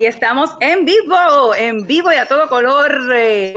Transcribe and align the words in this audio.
y 0.00 0.06
estamos 0.06 0.50
en 0.60 0.86
vivo, 0.86 1.54
en 1.54 1.86
vivo 1.86 2.10
y 2.10 2.16
a 2.16 2.26
todo 2.26 2.48
color. 2.48 3.12
Eh, 3.14 3.52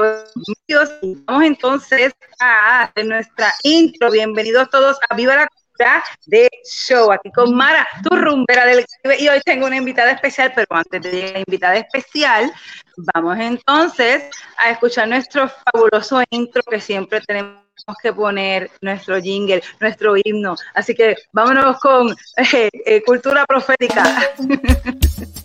vamos 1.26 1.42
entonces 1.42 2.12
a 2.38 2.92
nuestra 3.02 3.52
intro. 3.62 4.10
Bienvenidos 4.10 4.68
todos 4.68 4.98
a 5.08 5.14
Viva 5.16 5.36
la 5.36 5.48
Cultura 5.48 6.04
de 6.26 6.50
Show, 6.70 7.10
aquí 7.12 7.32
con 7.32 7.54
Mara, 7.54 7.88
tu 8.02 8.14
rumbera 8.14 8.66
del 8.66 8.84
Caribe. 8.84 9.22
Y 9.22 9.28
hoy 9.28 9.40
tengo 9.42 9.66
una 9.66 9.78
invitada 9.78 10.10
especial, 10.10 10.52
pero 10.54 10.66
antes 10.70 11.00
de 11.00 11.32
la 11.32 11.38
invitada 11.38 11.76
especial, 11.76 12.52
vamos 13.14 13.38
entonces 13.40 14.24
a 14.58 14.70
escuchar 14.70 15.08
nuestro 15.08 15.48
fabuloso 15.48 16.22
intro 16.28 16.62
que 16.70 16.78
siempre 16.78 17.22
tenemos 17.22 17.56
que 18.02 18.12
poner 18.12 18.70
nuestro 18.82 19.18
jingle, 19.18 19.62
nuestro 19.80 20.14
himno. 20.22 20.56
Así 20.74 20.94
que 20.94 21.16
vámonos 21.32 21.78
con 21.80 22.14
eh, 22.36 22.68
eh, 22.84 23.02
cultura 23.02 23.46
profética. 23.46 24.34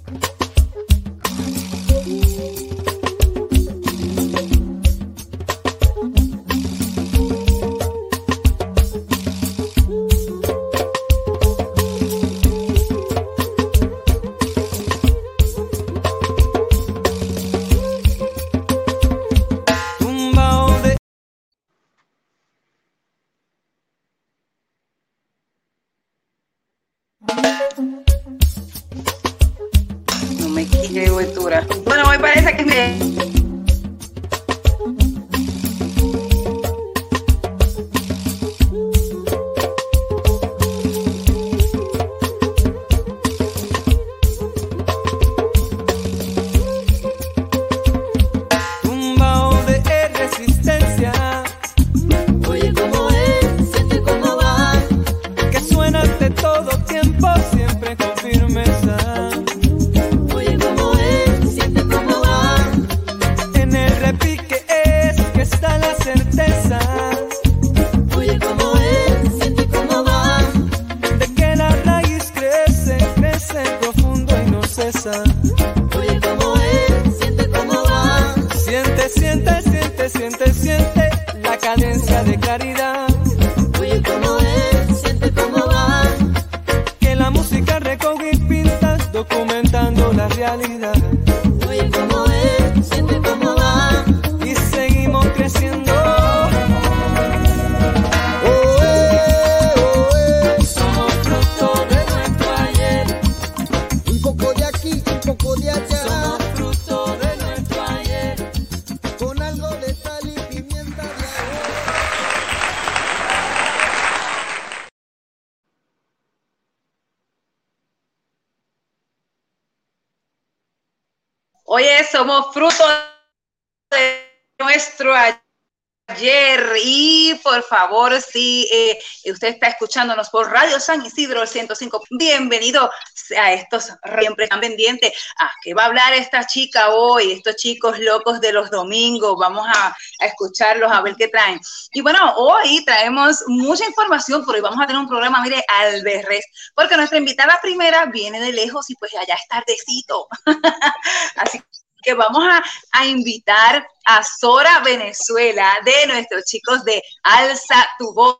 favor, 127.79 128.21
si 128.21 128.67
eh, 128.73 128.99
usted 129.31 129.47
está 129.49 129.67
escuchándonos 129.67 130.29
por 130.29 130.51
Radio 130.51 130.81
San 130.81 131.05
Isidro 131.05 131.41
el 131.41 131.47
105, 131.47 132.03
bienvenido 132.09 132.91
a 133.37 133.53
estos 133.53 133.93
siempre 134.19 134.43
están 134.43 134.59
pendientes. 134.59 135.13
¿A 135.39 135.49
qué 135.63 135.73
va 135.73 135.83
a 135.83 135.85
hablar 135.85 136.13
esta 136.13 136.45
chica 136.45 136.89
hoy? 136.89 137.31
Estos 137.31 137.55
chicos 137.55 137.97
locos 137.99 138.41
de 138.41 138.51
los 138.51 138.69
domingos, 138.69 139.37
vamos 139.39 139.65
a, 139.65 139.95
a 140.19 140.25
escucharlos, 140.25 140.91
a 140.91 141.01
ver 141.01 141.15
qué 141.15 141.29
traen. 141.29 141.61
Y 141.93 142.01
bueno, 142.01 142.19
hoy 142.35 142.83
traemos 142.83 143.45
mucha 143.47 143.85
información, 143.85 144.43
pero 144.45 144.57
hoy 144.57 144.61
vamos 144.61 144.83
a 144.83 144.87
tener 144.87 145.01
un 145.01 145.07
programa, 145.07 145.41
mire, 145.41 145.63
al 145.69 146.03
berres, 146.03 146.45
porque 146.75 146.97
nuestra 146.97 147.17
invitada 147.17 147.59
primera 147.61 148.07
viene 148.07 148.41
de 148.41 148.51
lejos 148.51 148.89
y 148.89 148.95
pues 148.95 149.15
allá 149.15 149.35
es 149.35 149.47
tardecito. 149.47 150.27
Así 151.37 151.61
que 152.01 152.13
vamos 152.13 152.43
a, 152.91 153.05
invitar 153.05 153.87
a 154.05 154.23
Sora 154.23 154.79
Venezuela 154.79 155.77
de 155.83 156.07
nuestros 156.07 156.45
chicos 156.45 156.83
de 156.83 157.01
Alza 157.23 157.87
tu 157.97 158.13
voz, 158.13 158.39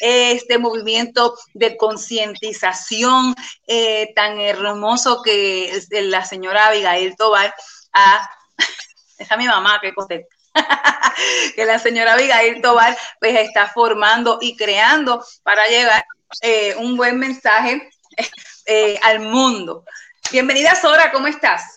este 0.00 0.58
movimiento 0.58 1.36
de 1.54 1.76
concientización 1.76 3.34
eh, 3.66 4.12
tan 4.14 4.40
hermoso 4.40 5.22
que 5.22 5.70
es 5.70 5.88
la 5.90 6.24
señora 6.24 6.68
Abigail 6.68 7.16
Tobar 7.16 7.54
a 7.92 8.30
esa 9.18 9.36
mi 9.36 9.46
mamá 9.46 9.78
que 9.80 9.94
contesta. 9.94 10.34
que 11.56 11.64
la 11.64 11.78
señora 11.78 12.14
Abigail 12.14 12.60
Tobar 12.62 12.96
pues 13.18 13.34
está 13.38 13.68
formando 13.68 14.38
y 14.40 14.56
creando 14.56 15.24
para 15.42 15.66
llevar 15.66 16.04
eh, 16.42 16.74
un 16.76 16.96
buen 16.96 17.18
mensaje 17.18 17.88
eh, 18.66 18.98
al 19.02 19.20
mundo. 19.20 19.84
Bienvenida 20.30 20.74
Sora, 20.74 21.12
¿cómo 21.12 21.26
estás? 21.26 21.76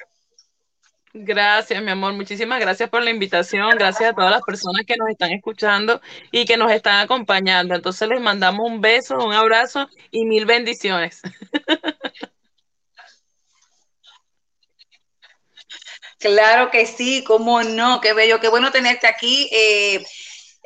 Gracias, 1.20 1.82
mi 1.82 1.90
amor. 1.92 2.14
Muchísimas 2.14 2.60
gracias 2.60 2.90
por 2.90 3.02
la 3.04 3.10
invitación. 3.10 3.70
Gracias 3.72 4.12
a 4.12 4.14
todas 4.14 4.30
las 4.32 4.44
personas 4.44 4.86
que 4.86 4.96
nos 4.98 5.10
están 5.10 5.32
escuchando 5.32 6.00
y 6.32 6.46
que 6.46 6.58
nos 6.58 6.72
están 6.72 7.00
acompañando. 7.04 7.74
Entonces 7.74 8.08
les 8.08 8.22
mandamos 8.22 8.70
un 8.70 8.82
beso, 8.82 9.18
un 9.18 9.34
abrazo 9.34 9.88
y 10.12 10.26
mil 10.26 10.46
bendiciones. 10.46 11.22
Claro 16.20 16.72
que 16.72 16.86
sí, 16.86 17.24
cómo 17.24 17.62
no, 17.64 18.02
qué 18.02 18.14
bello, 18.14 18.40
qué 18.40 18.48
bueno 18.50 18.72
tenerte 18.72 19.08
aquí. 19.08 19.50
Eh, 19.52 20.04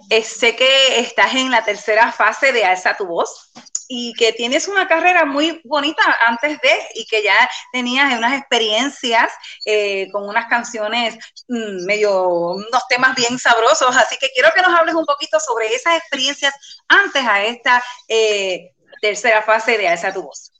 eh, 0.09 0.23
sé 0.23 0.55
que 0.55 0.99
estás 0.99 1.35
en 1.35 1.51
la 1.51 1.63
tercera 1.63 2.11
fase 2.11 2.51
de 2.51 2.65
Alza 2.65 2.97
tu 2.97 3.05
voz 3.05 3.51
y 3.87 4.13
que 4.13 4.31
tienes 4.31 4.69
una 4.69 4.87
carrera 4.87 5.25
muy 5.25 5.61
bonita 5.65 6.01
antes 6.25 6.59
de 6.61 6.87
y 6.95 7.05
que 7.07 7.23
ya 7.23 7.49
tenías 7.73 8.17
unas 8.17 8.39
experiencias 8.39 9.33
eh, 9.65 10.09
con 10.11 10.29
unas 10.29 10.47
canciones 10.47 11.15
mm, 11.49 11.85
medio, 11.85 12.25
unos 12.51 12.87
temas 12.87 13.15
bien 13.15 13.37
sabrosos. 13.37 13.95
Así 13.97 14.17
que 14.17 14.29
quiero 14.33 14.49
que 14.55 14.61
nos 14.61 14.77
hables 14.77 14.95
un 14.95 15.05
poquito 15.05 15.39
sobre 15.41 15.73
esas 15.73 15.97
experiencias 15.97 16.53
antes 16.87 17.25
a 17.27 17.43
esta 17.43 17.83
eh, 18.07 18.71
tercera 19.01 19.41
fase 19.41 19.77
de 19.77 19.89
Alza 19.89 20.13
tu 20.13 20.23
voz. 20.23 20.51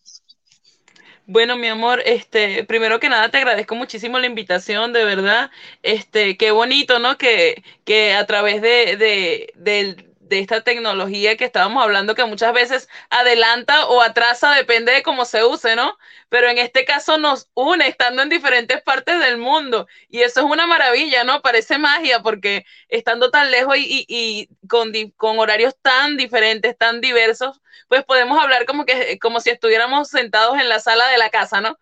Bueno, 1.34 1.56
mi 1.56 1.68
amor, 1.68 2.02
este, 2.06 2.66
primero 2.66 3.00
que 3.00 3.08
nada 3.08 3.32
te 3.32 3.38
agradezco 3.38 3.74
muchísimo 3.76 4.20
la 4.20 4.26
invitación, 4.28 4.92
de 4.92 5.06
verdad. 5.06 5.50
Este, 5.82 6.36
qué 6.36 6.52
bonito, 6.52 7.00
¿no? 7.00 7.18
Que, 7.18 7.64
que 7.86 8.14
a 8.14 8.26
través 8.28 8.62
de, 8.62 8.98
de, 8.98 9.54
del 9.56 10.11
de 10.32 10.40
esta 10.40 10.62
tecnología 10.62 11.36
que 11.36 11.44
estábamos 11.44 11.84
hablando 11.84 12.16
que 12.16 12.24
muchas 12.24 12.54
veces 12.54 12.88
adelanta 13.10 13.86
o 13.88 14.02
atrasa, 14.02 14.56
depende 14.56 14.94
de 14.94 15.04
cómo 15.04 15.26
se 15.26 15.44
use, 15.44 15.76
¿no? 15.76 15.98
Pero 16.30 16.48
en 16.48 16.58
este 16.58 16.86
caso 16.86 17.18
nos 17.18 17.50
une 17.54 17.86
estando 17.86 18.22
en 18.22 18.30
diferentes 18.30 18.82
partes 18.82 19.20
del 19.20 19.38
mundo 19.38 19.88
y 20.08 20.22
eso 20.22 20.40
es 20.40 20.46
una 20.46 20.68
maravilla, 20.68 21.26
¿no? 21.26 21.42
Parece 21.42 21.78
magia 21.78 22.22
porque 22.22 22.66
estando 22.88 23.30
tan 23.30 23.52
lejos 23.52 23.76
y, 23.78 24.48
con, 24.70 24.94
con, 25.18 25.38
horarios 25.38 25.76
tan 25.82 26.16
diferentes, 26.16 26.78
tan 26.78 27.02
diversos, 27.02 27.60
pues 27.90 28.06
podemos 28.06 28.42
hablar 28.42 28.66
como 28.66 28.86
que 28.86 29.20
como 29.20 29.42
si 29.42 29.50
estuviéramos 29.50 30.08
sentados 30.08 30.58
en 30.58 30.70
la 30.70 30.80
sala 30.80 31.10
de 31.10 31.18
la 31.18 31.30
casa, 31.30 31.60
¿no? 31.60 31.78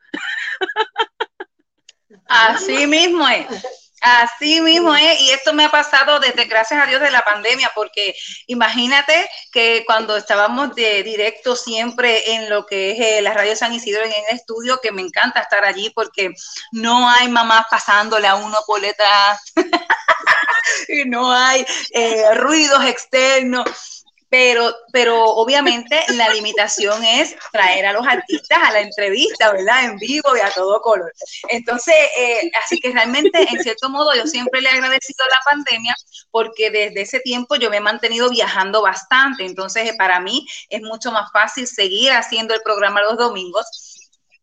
Así 2.25 2.87
mismo 2.87 3.29
es. 3.29 3.88
Así 4.01 4.61
mismo 4.61 4.95
es, 4.95 5.19
y 5.21 5.31
esto 5.31 5.53
me 5.53 5.65
ha 5.65 5.71
pasado 5.71 6.19
desde, 6.19 6.45
gracias 6.45 6.81
a 6.81 6.87
Dios, 6.87 7.01
de 7.01 7.11
la 7.11 7.21
pandemia, 7.21 7.71
porque 7.75 8.15
imagínate 8.47 9.29
que 9.51 9.83
cuando 9.85 10.15
estábamos 10.15 10.73
de 10.75 11.03
directo 11.03 11.55
siempre 11.55 12.33
en 12.33 12.49
lo 12.49 12.65
que 12.65 12.91
es 12.91 12.99
eh, 12.99 13.21
la 13.21 13.33
radio 13.33 13.55
San 13.55 13.73
Isidro 13.73 14.03
en 14.03 14.11
el 14.11 14.37
estudio, 14.37 14.79
que 14.81 14.91
me 14.91 15.01
encanta 15.01 15.41
estar 15.41 15.65
allí 15.65 15.89
porque 15.89 16.31
no 16.71 17.09
hay 17.09 17.27
mamás 17.27 17.65
pasándole 17.69 18.27
a 18.27 18.35
uno 18.35 18.57
por 18.65 18.79
detrás, 18.79 19.41
y 20.87 21.05
no 21.05 21.31
hay 21.31 21.65
eh, 21.91 22.33
ruidos 22.35 22.85
externos 22.85 23.98
pero, 24.29 24.73
pero 24.91 25.25
obviamente 25.25 26.03
la 26.09 26.29
limitación 26.29 27.03
es 27.03 27.35
traer 27.51 27.85
a 27.87 27.93
los 27.93 28.05
artistas 28.05 28.59
a 28.61 28.71
la 28.71 28.81
entrevista, 28.81 29.51
¿verdad? 29.51 29.85
En 29.85 29.97
vivo 29.97 30.37
y 30.37 30.39
a 30.39 30.51
todo 30.51 30.79
color. 30.81 31.11
Entonces, 31.49 31.95
eh, 32.17 32.51
así 32.63 32.79
que 32.79 32.91
realmente, 32.91 33.47
en 33.51 33.61
cierto 33.61 33.89
modo, 33.89 34.13
yo 34.15 34.27
siempre 34.27 34.61
le 34.61 34.69
he 34.69 34.73
agradecido 34.73 35.25
la 35.27 35.51
pandemia 35.51 35.95
porque 36.31 36.69
desde 36.69 37.01
ese 37.01 37.19
tiempo 37.21 37.55
yo 37.55 37.69
me 37.69 37.77
he 37.77 37.81
mantenido 37.81 38.29
viajando 38.29 38.81
bastante. 38.81 39.45
Entonces, 39.45 39.93
para 39.97 40.19
mí 40.19 40.45
es 40.69 40.81
mucho 40.81 41.11
más 41.11 41.31
fácil 41.31 41.67
seguir 41.67 42.11
haciendo 42.11 42.53
el 42.53 42.61
programa 42.61 43.01
los 43.01 43.17
domingos 43.17 43.65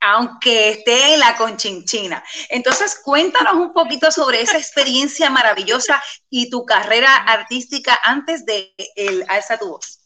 aunque 0.01 0.71
esté 0.71 1.15
en 1.15 1.21
la 1.21 1.37
conchinchina. 1.37 2.23
Entonces, 2.49 3.01
cuéntanos 3.03 3.55
un 3.55 3.73
poquito 3.73 4.11
sobre 4.11 4.41
esa 4.41 4.59
experiencia 4.59 5.31
maravillosa 5.31 6.03
y 6.31 6.51
tu 6.51 6.65
carrera 6.65 7.15
artística 7.17 7.99
antes 8.05 8.45
de 8.45 8.75
el 8.97 9.25
Alza 9.29 9.59
tu 9.59 9.69
voz. 9.69 10.01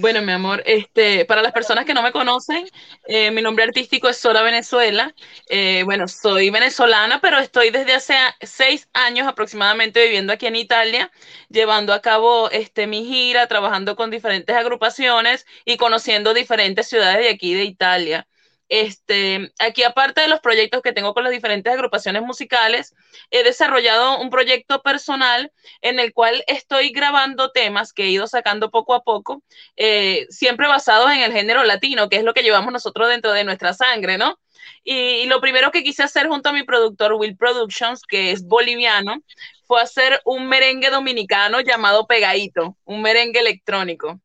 Bueno, 0.00 0.22
mi 0.22 0.30
amor, 0.30 0.62
este, 0.64 1.24
para 1.24 1.42
las 1.42 1.50
personas 1.50 1.84
que 1.84 1.92
no 1.92 2.02
me 2.02 2.12
conocen, 2.12 2.68
eh, 3.08 3.32
mi 3.32 3.42
nombre 3.42 3.64
artístico 3.64 4.08
es 4.08 4.16
Sora 4.16 4.42
Venezuela. 4.42 5.12
Eh, 5.48 5.82
bueno, 5.86 6.06
soy 6.06 6.50
venezolana, 6.50 7.20
pero 7.20 7.38
estoy 7.40 7.70
desde 7.70 7.94
hace 7.94 8.14
seis 8.40 8.88
años 8.92 9.26
aproximadamente 9.26 10.00
viviendo 10.04 10.32
aquí 10.32 10.46
en 10.46 10.54
Italia, 10.54 11.10
llevando 11.48 11.92
a 11.92 12.00
cabo 12.00 12.48
este, 12.52 12.86
mi 12.86 13.06
gira, 13.06 13.48
trabajando 13.48 13.96
con 13.96 14.12
diferentes 14.12 14.54
agrupaciones 14.54 15.46
y 15.64 15.76
conociendo 15.76 16.32
diferentes 16.32 16.88
ciudades 16.88 17.18
de 17.18 17.30
aquí 17.30 17.54
de 17.54 17.64
Italia. 17.64 18.27
Este, 18.68 19.52
aquí 19.58 19.82
aparte 19.82 20.20
de 20.20 20.28
los 20.28 20.40
proyectos 20.40 20.82
que 20.82 20.92
tengo 20.92 21.14
con 21.14 21.24
las 21.24 21.32
diferentes 21.32 21.72
agrupaciones 21.72 22.22
musicales, 22.22 22.94
he 23.30 23.42
desarrollado 23.42 24.20
un 24.20 24.30
proyecto 24.30 24.82
personal 24.82 25.52
en 25.80 25.98
el 25.98 26.12
cual 26.12 26.44
estoy 26.46 26.90
grabando 26.90 27.50
temas 27.50 27.92
que 27.92 28.04
he 28.04 28.10
ido 28.10 28.26
sacando 28.26 28.70
poco 28.70 28.94
a 28.94 29.02
poco, 29.02 29.42
eh, 29.76 30.26
siempre 30.28 30.68
basados 30.68 31.10
en 31.10 31.20
el 31.20 31.32
género 31.32 31.64
latino, 31.64 32.08
que 32.08 32.16
es 32.16 32.24
lo 32.24 32.34
que 32.34 32.42
llevamos 32.42 32.72
nosotros 32.72 33.08
dentro 33.08 33.32
de 33.32 33.44
nuestra 33.44 33.72
sangre, 33.72 34.18
¿no? 34.18 34.38
Y, 34.84 35.26
lo 35.26 35.40
primero 35.40 35.70
que 35.70 35.82
quise 35.82 36.02
hacer 36.02 36.28
junto 36.28 36.48
a 36.48 36.52
mi 36.52 36.62
productor 36.62 37.14
Will 37.14 37.36
Productions, 37.36 38.02
que 38.02 38.32
es 38.32 38.46
boliviano, 38.46 39.22
fue 39.66 39.80
hacer 39.82 40.20
un 40.24 40.48
merengue 40.48 40.90
dominicano 40.90 41.60
llamado 41.60 42.06
Pegadito, 42.06 42.76
un 42.84 43.02
merengue 43.02 43.40
electrónico. 43.40 44.20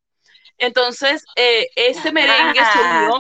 Entonces, 0.58 1.24
eh, 1.36 1.68
ese 1.76 2.12
merengue 2.12 2.62
surgió, 2.74 3.20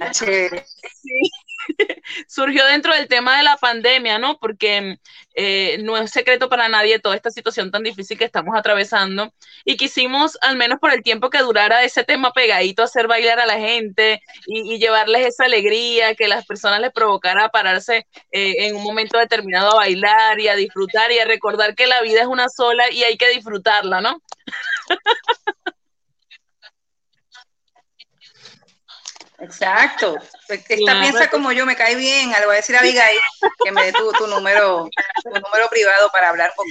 surgió 2.27 2.65
dentro 2.65 2.93
del 2.93 3.07
tema 3.07 3.37
de 3.37 3.43
la 3.43 3.57
pandemia, 3.57 4.19
¿no? 4.19 4.37
Porque 4.37 4.97
eh, 5.35 5.77
no 5.81 5.97
es 5.97 6.11
secreto 6.11 6.49
para 6.49 6.69
nadie 6.69 6.99
toda 6.99 7.15
esta 7.15 7.31
situación 7.31 7.71
tan 7.71 7.83
difícil 7.83 8.17
que 8.17 8.25
estamos 8.25 8.55
atravesando 8.55 9.33
y 9.65 9.77
quisimos, 9.77 10.37
al 10.41 10.57
menos 10.57 10.79
por 10.79 10.93
el 10.93 11.01
tiempo 11.01 11.29
que 11.29 11.39
durara 11.39 11.83
ese 11.83 12.03
tema 12.03 12.31
pegadito, 12.31 12.83
hacer 12.83 13.07
bailar 13.07 13.39
a 13.39 13.45
la 13.45 13.57
gente 13.57 14.21
y, 14.45 14.77
llevarles 14.77 15.27
esa 15.27 15.45
alegría, 15.45 16.15
que 16.15 16.27
las 16.27 16.45
personas 16.45 16.81
les 16.81 16.91
provocara 16.91 17.49
pararse 17.49 18.05
eh, 18.31 18.67
en 18.67 18.75
un 18.75 18.83
momento 18.83 19.17
determinado 19.17 19.71
a 19.71 19.75
bailar 19.75 20.39
y 20.39 20.47
a 20.49 20.55
disfrutar 20.55 21.11
y 21.11 21.19
a 21.19 21.25
recordar 21.25 21.75
que 21.75 21.87
la 21.87 22.01
vida 22.01 22.21
es 22.21 22.27
una 22.27 22.49
sola 22.49 22.89
y 22.91 23.03
hay 23.03 23.17
que 23.17 23.29
disfrutarla, 23.29 24.01
¿no? 24.01 24.21
Exacto. 29.43 30.17
Esta 30.47 31.01
piensa 31.01 31.29
como 31.29 31.51
yo, 31.51 31.65
me 31.65 31.75
cae 31.75 31.95
bien. 31.95 32.31
Le 32.31 32.45
voy 32.45 32.53
a 32.53 32.57
decir 32.57 32.75
a 32.75 32.79
Abigail 32.79 33.19
que 33.63 33.71
me 33.71 33.85
dé 33.85 33.93
tu, 33.93 34.11
tu, 34.13 34.27
número, 34.27 34.89
tu 35.23 35.29
número 35.29 35.69
privado 35.69 36.09
para 36.11 36.29
hablar 36.29 36.53
con 36.55 36.65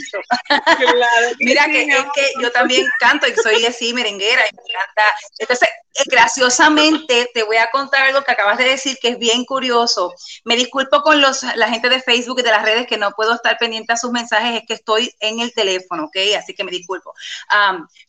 Claro 0.49 1.27
Mira 1.41 1.67
que 1.67 1.83
es 1.83 2.05
que 2.15 2.33
yo 2.41 2.51
también 2.51 2.87
canto 2.99 3.27
y 3.27 3.35
soy 3.35 3.65
así 3.67 3.93
merenguera 3.93 4.43
y 4.51 4.57
me 4.57 4.63
encanta. 4.63 5.15
Entonces, 5.39 5.69
graciosamente 6.07 7.31
te 7.33 7.43
voy 7.43 7.57
a 7.57 7.71
contar 7.71 8.05
algo 8.05 8.23
que 8.23 8.33
acabas 8.33 8.59
de 8.59 8.65
decir 8.65 8.99
que 9.01 9.09
es 9.09 9.19
bien 9.19 9.45
curioso. 9.45 10.15
Me 10.45 10.57
disculpo 10.57 11.03
con 11.03 11.21
los, 11.21 11.43
la 11.57 11.69
gente 11.69 11.89
de 11.89 12.01
Facebook 12.01 12.41
y 12.41 12.43
de 12.43 12.51
las 12.51 12.63
redes 12.63 12.87
que 12.87 12.97
no 12.97 13.13
puedo 13.13 13.35
estar 13.35 13.57
pendiente 13.59 13.93
a 13.93 13.97
sus 13.97 14.11
mensajes, 14.11 14.61
es 14.61 14.67
que 14.67 14.75
estoy 14.75 15.15
en 15.21 15.41
el 15.41 15.53
teléfono, 15.53 16.05
¿ok? 16.05 16.17
Así 16.39 16.55
que 16.55 16.65
me 16.65 16.71
disculpo. 16.71 17.15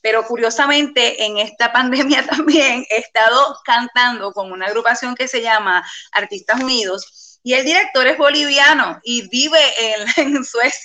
pero 0.01 0.25
curiosamente, 0.25 1.23
en 1.23 1.37
esta 1.37 1.71
pandemia 1.73 2.25
también 2.25 2.85
he 2.89 2.97
estado 2.97 3.57
cantando 3.65 4.31
con 4.31 4.51
una 4.51 4.67
agrupación 4.67 5.15
que 5.15 5.27
se 5.27 5.41
llama 5.41 5.83
Artistas 6.11 6.61
Unidos 6.61 7.23
y 7.43 7.53
el 7.53 7.65
director 7.65 8.07
es 8.07 8.17
boliviano 8.17 8.99
y 9.03 9.27
vive 9.27 9.59
en, 9.77 10.07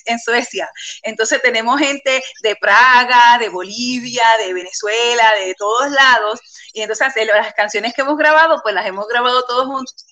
en, 0.06 0.18
Suecia. 0.18 0.68
Entonces 1.02 1.40
tenemos 1.40 1.78
gente 1.78 2.22
de 2.42 2.56
Praga, 2.56 3.38
de 3.38 3.48
Bolivia, 3.48 4.24
de 4.44 4.52
Venezuela, 4.52 5.34
de 5.34 5.54
todos 5.54 5.90
lados. 5.90 6.40
Y 6.78 6.82
entonces 6.82 7.12
las 7.26 7.54
canciones 7.54 7.92
que 7.92 8.02
hemos 8.02 8.16
grabado, 8.16 8.60
pues 8.62 8.72
las 8.72 8.86
hemos 8.86 9.08
grabado 9.08 9.42
todos 9.46 9.66
juntos 9.66 10.06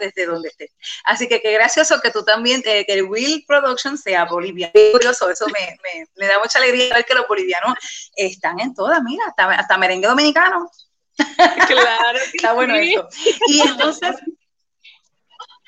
desde 0.00 0.24
donde 0.24 0.48
esté. 0.48 0.72
Así 1.04 1.28
que 1.28 1.42
qué 1.42 1.52
gracioso 1.52 2.00
que 2.00 2.10
tú 2.10 2.24
también, 2.24 2.62
eh, 2.64 2.86
que 2.86 2.94
el 2.94 3.02
Will 3.02 3.44
Production 3.46 3.98
sea 3.98 4.24
boliviano. 4.24 4.72
Curioso, 4.92 5.28
eso 5.28 5.44
me, 5.48 5.78
me, 6.16 6.26
da 6.26 6.38
mucha 6.38 6.60
alegría 6.60 6.94
ver 6.94 7.04
que 7.04 7.12
los 7.12 7.28
bolivianos 7.28 7.74
están 8.16 8.58
en 8.58 8.74
todas, 8.74 9.02
mira, 9.02 9.22
hasta, 9.36 9.76
merengue 9.76 10.08
dominicano. 10.08 10.70
Claro. 11.68 12.18
Está 12.32 12.54
bueno 12.54 12.74
eso. 12.74 13.06
Y 13.48 13.60
entonces, 13.60 14.16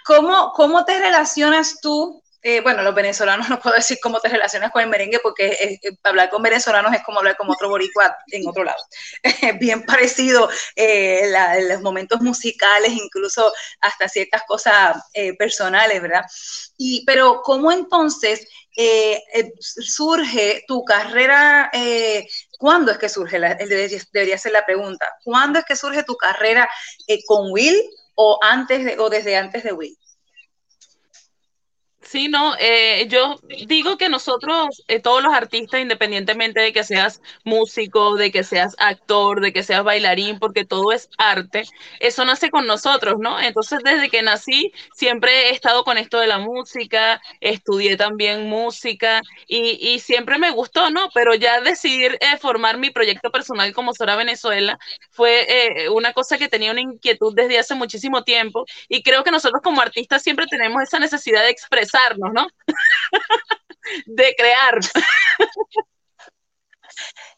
¿Cómo, 0.06 0.52
¿Cómo 0.54 0.86
te 0.86 0.98
relacionas 0.98 1.82
tú? 1.82 2.22
Eh, 2.42 2.60
bueno, 2.62 2.82
los 2.82 2.94
venezolanos 2.94 3.48
no 3.50 3.60
puedo 3.60 3.76
decir 3.76 3.98
cómo 4.02 4.20
te 4.20 4.28
relacionas 4.28 4.70
con 4.70 4.82
el 4.82 4.88
merengue 4.88 5.18
porque 5.22 5.78
hablar 6.02 6.30
con 6.30 6.42
venezolanos 6.42 6.92
es 6.94 7.02
como 7.02 7.18
hablar 7.18 7.36
con 7.36 7.50
otro 7.50 7.68
boricua 7.68 8.16
en 8.28 8.48
otro 8.48 8.64
lado. 8.64 8.82
Bien 9.60 9.84
parecido 9.84 10.48
eh, 10.74 11.32
los 11.68 11.82
momentos 11.82 12.20
musicales, 12.20 12.92
incluso 12.92 13.52
hasta 13.80 14.08
ciertas 14.08 14.42
cosas 14.46 14.96
eh, 15.12 15.36
personales, 15.36 16.00
¿verdad? 16.00 16.24
Y, 16.78 17.04
pero 17.04 17.42
¿cómo 17.42 17.72
entonces 17.72 18.46
surge 19.60 20.64
tu 20.66 20.84
carrera? 20.84 21.70
¿Cuándo 22.58 22.92
es 22.92 22.98
que 22.98 23.08
surge? 23.10 23.38
debería, 23.38 24.38
ser 24.38 24.52
la 24.52 24.64
pregunta. 24.64 25.04
¿Cuándo 25.22 25.58
es 25.58 25.64
que 25.66 25.76
surge 25.76 26.02
tu 26.04 26.16
carrera 26.16 26.68
con 27.26 27.50
Will 27.50 27.78
o 28.14 28.38
antes 28.42 28.84
de, 28.84 28.98
o 28.98 29.10
desde 29.10 29.36
antes 29.36 29.64
de 29.64 29.72
Will? 29.72 29.98
Sí, 32.10 32.26
no, 32.26 32.56
eh, 32.58 33.06
yo 33.08 33.36
digo 33.68 33.96
que 33.96 34.08
nosotros, 34.08 34.82
eh, 34.88 34.98
todos 34.98 35.22
los 35.22 35.32
artistas, 35.32 35.80
independientemente 35.80 36.58
de 36.60 36.72
que 36.72 36.82
seas 36.82 37.22
músico, 37.44 38.16
de 38.16 38.32
que 38.32 38.42
seas 38.42 38.74
actor, 38.78 39.40
de 39.40 39.52
que 39.52 39.62
seas 39.62 39.84
bailarín, 39.84 40.40
porque 40.40 40.64
todo 40.64 40.90
es 40.90 41.08
arte, 41.18 41.62
eso 42.00 42.24
nace 42.24 42.50
con 42.50 42.66
nosotros, 42.66 43.14
¿no? 43.20 43.38
Entonces, 43.40 43.78
desde 43.84 44.10
que 44.10 44.22
nací, 44.22 44.72
siempre 44.92 45.50
he 45.50 45.52
estado 45.52 45.84
con 45.84 45.98
esto 45.98 46.18
de 46.18 46.26
la 46.26 46.38
música, 46.38 47.22
estudié 47.40 47.96
también 47.96 48.48
música 48.48 49.20
y, 49.46 49.78
y 49.94 50.00
siempre 50.00 50.36
me 50.38 50.50
gustó, 50.50 50.90
¿no? 50.90 51.10
Pero 51.14 51.36
ya 51.36 51.60
decidir 51.60 52.18
eh, 52.20 52.36
formar 52.38 52.76
mi 52.78 52.90
proyecto 52.90 53.30
personal 53.30 53.72
como 53.72 53.94
Sora 53.94 54.16
Venezuela 54.16 54.76
fue 55.10 55.46
una 55.92 56.12
cosa 56.12 56.38
que 56.38 56.48
tenía 56.48 56.72
una 56.72 56.80
inquietud 56.80 57.34
desde 57.36 57.58
hace 57.58 57.74
muchísimo 57.76 58.24
tiempo 58.24 58.64
y 58.88 59.02
creo 59.04 59.22
que 59.22 59.30
nosotros 59.30 59.60
como 59.62 59.80
artistas 59.80 60.22
siempre 60.22 60.46
tenemos 60.48 60.82
esa 60.82 60.98
necesidad 60.98 61.42
de 61.44 61.50
expresar 61.50 61.99
¿no? 62.18 62.48
de 64.06 64.34
crear. 64.36 64.78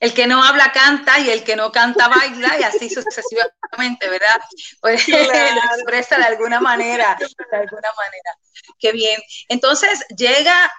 El 0.01 0.15
que 0.15 0.27
no 0.27 0.43
habla 0.43 0.73
canta 0.73 1.21
y 1.21 1.31
el 1.31 1.45
que 1.45 1.55
no 1.55 1.71
canta 1.71 2.09
baila 2.09 2.59
y 2.59 2.63
así 2.65 2.91
sucesivamente, 2.91 4.09
¿verdad? 4.09 4.41
Pues 4.81 5.07
lo 5.09 5.17
expresa 5.17 6.19
de 6.19 6.25
alguna 6.25 6.61
manera, 6.61 7.17
de 7.19 7.57
alguna 7.57 7.91
manera. 7.97 8.37
Qué 8.79 8.93
bien. 8.93 9.21
Entonces 9.49 10.05
llega 10.17 10.73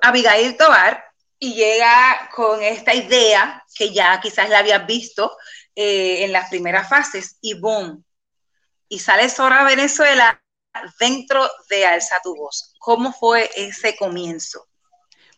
Abigail 0.00 0.56
Tobar 0.56 1.04
y 1.38 1.54
llega 1.54 2.30
con 2.34 2.62
esta 2.62 2.94
idea 2.94 3.62
que 3.74 3.92
ya 3.92 4.20
quizás 4.20 4.48
la 4.48 4.60
habías 4.60 4.86
visto 4.86 5.36
eh, 5.74 6.24
en 6.24 6.32
las 6.32 6.48
primeras 6.48 6.88
fases 6.88 7.36
y 7.40 7.54
boom. 7.54 8.04
Y 8.88 8.98
sale 8.98 9.28
Sora 9.28 9.64
Venezuela 9.64 10.41
dentro 10.98 11.48
de 11.68 11.86
Alza 11.86 12.20
tu 12.22 12.34
voz. 12.34 12.74
¿Cómo 12.78 13.12
fue 13.12 13.50
ese 13.56 13.96
comienzo? 13.96 14.66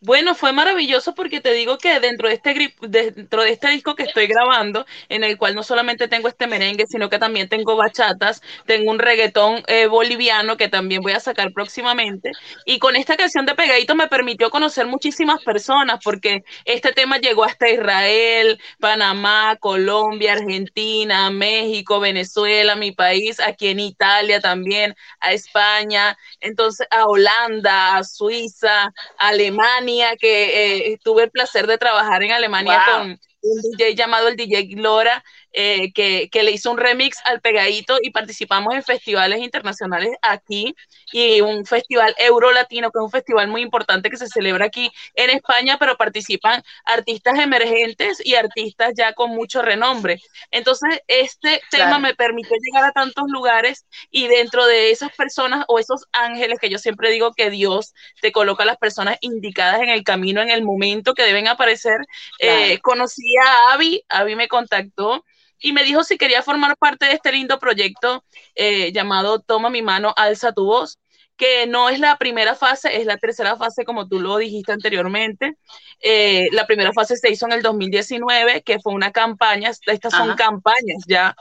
Bueno, 0.06 0.34
fue 0.34 0.52
maravilloso 0.52 1.14
porque 1.14 1.40
te 1.40 1.52
digo 1.54 1.78
que 1.78 1.99
dentro 1.99 2.28
de 2.28 2.34
este 2.34 2.75
dentro 2.82 3.42
de 3.42 3.50
este 3.50 3.70
disco 3.70 3.94
que 3.94 4.02
estoy 4.02 4.26
grabando, 4.26 4.84
en 5.08 5.25
el 5.25 5.38
cual 5.38 5.54
no 5.54 5.62
solamente 5.62 6.08
tengo 6.08 6.28
este 6.28 6.46
merengue, 6.46 6.84
sino 6.87 7.08
que 7.08 7.18
también 7.18 7.49
tengo 7.49 7.75
bachatas, 7.75 8.42
tengo 8.66 8.90
un 8.90 8.99
reggaetón 8.99 9.62
eh, 9.66 9.87
boliviano 9.87 10.58
que 10.58 10.68
también 10.68 11.00
voy 11.00 11.12
a 11.12 11.20
sacar 11.20 11.52
próximamente. 11.54 12.32
Y 12.66 12.78
con 12.80 12.96
esta 12.96 13.16
canción 13.16 13.46
de 13.46 13.54
Pegadito 13.54 13.94
me 13.94 14.08
permitió 14.08 14.50
conocer 14.50 14.87
muchísimas 14.87 15.42
personas 15.42 16.00
porque 16.04 16.42
este 16.66 16.92
tema 16.92 17.16
llegó 17.16 17.44
hasta 17.44 17.70
Israel, 17.70 18.61
Panamá, 18.80 19.56
Colombia, 19.58 20.34
Argentina, 20.34 21.30
México, 21.30 21.99
Venezuela, 21.99 22.76
mi 22.76 22.92
país, 22.92 23.40
aquí 23.40 23.68
en 23.68 23.80
Italia 23.80 24.42
también, 24.42 24.94
a 25.20 25.32
España, 25.32 26.18
entonces 26.40 26.87
a 26.90 27.06
Holanda, 27.06 27.96
a 27.96 28.04
Suiza, 28.04 28.92
a 29.16 29.28
Alemania 29.28 29.94
que 30.19 30.93
eh, 30.93 30.99
tuve 31.03 31.25
el 31.25 31.31
placer 31.31 31.67
de 31.67 31.79
trabajar 31.79 32.23
en 32.23 32.33
Alemania 32.33 32.83
con 32.91 33.19
un 33.43 33.61
DJ 33.63 33.95
llamado 33.95 34.29
el 34.29 34.37
DJ 34.37 34.65
Glora, 34.75 35.25
eh, 35.56 35.92
que, 35.92 36.28
que, 36.30 36.42
le 36.42 36.50
hizo 36.50 36.70
un 36.73 36.78
remix 36.78 37.18
al 37.25 37.40
pegadito 37.40 37.99
y 38.02 38.11
participamos 38.11 38.75
en 38.75 38.82
festivales 38.82 39.40
internacionales 39.40 40.11
aquí 40.20 40.75
y 41.12 41.40
un 41.40 41.64
festival 41.64 42.12
Euro 42.18 42.50
Latino, 42.50 42.90
que 42.90 42.99
es 42.99 43.04
un 43.04 43.11
festival 43.11 43.46
muy 43.46 43.62
importante 43.62 44.11
que 44.11 44.16
se 44.16 44.26
celebra 44.26 44.66
aquí 44.66 44.90
en 45.14 45.30
España, 45.30 45.76
pero 45.78 45.96
participan 45.96 46.64
artistas 46.84 47.38
emergentes 47.38 48.20
y 48.25 48.34
artistas 48.34 48.94
ya 48.96 49.12
con 49.12 49.30
mucho 49.30 49.62
renombre. 49.62 50.20
Entonces, 50.50 51.00
este 51.06 51.61
tema 51.70 52.00
me 52.00 52.14
permitió 52.14 52.56
llegar 52.61 52.88
a 52.88 52.92
tantos 52.92 53.25
lugares 53.28 53.87
y 54.11 54.26
dentro 54.26 54.66
de 54.66 54.90
esas 54.90 55.14
personas 55.14 55.64
o 55.68 55.78
esos 55.78 56.06
ángeles 56.11 56.58
que 56.58 56.68
yo 56.68 56.78
siempre 56.78 57.11
digo 57.11 57.32
que 57.32 57.50
Dios 57.50 57.94
te 58.20 58.32
coloca 58.32 58.64
a 58.64 58.66
las 58.66 58.78
personas 58.78 59.18
indicadas 59.20 59.80
en 59.82 59.88
el 59.88 60.02
camino, 60.02 60.42
en 60.42 60.50
el 60.50 60.64
momento 60.64 61.14
que 61.14 61.23
deben 61.23 61.46
aparecer, 61.46 62.00
eh, 62.40 62.80
conocí 62.80 63.37
a 63.37 63.75
Avi, 63.75 64.02
Avi 64.08 64.34
me 64.34 64.49
contactó 64.49 65.25
y 65.58 65.73
me 65.73 65.84
dijo 65.84 66.04
si 66.04 66.18
quería 66.18 66.42
formar 66.42 66.76
parte 66.76 67.06
de 67.06 67.12
este 67.12 67.32
lindo 67.32 67.58
proyecto 67.58 68.25
eh, 68.54 68.92
llamado 68.92 69.40
Toma 69.40 69.70
mi 69.70 69.82
mano, 69.82 70.12
alza 70.16 70.52
tu 70.52 70.66
voz, 70.66 70.99
que 71.37 71.66
no 71.66 71.88
es 71.88 71.99
la 71.99 72.16
primera 72.16 72.54
fase, 72.54 72.96
es 72.96 73.06
la 73.06 73.16
tercera 73.16 73.56
fase, 73.56 73.84
como 73.84 74.08
tú 74.08 74.20
lo 74.20 74.37
dijiste 74.37 74.73
anteriormente. 74.73 75.56
Eh, 76.00 76.49
la 76.52 76.66
primera 76.66 76.92
fase 76.92 77.16
se 77.16 77.30
hizo 77.30 77.46
en 77.46 77.52
el 77.52 77.62
2019, 77.62 78.62
que 78.62 78.78
fue 78.78 78.92
una 78.92 79.11
campaña, 79.11 79.70
estas 79.87 80.12
son 80.12 80.37
campañas 80.37 81.02
ya. 81.06 81.34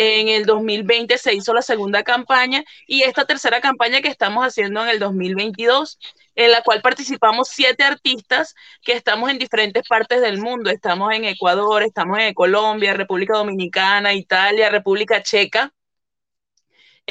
En 0.00 0.28
el 0.28 0.46
2020 0.46 1.18
se 1.18 1.34
hizo 1.34 1.52
la 1.52 1.62
segunda 1.62 2.04
campaña 2.04 2.62
y 2.86 3.02
esta 3.02 3.24
tercera 3.24 3.60
campaña 3.60 4.00
que 4.00 4.08
estamos 4.08 4.46
haciendo 4.46 4.82
en 4.82 4.90
el 4.90 5.00
2022 5.00 5.98
en 6.38 6.52
la 6.52 6.62
cual 6.62 6.80
participamos 6.82 7.48
siete 7.50 7.82
artistas 7.82 8.54
que 8.82 8.92
estamos 8.92 9.28
en 9.28 9.38
diferentes 9.38 9.82
partes 9.88 10.20
del 10.20 10.38
mundo. 10.38 10.70
Estamos 10.70 11.12
en 11.12 11.24
Ecuador, 11.24 11.82
estamos 11.82 12.16
en 12.20 12.32
Colombia, 12.32 12.94
República 12.94 13.36
Dominicana, 13.36 14.14
Italia, 14.14 14.70
República 14.70 15.20
Checa. 15.20 15.72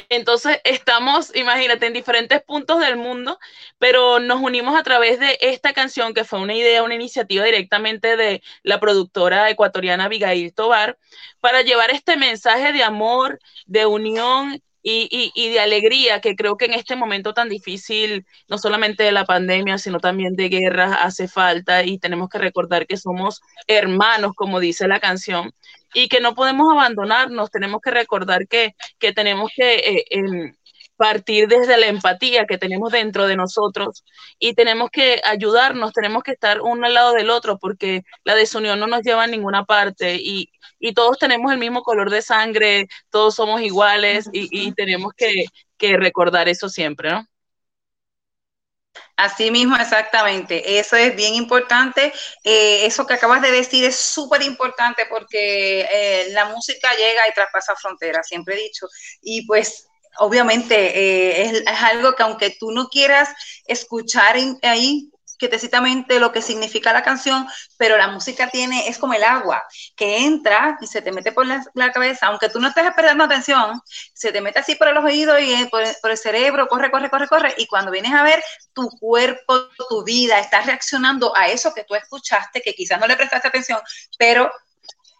Entonces 0.08 0.62
estamos, 0.64 1.36
imagínate, 1.36 1.88
en 1.88 1.94
diferentes 1.94 2.42
puntos 2.44 2.80
del 2.80 2.96
mundo, 2.96 3.38
pero 3.78 4.20
nos 4.20 4.42
unimos 4.42 4.80
a 4.80 4.84
través 4.84 5.20
de 5.20 5.38
esta 5.42 5.74
canción 5.74 6.14
que 6.14 6.24
fue 6.24 6.40
una 6.40 6.54
idea, 6.54 6.84
una 6.84 6.96
iniciativa 6.96 7.44
directamente 7.44 8.16
de 8.16 8.42
la 8.64 8.80
productora 8.80 9.50
ecuatoriana 9.50 10.06
Abigail 10.06 10.54
Tobar, 10.54 10.98
para 11.42 11.64
llevar 11.64 11.90
este 11.90 12.16
mensaje 12.16 12.72
de 12.72 12.84
amor, 12.84 13.40
de 13.66 13.88
unión 13.88 14.62
y, 14.90 15.50
de 15.50 15.60
alegría 15.60 16.22
que 16.22 16.36
creo 16.36 16.58
que 16.58 16.66
en 16.66 16.74
este 16.74 16.96
momento 16.96 17.34
tan 17.34 17.50
difícil, 17.50 18.26
no 18.48 18.58
solamente 18.58 19.04
de 19.04 19.12
la 19.12 19.26
pandemia, 19.26 19.78
sino 19.78 20.00
también 20.00 20.36
de 20.36 20.50
guerra, 20.50 20.96
hace 20.96 21.28
falta 21.28 21.84
y 21.84 21.98
tenemos 22.00 22.30
que 22.30 22.38
recordar 22.38 22.88
que 22.88 22.98
somos 22.98 23.42
hermanos, 23.68 24.32
como 24.36 24.60
dice 24.60 24.88
la 24.88 25.00
canción, 25.00 25.52
y 25.94 26.08
que 26.08 26.22
no 26.22 26.36
podemos 26.36 26.68
abandonarnos, 26.72 27.52
tenemos 27.52 27.82
que 27.82 27.92
recordar 27.92 28.48
que, 28.48 28.76
que 29.00 29.14
tenemos 29.14 29.52
que... 29.56 29.76
Eh, 29.76 30.06
em, 30.12 30.54
partir 30.98 31.48
desde 31.48 31.78
la 31.78 31.88
empatía 31.88 32.46
que 32.46 32.58
tenemos 32.58 32.92
dentro 32.92 33.28
de 33.28 33.36
nosotros 33.36 34.04
y 34.40 34.54
tenemos 34.54 34.90
que 34.90 35.22
ayudarnos, 35.24 35.94
tenemos 35.94 36.24
que 36.24 36.32
estar 36.32 36.62
uno 36.62 36.88
al 36.88 36.94
lado 36.94 37.14
del 37.14 37.30
otro 37.30 37.58
porque 37.58 38.04
la 38.24 38.36
desunión 38.36 38.80
no 38.80 38.88
nos 38.88 39.04
lleva 39.04 39.24
a 39.24 39.28
ninguna 39.28 39.66
parte 39.66 40.16
y, 40.16 40.52
y 40.80 40.94
todos 40.94 41.18
tenemos 41.18 41.52
el 41.52 41.58
mismo 41.58 41.84
color 41.84 42.10
de 42.10 42.22
sangre, 42.22 42.88
todos 43.10 43.36
somos 43.36 43.62
iguales 43.62 44.30
y, 44.32 44.74
tenemos 44.74 45.14
que, 45.16 45.46
recordar 45.98 46.50
eso 46.50 46.70
siempre, 46.70 47.12
¿no? 47.12 47.26
Así 49.16 49.52
mismo, 49.52 49.76
exactamente. 49.76 50.80
Eso 50.80 50.96
es 50.96 51.16
bien 51.16 51.36
importante. 51.36 52.14
Eh, 52.44 52.86
eso 52.86 53.06
que 53.06 53.16
acabas 53.16 53.42
de 53.42 53.52
decir 53.52 53.84
es 53.84 53.96
súper 53.96 54.44
importante 54.44 55.06
porque 55.10 55.82
eh, 55.82 56.28
la 56.32 56.46
música 56.46 56.90
llega 56.96 57.28
y 57.28 57.34
traspasa 57.34 57.76
fronteras, 57.76 58.28
siempre 58.28 58.56
he 58.56 58.64
dicho. 58.64 58.88
Y 59.22 59.46
pues 59.46 59.88
obviamente 60.20 60.76
eh, 60.76 61.64
es, 61.66 61.84
algo 61.84 62.14
que 62.14 62.24
aunque 62.24 62.56
tú 62.60 62.72
no 62.72 62.90
quieras 62.90 63.30
escuchar 63.66 64.36
ahí 64.64 65.12
quietecitamente 65.38 66.20
lo 66.20 66.32
que 66.32 66.42
significa 66.42 66.92
la 66.92 67.04
canción, 67.04 67.48
pero 67.78 67.98
la 67.98 68.08
música 68.08 68.50
tiene, 68.50 68.88
es 68.88 68.98
como 68.98 69.14
el 69.14 69.24
agua, 69.24 69.64
que 69.96 70.26
entra 70.26 70.78
y 70.82 70.88
se 70.88 71.02
te 71.02 71.12
mete 71.12 71.32
por 71.32 71.46
la, 71.46 71.92
cabeza, 71.92 72.28
aunque 72.28 72.50
tú 72.50 72.60
no 72.60 72.70
estés 72.70 72.92
prestando 72.96 73.24
atención, 73.24 73.80
se 74.14 74.32
te 74.32 74.42
mete 74.42 74.60
así 74.60 74.76
por 74.76 74.92
los 74.94 75.04
oídos 75.04 75.40
y 75.40 75.66
por, 75.66 75.84
por, 76.02 76.12
el 76.12 76.18
cerebro, 76.18 76.68
corre, 76.68 76.92
corre, 76.92 77.10
corre, 77.10 77.28
corre, 77.28 77.54
y 77.58 77.68
cuando 77.68 77.92
vienes 77.92 78.14
a 78.14 78.24
ver, 78.24 78.44
tu 78.74 78.90
cuerpo, 79.00 79.70
tu 79.90 80.04
vida, 80.04 80.40
está 80.40 80.62
reaccionando 80.62 81.36
a 81.36 81.48
eso 81.48 81.74
que 81.74 81.84
tú 81.84 81.96
escuchaste, 81.96 82.62
que 82.62 82.74
quizás 82.74 83.00
no 83.00 83.08
le 83.08 83.16
prestaste 83.16 83.48
atención, 83.48 83.80
pero 84.18 84.52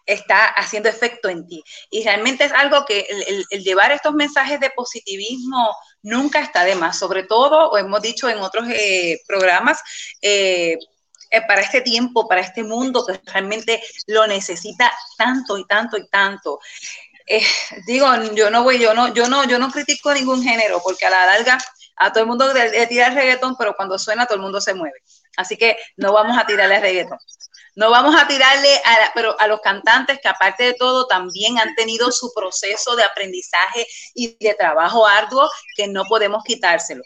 está 0.08 0.46
haciendo 0.46 0.88
efecto 0.88 1.28
en 1.28 1.46
ti. 1.46 1.62
Y 1.90 2.02
realmente 2.02 2.44
es 2.44 2.52
algo 2.52 2.84
que 2.86 3.06
el, 3.50 3.62
llevar 3.62 3.92
estos 3.92 4.14
mensajes 4.14 4.58
de 4.58 4.70
positivismo 4.70 5.76
nunca 6.02 6.40
está 6.40 6.64
de 6.64 6.74
más, 6.74 6.98
sobre 6.98 7.24
todo, 7.24 7.70
o 7.70 7.76
hemos 7.76 8.00
dicho 8.00 8.28
en 8.28 8.38
otros 8.38 8.66
eh, 8.70 9.20
programas, 9.28 9.80
eh, 10.22 10.78
eh, 11.30 11.42
para 11.46 11.60
este 11.60 11.82
tiempo, 11.82 12.26
para 12.26 12.40
este 12.40 12.64
mundo 12.64 13.04
que 13.06 13.20
realmente 13.30 13.82
lo 14.06 14.26
necesita 14.26 14.90
tanto 15.18 15.58
y 15.58 15.66
tanto 15.66 15.98
y 15.98 16.08
tanto. 16.08 16.58
digo, 17.86 18.06
yo 18.34 18.50
no 18.50 18.62
voy, 18.64 18.78
yo 18.78 18.94
no, 18.94 19.12
yo 19.12 19.28
no, 19.28 19.44
yo 19.44 19.58
no 19.58 19.70
critico 19.70 20.14
ningún 20.14 20.42
género, 20.42 20.80
porque 20.82 21.04
a 21.04 21.10
la 21.10 21.26
larga 21.26 21.58
a 21.96 22.12
todo 22.12 22.22
el 22.22 22.28
mundo 22.28 22.52
le, 22.54 22.86
tira 22.86 23.08
el 23.08 23.14
reggaetón, 23.14 23.56
pero 23.58 23.74
cuando 23.74 23.98
suena 23.98 24.24
todo 24.24 24.36
el 24.36 24.42
mundo 24.42 24.60
se 24.60 24.72
mueve. 24.72 25.02
Así 25.36 25.56
que 25.58 25.76
no 25.96 26.12
vamos 26.12 26.38
a 26.38 26.46
tirarle 26.46 26.80
reggaetón. 26.80 27.18
No 27.78 27.90
vamos 27.90 28.20
a 28.20 28.26
tirarle 28.26 28.74
a, 28.84 29.12
pero 29.14 29.40
a 29.40 29.46
los 29.46 29.60
cantantes 29.60 30.18
que 30.20 30.26
aparte 30.26 30.64
de 30.64 30.74
todo 30.74 31.06
también 31.06 31.60
han 31.60 31.76
tenido 31.76 32.10
su 32.10 32.32
proceso 32.34 32.96
de 32.96 33.04
aprendizaje 33.04 33.86
y 34.16 34.36
de 34.40 34.54
trabajo 34.54 35.06
arduo 35.06 35.48
que 35.76 35.86
no 35.86 36.02
podemos 36.08 36.42
quitárselo. 36.42 37.04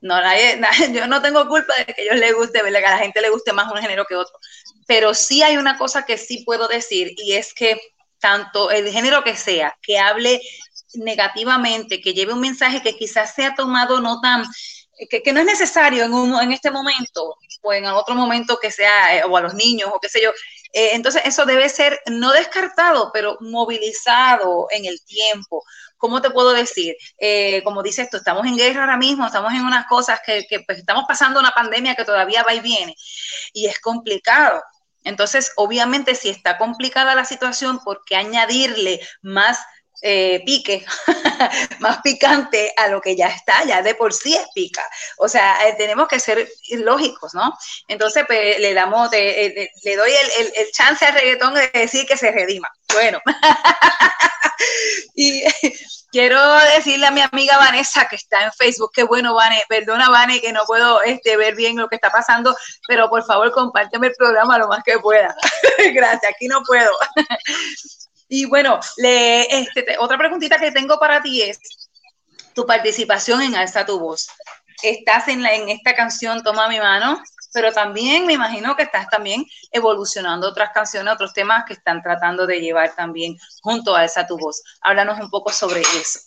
No, 0.00 0.20
yo 0.92 1.08
no 1.08 1.20
tengo 1.20 1.48
culpa 1.48 1.74
de 1.74 1.86
que 1.86 2.02
ellos 2.02 2.14
les 2.14 2.32
guste, 2.32 2.60
que 2.60 2.68
a 2.68 2.90
la 2.90 2.98
gente 2.98 3.20
le 3.20 3.30
guste 3.30 3.52
más 3.52 3.72
un 3.72 3.78
género 3.78 4.04
que 4.04 4.14
otro. 4.14 4.38
Pero 4.86 5.14
sí 5.14 5.42
hay 5.42 5.56
una 5.56 5.76
cosa 5.76 6.04
que 6.04 6.16
sí 6.16 6.44
puedo 6.46 6.68
decir 6.68 7.12
y 7.16 7.32
es 7.32 7.52
que 7.52 7.80
tanto 8.20 8.70
el 8.70 8.88
género 8.88 9.24
que 9.24 9.34
sea, 9.34 9.76
que 9.82 9.98
hable 9.98 10.40
negativamente, 10.94 12.00
que 12.00 12.14
lleve 12.14 12.34
un 12.34 12.40
mensaje 12.40 12.82
que 12.82 12.96
quizás 12.96 13.34
sea 13.34 13.56
tomado 13.56 14.00
no 14.00 14.20
tan, 14.20 14.44
que, 15.08 15.32
no 15.32 15.40
es 15.40 15.46
necesario 15.46 16.04
en, 16.04 16.12
un, 16.12 16.40
en 16.40 16.52
este 16.52 16.70
momento, 16.70 17.36
o 17.62 17.72
en 17.72 17.86
otro 17.86 18.14
momento 18.14 18.58
que 18.60 18.70
sea, 18.70 19.16
eh, 19.16 19.24
o 19.24 19.36
a 19.36 19.40
los 19.40 19.54
niños, 19.54 19.90
o 19.92 20.00
qué 20.00 20.08
sé 20.08 20.22
yo. 20.22 20.30
Eh, 20.72 20.90
entonces, 20.92 21.22
eso 21.24 21.44
debe 21.44 21.68
ser 21.68 22.00
no 22.06 22.32
descartado, 22.32 23.10
pero 23.12 23.36
movilizado 23.40 24.66
en 24.70 24.84
el 24.86 25.02
tiempo. 25.04 25.64
¿Cómo 25.98 26.20
te 26.20 26.30
puedo 26.30 26.52
decir? 26.52 26.96
Eh, 27.18 27.62
como 27.62 27.82
dice 27.82 28.02
esto, 28.02 28.16
estamos 28.16 28.46
en 28.46 28.56
guerra 28.56 28.82
ahora 28.82 28.96
mismo, 28.96 29.26
estamos 29.26 29.52
en 29.52 29.64
unas 29.64 29.86
cosas 29.86 30.20
que, 30.24 30.44
que 30.48 30.60
pues, 30.60 30.78
estamos 30.78 31.04
pasando 31.06 31.40
una 31.40 31.52
pandemia 31.52 31.94
que 31.94 32.04
todavía 32.04 32.42
va 32.42 32.54
y 32.54 32.60
viene, 32.60 32.96
y 33.52 33.66
es 33.66 33.78
complicado. 33.80 34.62
Entonces, 35.04 35.52
obviamente, 35.56 36.14
si 36.14 36.28
está 36.28 36.58
complicada 36.58 37.14
la 37.14 37.24
situación, 37.24 37.80
¿por 37.80 38.04
qué 38.04 38.16
añadirle 38.16 39.00
más 39.20 39.58
eh, 40.02 40.42
pique, 40.44 40.84
más 41.78 41.98
picante 42.02 42.74
a 42.76 42.88
lo 42.88 43.00
que 43.00 43.14
ya 43.14 43.28
está, 43.28 43.64
ya 43.64 43.82
de 43.82 43.94
por 43.94 44.12
sí 44.12 44.34
es 44.34 44.46
pica. 44.52 44.84
O 45.16 45.28
sea, 45.28 45.68
eh, 45.68 45.74
tenemos 45.78 46.08
que 46.08 46.18
ser 46.18 46.50
lógicos, 46.72 47.34
¿no? 47.34 47.56
Entonces, 47.86 48.24
pues, 48.26 48.58
le 48.58 48.74
damos, 48.74 49.10
eh, 49.12 49.70
le 49.84 49.96
doy 49.96 50.10
el, 50.10 50.52
el, 50.56 50.72
chance 50.72 51.04
al 51.04 51.14
reggaetón 51.14 51.54
de 51.54 51.70
decir 51.72 52.04
que 52.06 52.16
se 52.16 52.32
redima. 52.32 52.68
Bueno, 52.92 53.20
y 55.14 55.44
quiero 56.10 56.40
decirle 56.76 57.06
a 57.06 57.10
mi 57.10 57.20
amiga 57.20 57.56
Vanessa 57.58 58.08
que 58.08 58.16
está 58.16 58.44
en 58.44 58.52
Facebook, 58.52 58.90
que 58.92 59.04
bueno, 59.04 59.34
Vane, 59.34 59.62
perdona, 59.68 60.10
Vane, 60.10 60.40
que 60.40 60.52
no 60.52 60.64
puedo 60.66 61.00
este, 61.02 61.36
ver 61.36 61.54
bien 61.54 61.76
lo 61.76 61.88
que 61.88 61.94
está 61.94 62.10
pasando, 62.10 62.56
pero 62.88 63.08
por 63.08 63.24
favor, 63.24 63.52
compárteme 63.52 64.08
el 64.08 64.14
programa 64.16 64.58
lo 64.58 64.68
más 64.68 64.82
que 64.82 64.98
pueda. 64.98 65.34
Gracias, 65.94 66.32
aquí 66.34 66.48
no 66.48 66.62
puedo. 66.64 66.90
Y 68.34 68.46
bueno, 68.46 68.80
le, 68.96 69.42
este, 69.42 69.98
otra 69.98 70.16
preguntita 70.16 70.56
que 70.58 70.72
tengo 70.72 70.98
para 70.98 71.20
ti 71.20 71.42
es 71.42 71.60
tu 72.54 72.64
participación 72.64 73.42
en 73.42 73.54
Alza 73.54 73.84
tu 73.84 74.00
Voz. 74.00 74.26
Estás 74.82 75.28
en, 75.28 75.42
la, 75.42 75.52
en 75.52 75.68
esta 75.68 75.94
canción 75.94 76.42
Toma 76.42 76.66
mi 76.66 76.78
mano, 76.78 77.22
pero 77.52 77.72
también 77.72 78.24
me 78.24 78.32
imagino 78.32 78.74
que 78.74 78.84
estás 78.84 79.06
también 79.10 79.44
evolucionando 79.70 80.48
otras 80.48 80.70
canciones, 80.70 81.12
otros 81.12 81.34
temas 81.34 81.64
que 81.66 81.74
están 81.74 82.00
tratando 82.00 82.46
de 82.46 82.62
llevar 82.62 82.94
también 82.96 83.36
junto 83.60 83.94
a 83.94 84.06
esa 84.06 84.26
tu 84.26 84.38
voz. 84.38 84.62
Háblanos 84.80 85.20
un 85.20 85.28
poco 85.28 85.52
sobre 85.52 85.82
eso. 85.82 86.20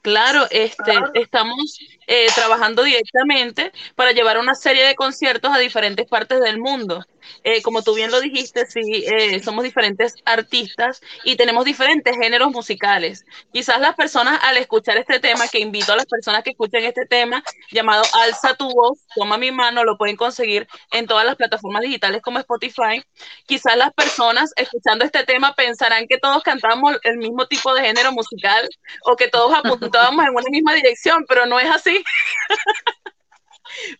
Claro, 0.00 0.46
este, 0.48 0.94
estamos 1.12 1.78
eh, 2.06 2.28
trabajando 2.34 2.82
directamente 2.84 3.70
para 3.96 4.12
llevar 4.12 4.38
una 4.38 4.54
serie 4.54 4.86
de 4.86 4.94
conciertos 4.94 5.52
a 5.52 5.58
diferentes 5.58 6.06
partes 6.06 6.40
del 6.40 6.58
mundo. 6.58 7.04
Eh, 7.44 7.62
como 7.62 7.82
tú 7.82 7.94
bien 7.94 8.10
lo 8.10 8.20
dijiste, 8.20 8.66
sí, 8.66 9.04
eh, 9.06 9.40
somos 9.42 9.64
diferentes 9.64 10.14
artistas 10.24 11.00
y 11.24 11.36
tenemos 11.36 11.64
diferentes 11.64 12.16
géneros 12.16 12.50
musicales. 12.50 13.24
Quizás 13.52 13.80
las 13.80 13.94
personas 13.94 14.40
al 14.42 14.56
escuchar 14.56 14.96
este 14.96 15.20
tema, 15.20 15.48
que 15.48 15.60
invito 15.60 15.92
a 15.92 15.96
las 15.96 16.06
personas 16.06 16.42
que 16.42 16.50
escuchen 16.50 16.84
este 16.84 17.06
tema, 17.06 17.42
llamado 17.70 18.02
Alza 18.14 18.54
tu 18.54 18.68
voz, 18.70 18.98
toma 19.14 19.38
mi 19.38 19.50
mano, 19.50 19.84
lo 19.84 19.96
pueden 19.96 20.16
conseguir 20.16 20.68
en 20.92 21.06
todas 21.06 21.24
las 21.24 21.36
plataformas 21.36 21.82
digitales 21.82 22.22
como 22.22 22.38
Spotify. 22.38 23.02
Quizás 23.46 23.76
las 23.76 23.92
personas 23.92 24.52
escuchando 24.56 25.04
este 25.04 25.24
tema 25.24 25.54
pensarán 25.54 26.06
que 26.06 26.18
todos 26.18 26.42
cantamos 26.42 26.96
el 27.02 27.18
mismo 27.18 27.46
tipo 27.46 27.74
de 27.74 27.82
género 27.82 28.12
musical 28.12 28.68
o 29.04 29.16
que 29.16 29.28
todos 29.28 29.52
apuntábamos 29.56 30.24
en 30.24 30.34
una 30.34 30.50
misma 30.50 30.74
dirección, 30.74 31.24
pero 31.28 31.46
no 31.46 31.58
es 31.58 31.70
así. 31.70 32.02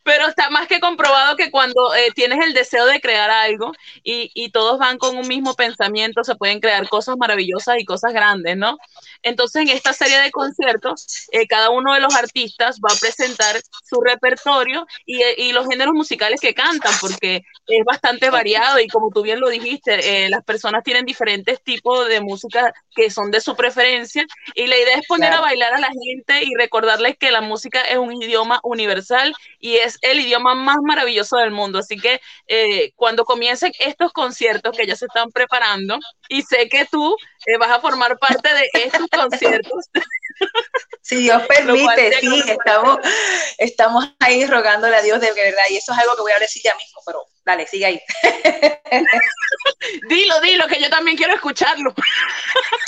Pero 0.02 0.26
está 0.26 0.50
más 0.50 0.66
que 0.66 0.80
comprobado 0.80 1.36
que 1.36 1.50
cuando 1.50 1.94
eh, 1.94 2.10
tienes 2.14 2.44
el 2.44 2.54
deseo 2.54 2.86
de 2.86 3.00
crear 3.00 3.30
algo 3.30 3.72
y, 4.02 4.30
y, 4.34 4.50
todos 4.50 4.78
van 4.78 4.98
con 4.98 5.16
un 5.16 5.28
mismo 5.28 5.54
pensamiento, 5.54 6.24
se 6.24 6.34
pueden 6.34 6.60
crear 6.60 6.88
cosas 6.88 7.16
maravillosas 7.16 7.78
y 7.78 7.84
cosas 7.84 8.12
grandes, 8.12 8.56
¿no? 8.56 8.78
Entonces, 9.22 9.62
en 9.62 9.68
esta 9.68 9.92
serie 9.92 10.18
de 10.20 10.30
conciertos, 10.30 11.28
eh, 11.32 11.46
cada 11.46 11.70
uno 11.70 11.94
de 11.94 12.00
los 12.00 12.14
artistas 12.14 12.80
va 12.80 12.92
a 12.92 12.98
presentar 12.98 13.60
su 13.88 14.00
repertorio 14.00 14.86
y, 15.04 15.22
y, 15.36 15.52
los 15.52 15.66
géneros 15.66 15.94
musicales 15.94 16.40
que 16.40 16.54
cantan, 16.54 16.94
porque 17.00 17.42
es 17.66 17.84
bastante 17.84 18.30
variado 18.30 18.80
y 18.80 18.88
como 18.88 19.10
tú 19.10 19.22
bien 19.22 19.40
lo 19.40 19.48
dijiste, 19.48 20.24
eh, 20.24 20.28
las 20.28 20.44
personas 20.44 20.82
tienen 20.84 21.04
diferentes 21.04 21.62
tipos 21.62 22.08
de 22.08 22.20
música 22.20 22.72
que 22.94 23.10
son 23.10 23.30
de 23.30 23.40
su 23.40 23.54
preferencia 23.56 24.24
y 24.54 24.66
la 24.66 24.76
idea 24.76 24.96
es 24.96 25.06
poner 25.06 25.32
a 25.32 25.40
bailar 25.40 25.74
a 25.74 25.80
la 25.80 25.90
gente 25.90 26.44
y 26.44 26.54
recordarles 26.54 27.16
que 27.18 27.30
la 27.30 27.40
música 27.40 27.82
es 27.82 27.98
un 27.98 28.22
idioma 28.22 28.60
universal 28.62 29.34
y 29.60 29.76
es 29.76 29.98
el 30.02 30.20
idioma 30.20 30.54
más 30.54 30.78
maravilloso 30.82 31.36
del 31.36 31.50
mundo. 31.50 31.78
Así 31.78 31.96
que 31.96 32.20
eh, 32.48 32.92
cuando 32.96 33.24
comiencen 33.24 33.72
estos 33.78 34.12
conciertos 34.12 34.76
que 34.76 34.86
ya 34.86 34.96
se 34.96 35.06
están 35.06 35.30
preparando, 35.30 35.98
y 36.28 36.42
sé 36.42 36.68
que 36.68 36.86
tú 36.86 37.16
eh, 37.46 37.56
vas 37.58 37.70
a 37.70 37.80
formar 37.80 38.18
parte 38.18 38.48
de 38.52 38.70
estos 38.74 39.06
conciertos. 39.08 39.86
Si 41.02 41.16
Dios 41.16 41.42
permite, 41.48 42.20
sí, 42.20 42.42
estamos, 42.46 42.98
estamos 43.58 44.14
ahí 44.20 44.46
rogándole 44.46 44.96
a 44.96 45.02
Dios 45.02 45.20
de 45.20 45.32
verdad, 45.32 45.62
y 45.70 45.76
eso 45.76 45.92
es 45.92 45.98
algo 45.98 46.14
que 46.14 46.22
voy 46.22 46.32
a 46.32 46.38
decir 46.38 46.62
ya 46.62 46.74
mismo, 46.76 47.02
pero 47.04 47.26
dale, 47.44 47.66
sigue 47.66 47.86
ahí. 47.86 48.02
dilo, 50.08 50.40
dilo, 50.40 50.68
que 50.68 50.80
yo 50.80 50.88
también 50.88 51.16
quiero 51.16 51.34
escucharlo. 51.34 51.92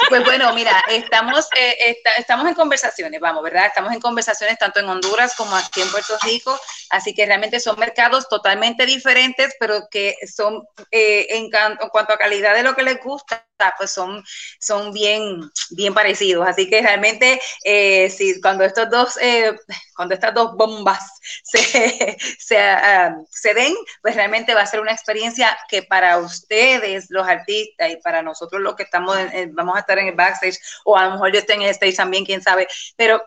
Pues 0.08 0.24
bueno, 0.24 0.52
mira, 0.54 0.84
estamos, 0.88 1.48
eh, 1.56 1.96
estamos 2.16 2.46
en 2.46 2.54
conversaciones, 2.54 3.20
vamos, 3.20 3.42
¿verdad? 3.42 3.66
Estamos 3.66 3.92
en 3.92 4.00
conversaciones 4.00 4.58
tanto 4.58 4.80
en 4.80 4.88
Honduras 4.88 5.34
como 5.34 5.56
aquí 5.56 5.80
en 5.80 5.90
Puerto 5.90 6.16
Rico, 6.22 6.58
así 6.90 7.14
que 7.14 7.26
realmente 7.26 7.60
son 7.60 7.78
mercados 7.78 8.28
totalmente 8.28 8.86
diferentes, 8.86 9.54
pero 9.58 9.88
que 9.90 10.16
son 10.32 10.62
eh, 10.90 11.26
en, 11.30 11.50
en 11.52 11.88
cuanto 11.88 12.12
a 12.12 12.18
calidad 12.18 12.54
de 12.54 12.62
lo 12.62 12.76
que 12.76 12.82
les 12.82 13.00
gusta, 13.02 13.46
pues 13.76 13.92
son, 13.92 14.24
son 14.58 14.92
bien, 14.92 15.40
bien 15.70 15.94
parecidos. 15.94 16.46
Así 16.46 16.68
que 16.68 16.82
realmente, 16.82 17.40
eh, 17.64 18.10
si 18.10 18.40
cuando 18.40 18.64
estos 18.64 18.90
dos, 18.90 19.18
eh, 19.20 19.56
cuando 19.94 20.14
estas 20.14 20.34
dos 20.34 20.56
bombas 20.56 21.02
se, 21.44 22.16
se, 22.38 22.58
ah, 22.58 23.16
se, 23.30 23.54
den, 23.54 23.74
pues 24.00 24.14
realmente 24.14 24.54
va 24.54 24.62
a 24.62 24.66
ser 24.66 24.80
una 24.80 24.92
experiencia 24.92 25.56
que 25.68 25.82
para 25.82 26.18
ustedes, 26.18 27.06
los 27.10 27.26
artistas, 27.26 27.90
y 27.90 27.96
para 27.96 28.22
nosotros 28.22 28.60
los 28.60 28.74
que 28.74 28.84
estamos, 28.84 29.16
vamos 29.52 29.76
a 29.76 29.80
estar 29.80 29.98
en 29.98 30.08
el 30.08 30.14
backstage, 30.14 30.58
o 30.84 30.96
a 30.96 31.04
lo 31.04 31.12
mejor 31.12 31.32
yo 31.32 31.38
estoy 31.40 31.56
en 31.56 31.62
el 31.62 31.70
stage 31.70 31.94
también, 31.94 32.24
quién 32.24 32.42
sabe, 32.42 32.66
pero 32.96 33.22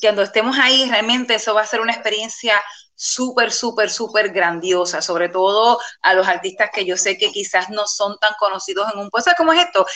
cuando 0.00 0.22
estemos 0.22 0.56
ahí, 0.58 0.88
realmente 0.88 1.34
eso 1.34 1.54
va 1.54 1.62
a 1.62 1.66
ser 1.66 1.80
una 1.80 1.92
experiencia 1.92 2.62
súper, 2.98 3.52
súper, 3.52 3.90
súper 3.90 4.30
grandiosa, 4.30 5.00
sobre 5.00 5.28
todo 5.28 5.78
a 6.02 6.14
los 6.14 6.26
artistas 6.26 6.70
que 6.72 6.84
yo 6.84 6.96
sé 6.96 7.16
que 7.16 7.30
quizás 7.30 7.70
no 7.70 7.86
son 7.86 8.18
tan 8.18 8.32
conocidos 8.38 8.92
en 8.92 8.98
un 8.98 9.08
puesto 9.08 9.30
como 9.36 9.52
es 9.52 9.64
esto, 9.64 9.86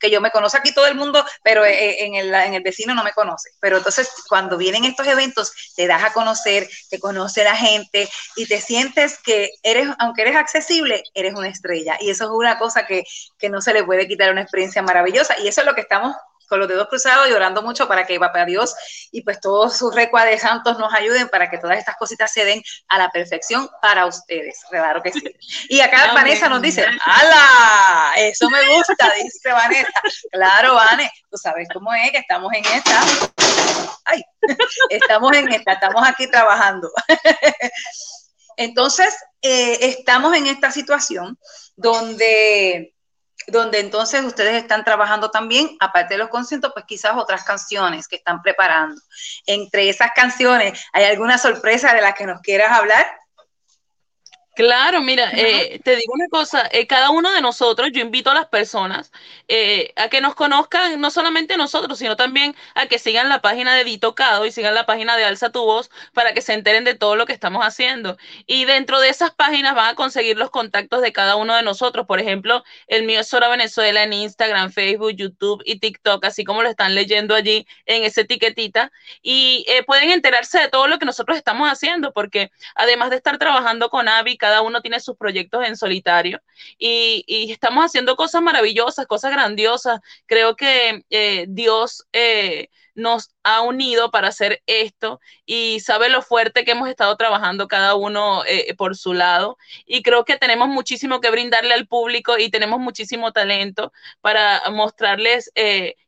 que 0.00 0.10
yo 0.10 0.20
me 0.20 0.30
conozco 0.30 0.58
aquí 0.58 0.72
todo 0.72 0.86
el 0.86 0.96
mundo, 0.96 1.24
pero 1.42 1.64
eh, 1.64 1.72
eh, 1.72 2.04
en 2.06 2.14
el, 2.14 2.34
en 2.34 2.54
el, 2.54 2.62
vecino 2.62 2.94
no 2.94 3.04
me 3.04 3.12
conoce. 3.12 3.50
Pero 3.60 3.78
entonces 3.78 4.10
cuando 4.28 4.58
vienen 4.58 4.84
estos 4.84 5.06
eventos, 5.06 5.52
te 5.76 5.86
das 5.86 6.02
a 6.02 6.12
conocer, 6.12 6.68
te 6.90 6.98
conoce 6.98 7.44
la 7.44 7.56
gente 7.56 8.08
y 8.36 8.46
te 8.46 8.60
sientes 8.60 9.18
que 9.22 9.50
eres, 9.62 9.88
aunque 9.98 10.22
eres 10.22 10.36
accesible, 10.36 11.04
eres 11.14 11.34
una 11.34 11.48
estrella. 11.48 11.96
Y 12.00 12.10
eso 12.10 12.24
es 12.24 12.30
una 12.30 12.58
cosa 12.58 12.86
que, 12.86 13.04
que 13.38 13.48
no 13.48 13.60
se 13.60 13.72
le 13.72 13.84
puede 13.84 14.08
quitar 14.08 14.30
una 14.30 14.42
experiencia 14.42 14.82
maravillosa. 14.82 15.38
Y 15.40 15.48
eso 15.48 15.60
es 15.60 15.66
lo 15.66 15.74
que 15.74 15.82
estamos 15.82 16.14
con 16.48 16.58
los 16.58 16.68
dedos 16.68 16.88
cruzados 16.88 17.28
y 17.28 17.32
orando 17.32 17.62
mucho 17.62 17.88
para 17.88 18.06
que 18.06 18.18
para 18.18 18.44
Dios 18.44 18.74
y 19.10 19.22
pues 19.22 19.40
todos 19.40 19.76
sus 19.76 19.94
recuadres 19.94 20.42
santos 20.42 20.78
nos 20.78 20.92
ayuden 20.94 21.28
para 21.28 21.50
que 21.50 21.58
todas 21.58 21.78
estas 21.78 21.96
cositas 21.96 22.32
se 22.32 22.44
den 22.44 22.62
a 22.88 22.98
la 22.98 23.10
perfección 23.10 23.68
para 23.82 24.06
ustedes. 24.06 24.60
Claro 24.70 25.02
que 25.02 25.12
sí. 25.12 25.22
Y 25.68 25.80
acá 25.80 26.12
Vanessa 26.12 26.48
nos 26.48 26.62
dice, 26.62 26.86
¡Hala! 27.04 28.12
Eso 28.16 28.48
me 28.50 28.66
gusta, 28.68 29.12
dice 29.22 29.50
Vanessa. 29.50 30.00
Claro, 30.30 30.74
Vane, 30.74 31.10
tú 31.30 31.36
sabes 31.36 31.68
cómo 31.72 31.92
es 31.94 32.10
que 32.10 32.18
estamos 32.18 32.52
en 32.52 32.64
esta. 32.64 33.00
Ay, 34.04 34.22
estamos 34.90 35.32
en 35.36 35.52
esta, 35.52 35.72
estamos 35.72 36.06
aquí 36.06 36.26
trabajando. 36.30 36.90
Entonces, 38.56 39.14
eh, 39.42 39.78
estamos 39.80 40.34
en 40.34 40.46
esta 40.46 40.70
situación 40.70 41.38
donde 41.76 42.93
donde 43.48 43.80
entonces 43.80 44.24
ustedes 44.24 44.54
están 44.54 44.84
trabajando 44.84 45.30
también, 45.30 45.76
aparte 45.80 46.14
de 46.14 46.18
los 46.18 46.28
conciertos, 46.28 46.72
pues 46.72 46.84
quizás 46.86 47.12
otras 47.16 47.44
canciones 47.44 48.08
que 48.08 48.16
están 48.16 48.42
preparando. 48.42 49.00
Entre 49.46 49.88
esas 49.88 50.10
canciones, 50.14 50.80
¿hay 50.92 51.04
alguna 51.04 51.38
sorpresa 51.38 51.94
de 51.94 52.02
la 52.02 52.12
que 52.12 52.26
nos 52.26 52.40
quieras 52.40 52.72
hablar? 52.72 53.06
Claro, 54.56 55.02
mira, 55.02 55.32
eh, 55.34 55.80
te 55.82 55.96
digo 55.96 56.12
una 56.14 56.28
cosa, 56.28 56.68
eh, 56.70 56.86
cada 56.86 57.10
uno 57.10 57.32
de 57.32 57.40
nosotros, 57.40 57.90
yo 57.92 58.00
invito 58.00 58.30
a 58.30 58.34
las 58.34 58.46
personas 58.46 59.10
eh, 59.48 59.92
a 59.96 60.08
que 60.08 60.20
nos 60.20 60.36
conozcan, 60.36 61.00
no 61.00 61.10
solamente 61.10 61.56
nosotros, 61.56 61.98
sino 61.98 62.14
también 62.14 62.54
a 62.76 62.86
que 62.86 63.00
sigan 63.00 63.28
la 63.28 63.40
página 63.42 63.74
de 63.74 63.82
Ditocado 63.82 64.46
y 64.46 64.52
sigan 64.52 64.74
la 64.74 64.86
página 64.86 65.16
de 65.16 65.24
Alza 65.24 65.50
tu 65.50 65.64
Voz 65.64 65.90
para 66.12 66.34
que 66.34 66.40
se 66.40 66.52
enteren 66.52 66.84
de 66.84 66.94
todo 66.94 67.16
lo 67.16 67.26
que 67.26 67.32
estamos 67.32 67.64
haciendo. 67.64 68.16
Y 68.46 68.64
dentro 68.64 69.00
de 69.00 69.08
esas 69.08 69.32
páginas 69.34 69.74
van 69.74 69.88
a 69.88 69.94
conseguir 69.96 70.38
los 70.38 70.50
contactos 70.50 71.02
de 71.02 71.12
cada 71.12 71.34
uno 71.34 71.56
de 71.56 71.64
nosotros. 71.64 72.06
Por 72.06 72.20
ejemplo, 72.20 72.62
el 72.86 73.02
mío 73.02 73.18
es 73.20 73.28
Sora 73.28 73.48
Venezuela 73.48 74.04
en 74.04 74.12
Instagram, 74.12 74.70
Facebook, 74.70 75.16
YouTube 75.16 75.62
y 75.64 75.80
TikTok, 75.80 76.24
así 76.26 76.44
como 76.44 76.62
lo 76.62 76.68
están 76.68 76.94
leyendo 76.94 77.34
allí 77.34 77.66
en 77.86 78.04
esa 78.04 78.20
etiquetita. 78.20 78.92
Y 79.20 79.66
pueden 79.88 80.10
enterarse 80.10 80.60
de 80.60 80.68
todo 80.68 80.86
lo 80.86 81.00
que 81.00 81.06
nosotros 81.06 81.36
estamos 81.36 81.68
haciendo, 81.68 82.12
porque 82.12 82.52
además 82.76 83.10
de 83.10 83.16
estar 83.16 83.36
trabajando 83.38 83.90
con 83.90 84.08
Avi, 84.08 84.38
cada 84.44 84.60
uno 84.60 84.82
tiene 84.82 85.00
sus 85.00 85.16
proyectos 85.16 85.66
en 85.66 85.74
solitario 85.74 86.38
y, 86.78 87.24
estamos 87.50 87.82
haciendo 87.82 88.14
cosas 88.14 88.42
maravillosas, 88.42 89.06
cosas 89.06 89.32
grandiosas. 89.32 90.00
Creo 90.26 90.54
que 90.54 91.02
eh, 91.08 91.46
Dios 91.48 92.06
eh, 92.12 92.68
nos 92.94 93.30
ha 93.42 93.62
unido 93.62 94.10
para 94.10 94.28
hacer 94.28 94.62
esto 94.66 95.18
y 95.46 95.80
sabe 95.80 96.10
lo 96.10 96.20
fuerte 96.20 96.66
que 96.66 96.72
hemos 96.72 96.90
estado 96.90 97.16
trabajando 97.16 97.68
cada 97.68 97.94
uno 97.94 98.44
eh, 98.44 98.74
por 98.76 98.96
su 98.96 99.14
lado. 99.14 99.56
Y 99.86 100.02
creo 100.02 100.26
que 100.26 100.36
tenemos 100.36 100.68
muchísimo 100.68 101.22
que 101.22 101.30
brindarle 101.30 101.72
al 101.72 101.86
público 101.86 102.36
y 102.36 102.50
tenemos 102.50 102.80
muchísimo 102.80 103.32
talento 103.32 103.94
para 104.20 104.60
mostrarles 104.70 105.50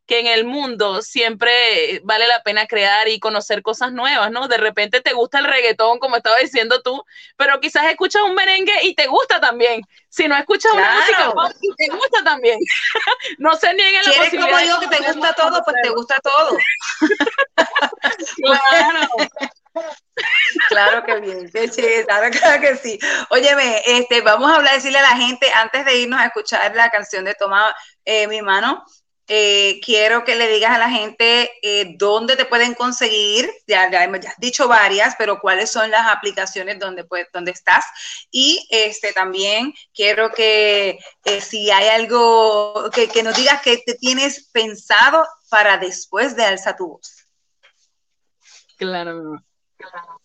que 0.07 0.21
en 0.21 0.27
el 0.27 0.45
mundo 0.45 1.03
siempre 1.03 2.01
vale 2.05 2.27
la 2.29 2.43
pena 2.43 2.67
crear 2.67 3.09
y 3.09 3.19
conocer 3.19 3.63
cosas 3.63 3.93
nuevas, 3.93 4.31
¿no? 4.31 4.47
De 4.49 4.57
repente 4.57 5.01
te 5.01 5.13
gusta 5.13 5.39
el 5.39 5.47
reggaetón, 5.47 5.99
como 5.99 6.17
estaba 6.17 6.37
diciendo 6.37 6.81
tú, 6.83 7.05
pero 7.37 7.61
quizás 7.61 7.87
escuchas 7.87 8.23
un 8.23 8.35
merengue 8.35 8.73
y 8.83 8.95
te 8.95 9.07
gusta 9.07 9.41
también. 9.41 9.83
Si 10.09 10.29
no 10.29 10.37
escuchas 10.37 10.73
una 10.73 10.95
música 10.95 11.33
pop, 11.33 11.53
te 11.77 11.89
gusta 11.89 12.25
también. 12.25 12.59
no 13.39 13.55
se 13.57 13.75
nieguen 13.75 14.03
la 14.05 14.13
posibilidad. 14.13 14.51
como 14.51 14.61
yo 14.61 14.81
que 14.81 14.97
te 14.97 15.13
gusta 15.13 15.33
todo, 15.35 15.63
pues 15.65 15.77
te 15.83 15.91
gusta 15.91 16.17
todo. 16.23 16.57
claro. 18.37 19.09
Claro 20.69 21.05
que 21.05 21.21
bien, 21.21 21.51
qué 21.53 22.05
claro, 22.07 22.31
claro, 22.31 22.61
que 22.63 22.77
sí. 22.77 22.99
Óyeme, 23.29 23.83
este, 23.85 24.23
vamos 24.23 24.51
a 24.51 24.57
hablar, 24.57 24.75
decirle 24.75 24.99
a 24.99 25.03
la 25.03 25.17
gente, 25.17 25.51
antes 25.53 25.85
de 25.85 25.99
irnos 25.99 26.19
a 26.19 26.27
escuchar 26.27 26.75
la 26.75 26.91
canción 26.91 27.25
de 27.25 27.35
Toma 27.35 27.75
eh, 28.05 28.27
mi 28.27 28.41
mano, 28.41 28.85
eh, 29.29 29.81
quiero 29.85 30.25
que 30.25 30.37
le 30.37 30.49
digas 30.49 30.73
a 30.73 30.79
la 30.79 30.91
gente 30.91 31.51
eh, 31.63 31.95
dónde 31.97 32.37
te 32.37 32.45
pueden 32.45 32.75
conseguir, 32.75 33.51
ya, 33.67 33.91
ya, 33.91 34.03
has 34.03 34.37
dicho 34.39 34.69
varias, 34.69 35.17
pero 35.19 35.41
cuáles 35.41 35.71
son 35.71 35.91
las 35.91 36.07
aplicaciones 36.09 36.79
donde, 36.79 37.05
pues, 37.05 37.27
donde 37.33 37.51
estás. 37.51 37.85
Y 38.31 38.67
este, 38.71 39.13
también 39.13 39.75
quiero 39.93 40.31
que 40.31 40.99
eh, 41.25 41.41
si 41.41 41.71
hay 41.71 41.89
algo, 41.89 42.91
que, 42.91 43.23
nos 43.23 43.37
digas 43.37 43.63
que 43.63 43.79
te 43.79 43.95
tienes 43.95 44.49
pensado 44.53 45.27
para 45.49 45.77
después 45.79 46.37
de 46.37 46.45
Alza 46.45 46.77
tu 46.77 46.89
voz. 46.89 47.27
Claro. 49.77 50.23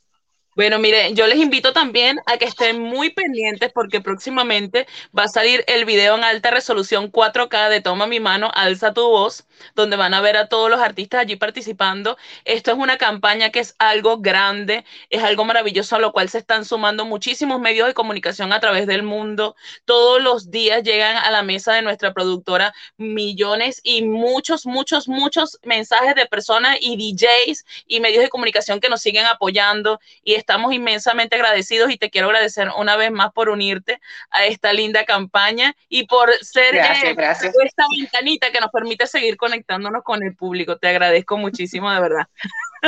Bueno, 0.62 0.78
mire, 0.78 1.15
yo 1.15 1.26
les 1.26 1.39
invito 1.39 1.74
también 1.74 2.19
a 2.28 2.38
que 2.38 2.45
estén 2.45 2.80
muy 2.80 3.10
pendientes 3.10 3.71
porque 3.74 4.00
próximamente 4.00 4.86
va 5.17 5.24
a 5.24 5.28
salir 5.28 5.63
el 5.65 5.86
video 5.86 6.15
en 6.15 6.24
alta 6.24 6.52
resolución 6.52 7.12
4K 7.12 7.69
de 7.69 7.82
Toma 7.82 8.06
mi 8.06 8.19
mano, 8.19 8.52
alza 8.54 8.93
tu 8.93 9.02
voz, 9.02 9.47
donde 9.74 9.97
van 9.97 10.13
a 10.13 10.21
ver 10.21 10.38
a 10.38 10.50
todos 10.50 10.69
los 10.69 10.80
artistas 10.80 11.21
allí 11.21 11.36
participando. 11.36 12.15
Esto 12.45 12.69
es 12.69 12.78
una 12.78 13.00
campaña 13.00 13.50
que 13.50 13.60
es 13.60 13.74
algo 13.80 14.19
grande, 14.19 14.86
es 15.10 15.24
algo 15.24 15.45
maravilloso 15.45 15.95
a 15.95 16.00
lo 16.00 16.12
cual 16.12 16.30
se 16.30 16.38
están 16.38 16.63
sumando 16.63 17.06
muchísimos 17.06 17.60
medios 17.60 17.88
de 17.88 17.95
comunicación 17.95 18.54
a 18.54 18.60
través 18.60 18.86
del 18.86 19.02
mundo. 19.02 19.56
Todos 19.86 20.21
los 20.21 20.52
días 20.52 20.84
llegan 20.84 21.17
a 21.17 21.32
la 21.32 21.41
mesa 21.41 21.74
de 21.74 21.82
nuestra 21.82 22.13
productora 22.13 22.71
millones 22.97 23.82
y 23.84 24.04
muchos, 24.04 24.67
muchos, 24.67 25.08
muchos 25.08 25.58
mensajes 25.63 26.13
de 26.13 26.28
personas 26.28 26.78
y 26.80 26.97
DJs 26.97 27.65
y 27.88 28.00
medios 28.00 28.21
de 28.21 28.30
comunicación 28.30 28.80
que 28.80 28.89
nos 28.89 29.02
siguen 29.02 29.26
apoyando 29.26 30.00
y 30.24 30.36
estamos 30.52 30.74
inmensamente 30.74 31.38
agradecidos 31.38 31.92
y 31.92 31.98
te 31.98 32.10
quiero 32.10 32.28
agradecer 32.28 32.70
una 32.76 32.98
vez 32.98 33.10
más 33.10 33.32
por 33.32 33.48
unirte 33.48 34.02
a 34.32 34.44
esta 34.44 34.74
linda 34.74 35.06
campaña 35.06 35.74
y 35.88 36.08
por 36.08 36.30
ser 36.44 36.76
gracias, 36.76 37.16
gracias. 37.16 37.56
esta 37.64 37.86
ventanita 37.98 38.52
que 38.52 38.60
nos 38.60 38.70
permite 38.70 39.08
seguir 39.08 39.38
conectándonos 39.38 40.04
con 40.04 40.22
el 40.24 40.36
público. 40.36 40.78
Te 40.78 40.90
agradezco 40.90 41.38
muchísimo, 41.38 41.90
de 41.90 42.02
verdad. 42.02 42.28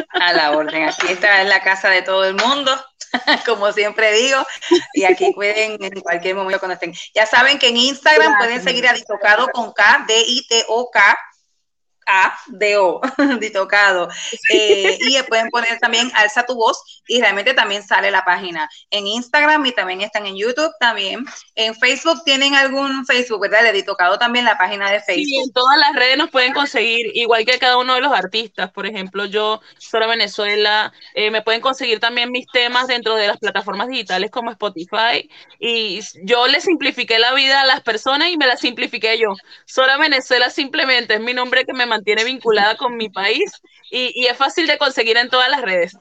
A 0.10 0.34
la 0.34 0.52
orden, 0.52 0.90
aquí 0.90 1.08
está 1.08 1.42
en 1.42 1.48
la 1.48 1.62
casa 1.62 1.88
de 1.88 2.02
todo 2.02 2.26
el 2.26 2.36
mundo, 2.36 2.76
como 3.46 3.72
siempre 3.72 4.12
digo, 4.12 4.46
y 4.94 5.06
aquí 5.06 5.32
pueden 5.32 5.82
en 5.82 6.02
cualquier 6.02 6.36
momento 6.36 6.60
cuando 6.60 6.74
estén. 6.74 6.94
Ya 7.16 7.26
saben 7.26 7.60
que 7.60 7.70
en 7.70 7.78
Instagram 7.78 8.40
pueden 8.40 8.62
seguir 8.62 8.86
a 8.90 8.94
Ditocado 8.94 9.48
con 9.54 9.72
K, 9.72 10.04
D-I-T-O-K, 10.06 11.18
a 12.06 12.38
de 12.48 12.78
O, 12.78 13.02
tocado 13.54 14.10
Eh, 14.50 14.98
y 15.02 15.22
pueden 15.24 15.50
poner 15.50 15.80
también 15.80 16.12
alza 16.16 16.46
tu 16.46 16.56
voz 16.56 17.02
y 17.08 17.20
realmente 17.22 17.54
también 17.54 17.84
sale 17.84 18.12
la 18.12 18.24
página 18.26 18.70
en 18.90 19.08
Instagram 19.08 19.66
y 19.66 19.72
también 19.72 20.02
están 20.02 20.26
en 20.26 20.36
YouTube 20.36 20.72
también. 20.80 21.26
En 21.56 21.76
Facebook 21.76 22.24
tienen 22.24 22.56
algún 22.56 23.06
Facebook, 23.06 23.42
¿verdad? 23.42 23.72
De 23.72 23.84
tocado 23.84 24.18
también 24.18 24.46
la 24.46 24.58
página 24.58 24.90
de 24.90 25.00
Facebook. 25.02 25.26
Sí, 25.26 25.38
en 25.38 25.52
todas 25.54 25.78
las 25.78 25.96
redes 25.96 26.18
nos 26.18 26.30
pueden 26.30 26.54
conseguir, 26.54 27.12
igual 27.14 27.46
que 27.46 27.60
cada 27.60 27.78
uno 27.78 27.96
de 27.96 28.02
los 28.02 28.12
artistas. 28.12 28.72
Por 28.72 28.86
ejemplo, 28.86 29.26
yo, 29.26 29.62
Sora 29.78 30.08
Venezuela, 30.08 30.94
eh, 31.14 31.32
me 31.32 31.42
pueden 31.42 31.62
conseguir 31.62 32.00
también 32.00 32.32
mis 32.32 32.48
temas 32.48 32.88
dentro 32.88 33.16
de 33.16 33.28
las 33.28 33.38
plataformas 33.38 33.88
digitales 33.88 34.32
como 34.32 34.52
Spotify. 34.52 35.30
Y 35.60 36.00
yo 36.24 36.48
le 36.48 36.62
simplifiqué 36.62 37.20
la 37.20 37.34
vida 37.34 37.62
a 37.62 37.66
las 37.66 37.82
personas 37.82 38.30
y 38.30 38.38
me 38.38 38.48
la 38.48 38.58
simplifiqué 38.58 39.18
yo. 39.18 39.34
Sora 39.66 39.98
Venezuela 39.98 40.50
simplemente 40.50 41.16
es 41.16 41.22
mi 41.22 41.34
nombre 41.34 41.66
que 41.66 41.74
me 41.74 41.86
mantiene 41.94 42.24
vinculada 42.24 42.76
con 42.76 42.98
mi 42.98 43.10
país 43.10 43.62
y, 43.94 44.24
y, 44.24 44.26
es 44.26 44.36
fácil 44.36 44.66
de 44.66 44.80
conseguir 44.80 45.18
en 45.18 45.30
todas 45.30 45.50
las 45.50 45.62
redes. 45.62 45.96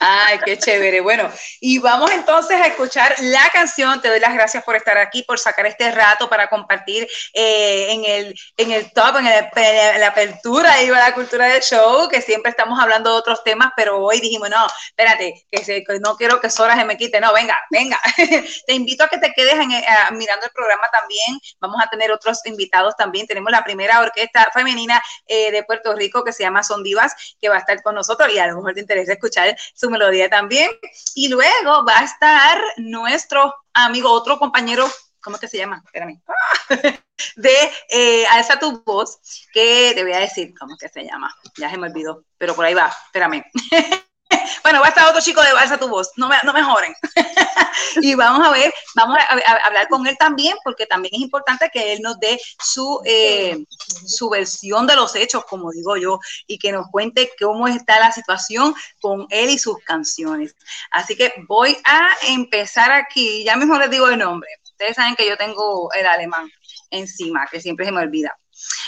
Ay, 0.00 0.38
qué 0.44 0.58
chévere. 0.58 1.00
Bueno, 1.00 1.30
y 1.60 1.78
vamos 1.78 2.10
entonces 2.10 2.60
a 2.60 2.66
escuchar 2.66 3.14
la 3.20 3.48
canción. 3.52 4.00
Te 4.00 4.08
doy 4.08 4.18
las 4.18 4.34
gracias 4.34 4.64
por 4.64 4.74
estar 4.74 4.98
aquí, 4.98 5.22
por 5.22 5.38
sacar 5.38 5.66
este 5.66 5.90
rato 5.92 6.28
para 6.28 6.48
compartir 6.48 7.06
eh, 7.34 7.92
en, 7.92 8.04
el, 8.06 8.34
en 8.56 8.72
el 8.72 8.92
top, 8.92 9.18
en, 9.18 9.26
el, 9.26 9.48
en 9.54 10.00
la 10.00 10.08
apertura, 10.08 10.82
iba 10.82 10.98
la 10.98 11.14
cultura 11.14 11.46
del 11.46 11.62
show, 11.62 12.08
que 12.08 12.22
siempre 12.22 12.50
estamos 12.50 12.80
hablando 12.80 13.12
de 13.12 13.18
otros 13.18 13.44
temas, 13.44 13.72
pero 13.76 13.98
hoy 13.98 14.20
dijimos, 14.20 14.50
no, 14.50 14.66
espérate, 14.88 15.46
que, 15.50 15.64
se, 15.64 15.84
que 15.84 16.00
no 16.00 16.16
quiero 16.16 16.40
que 16.40 16.50
Sora 16.50 16.74
se 16.74 16.84
me 16.84 16.96
quite. 16.96 17.20
No, 17.20 17.32
venga, 17.32 17.56
venga. 17.70 18.00
te 18.66 18.72
invito 18.72 19.04
a 19.04 19.08
que 19.08 19.18
te 19.18 19.32
quedes 19.32 19.54
en, 19.54 19.70
a, 19.72 20.10
mirando 20.10 20.46
el 20.46 20.52
programa 20.52 20.88
también. 20.90 21.38
Vamos 21.60 21.80
a 21.80 21.88
tener 21.88 22.10
otros 22.10 22.40
invitados 22.46 22.96
también. 22.96 23.26
Tenemos 23.28 23.52
la 23.52 23.62
primera 23.62 24.00
orquesta 24.00 24.50
femenina 24.52 25.00
eh, 25.26 25.52
de 25.52 25.62
Puerto 25.62 25.94
Rico 25.94 26.24
que 26.24 26.32
se 26.32 26.42
llama 26.42 26.62
Son 26.62 26.79
Divas, 26.82 27.14
que 27.40 27.48
va 27.48 27.56
a 27.56 27.60
estar 27.60 27.82
con 27.82 27.94
nosotros 27.94 28.32
y 28.32 28.38
a 28.38 28.46
lo 28.46 28.56
mejor 28.56 28.74
te 28.74 28.80
interesa 28.80 29.12
escuchar 29.12 29.56
su 29.74 29.90
melodía 29.90 30.28
también. 30.28 30.70
Y 31.14 31.28
luego 31.28 31.84
va 31.84 32.00
a 32.00 32.04
estar 32.04 32.60
nuestro 32.76 33.54
amigo, 33.72 34.10
otro 34.10 34.38
compañero, 34.38 34.88
¿cómo 35.20 35.38
que 35.38 35.48
se 35.48 35.58
llama? 35.58 35.82
Espérame. 35.84 36.20
De 37.36 37.70
eh, 37.90 38.26
Alza 38.28 38.58
tu 38.58 38.82
voz, 38.82 39.18
que 39.52 39.92
te 39.94 40.02
voy 40.02 40.12
a 40.12 40.20
decir, 40.20 40.54
¿cómo 40.58 40.76
que 40.78 40.88
se 40.88 41.04
llama? 41.04 41.34
Ya 41.56 41.70
se 41.70 41.76
me 41.76 41.88
olvidó, 41.88 42.24
pero 42.38 42.54
por 42.54 42.64
ahí 42.64 42.74
va, 42.74 42.92
espérame. 43.06 43.44
bueno, 44.62 44.80
va 44.80 44.86
a 44.86 44.88
estar 44.90 45.08
otro 45.08 45.20
chico 45.20 45.42
de 45.42 45.52
Balsa 45.52 45.78
tu 45.78 45.88
voz, 45.88 46.10
no 46.16 46.28
me, 46.28 46.36
no 46.44 46.52
me 46.52 46.62
joren. 46.62 46.94
y 48.02 48.14
vamos 48.14 48.46
a 48.46 48.50
ver, 48.50 48.72
vamos 48.94 49.16
a, 49.18 49.34
a, 49.34 49.56
hablar 49.66 49.88
con 49.88 50.06
él 50.06 50.16
también, 50.18 50.56
porque 50.62 50.86
también 50.86 51.14
es 51.14 51.20
importante 51.20 51.70
que 51.72 51.92
él 51.92 52.00
nos 52.02 52.18
dé 52.20 52.40
su, 52.62 53.00
eh, 53.04 53.64
su 54.06 54.28
versión 54.30 54.86
de 54.86 54.96
los 54.96 55.14
hechos, 55.16 55.44
como 55.44 55.70
digo 55.72 55.96
yo, 55.96 56.18
y 56.46 56.58
que 56.58 56.72
nos 56.72 56.86
cuente 56.90 57.32
cómo 57.40 57.66
está 57.68 57.98
la 57.98 58.12
situación 58.12 58.74
con 59.00 59.26
él 59.30 59.50
y 59.50 59.58
sus 59.58 59.78
canciones. 59.84 60.54
Así 60.90 61.16
que 61.16 61.32
voy 61.48 61.76
a 61.84 62.08
empezar 62.28 62.92
aquí, 62.92 63.44
ya 63.44 63.56
mismo 63.56 63.78
les 63.78 63.90
digo 63.90 64.08
el 64.08 64.18
nombre. 64.18 64.48
Ustedes 64.64 64.96
saben 64.96 65.16
que 65.16 65.28
yo 65.28 65.36
tengo 65.36 65.92
el 65.92 66.06
alemán 66.06 66.50
encima, 66.90 67.46
que 67.50 67.60
siempre 67.60 67.84
se 67.84 67.92
me 67.92 68.00
olvida. 68.00 68.36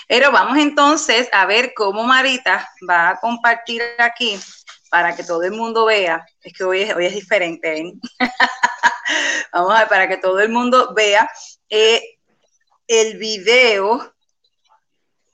Pero 0.09 0.31
vamos 0.31 0.59
entonces 0.59 1.29
a 1.33 1.47
ver 1.47 1.73
cómo 1.75 2.05
Marita 2.05 2.69
va 2.89 3.11
a 3.11 3.17
compartir 3.17 3.83
aquí 3.99 4.39
para 4.93 5.17
que 5.17 5.25
todo 5.25 5.43
el 5.43 5.53
mundo 5.53 5.87
vea, 5.87 6.23
es 6.43 6.53
que 6.53 6.65
hoy 6.65 6.83
es, 6.83 6.95
hoy 6.95 7.07
es 7.07 7.15
diferente, 7.15 7.79
¿eh? 7.79 7.95
vamos 9.55 9.75
a 9.75 9.79
ver, 9.79 9.89
para 9.89 10.07
que 10.07 10.19
todo 10.19 10.39
el 10.39 10.51
mundo 10.51 10.93
vea 10.95 11.27
eh, 11.71 12.19
el 12.87 13.17
video, 13.17 14.15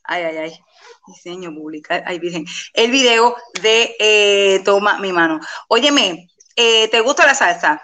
ay, 0.05 0.23
ay, 0.23 0.37
ay, 0.37 0.65
diseño 1.09 1.53
publicar, 1.53 2.05
ay, 2.07 2.21
virgen, 2.21 2.47
el 2.73 2.93
video 2.93 3.37
de 3.61 3.97
eh, 3.99 4.63
Toma 4.65 5.01
mi 5.01 5.13
mano. 5.13 5.41
Óyeme, 5.67 6.29
eh, 6.55 6.87
¿te 6.87 7.01
gusta 7.01 7.27
la 7.27 7.35
salsa? 7.35 7.83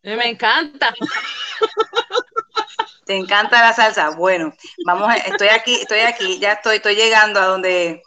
Me 0.00 0.26
encanta. 0.26 0.94
¿Te 3.04 3.14
encanta 3.14 3.60
la 3.60 3.74
salsa? 3.74 4.08
Bueno, 4.16 4.54
vamos, 4.86 5.12
estoy 5.26 5.48
aquí, 5.48 5.74
estoy 5.74 6.00
aquí, 6.00 6.38
ya 6.38 6.52
estoy, 6.52 6.76
estoy 6.76 6.94
llegando 6.94 7.40
a 7.40 7.44
donde 7.44 8.02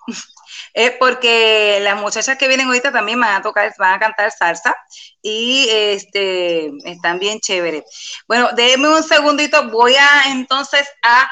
es 0.73 0.91
porque 0.99 1.79
las 1.81 1.99
muchachas 1.99 2.37
que 2.37 2.47
vienen 2.47 2.67
ahorita 2.67 2.91
también 2.91 3.19
van 3.19 3.35
a 3.35 3.41
tocar, 3.41 3.73
van 3.77 3.93
a 3.95 3.99
cantar 3.99 4.31
salsa 4.31 4.75
y 5.21 5.67
este 5.69 6.71
están 6.85 7.19
bien 7.19 7.39
chéveres. 7.39 7.83
Bueno, 8.27 8.49
déjeme 8.55 8.89
un 8.89 9.03
segundito, 9.03 9.69
voy 9.69 9.95
a 9.95 10.31
entonces 10.31 10.87
a 11.01 11.29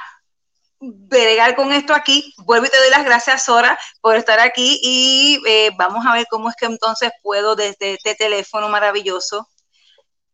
bregar 0.80 1.56
con 1.56 1.72
esto 1.72 1.94
aquí. 1.94 2.34
Vuelvo 2.38 2.66
y 2.66 2.70
te 2.70 2.78
doy 2.78 2.90
las 2.90 3.06
gracias, 3.06 3.46
Sora, 3.46 3.78
por 4.02 4.16
estar 4.16 4.40
aquí 4.40 4.80
y 4.84 5.42
eh, 5.48 5.72
vamos 5.78 6.06
a 6.06 6.14
ver 6.14 6.26
cómo 6.30 6.50
es 6.50 6.56
que 6.56 6.66
entonces 6.66 7.12
puedo 7.22 7.56
desde 7.56 7.94
este 7.94 8.16
teléfono 8.16 8.70
maravilloso, 8.70 9.48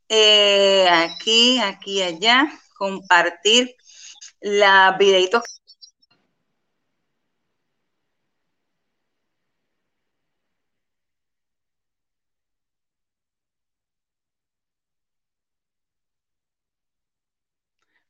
eh, 0.08 0.88
aquí, 0.90 1.60
aquí, 1.60 2.02
allá, 2.02 2.52
compartir 2.78 3.76
la 4.42 4.96
videitos 4.98 5.59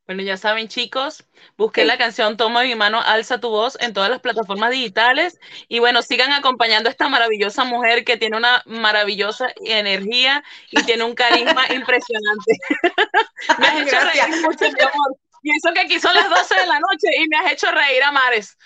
Bueno, 0.09 0.23
ya 0.23 0.37
saben, 0.37 0.67
chicos, 0.67 1.23
busquen 1.55 1.83
sí. 1.83 1.87
la 1.87 1.99
canción 1.99 2.35
Toma 2.35 2.63
mi 2.63 2.73
mano, 2.73 2.99
alza 2.99 3.39
tu 3.39 3.49
voz 3.49 3.77
en 3.79 3.93
todas 3.93 4.09
las 4.09 4.21
plataformas 4.21 4.71
digitales. 4.71 5.39
Y 5.67 5.77
bueno, 5.77 6.01
sigan 6.01 6.31
acompañando 6.31 6.89
a 6.89 6.91
esta 6.91 7.09
maravillosa 7.09 7.63
mujer 7.63 8.03
que 8.03 8.17
tiene 8.17 8.35
una 8.35 8.63
maravillosa 8.65 9.53
energía 9.63 10.43
y 10.71 10.81
tiene 10.81 11.03
un 11.03 11.13
carisma 11.13 11.61
impresionante. 11.69 12.57
me 13.59 13.67
has 13.67 13.81
hecho 13.81 13.97
reír 13.99 14.41
mucho, 14.41 14.65
mi 14.65 14.81
amor. 14.81 15.28
Y 15.41 15.52
eso 15.56 15.73
que 15.73 15.82
aquí 15.82 15.99
son 15.99 16.13
las 16.13 16.30
12 16.30 16.56
de 16.56 16.65
la 16.67 16.80
noche 16.80 17.08
y 17.17 17.28
me 17.28 17.38
has 17.38 17.52
hecho 17.54 17.71
reír 17.71 18.04
a 18.04 18.12
mares. 18.12 18.58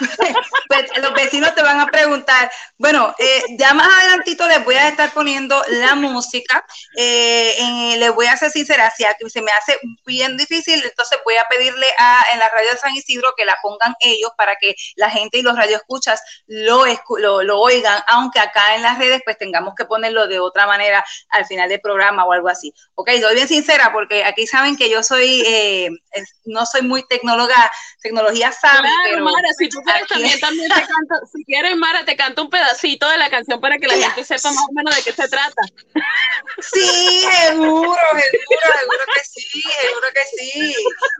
pues, 0.68 0.86
los 1.02 1.12
vecinos 1.14 1.54
te 1.54 1.62
van 1.62 1.80
a 1.80 1.86
preguntar. 1.86 2.50
Bueno, 2.78 3.14
eh, 3.18 3.42
ya 3.58 3.74
más 3.74 3.88
adelantito 4.00 4.46
les 4.48 4.64
voy 4.64 4.74
a 4.74 4.88
estar 4.88 5.12
poniendo 5.12 5.62
la 5.68 5.94
música. 5.94 6.64
Eh, 6.96 7.96
les 7.98 8.14
voy 8.14 8.26
a 8.26 8.36
ser 8.36 8.50
sincera, 8.50 8.92
si 8.96 9.04
se 9.28 9.42
me 9.42 9.52
hace 9.52 9.78
bien 10.06 10.36
difícil, 10.36 10.82
entonces 10.84 11.18
voy 11.24 11.36
a 11.36 11.44
pedirle 11.48 11.86
a, 11.98 12.24
en 12.32 12.38
la 12.38 12.48
radio 12.48 12.70
de 12.70 12.78
San 12.78 12.94
Isidro 12.94 13.34
que 13.36 13.44
la 13.44 13.56
pongan 13.62 13.94
ellos 14.00 14.30
para 14.36 14.56
que 14.56 14.74
la 14.96 15.10
gente 15.10 15.38
y 15.38 15.42
los 15.42 15.56
radioescuchas 15.56 16.20
lo, 16.46 16.84
lo, 17.18 17.42
lo 17.42 17.60
oigan, 17.60 18.02
aunque 18.08 18.40
acá 18.40 18.74
en 18.74 18.82
las 18.82 18.98
redes 18.98 19.20
pues 19.24 19.38
tengamos 19.38 19.74
que 19.74 19.84
ponerlo 19.84 20.26
de 20.26 20.40
otra 20.40 20.66
manera 20.66 21.04
al 21.30 21.46
final 21.46 21.68
del 21.68 21.80
programa 21.80 22.24
o 22.24 22.32
algo 22.32 22.48
así. 22.48 22.72
Ok, 22.94 23.10
soy 23.20 23.34
bien 23.34 23.48
sincera 23.48 23.92
porque 23.92 24.24
aquí 24.24 24.46
saben 24.46 24.76
que 24.76 24.90
yo 24.90 25.02
soy, 25.02 25.42
eh, 25.46 25.90
no 26.44 26.66
soy 26.66 26.82
muy 26.82 27.06
tecnóloga, 27.06 27.70
tecnología 28.02 28.52
sabe, 28.52 28.80
claro, 28.80 28.96
pero... 29.04 29.24
Mara, 29.24 29.48
si 29.58 29.68
tú 29.68 29.80
quieres 29.82 30.08
también, 30.08 30.40
también 30.40 30.68
te 30.68 30.74
canto, 30.80 31.26
si 31.32 31.44
quieres 31.44 31.76
Mara, 31.76 32.04
te 32.04 32.16
canto 32.16 32.42
un 32.42 32.50
pedacito 32.50 33.08
de 33.08 33.18
la 33.18 33.30
canción 33.30 33.60
para 33.60 33.78
que 33.78 33.86
la 33.86 33.94
gente 33.94 34.24
sepa 34.24 34.50
más 34.50 34.64
o 34.68 34.72
menos 34.72 34.96
de 34.96 35.02
qué 35.02 35.12
se 35.12 35.28
trata. 35.28 35.62
Sí, 36.58 37.26
seguro, 37.30 37.94
seguro, 37.94 38.78
seguro 38.80 39.04
que 39.14 39.20
sí, 39.24 39.62
seguro 39.62 40.06
que 40.14 40.38
sí. 40.38 40.74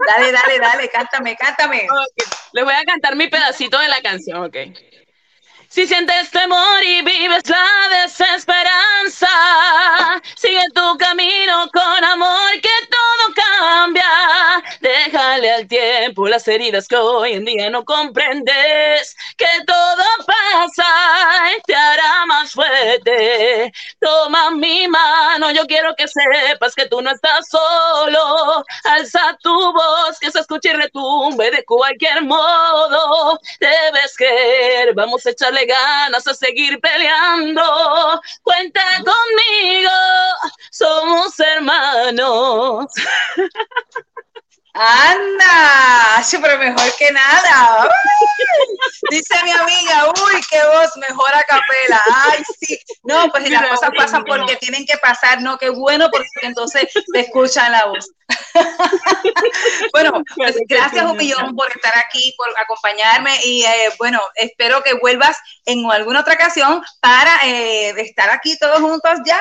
Dale, 0.09 0.33
dale, 0.33 0.59
dale, 0.59 0.89
cántame, 0.89 1.37
cántame. 1.37 1.87
Okay. 1.91 2.39
Les 2.53 2.65
voy 2.65 2.75
a 2.75 2.85
cantar 2.85 3.17
mi 3.17 3.29
pedacito 3.29 3.79
de 3.79 3.89
la 3.89 4.03
canción, 4.03 4.45
ok. 4.45 4.57
Si 5.73 5.87
sientes 5.87 6.33
temor 6.33 6.83
y 6.85 7.01
vives 7.03 7.49
la 7.49 8.03
desesperanza, 8.03 9.29
sigue 10.35 10.65
tu 10.75 10.99
camino 10.99 11.71
con 11.73 12.05
amor 12.05 12.51
que 12.61 12.69
todo 12.91 13.35
cambia. 13.37 14.05
Déjale 14.81 15.53
al 15.53 15.69
tiempo 15.69 16.27
las 16.27 16.49
heridas 16.49 16.89
que 16.89 16.97
hoy 16.97 17.35
en 17.35 17.45
día 17.45 17.71
no 17.71 17.85
comprendes, 17.85 19.17
que 19.37 19.47
todo 19.65 20.03
pasa 20.27 20.85
y 21.57 21.63
te 21.63 21.77
hará 21.77 22.27
más 22.27 22.51
fuerte. 22.51 23.73
Toma 24.01 24.51
mi 24.51 24.89
mano, 24.89 25.53
yo 25.53 25.69
quiero 25.69 25.95
que 25.95 26.09
sepas 26.09 26.75
que 26.75 26.87
tú 26.87 27.01
no 27.01 27.13
estás 27.13 27.49
solo. 27.49 28.65
Alza 28.83 29.39
tu 29.41 29.73
voz, 29.73 30.19
que 30.19 30.33
se 30.33 30.41
escuche 30.41 30.71
y 30.71 30.73
retumbe 30.73 31.49
de 31.53 31.65
cualquier 31.65 32.25
modo. 32.25 33.39
Debes 33.61 34.17
creer, 34.17 34.95
vamos 34.95 35.25
a 35.27 35.31
echarle 35.31 35.60
ganas 35.67 36.27
a 36.27 36.35
seguir 36.35 36.81
peleando. 36.81 37.63
Cuenta 38.43 38.81
conmigo, 38.99 39.91
somos 40.71 41.39
hermanos. 41.39 42.87
Anda, 44.73 46.23
pero 46.41 46.59
mejor 46.59 46.97
que 46.97 47.11
nada. 47.11 47.89
dice 49.11 49.35
mi 49.43 49.51
amiga, 49.51 50.07
uy, 50.09 50.41
qué 50.49 50.65
voz, 50.65 50.91
mejor 50.97 51.35
a 51.35 51.43
capela. 51.43 52.03
Ay, 52.15 52.43
sí. 52.61 52.79
No, 53.03 53.29
pues 53.31 53.51
las 53.51 53.69
cosas 53.69 53.91
pasan 53.97 54.25
porque 54.25 54.57
tienen 54.57 54.87
que 54.87 54.97
pasar, 54.99 55.43
no, 55.43 55.59
qué 55.59 55.71
bueno, 55.71 56.09
porque 56.11 56.29
entonces 56.43 56.89
te 57.13 57.21
escuchan 57.21 57.73
la 57.73 57.87
voz. 57.87 58.11
bueno, 59.93 60.23
pues 60.37 60.57
gracias 60.69 61.05
un 61.05 61.17
millón 61.17 61.55
por 61.57 61.69
estar 61.71 61.93
aquí, 61.99 62.33
por 62.37 62.49
acompañarme 62.59 63.33
y 63.45 63.65
eh, 63.65 63.91
bueno, 63.99 64.21
espero 64.35 64.83
que 64.83 64.95
vuelvas 64.95 65.37
en 65.67 65.91
alguna 65.91 66.21
otra 66.21 66.35
ocasión 66.35 66.83
para 67.01 67.47
eh, 67.47 67.91
estar 68.01 68.31
aquí 68.31 68.57
todos 68.59 68.81
juntos 68.81 69.19
ya 69.25 69.41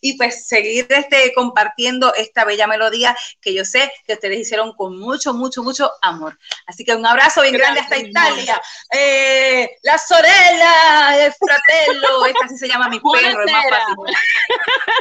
y 0.00 0.16
pues 0.16 0.46
seguir 0.46 0.86
este, 0.90 1.32
compartiendo 1.34 2.14
esta 2.14 2.44
bella 2.44 2.66
melodía 2.66 3.16
que 3.40 3.54
yo 3.54 3.64
sé 3.64 3.90
que 4.06 4.14
ustedes 4.14 4.40
hicieron 4.40 4.67
con 4.76 4.98
mucho, 4.98 5.34
mucho, 5.34 5.62
mucho 5.62 5.90
amor. 6.02 6.38
Así 6.66 6.84
que 6.84 6.94
un 6.94 7.06
abrazo 7.06 7.42
bien 7.42 7.54
grande 7.54 7.80
hasta 7.80 7.96
Italia. 7.96 8.60
Eh, 8.92 9.78
la 9.82 9.98
Sorella, 9.98 11.26
el 11.26 11.32
fratello, 11.32 12.24
esta 12.26 12.48
sí 12.48 12.58
se 12.58 12.68
llama 12.68 12.88
mi 12.88 13.00
perro, 13.00 13.44
es 13.44 13.52
más 13.52 13.64
fácil. 13.68 13.94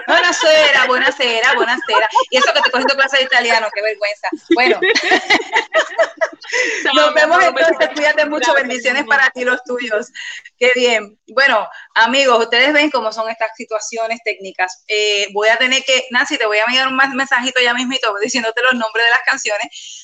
Buenasera, 0.08 0.86
buenasera, 0.86 1.54
buenasera. 1.54 2.10
Y 2.32 2.38
eso 2.38 2.54
que 2.54 2.62
te 2.62 2.72
cogiendo 2.72 2.96
clase 2.96 3.18
de 3.18 3.24
italiano, 3.24 3.68
qué 3.74 3.82
vergüenza. 3.82 4.30
Bueno, 4.54 4.80
nos 6.94 7.14
vemos 7.14 7.44
entonces, 7.44 7.90
cuídate 7.94 8.26
mucho, 8.26 8.54
bendiciones 8.54 9.06
para 9.06 9.30
ti 9.30 9.44
los 9.44 9.64
tuyos. 9.64 10.12
Qué 10.58 10.72
bien. 10.76 11.20
Bueno, 11.28 11.68
amigos, 11.94 12.40
ustedes 12.40 12.74
ven 12.74 12.90
cómo 12.90 13.12
son 13.12 13.30
estas 13.30 13.52
situaciones 13.56 14.20
técnicas. 14.24 14.84
Eh, 14.88 15.28
voy 15.34 15.50
a 15.50 15.58
tener 15.58 15.84
que, 15.84 16.06
Nancy, 16.12 16.38
te 16.38 16.46
voy 16.46 16.58
a 16.58 16.64
enviar 16.66 16.88
un 16.88 16.98
mensajito 17.16 17.62
ya 17.62 17.74
mismito 17.74 18.14
diciéndote 18.22 18.62
los 18.64 18.74
nombres 18.74 19.06
de 19.06 19.12
las 19.12 19.22
canciones, 19.22 19.47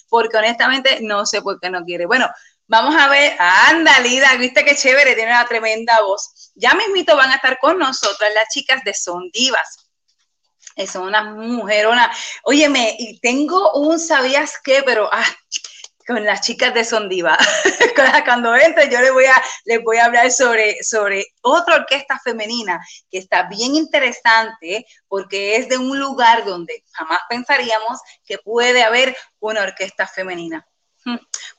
porque 0.10 0.38
honestamente 0.38 1.00
no 1.02 1.26
sé 1.26 1.42
por 1.42 1.60
qué 1.60 1.70
no 1.70 1.84
quiere. 1.84 2.06
Bueno, 2.06 2.30
vamos 2.68 2.96
a 2.96 3.08
ver, 3.10 3.36
anda, 3.40 4.00
Lida, 4.00 4.36
viste 4.36 4.64
qué 4.66 4.76
chévere, 4.76 5.16
tiene 5.16 5.32
una 5.32 5.46
tremenda 5.48 6.02
voz. 6.02 6.52
Ya 6.56 6.74
mismito 6.74 7.16
van 7.16 7.32
a 7.32 7.36
estar 7.36 7.58
con 7.60 7.78
nosotras 7.80 8.32
las 8.34 8.50
chicas 8.54 8.84
de 8.84 8.94
Son 8.94 9.30
Divas 9.32 9.84
son 10.88 11.08
unas 11.08 11.26
mujeronas. 11.36 12.18
Óyeme, 12.44 12.96
y 12.98 13.20
tengo 13.20 13.74
un 13.74 14.00
sabías 14.00 14.60
qué, 14.64 14.84
pero 14.84 15.10
ah, 15.12 15.26
con 16.06 16.24
las 16.24 16.42
chicas 16.42 16.74
de 16.74 16.84
Sondiva. 16.84 17.38
Cuando 18.26 18.56
entre, 18.56 18.90
yo 18.90 19.02
les 19.02 19.12
voy 19.12 19.26
a, 19.26 19.36
les 19.66 19.84
voy 19.84 19.98
a 19.98 20.06
hablar 20.06 20.32
sobre, 20.32 20.84
sobre 20.84 21.26
otra 21.42 21.76
orquesta 21.76 22.20
femenina 22.24 22.80
que 23.10 23.18
está 23.18 23.44
bien 23.44 23.76
interesante 23.76 24.86
porque 25.08 25.56
es 25.56 25.70
de 25.70 25.78
un 25.78 26.00
lugar 26.00 26.46
donde 26.46 26.84
jamás 26.92 27.20
pensaríamos 27.30 28.00
que 28.26 28.38
puede 28.38 28.84
haber 28.84 29.16
una 29.40 29.62
orquesta 29.64 30.08
femenina. 30.08 30.68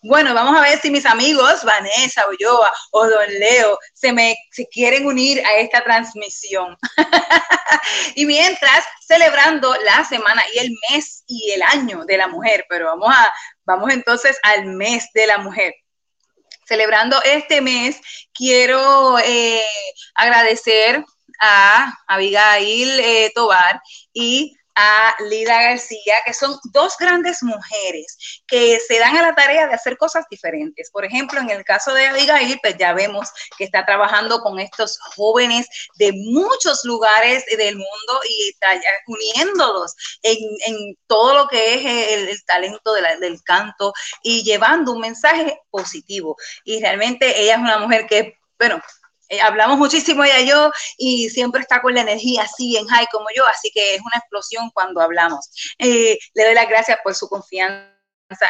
Bueno, 0.03 0.35
vamos 0.35 0.57
a 0.57 0.61
ver 0.61 0.79
si 0.81 0.91
mis 0.91 1.07
amigos 1.07 1.65
Vanessa, 1.65 2.29
Ulloa 2.29 2.73
o 2.91 3.07
Don 3.07 3.29
Leo 3.39 3.79
se 3.95 4.13
me 4.13 4.37
quieren 4.71 5.07
unir 5.07 5.45
a 5.47 5.57
esta 5.57 5.83
transmisión. 5.83 6.77
y 8.15 8.27
mientras, 8.27 8.85
celebrando 9.07 9.75
la 9.77 10.05
semana 10.05 10.43
y 10.55 10.59
el 10.59 10.71
mes 10.91 11.25
y 11.27 11.53
el 11.53 11.63
año 11.63 12.05
de 12.05 12.19
la 12.19 12.29
mujer, 12.29 12.67
pero 12.69 12.87
vamos 12.87 13.15
a, 13.15 13.33
vamos 13.65 13.93
entonces 13.93 14.39
al 14.43 14.67
mes 14.67 15.09
de 15.15 15.27
la 15.27 15.39
mujer. 15.39 15.75
Celebrando 16.67 17.21
este 17.25 17.61
mes, 17.61 18.01
quiero 18.33 19.19
eh, 19.19 19.65
agradecer 20.15 21.05
a 21.41 21.95
Abigail 22.07 23.01
eh, 23.01 23.33
Tobar 23.35 23.81
y 24.13 24.57
a 24.75 25.15
Lida 25.29 25.63
García, 25.63 26.17
que 26.25 26.35
son 26.35 26.59
dos 26.73 26.97
grandes 26.99 27.43
mujeres 27.43 28.43
que 28.47 28.81
se 28.81 28.99
dan 28.99 29.17
a 29.17 29.23
la 29.23 29.35
tarea 29.35 29.67
de 29.67 29.75
hacer 29.75 29.97
cosas 29.97 30.25
diferentes. 30.31 30.91
Por 30.91 31.05
ejemplo, 31.05 31.41
en 31.41 31.51
el 31.51 31.65
caso 31.65 31.93
de 31.95 32.07
Abigail, 32.07 32.59
pues 32.63 32.77
ya 32.79 32.93
vemos 32.93 33.29
que 33.57 33.65
está 33.65 33.85
trabajando 33.87 34.41
con 34.41 34.59
estos 34.59 34.99
jóvenes 35.17 35.69
de 35.97 36.13
muchos 36.13 36.85
lugares 36.85 37.45
del 37.57 37.77
mundo 37.77 38.21
y 38.29 38.51
está 38.51 38.69
uniéndolos 39.07 39.95
en, 40.23 40.97
todo 41.07 41.35
lo 41.35 41.49
que 41.49 41.75
es 41.75 42.29
el, 42.29 42.45
talento 42.47 42.95
del 42.95 43.43
canto 43.45 43.93
y 44.23 44.43
llevando 44.43 44.93
un 44.93 45.01
mensaje 45.01 45.61
positivo. 45.71 46.37
Y 46.65 46.81
realmente 46.81 47.41
ella 47.41 47.55
es 47.55 47.59
una 47.59 47.79
mujer 47.79 48.07
que, 48.07 48.39
bueno, 48.59 48.81
eh, 49.29 49.41
hablamos 49.41 49.79
muchísimo 49.79 50.25
ella 50.25 50.41
y 50.41 50.49
yo 50.49 50.71
y 50.99 51.31
siempre 51.31 51.63
está 51.63 51.81
con 51.81 51.95
la 51.95 52.03
energía 52.03 52.43
así 52.43 52.77
en 52.77 52.87
high 52.87 53.07
como 53.11 53.27
yo, 53.37 53.47
así 53.47 53.71
que 53.73 53.95
es 53.95 54.01
una 54.01 54.19
explosión 54.19 54.71
cuando 54.73 55.01
hablamos. 55.01 55.51
Eh, 55.79 56.19
le 56.35 56.45
doy 56.45 56.55
las 56.55 56.69
gracias 56.69 56.99
por 57.03 57.15
su 57.15 57.29
confianza 57.29 57.94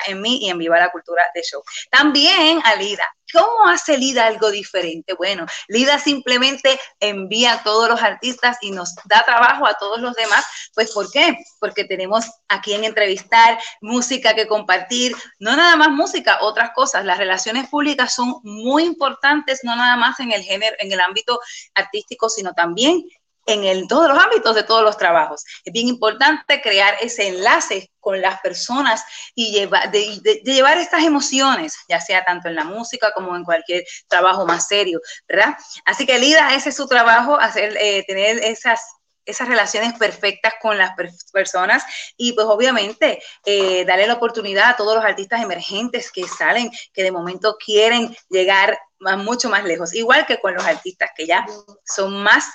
en 0.07 0.21
mí 0.21 0.39
y 0.43 0.51
en 0.51 0.59
Viva 0.59 0.79
la 0.79 0.91
Cultura 0.91 1.23
de 1.35 1.43
Show. 1.43 1.63
También 1.91 2.61
a 2.65 2.75
Lida. 2.77 3.07
¿Cómo 3.33 3.67
hace 3.67 3.99
Lida 3.99 4.27
algo 4.27 4.51
diferente? 4.51 5.15
Bueno, 5.15 5.47
Lida 5.67 5.99
simplemente 5.99 6.79
envía 7.01 7.55
a 7.55 7.63
todos 7.65 7.89
los 7.89 8.01
artistas 8.01 8.59
y 8.61 8.71
nos 8.71 8.95
da 9.07 9.25
trabajo 9.25 9.67
a 9.67 9.75
todos 9.75 10.01
los 10.01 10.15
demás. 10.15 10.45
Pues 10.75 10.93
¿por 10.93 11.11
qué? 11.11 11.39
Porque 11.59 11.85
tenemos 11.85 12.27
a 12.49 12.61
quien 12.61 12.85
entrevistar, 12.85 13.59
música 13.81 14.35
que 14.35 14.47
compartir, 14.47 15.17
no 15.41 15.57
nada 15.57 15.75
más 15.75 15.91
música, 15.91 16.39
otras 16.43 16.71
cosas. 16.75 17.05
Las 17.05 17.19
relaciones 17.19 17.69
públicas 17.69 18.15
son 18.15 18.37
muy 18.45 18.85
importantes, 18.85 19.61
no 19.65 19.75
nada 19.75 19.97
más 19.97 20.21
en 20.21 20.31
el 20.31 20.43
género, 20.43 20.77
en 20.79 20.93
el 20.93 21.01
ámbito 21.01 21.41
artístico, 21.75 22.29
sino 22.29 22.53
también 22.53 23.05
en 23.47 23.89
todos 23.89 24.09
los 24.09 24.19
ámbitos 24.19 24.55
de 24.55 24.63
todos 24.63 24.83
los 24.83 24.97
trabajos. 24.97 25.45
Es 25.65 25.73
bien 25.73 25.89
importante 25.89 26.61
crear 26.61 26.97
ese 27.01 27.29
enlace 27.29 27.91
con 28.01 28.21
las 28.21 28.41
personas 28.41 29.03
y 29.35 29.67
de, 29.67 30.43
llevar 30.45 30.79
estas 30.79 31.03
emociones, 31.03 31.75
ya 31.89 32.01
sea 32.01 32.25
tanto 32.25 32.49
en 32.49 32.55
la 32.55 32.65
música 32.65 33.13
como 33.13 33.35
en 33.35 33.45
cualquier 33.45 33.85
trabajo 34.09 34.47
más 34.47 34.69
serio, 34.69 35.01
¿verdad? 35.29 35.57
Así 35.85 36.07
que 36.07 36.19
Lida, 36.19 36.55
ese 36.55 36.69
es 36.69 36.77
su 36.77 36.87
trabajo, 36.87 37.39
hacer, 37.41 37.77
eh, 37.81 38.05
tener 38.07 38.39
esas 38.39 38.81
esas 39.27 39.49
relaciones 39.49 39.95
perfectas 39.95 40.55
con 40.61 40.77
las 40.77 40.91
personas 41.33 41.83
y 42.19 42.33
pues 42.35 42.47
obviamente 42.47 43.23
eh, 43.47 43.85
darle 43.87 44.07
la 44.07 44.15
oportunidad 44.15 44.71
a 44.71 44.77
todos 44.77 44.97
los 44.97 45.05
artistas 45.05 45.43
emergentes 45.43 46.13
que 46.13 46.29
salen, 46.29 46.71
que 46.93 47.03
de 47.03 47.11
momento 47.11 47.57
quieren 47.57 48.15
llegar 48.29 48.79
mucho 49.19 49.49
más 49.49 49.65
lejos, 49.65 49.95
igual 49.95 50.27
que 50.27 50.41
con 50.41 50.55
los 50.55 50.65
artistas 50.65 51.11
que 51.17 51.27
ya 51.27 51.47
son 51.85 52.23
más 52.23 52.47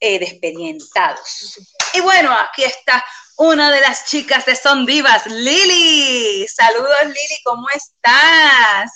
eh, 0.00 0.18
despedientados. 0.18 1.58
Y 1.94 2.00
bueno, 2.00 2.32
aquí 2.32 2.64
está 2.64 3.04
una 3.36 3.70
de 3.70 3.80
las 3.80 4.06
chicas 4.06 4.44
de 4.46 4.56
Son 4.56 4.86
Divas, 4.86 5.26
Lili. 5.26 6.46
Saludos, 6.48 7.04
Lili, 7.04 7.42
¿cómo 7.44 7.66
estás? 7.74 8.90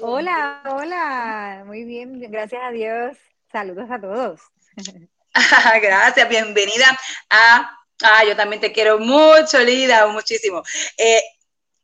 Hola, 0.00 0.62
hola, 0.66 1.62
muy 1.66 1.84
bien, 1.84 2.20
gracias 2.30 2.62
a 2.64 2.70
Dios. 2.70 3.16
Saludos 3.52 3.90
a 3.90 4.00
todos. 4.00 4.40
gracias, 5.82 6.28
bienvenida 6.28 6.98
a... 7.30 7.78
Ah, 8.02 8.24
yo 8.24 8.36
también 8.36 8.60
te 8.60 8.72
quiero 8.72 8.98
mucho, 8.98 9.60
Lida, 9.60 10.06
muchísimo. 10.08 10.62
Eh, 10.98 11.22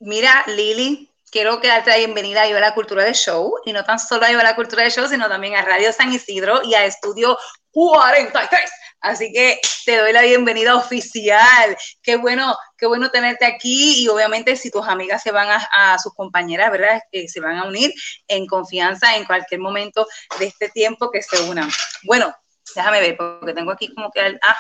mira, 0.01 0.45
Lili, 0.49 1.10
quiero 1.31 1.59
darte 1.59 1.91
la 1.91 1.97
bienvenida 1.97 2.43
a 2.43 2.49
la 2.49 2.75
Cultura 2.75 3.05
de 3.05 3.15
Show, 3.15 3.55
y 3.65 3.73
no 3.73 3.85
tan 3.85 3.99
solo 3.99 4.27
a 4.27 4.33
la 4.33 4.57
Cultura 4.57 4.83
de 4.83 4.91
Show, 4.91 5.09
sino 5.09 5.29
también 5.29 5.55
a 5.55 5.63
Radio 5.63 5.93
San 5.93 6.13
Isidro 6.13 6.61
y 6.65 6.75
a 6.75 6.85
Estudio 6.85 7.39
43. 7.71 8.71
Así 9.01 9.33
que 9.33 9.59
te 9.87 9.97
doy 9.97 10.13
la 10.13 10.23
bienvenida 10.23 10.77
oficial. 10.77 11.77
Qué 12.03 12.17
bueno, 12.17 12.55
qué 12.77 12.87
bueno 12.87 13.11
tenerte 13.11 13.47
aquí 13.47 14.03
y 14.03 14.09
obviamente 14.09 14.57
si 14.57 14.71
tus 14.71 14.87
amigas 14.87 15.23
se 15.23 15.33
van 15.33 15.49
a, 15.51 15.99
sus 15.99 16.13
compañeras, 16.15 16.71
¿verdad? 16.71 17.01
Que 17.11 17.27
se 17.29 17.41
van 17.41 17.57
a 17.57 17.65
unir 17.65 17.95
en 18.29 18.47
confianza 18.47 19.17
en 19.17 19.25
cualquier 19.25 19.61
momento 19.61 20.07
de 20.39 20.47
este 20.47 20.69
tiempo 20.69 21.11
que 21.11 21.23
se 21.23 21.41
unan. 21.45 21.71
Bueno, 22.03 22.35
déjame 22.75 23.01
ver 23.01 23.17
porque 23.17 23.55
tengo 23.55 23.73
aquí 23.73 23.93
como 23.95 24.11
que 24.11 24.39
ah, 24.43 24.59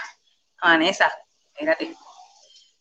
Vanessa, 0.62 1.12
espérate. 1.52 1.94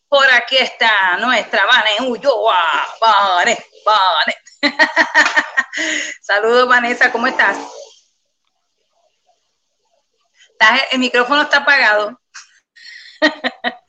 Por 0.09 0.29
aquí 0.31 0.57
está 0.57 1.17
nuestra 1.17 1.65
Vane 1.67 2.09
Ulloa. 2.09 2.57
Vane, 2.99 3.57
Vane. 3.85 4.35
Saludos, 6.21 6.67
Vanessa, 6.67 7.11
¿cómo 7.11 7.27
estás? 7.27 7.57
el 10.91 10.99
micrófono 10.99 11.43
está 11.43 11.57
apagado. 11.57 12.19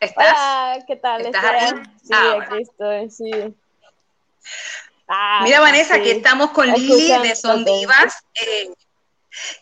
¿Estás? 0.00 0.84
¿qué 0.86 0.96
tal? 0.96 1.24
¿Estás 1.26 1.44
ahí? 1.44 1.70
Sí, 2.02 2.12
ah, 2.12 2.38
aquí 2.42 2.62
estoy, 2.62 3.10
sí. 3.10 3.30
Ah, 5.08 5.40
Mira, 5.44 5.60
Vanessa, 5.60 5.94
aquí 5.96 6.10
estamos 6.10 6.50
con 6.50 6.66
Lili 6.66 7.12
de 7.22 7.36
Son 7.36 7.64
Divas. 7.64 8.24
Eh, 8.34 8.70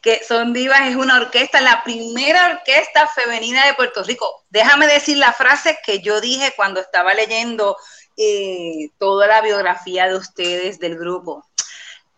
que 0.01 0.23
Son 0.27 0.53
Divas 0.53 0.89
es 0.89 0.97
una 0.97 1.17
orquesta, 1.17 1.61
la 1.61 1.83
primera 1.83 2.51
orquesta 2.51 3.09
femenina 3.09 3.67
de 3.67 3.75
Puerto 3.75 4.03
Rico. 4.03 4.45
Déjame 4.51 4.87
decir 4.87 5.17
la 5.17 5.33
frase 5.33 5.79
que 5.85 6.01
yo 6.01 6.21
dije 6.21 6.53
cuando 6.57 6.81
estaba 6.81 7.15
leyendo 7.15 7.77
eh, 8.17 8.91
toda 8.99 9.27
la 9.27 9.41
biografía 9.41 10.09
de 10.09 10.17
ustedes 10.17 10.79
del 10.79 10.99
grupo. 10.99 11.47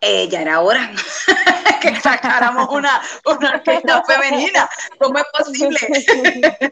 Eh, 0.00 0.28
ya 0.28 0.42
era 0.42 0.60
hora 0.60 0.92
que 1.80 1.98
sacáramos 1.98 2.68
una, 2.70 3.00
una 3.24 3.50
orquesta 3.50 4.04
femenina. 4.04 4.68
¿Cómo 4.98 5.18
es 5.18 5.24
posible? 5.32 5.78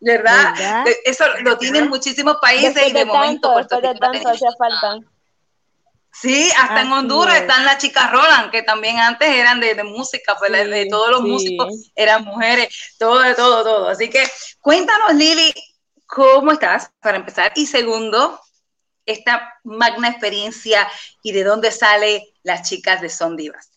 ¿Verdad? 0.00 0.54
Eso 1.04 1.24
lo 1.42 1.58
tienen 1.58 1.88
muchísimos 1.88 2.36
países 2.40 2.88
y 2.88 2.92
de, 2.92 3.04
momento 3.04 3.52
Puerto 3.52 3.76
Rico. 3.76 3.92
De 3.92 3.98
tanto 3.98 4.28
hacía 4.28 4.50
falta. 4.58 5.06
Sí, 6.20 6.48
hasta 6.56 6.82
en 6.82 6.92
Honduras 6.92 7.40
están 7.40 7.64
las 7.64 7.78
chicas 7.78 8.10
Roland, 8.12 8.50
que 8.50 8.62
también 8.62 8.98
antes 8.98 9.28
eran 9.28 9.58
de, 9.58 9.82
música, 9.82 10.36
pues 10.38 10.52
de 10.52 10.86
todos 10.86 11.10
los 11.10 11.22
músicos 11.22 11.90
eran 11.96 12.24
mujeres, 12.24 12.94
todo, 12.98 13.34
todo, 13.34 13.64
todo. 13.64 13.88
Así 13.88 14.08
que 14.08 14.22
cuéntanos, 14.60 15.12
Lili, 15.14 15.52
¿cómo 16.06 16.52
estás? 16.52 16.92
Para 17.00 17.16
empezar. 17.16 17.52
Y 17.56 17.66
segundo, 17.66 18.40
esta 19.04 19.54
magna 19.64 20.08
experiencia 20.08 20.86
y 21.22 21.32
de 21.32 21.42
dónde 21.42 21.72
sale 21.72 22.34
las 22.44 22.68
chicas 22.68 23.00
de 23.00 23.08
Son 23.08 23.36
Divas. 23.36 23.70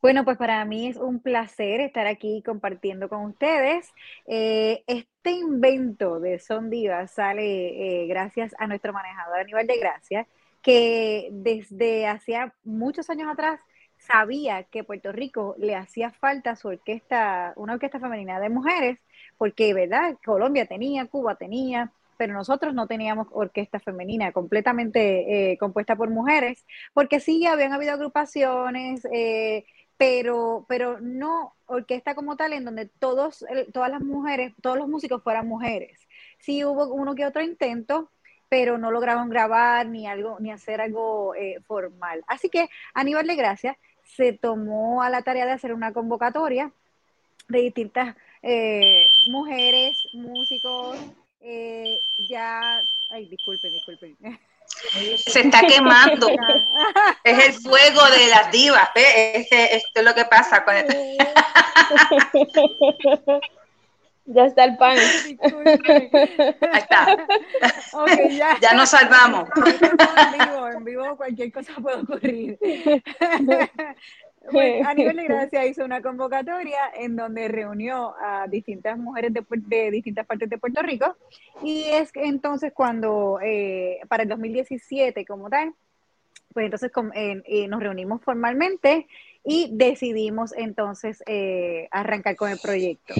Bueno, 0.00 0.24
pues 0.24 0.38
para 0.38 0.64
mí 0.64 0.88
es 0.88 0.96
un 0.96 1.20
placer 1.20 1.82
estar 1.82 2.06
aquí 2.06 2.42
compartiendo 2.44 3.10
con 3.10 3.26
ustedes. 3.26 3.92
Eh, 4.26 4.82
este 4.86 5.32
invento 5.32 6.18
de 6.18 6.38
Son 6.38 6.70
Divas 6.70 7.10
sale 7.10 8.04
eh, 8.04 8.06
gracias 8.06 8.54
a 8.58 8.66
nuestro 8.66 8.94
manejador 8.94 9.40
a 9.40 9.44
nivel 9.44 9.66
de 9.66 9.78
gracia, 9.78 10.26
que 10.62 11.28
desde 11.32 12.06
hacía 12.06 12.54
muchos 12.64 13.10
años 13.10 13.28
atrás 13.30 13.60
sabía 13.98 14.64
que 14.64 14.84
Puerto 14.84 15.12
Rico 15.12 15.54
le 15.58 15.74
hacía 15.76 16.10
falta 16.10 16.56
su 16.56 16.68
orquesta, 16.68 17.52
una 17.56 17.74
orquesta 17.74 18.00
femenina 18.00 18.40
de 18.40 18.48
mujeres, 18.48 18.98
porque, 19.38 19.74
¿verdad? 19.74 20.16
Colombia 20.24 20.66
tenía, 20.66 21.06
Cuba 21.06 21.36
tenía, 21.36 21.92
pero 22.16 22.34
nosotros 22.34 22.74
no 22.74 22.86
teníamos 22.86 23.28
orquesta 23.30 23.80
femenina 23.80 24.32
completamente 24.32 25.52
eh, 25.52 25.58
compuesta 25.58 25.96
por 25.96 26.10
mujeres, 26.10 26.64
porque 26.92 27.20
sí 27.20 27.46
habían 27.46 27.72
habido 27.72 27.94
agrupaciones, 27.94 29.06
eh, 29.12 29.64
pero, 29.96 30.66
pero 30.68 31.00
no 31.00 31.54
orquesta 31.66 32.14
como 32.14 32.36
tal, 32.36 32.52
en 32.52 32.64
donde 32.64 32.86
todos, 32.86 33.44
todas 33.72 33.90
las 33.90 34.02
mujeres, 34.02 34.52
todos 34.60 34.76
los 34.76 34.88
músicos 34.88 35.22
fueran 35.22 35.46
mujeres. 35.46 36.08
Sí 36.38 36.64
hubo 36.64 36.92
uno 36.92 37.14
que 37.14 37.26
otro 37.26 37.42
intento, 37.42 38.10
pero 38.50 38.76
no 38.76 38.90
lograron 38.90 39.30
grabar 39.30 39.86
ni 39.86 40.06
algo, 40.06 40.36
ni 40.40 40.50
hacer 40.50 40.82
algo 40.82 41.34
eh, 41.36 41.60
formal. 41.66 42.22
Así 42.26 42.50
que 42.50 42.68
Aníbal 42.92 43.28
de 43.28 43.36
Gracia 43.36 43.78
se 44.02 44.32
tomó 44.32 45.02
a 45.02 45.08
la 45.08 45.22
tarea 45.22 45.46
de 45.46 45.52
hacer 45.52 45.72
una 45.72 45.92
convocatoria 45.92 46.72
de 47.48 47.60
distintas 47.60 48.16
eh, 48.42 49.08
mujeres, 49.28 49.96
músicos, 50.14 50.98
eh, 51.40 51.96
ya, 52.28 52.60
ay, 53.12 53.28
disculpen, 53.28 53.72
disculpen. 53.72 54.16
Se 55.16 55.40
está 55.40 55.62
quemando. 55.62 56.28
es 57.24 57.46
el 57.46 57.52
fuego 57.54 58.04
de 58.10 58.26
las 58.28 58.50
divas. 58.50 58.90
Este, 58.94 59.76
esto 59.76 60.00
es 60.00 60.04
lo 60.04 60.14
que 60.14 60.24
pasa 60.24 60.64
con 60.64 60.76
esto. 60.76 60.94
Ya 64.32 64.46
está 64.46 64.64
el 64.64 64.76
pan. 64.76 64.96
Ahí 65.42 66.78
está. 66.78 67.16
ya. 68.60 68.74
nos 68.74 68.90
salvamos. 68.90 69.48
En 69.58 70.38
vivo, 70.38 70.68
en 70.68 70.84
vivo 70.84 71.16
cualquier 71.16 71.52
cosa 71.52 71.74
puede 71.82 71.96
ocurrir. 72.02 72.58
a 74.86 74.94
nivel 74.94 75.16
de 75.16 75.24
gracia 75.24 75.66
hizo 75.66 75.84
una 75.84 76.00
convocatoria 76.00 76.78
en 76.94 77.16
donde 77.16 77.48
reunió 77.48 78.14
a 78.20 78.46
distintas 78.46 78.96
mujeres 78.98 79.32
de, 79.34 79.90
distintas 79.90 80.26
partes 80.26 80.48
de 80.48 80.58
Puerto 80.58 80.80
Rico 80.82 81.16
y 81.62 81.84
es 81.90 82.10
entonces 82.14 82.72
cuando 82.72 83.40
eh, 83.42 83.98
para 84.08 84.22
el 84.22 84.28
2017 84.28 85.24
como 85.26 85.50
tal, 85.50 85.74
pues 86.52 86.64
entonces 86.64 86.92
eh, 87.14 87.68
nos 87.68 87.80
reunimos 87.80 88.22
formalmente 88.22 89.06
y 89.44 89.70
decidimos 89.72 90.52
entonces 90.56 91.22
eh, 91.26 91.88
arrancar 91.90 92.36
con 92.36 92.50
el 92.50 92.58
proyecto. 92.58 93.14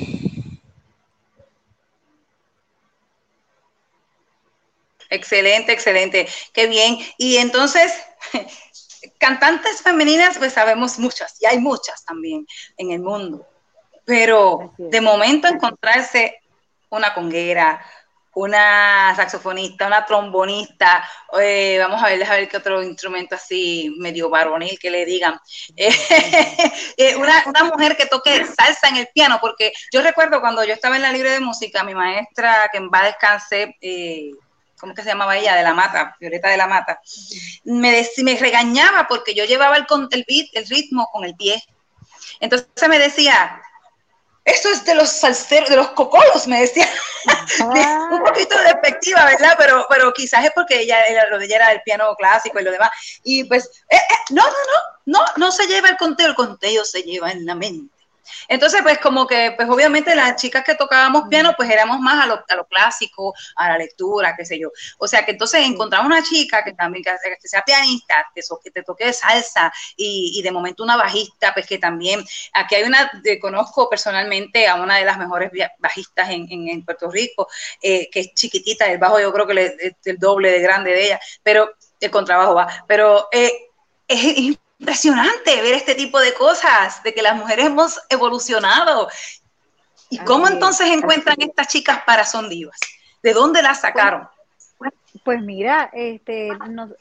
Excelente, 5.10 5.72
excelente. 5.72 6.28
Qué 6.52 6.68
bien. 6.68 6.98
Y 7.18 7.36
entonces, 7.38 7.92
cantantes 9.18 9.82
femeninas, 9.82 10.38
pues 10.38 10.52
sabemos 10.52 10.98
muchas, 10.98 11.36
y 11.42 11.46
hay 11.46 11.58
muchas 11.58 12.04
también 12.04 12.46
en 12.76 12.92
el 12.92 13.00
mundo. 13.00 13.46
Pero 14.04 14.72
de 14.78 15.00
momento 15.00 15.48
encontrarse 15.48 16.40
una 16.90 17.12
conguera, 17.12 17.84
una 18.34 19.12
saxofonista, 19.16 19.86
una 19.86 20.06
trombonista, 20.06 21.04
eh, 21.40 21.78
vamos 21.80 22.02
a 22.02 22.06
ver, 22.06 22.24
a 22.24 22.36
ver 22.36 22.48
qué 22.48 22.56
otro 22.56 22.82
instrumento 22.82 23.34
así 23.34 23.94
medio 23.98 24.30
varonil 24.30 24.78
que 24.78 24.90
le 24.90 25.04
digan. 25.04 25.38
Eh, 26.96 27.16
una, 27.16 27.42
una, 27.46 27.64
mujer 27.64 27.96
que 27.96 28.04
toque 28.06 28.44
salsa 28.44 28.88
en 28.88 28.96
el 28.96 29.08
piano, 29.14 29.38
porque 29.40 29.72
yo 29.90 30.02
recuerdo 30.02 30.40
cuando 30.40 30.62
yo 30.64 30.74
estaba 30.74 30.96
en 30.96 31.02
la 31.02 31.12
libre 31.12 31.30
de 31.30 31.40
música, 31.40 31.82
mi 31.82 31.94
maestra, 31.94 32.68
que 32.70 32.76
en 32.76 32.90
va 32.90 33.00
a 33.00 33.06
descanse, 33.06 33.76
eh, 33.80 34.32
¿cómo 34.80 34.94
que 34.94 35.02
se 35.02 35.10
llamaba 35.10 35.36
ella? 35.36 35.54
De 35.54 35.62
la 35.62 35.74
Mata, 35.74 36.16
Violeta 36.18 36.48
de 36.48 36.56
la 36.56 36.66
Mata, 36.66 37.00
me, 37.64 38.06
me 38.24 38.36
regañaba 38.36 39.06
porque 39.08 39.34
yo 39.34 39.44
llevaba 39.44 39.76
el, 39.76 39.86
el 40.10 40.24
beat, 40.26 40.48
el 40.54 40.66
ritmo 40.66 41.08
con 41.12 41.24
el 41.24 41.36
pie. 41.36 41.62
Entonces 42.40 42.88
me 42.88 42.98
decía, 42.98 43.60
eso 44.44 44.70
es 44.70 44.84
de 44.84 44.94
los 44.94 45.10
salseros, 45.10 45.68
de 45.68 45.76
los 45.76 45.90
cocolos, 45.90 46.46
me 46.46 46.60
decía. 46.60 46.88
Ah. 47.60 48.08
un 48.12 48.22
poquito 48.22 48.56
despectiva, 48.62 49.26
¿verdad? 49.26 49.54
Pero, 49.58 49.84
pero 49.90 50.10
quizás 50.14 50.42
es 50.42 50.52
porque 50.54 50.80
ella, 50.80 50.98
lo 51.28 51.38
de 51.38 51.44
ella 51.44 51.56
era 51.56 51.72
el 51.72 51.82
piano 51.82 52.14
clásico 52.16 52.58
y 52.58 52.64
lo 52.64 52.70
demás. 52.70 52.88
Y 53.22 53.44
pues, 53.44 53.66
eh, 53.90 53.96
eh, 53.96 54.14
no, 54.30 54.42
no, 54.42 54.50
no, 55.04 55.18
no, 55.18 55.24
no 55.36 55.52
se 55.52 55.66
lleva 55.66 55.90
el 55.90 55.98
conteo, 55.98 56.28
el 56.28 56.34
conteo 56.34 56.82
se 56.86 57.02
lleva 57.02 57.30
en 57.30 57.44
la 57.44 57.54
mente. 57.54 57.99
Entonces, 58.48 58.82
pues 58.82 58.98
como 58.98 59.26
que, 59.26 59.52
pues 59.56 59.68
obviamente 59.68 60.14
las 60.14 60.36
chicas 60.36 60.64
que 60.64 60.74
tocábamos 60.74 61.28
piano, 61.28 61.54
pues 61.56 61.70
éramos 61.70 62.00
más 62.00 62.24
a 62.24 62.26
lo, 62.26 62.44
a 62.46 62.54
lo 62.54 62.66
clásico, 62.66 63.34
a 63.56 63.70
la 63.70 63.78
lectura, 63.78 64.34
qué 64.36 64.44
sé 64.44 64.58
yo. 64.58 64.70
O 64.98 65.06
sea 65.06 65.24
que 65.24 65.32
entonces 65.32 65.62
encontramos 65.64 66.06
una 66.06 66.22
chica 66.22 66.62
que 66.64 66.72
también, 66.72 67.04
que, 67.04 67.48
sea 67.48 67.62
pianista, 67.62 68.26
que, 68.34 68.70
te 68.70 68.82
toque 68.82 69.12
salsa 69.12 69.72
y, 69.96 70.32
y, 70.36 70.42
de 70.42 70.52
momento 70.52 70.82
una 70.82 70.96
bajista, 70.96 71.52
pues 71.52 71.66
que 71.66 71.78
también, 71.78 72.24
aquí 72.52 72.74
hay 72.74 72.84
una, 72.84 73.10
conozco 73.40 73.88
personalmente 73.88 74.66
a 74.66 74.76
una 74.76 74.96
de 74.96 75.04
las 75.04 75.18
mejores 75.18 75.50
bajistas 75.78 76.30
en, 76.30 76.46
en, 76.50 76.84
Puerto 76.84 77.10
Rico, 77.10 77.48
eh, 77.82 78.08
que 78.10 78.20
es 78.20 78.34
chiquitita, 78.34 78.86
el 78.86 78.98
bajo 78.98 79.20
yo 79.20 79.32
creo 79.32 79.46
que 79.46 79.76
es 79.80 79.94
el 80.04 80.18
doble 80.18 80.50
de 80.50 80.60
grande 80.60 80.92
de 80.92 81.06
ella, 81.06 81.20
pero 81.42 81.72
el 82.00 82.10
contrabajo 82.10 82.54
va, 82.54 82.84
pero 82.86 83.28
eh, 83.32 83.52
es 84.08 84.58
impresionante 84.80 85.60
ver 85.60 85.74
este 85.74 85.94
tipo 85.94 86.18
de 86.18 86.32
cosas, 86.34 87.02
de 87.02 87.12
que 87.12 87.22
las 87.22 87.36
mujeres 87.36 87.66
hemos 87.66 88.00
evolucionado. 88.08 89.08
¿Y 90.08 90.18
cómo 90.18 90.48
entonces 90.48 90.88
encuentran 90.88 91.36
estas 91.38 91.68
chicas 91.68 92.02
para 92.04 92.24
Son 92.24 92.48
Divas? 92.48 92.80
¿De 93.22 93.32
dónde 93.34 93.62
las 93.62 93.82
sacaron? 93.82 94.26
Pues, 95.24 95.42
mira, 95.42 95.90
este, 95.92 96.48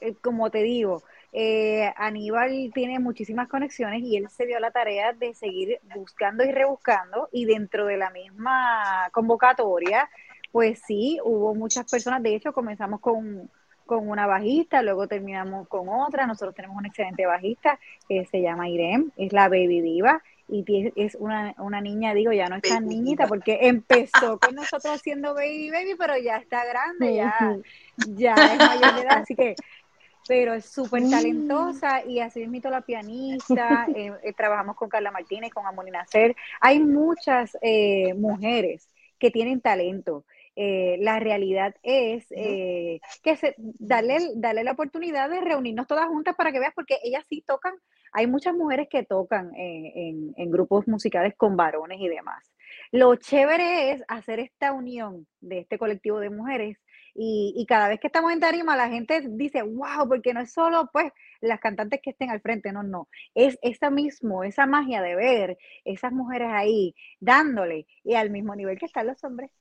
eh, 0.02 0.16
como 0.22 0.50
te 0.52 0.62
digo, 0.62 1.04
eh, 1.32 1.92
Aníbal 1.96 2.72
tiene 2.74 3.00
muchísimas 3.00 3.48
conexiones 3.48 4.02
y 4.04 4.18
él 4.18 4.28
se 4.30 4.46
dio 4.46 4.60
la 4.60 4.72
tarea 4.72 5.14
de 5.14 5.34
seguir 5.34 5.80
buscando 5.96 6.44
y 6.44 6.52
rebuscando 6.52 7.30
y 7.32 7.46
dentro 7.46 7.86
de 7.86 7.98
la 7.98 8.10
misma 8.10 9.10
convocatoria, 9.12 10.10
pues 10.52 10.82
sí, 10.86 11.20
hubo 11.24 11.56
muchas 11.56 11.90
personas, 11.90 12.24
de 12.24 12.36
hecho 12.36 12.52
comenzamos 12.52 13.00
con 13.00 13.50
con 13.90 14.08
una 14.08 14.28
bajista, 14.28 14.84
luego 14.84 15.08
terminamos 15.08 15.68
con 15.68 15.90
otra. 15.90 16.28
Nosotros 16.28 16.54
tenemos 16.54 16.78
una 16.78 16.90
excelente 16.90 17.26
bajista 17.26 17.80
que 18.08 18.24
se 18.26 18.40
llama 18.40 18.70
Irene, 18.70 19.06
es 19.18 19.34
la 19.34 19.50
Baby 19.50 19.82
Diva 19.82 20.22
y 20.48 20.92
es 20.96 21.16
una, 21.16 21.56
una 21.58 21.82
niña, 21.82 22.14
digo, 22.14 22.32
ya 22.32 22.48
no 22.50 22.58
es 22.58 22.62
tan 22.62 22.88
niñita 22.88 23.26
porque 23.26 23.58
empezó 23.62 24.38
con 24.40 24.54
nosotros 24.54 24.94
haciendo 24.94 25.34
Baby 25.34 25.72
Baby, 25.72 25.96
pero 25.98 26.18
ya 26.18 26.38
está 26.38 26.66
grande, 26.66 27.16
ya, 27.16 27.58
ya 28.16 28.36
es 28.36 28.58
mayor 28.60 28.96
de 28.96 29.02
edad, 29.02 29.18
así 29.24 29.36
que 29.36 29.56
pero 30.28 30.54
es 30.54 30.66
súper 30.66 31.10
talentosa 31.10 32.06
y 32.06 32.20
así 32.20 32.44
es 32.44 32.64
la 32.64 32.82
pianista, 32.82 33.88
eh, 33.96 34.12
eh, 34.22 34.34
trabajamos 34.34 34.76
con 34.76 34.88
Carla 34.88 35.10
Martínez, 35.10 35.52
con 35.52 35.66
Amoni 35.66 35.90
Nacer, 35.90 36.36
hay 36.62 36.80
muchas 36.80 37.58
eh, 37.64 38.14
mujeres 38.14 38.88
que 39.18 39.32
tienen 39.32 39.62
talento 39.62 40.26
eh, 40.62 40.98
la 41.00 41.20
realidad 41.20 41.74
es 41.84 42.26
eh, 42.32 43.00
que 43.24 43.38
se, 43.38 43.56
darle, 43.58 44.18
darle 44.36 44.66
la 44.66 44.74
oportunidad 44.74 45.30
de 45.30 45.40
reunirnos 45.40 45.88
todas 45.88 46.08
juntas 46.08 46.36
para 46.36 46.52
que 46.52 46.60
veas, 46.60 46.74
porque 46.76 46.98
ellas 47.02 47.24
sí 47.30 47.42
tocan 47.48 47.76
hay 48.12 48.28
muchas 48.28 48.56
mujeres 48.56 48.88
que 48.90 49.04
tocan 49.04 49.54
en, 49.56 50.34
en, 50.36 50.52
grupos 50.52 50.88
musicales 50.88 51.36
con 51.38 51.56
varones 51.56 52.00
y 52.02 52.08
demás. 52.08 52.44
Lo 52.92 53.16
chévere 53.16 53.92
es 53.92 54.04
hacer 54.08 54.40
esta 54.40 54.74
unión 54.74 55.28
de 55.42 55.60
este 55.60 55.78
colectivo 55.78 56.20
de 56.20 56.32
mujeres 56.32 56.78
y, 57.14 57.54
y, 57.56 57.66
cada 57.66 57.88
vez 57.88 58.00
que 58.00 58.08
estamos 58.08 58.32
en 58.34 58.40
tarima 58.40 58.76
la 58.76 58.90
gente 58.90 59.22
dice, 59.30 59.62
wow, 59.62 60.08
porque 60.08 60.34
no 60.34 60.42
es 60.42 60.52
solo 60.52 60.90
pues 60.92 61.12
las 61.40 61.60
cantantes 61.60 62.02
que 62.02 62.10
estén 62.10 62.32
al 62.32 62.42
frente, 62.42 62.72
no, 62.72 62.84
no, 62.84 63.08
es 63.36 63.58
esa 63.62 63.90
mismo, 63.92 64.44
esa 64.44 64.66
magia 64.66 65.02
de 65.02 65.16
ver 65.16 65.58
esas 65.86 66.12
mujeres 66.12 66.50
ahí 66.52 66.96
dándole 67.20 67.88
y 68.04 68.16
al 68.16 68.30
mismo 68.30 68.56
nivel 68.56 68.78
que 68.80 68.88
están 68.88 69.08
los 69.08 69.24
hombres. 69.24 69.52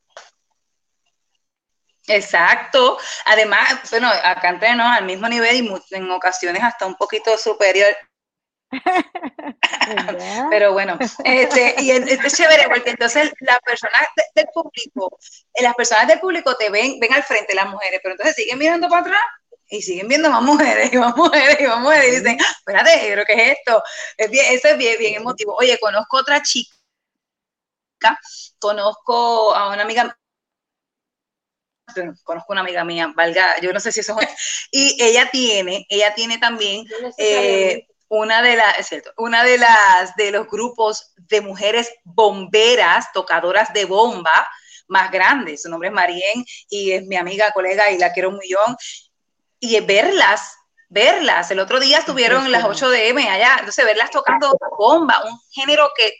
Exacto. 2.08 2.98
Además, 3.26 3.80
bueno, 3.90 4.08
acá 4.08 4.48
entre 4.50 4.74
no, 4.74 4.90
al 4.90 5.04
mismo 5.04 5.28
nivel 5.28 5.56
y 5.56 5.94
en 5.94 6.10
ocasiones 6.10 6.62
hasta 6.62 6.86
un 6.86 6.96
poquito 6.96 7.36
superior. 7.38 7.94
Pero 10.50 10.72
bueno, 10.72 10.98
este, 11.24 11.74
y 11.78 11.90
es, 11.90 12.32
chévere 12.32 12.68
porque 12.68 12.90
entonces 12.90 13.32
las 13.40 13.58
personas 13.60 14.02
del 14.34 14.46
público, 14.52 15.18
eh, 15.54 15.62
las 15.62 15.74
personas 15.74 16.06
del 16.08 16.20
público 16.20 16.54
te 16.56 16.70
ven, 16.70 16.98
ven 17.00 17.12
al 17.12 17.22
frente 17.22 17.54
las 17.54 17.68
mujeres, 17.68 18.00
pero 18.02 18.14
entonces 18.14 18.36
siguen 18.36 18.58
mirando 18.58 18.88
para 18.88 19.02
atrás 19.02 19.20
y 19.70 19.82
siguen 19.82 20.08
viendo 20.08 20.30
más 20.30 20.42
mujeres 20.42 20.92
y 20.92 20.96
más 20.96 21.16
mujeres 21.16 21.60
y 21.60 21.66
más 21.66 21.80
mujeres 21.80 22.08
y 22.08 22.16
dicen, 22.16 22.38
espérate, 22.58 22.90
pero 23.02 23.24
¿qué 23.24 23.32
es 23.32 23.58
esto? 23.58 23.82
Es 24.16 24.30
bien, 24.30 24.46
eso 24.50 24.68
es 24.68 24.78
bien, 24.78 24.98
bien 24.98 25.14
emotivo. 25.14 25.54
Oye, 25.56 25.78
conozco 25.78 26.18
otra 26.18 26.42
chica, 26.42 26.70
conozco 28.58 29.54
a 29.54 29.68
una 29.72 29.82
amiga 29.82 30.16
conozco 32.24 32.52
una 32.52 32.60
amiga 32.60 32.84
mía, 32.84 33.12
valga, 33.14 33.60
yo 33.60 33.72
no 33.72 33.80
sé 33.80 33.92
si 33.92 34.00
eso 34.00 34.18
es, 34.20 34.28
y 34.70 34.96
ella 35.02 35.28
tiene, 35.30 35.86
ella 35.88 36.14
tiene 36.14 36.38
también 36.38 36.86
eh, 37.16 37.86
una 38.08 38.42
de 38.42 38.56
las, 38.56 38.78
es 38.78 38.88
cierto, 38.88 39.12
una 39.16 39.44
de 39.44 39.58
las 39.58 40.16
de 40.16 40.30
los 40.30 40.48
grupos 40.48 41.12
de 41.16 41.40
mujeres 41.40 41.92
bomberas, 42.04 43.12
tocadoras 43.12 43.72
de 43.72 43.84
bomba 43.84 44.48
más 44.88 45.10
grandes. 45.10 45.62
Su 45.62 45.68
nombre 45.68 45.88
es 45.88 45.94
Marien 45.94 46.44
y 46.70 46.92
es 46.92 47.06
mi 47.06 47.16
amiga, 47.16 47.52
colega 47.52 47.90
y 47.90 47.98
la 47.98 48.12
quiero 48.12 48.30
un 48.30 48.38
millón. 48.38 48.76
Y 49.60 49.78
verlas, 49.80 50.56
verlas. 50.88 51.50
El 51.50 51.60
otro 51.60 51.78
día 51.78 51.98
estuvieron 51.98 52.46
en 52.46 52.52
las 52.52 52.64
8 52.64 52.88
de 52.88 53.08
M 53.08 53.28
allá, 53.28 53.56
entonces 53.58 53.84
verlas 53.84 54.10
tocando 54.10 54.56
bomba, 54.78 55.22
un 55.24 55.38
género 55.50 55.90
que 55.94 56.14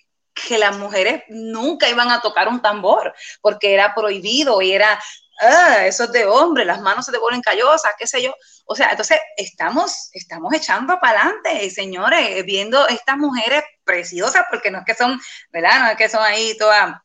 que 0.46 0.58
las 0.58 0.76
mujeres 0.76 1.24
nunca 1.28 1.88
iban 1.88 2.10
a 2.10 2.20
tocar 2.20 2.48
un 2.48 2.62
tambor 2.62 3.14
porque 3.40 3.74
era 3.74 3.94
prohibido 3.94 4.62
y 4.62 4.72
era 4.72 5.00
ah, 5.40 5.86
eso 5.86 6.04
es 6.04 6.12
de 6.12 6.26
hombre, 6.26 6.64
las 6.64 6.80
manos 6.80 7.06
se 7.06 7.12
te 7.12 7.18
ponen 7.18 7.40
callosas, 7.40 7.92
qué 7.98 8.06
sé 8.06 8.22
yo. 8.22 8.34
O 8.66 8.74
sea, 8.74 8.90
entonces 8.90 9.18
estamos, 9.36 10.10
estamos 10.12 10.52
echando 10.54 10.98
para 11.00 11.22
adelante, 11.22 11.70
señores, 11.70 12.44
viendo 12.44 12.86
estas 12.88 13.16
mujeres 13.16 13.62
preciosas, 13.84 14.44
porque 14.50 14.70
no 14.70 14.78
es 14.78 14.84
que 14.84 14.94
son, 14.94 15.20
¿verdad? 15.50 15.80
No 15.80 15.90
es 15.90 15.96
que 15.96 16.08
son 16.08 16.22
ahí 16.22 16.56
todas, 16.58 16.96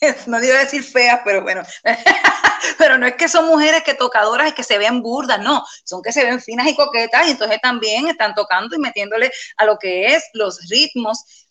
no 0.26 0.40
digo 0.40 0.54
decir 0.54 0.82
feas, 0.82 1.20
pero 1.24 1.42
bueno, 1.42 1.62
pero 2.78 2.98
no 2.98 3.06
es 3.06 3.14
que 3.14 3.28
son 3.28 3.46
mujeres 3.46 3.82
que 3.82 3.94
tocadoras 3.94 4.48
y 4.48 4.52
que 4.52 4.62
se 4.62 4.78
ven 4.78 5.02
burdas, 5.02 5.40
no, 5.40 5.64
son 5.84 6.02
que 6.02 6.12
se 6.12 6.24
ven 6.24 6.40
finas 6.40 6.66
y 6.66 6.76
coquetas 6.76 7.26
y 7.26 7.32
entonces 7.32 7.60
también 7.60 8.08
están 8.08 8.34
tocando 8.34 8.74
y 8.76 8.78
metiéndole 8.78 9.32
a 9.56 9.64
lo 9.64 9.78
que 9.78 10.14
es 10.14 10.24
los 10.32 10.60
ritmos 10.68 11.43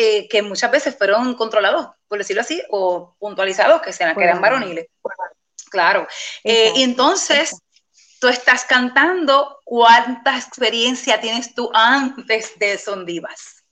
eh, 0.00 0.28
que 0.28 0.42
muchas 0.42 0.70
veces 0.70 0.96
fueron 0.96 1.34
controlados, 1.34 1.88
por 2.06 2.18
decirlo 2.18 2.42
así, 2.42 2.62
o 2.70 3.16
puntualizados, 3.18 3.82
que, 3.82 3.92
sean, 3.92 4.14
que 4.14 4.22
eran 4.22 4.40
varoniles. 4.40 4.86
Claro. 5.72 6.06
Eh, 6.44 6.70
y 6.76 6.84
entonces, 6.84 7.60
tú 8.20 8.28
estás 8.28 8.64
cantando, 8.64 9.58
¿cuánta 9.64 10.36
experiencia 10.36 11.20
tienes 11.20 11.52
tú 11.52 11.68
antes 11.74 12.56
de 12.60 12.78
Son 12.78 13.04
Divas? 13.04 13.64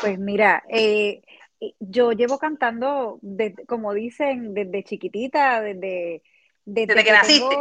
Pues 0.00 0.18
mira, 0.18 0.64
eh, 0.68 1.22
yo 1.78 2.10
llevo 2.10 2.36
cantando, 2.40 3.20
como 3.68 3.94
dicen, 3.94 4.54
desde 4.54 4.82
chiquitita, 4.82 5.60
desde... 5.60 6.24
Desde, 6.64 7.02
que, 7.04 7.12
naciste. 7.12 7.56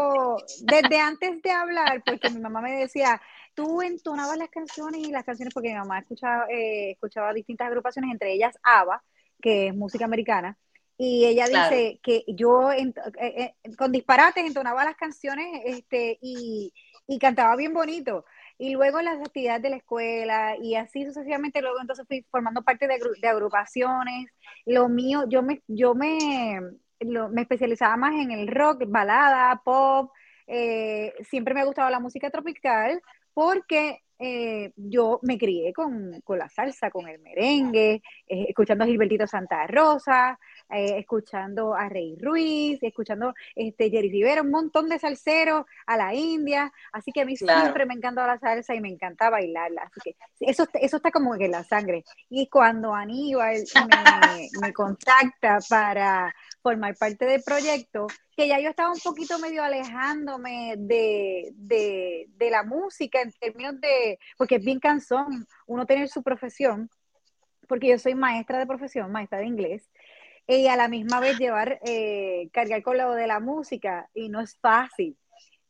desde 0.64 1.00
antes 1.00 1.42
de 1.44 1.52
hablar, 1.52 2.02
porque 2.04 2.32
mi 2.32 2.42
mamá 2.42 2.60
me 2.60 2.72
decía, 2.72 3.22
tú 3.58 3.82
entonabas 3.82 4.38
las 4.38 4.50
canciones 4.50 5.02
y 5.02 5.12
las 5.12 5.24
canciones, 5.24 5.52
porque 5.52 5.70
mi 5.70 5.74
mamá 5.74 5.98
escuchaba, 5.98 6.46
eh, 6.48 6.92
escuchaba 6.92 7.34
distintas 7.34 7.68
agrupaciones, 7.68 8.12
entre 8.12 8.32
ellas 8.32 8.56
ABBA, 8.62 9.04
que 9.42 9.70
es 9.70 9.76
música 9.76 10.06
americana, 10.06 10.56
y 10.96 11.26
ella 11.26 11.48
dice 11.48 12.00
que 12.04 12.24
yo 12.28 12.72
eh, 12.72 12.94
eh, 13.20 13.56
con 13.76 13.92
disparates 13.92 14.46
entonaba 14.46 14.86
las 14.86 14.96
canciones 14.96 15.62
este, 15.66 16.20
y, 16.22 16.72
cantaba 17.20 17.56
bien 17.56 17.74
bonito. 17.74 18.26
Y 18.60 18.74
luego 18.74 19.02
las 19.02 19.20
actividades 19.20 19.64
de 19.64 19.70
la 19.72 19.78
escuela 19.78 20.56
y 20.62 20.76
así 20.76 21.06
sucesivamente, 21.06 21.62
luego 21.62 21.82
entonces 21.82 22.06
fui 22.08 22.26
formando 22.30 22.62
parte 22.64 22.88
de, 22.88 23.00
de 23.20 23.28
agrupaciones. 23.28 24.28
Lo 24.66 24.88
mío, 24.88 25.26
yo 25.28 25.42
me, 25.42 25.64
yo 25.68 25.96
me, 25.96 26.60
me 27.00 27.42
especializaba 27.42 27.98
más 27.98 28.14
en 28.14 28.32
el 28.32 28.48
rock, 28.48 28.84
balada, 28.88 29.62
pop. 29.64 30.12
siempre 31.30 31.56
me 31.56 31.62
ha 31.62 31.66
gustado 31.66 31.90
la 31.90 32.00
música 32.00 32.30
tropical, 32.30 33.02
porque 33.38 34.02
eh, 34.18 34.72
yo 34.76 35.20
me 35.22 35.38
crié 35.38 35.72
con, 35.72 36.24
la 36.28 36.50
salsa, 36.50 36.90
con 36.90 37.08
el 37.08 37.20
merengue, 37.20 38.02
eh, 38.28 38.46
escuchando 38.50 38.84
a 38.84 38.88
Gilbertito 38.88 39.28
Santa 39.28 39.68
Rosa, 39.68 40.40
eh, 40.72 40.98
escuchando 40.98 41.76
a 41.76 41.88
Rey 41.88 42.18
Ruiz, 42.20 42.80
escuchando 42.82 43.36
este 43.54 43.92
Jerry 43.92 44.10
Rivera, 44.10 44.42
un 44.42 44.50
montón 44.50 44.90
de 44.90 44.98
salseros 44.98 45.66
a 45.86 45.98
la 45.98 46.16
India, 46.16 46.74
así 46.92 47.12
que 47.12 47.22
a 47.22 47.26
mí 47.26 47.38
siempre 47.38 47.86
me 47.86 47.94
encantó 47.94 48.26
la 48.26 48.40
salsa 48.40 48.74
y 48.74 48.82
me 48.82 48.90
encanta 48.90 49.30
bailarla, 49.30 49.84
así 49.84 50.00
que 50.04 50.16
eso, 50.40 50.66
eso 50.74 50.98
está 50.98 51.12
como 51.12 51.36
en 51.36 51.52
la 51.52 51.64
sangre. 51.64 52.06
Y 52.32 52.50
cuando 52.50 52.96
Aníbal 52.96 53.66
me 54.60 54.74
contacta 54.74 55.60
para 55.70 56.34
formar 56.64 56.96
parte 56.98 57.26
del 57.26 57.44
proyecto, 57.44 58.08
que 58.38 58.48
ya 58.48 58.60
yo 58.60 58.70
estaba 58.70 58.92
un 58.92 59.00
poquito 59.00 59.40
medio 59.40 59.64
alejándome 59.64 60.76
de, 60.78 61.52
de, 61.56 62.50
la 62.52 62.62
música 62.62 63.20
en 63.20 63.32
términos 63.32 63.82
de, 63.82 64.20
porque 64.38 64.58
es 64.58 64.64
bien 64.64 64.80
cansón 64.80 65.48
uno 65.66 65.88
tener 65.88 66.08
su 66.08 66.22
profesión, 66.22 66.88
porque 67.68 67.88
yo 67.88 67.98
soy 67.98 68.14
maestra 68.14 68.60
de 68.60 68.68
profesión, 68.68 69.12
maestra 69.12 69.40
de 69.40 69.48
inglés, 69.48 69.90
y 70.46 70.68
a 70.68 70.76
la 70.76 70.88
misma 70.88 71.20
vez 71.20 71.40
llevar, 71.40 71.80
eh, 71.84 72.50
cargar 72.54 72.84
con 72.84 73.00
lo 73.00 73.14
de 73.14 73.26
la 73.26 73.40
música, 73.40 74.08
y 74.14 74.30
no 74.30 74.40
es 74.40 74.56
fácil. 74.60 75.18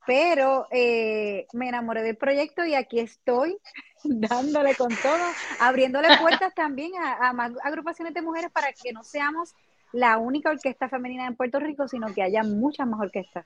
Pero 0.05 0.67
eh, 0.69 1.47
me 1.53 1.69
enamoré 1.69 2.03
del 2.03 2.17
proyecto 2.17 2.65
y 2.65 2.75
aquí 2.75 2.99
estoy 2.99 3.57
dándole 4.03 4.75
con 4.75 4.89
todo, 4.89 5.23
abriéndole 5.61 6.09
puertas 6.17 6.53
también 6.53 6.91
a, 7.01 7.29
a 7.29 7.33
más 7.33 7.53
agrupaciones 7.63 8.13
de 8.13 8.21
mujeres 8.21 8.51
para 8.51 8.73
que 8.73 8.91
no 8.91 9.05
seamos 9.05 9.53
la 9.93 10.17
única 10.17 10.49
orquesta 10.49 10.89
femenina 10.89 11.27
en 11.27 11.35
Puerto 11.35 11.59
Rico, 11.59 11.87
sino 11.87 12.13
que 12.13 12.23
haya 12.23 12.43
muchas 12.43 12.87
más 12.87 12.99
orquestas. 12.99 13.45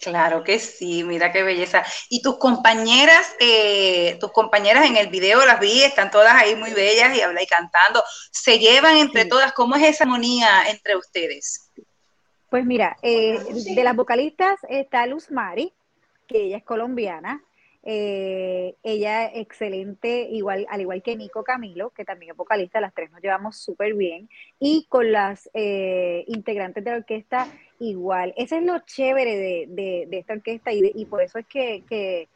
Claro 0.00 0.42
que 0.44 0.58
sí, 0.58 1.04
mira 1.04 1.30
qué 1.30 1.42
belleza. 1.42 1.84
Y 2.08 2.22
tus 2.22 2.38
compañeras, 2.38 3.34
eh, 3.38 4.16
tus 4.18 4.32
compañeras 4.32 4.86
en 4.86 4.96
el 4.96 5.08
video 5.08 5.44
las 5.44 5.60
vi, 5.60 5.82
están 5.82 6.10
todas 6.10 6.34
ahí 6.34 6.56
muy 6.56 6.72
bellas 6.72 7.14
y 7.14 7.20
habla 7.20 7.42
y 7.42 7.46
cantando. 7.46 8.02
¿Se 8.32 8.58
llevan 8.58 8.96
entre 8.96 9.26
todas? 9.26 9.52
¿Cómo 9.52 9.76
es 9.76 9.82
esa 9.82 10.04
armonía 10.04 10.70
entre 10.70 10.96
ustedes? 10.96 11.70
Pues 12.48 12.64
mira, 12.64 12.96
eh, 13.02 13.38
de 13.74 13.84
las 13.84 13.94
vocalistas 13.94 14.58
está 14.68 15.06
Luz 15.06 15.30
Mari, 15.30 15.72
que 16.26 16.44
ella 16.44 16.56
es 16.56 16.64
colombiana, 16.64 17.42
eh, 17.82 18.74
ella 18.82 19.26
excelente, 19.26 20.28
igual, 20.30 20.66
al 20.68 20.82
igual 20.82 21.02
que 21.02 21.16
Nico 21.16 21.42
Camilo, 21.44 21.90
que 21.90 22.04
también 22.04 22.32
es 22.32 22.36
vocalista, 22.36 22.80
las 22.80 22.94
tres 22.94 23.10
nos 23.10 23.22
llevamos 23.22 23.56
súper 23.56 23.94
bien. 23.94 24.28
Y 24.58 24.86
con 24.88 25.12
las 25.12 25.48
eh, 25.54 26.24
integrantes 26.26 26.84
de 26.84 26.90
la 26.90 26.96
orquesta, 26.98 27.48
igual. 27.78 28.34
Ese 28.36 28.58
es 28.58 28.64
lo 28.64 28.78
chévere 28.80 29.66
de, 29.66 30.08
esta 30.10 30.34
orquesta 30.34 30.72
y, 30.72 31.04
por 31.06 31.22
eso 31.22 31.38
es 31.38 31.46
que, 31.46 31.82
que, 31.88 32.28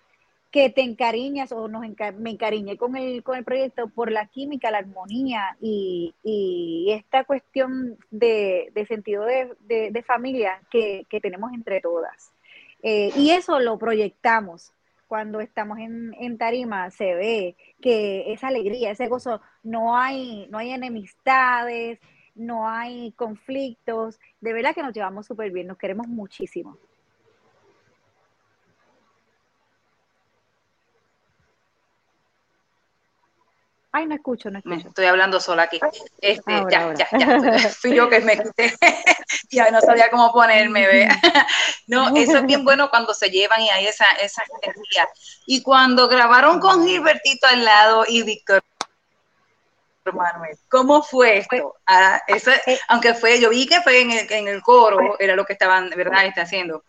te 0.71 0.83
encariñas 0.83 1.51
o 1.51 1.67
nos 1.67 1.83
me 2.17 2.31
encariñé 2.31 2.77
con 2.77 2.97
el, 2.97 3.25
con 3.25 3.37
el 3.37 3.45
proyecto 3.45 3.89
por 3.89 4.13
la 4.13 4.27
química, 4.27 4.71
la 4.71 4.79
armonía 4.79 5.57
y, 5.61 6.15
esta 6.91 7.25
cuestión 7.25 7.99
de, 8.11 8.73
sentido 8.89 9.25
de, 9.27 10.05
familia 10.07 10.61
que, 10.71 11.07
tenemos 11.21 11.53
entre 11.53 11.81
todas. 11.81 12.33
Eh, 12.83 13.11
y 13.17 13.31
eso 13.31 13.61
lo 13.61 13.79
proyectamos 13.79 14.73
cuando 15.15 15.39
estamos 15.39 15.79
en, 15.79 16.39
tarima 16.39 16.91
se 16.91 17.15
ve 17.15 17.57
que 17.81 18.33
esa 18.33 18.49
alegría, 18.49 18.91
ese 18.91 19.07
gozo, 19.07 19.41
no 19.63 19.97
hay, 19.97 20.49
no 20.51 20.59
hay 20.59 20.73
enemistades, 20.73 22.01
no 22.35 22.69
hay 22.69 23.13
conflictos, 23.13 24.19
de 24.41 24.53
verdad 24.53 24.75
que 24.75 24.83
nos 24.83 24.93
llevamos 24.93 25.27
súper 25.27 25.53
bien, 25.53 25.69
nos 25.69 25.79
queremos 25.79 26.09
muchísimo. 26.09 26.79
Ay, 33.97 34.07
no 34.07 34.15
escucho, 34.17 34.51
no 34.51 34.61
Me 34.65 34.75
escucho. 34.75 34.89
estoy 34.89 35.05
hablando 35.07 35.39
sola 35.39 35.63
aquí. 35.63 35.79
Este, 36.21 36.53
Ahora, 36.53 36.69
ya, 36.71 36.83
ahora. 36.83 36.97
ya, 37.13 37.59
ya. 37.59 37.69
Fui 37.69 37.95
yo 37.95 38.09
que 38.09 38.19
me 38.19 38.37
quité. 38.43 38.75
ya 39.51 39.71
no 39.71 39.81
sabía 39.81 40.11
cómo 40.11 40.33
ponerme, 40.33 40.85
ve. 40.85 41.09
no, 41.87 42.09
eso 42.17 42.39
es 42.39 42.47
bien 42.47 42.65
bueno 42.65 42.91
cuando 42.91 43.15
se 43.15 43.31
llevan 43.31 43.61
y 43.61 43.71
hay 43.71 43.87
esa, 43.87 44.05
esa 44.21 44.43
energía. 44.63 45.09
Y 45.47 45.63
cuando 45.63 46.09
grabaron 46.09 46.59
con 46.59 46.85
Gilbertito 46.85 47.47
al 47.47 47.65
lado 47.65 48.05
y 48.09 48.25
Víctor 48.25 48.65
Manuel, 50.13 50.59
¿cómo 50.69 51.01
fue 51.05 51.39
esto? 51.39 51.77
Ah, 51.87 52.21
eso, 52.27 52.51
Eh. 52.67 52.79
aunque 52.89 53.15
fue, 53.15 53.41
yo 53.41 53.51
vi 53.51 53.65
que 53.69 53.81
fue 53.81 54.01
en 54.01 54.11
el, 54.11 54.33
en 54.33 54.49
el 54.49 54.61
coro, 54.61 55.17
era 55.21 55.37
lo 55.37 55.45
que 55.45 55.53
estaban, 55.53 55.89
¿verdad? 55.91 56.27
Está 56.27 56.43
haciendo. 56.43 56.83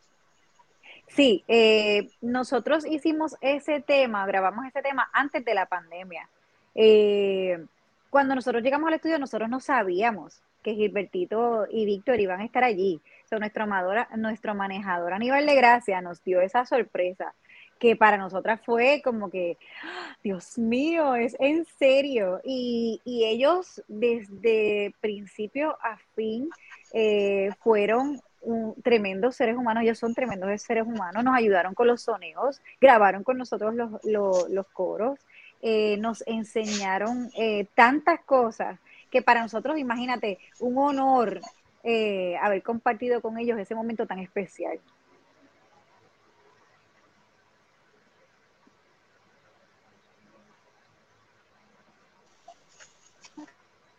Sí, 1.15 1.43
eh, 1.47 2.09
nosotros 2.21 2.83
hicimos 2.83 3.35
ese 3.41 3.79
tema, 3.79 4.25
grabamos 4.25 4.65
ese 4.65 4.81
tema 4.81 5.07
antes 5.13 5.45
de 5.45 5.53
la 5.53 5.67
pandemia. 5.67 6.27
Eh, 6.75 7.63
cuando 8.09 8.35
nosotros 8.35 8.61
llegamos 8.63 8.87
al 8.87 8.93
estudio, 8.95 9.17
nosotros 9.19 9.49
no 9.49 9.59
sabíamos 9.59 10.41
que 10.63 10.73
Gilbertito 10.75 11.65
y 11.69 11.85
Víctor 11.85 12.19
iban 12.19 12.41
a 12.41 12.45
estar 12.45 12.63
allí. 12.63 13.01
O 13.25 13.27
sea, 13.27 13.39
nuestro, 13.39 13.63
amadora- 13.63 14.09
nuestro 14.17 14.55
manejador 14.55 15.13
Aníbal 15.13 15.45
de 15.45 15.55
Gracia 15.55 16.01
nos 16.01 16.23
dio 16.23 16.41
esa 16.41 16.65
sorpresa, 16.65 17.33
que 17.79 17.95
para 17.95 18.17
nosotras 18.17 18.61
fue 18.65 19.01
como 19.03 19.29
que, 19.29 19.57
¡Ah! 19.83 20.15
Dios 20.23 20.57
mío, 20.57 21.15
es 21.15 21.35
en 21.39 21.65
serio. 21.77 22.39
Y, 22.43 23.01
ellos 23.05 23.83
desde 23.87 24.93
principio 25.01 25.77
a 25.81 25.97
fin 26.15 26.49
eh, 26.93 27.49
fueron 27.59 28.21
un- 28.41 28.75
tremendos 28.81 29.35
seres 29.35 29.57
humanos, 29.57 29.83
ellos 29.83 29.99
son 29.99 30.13
tremendos 30.13 30.61
seres 30.61 30.85
humanos, 30.85 31.23
nos 31.23 31.35
ayudaron 31.35 31.73
con 31.73 31.87
los 31.87 32.01
soneos, 32.03 32.61
grabaron 32.79 33.23
con 33.23 33.37
nosotros 33.37 33.73
los 34.03 34.67
coros, 34.73 35.19
eh, 35.67 35.97
nos 35.97 36.23
enseñaron 36.27 37.31
eh, 37.35 37.65
tantas 37.73 38.23
cosas 38.23 38.79
que 39.09 39.23
para 39.23 39.41
nosotros, 39.41 39.79
imagínate, 39.79 40.37
un 40.59 40.77
honor 40.77 41.41
eh, 41.83 42.37
haber 42.37 42.61
compartido 42.61 43.19
con 43.19 43.39
ellos 43.39 43.57
ese 43.57 43.73
momento 43.73 44.05
tan 44.05 44.19
especial. 44.19 44.79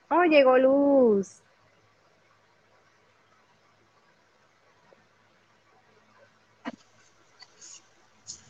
Oh, 0.08 0.22
llegó 0.22 0.56
Luz. 0.58 1.42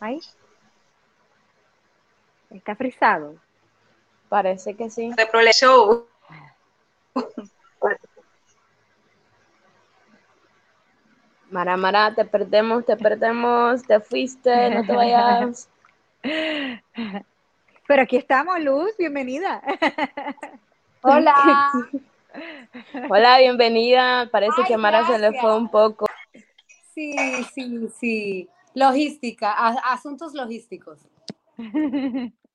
Ay. 0.00 0.20
Está 2.56 2.74
frisado. 2.74 3.36
Parece 4.28 4.74
que 4.74 4.90
sí. 4.90 5.12
De 5.14 5.26
Pro 5.26 5.40
Show. 5.52 6.06
Mara, 11.50 11.76
Mara, 11.76 12.14
te 12.14 12.24
perdemos, 12.24 12.84
te 12.84 12.96
perdemos, 12.96 13.82
te 13.84 14.00
fuiste, 14.00 14.70
no 14.70 14.84
te 14.84 14.92
vayas. 14.92 15.68
Pero 17.86 18.02
aquí 18.02 18.16
estamos, 18.16 18.58
Luz, 18.60 18.96
bienvenida. 18.98 19.62
Hola. 21.02 21.70
Hola, 23.08 23.38
bienvenida. 23.38 24.28
Parece 24.32 24.54
Ay, 24.58 24.64
que 24.64 24.76
Mara 24.76 25.06
se 25.06 25.18
le 25.18 25.38
fue 25.40 25.56
un 25.56 25.70
poco. 25.70 26.06
Sí, 26.94 27.14
sí, 27.54 27.88
sí. 28.00 28.48
Logística, 28.74 29.52
asuntos 29.90 30.34
logísticos. 30.34 31.06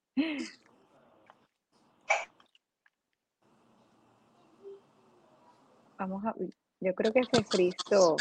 Vamos 5.97 6.25
a, 6.25 6.35
yo 6.81 6.95
creo 6.95 7.13
que 7.13 7.23
se 7.23 7.43
frizó. 7.43 8.15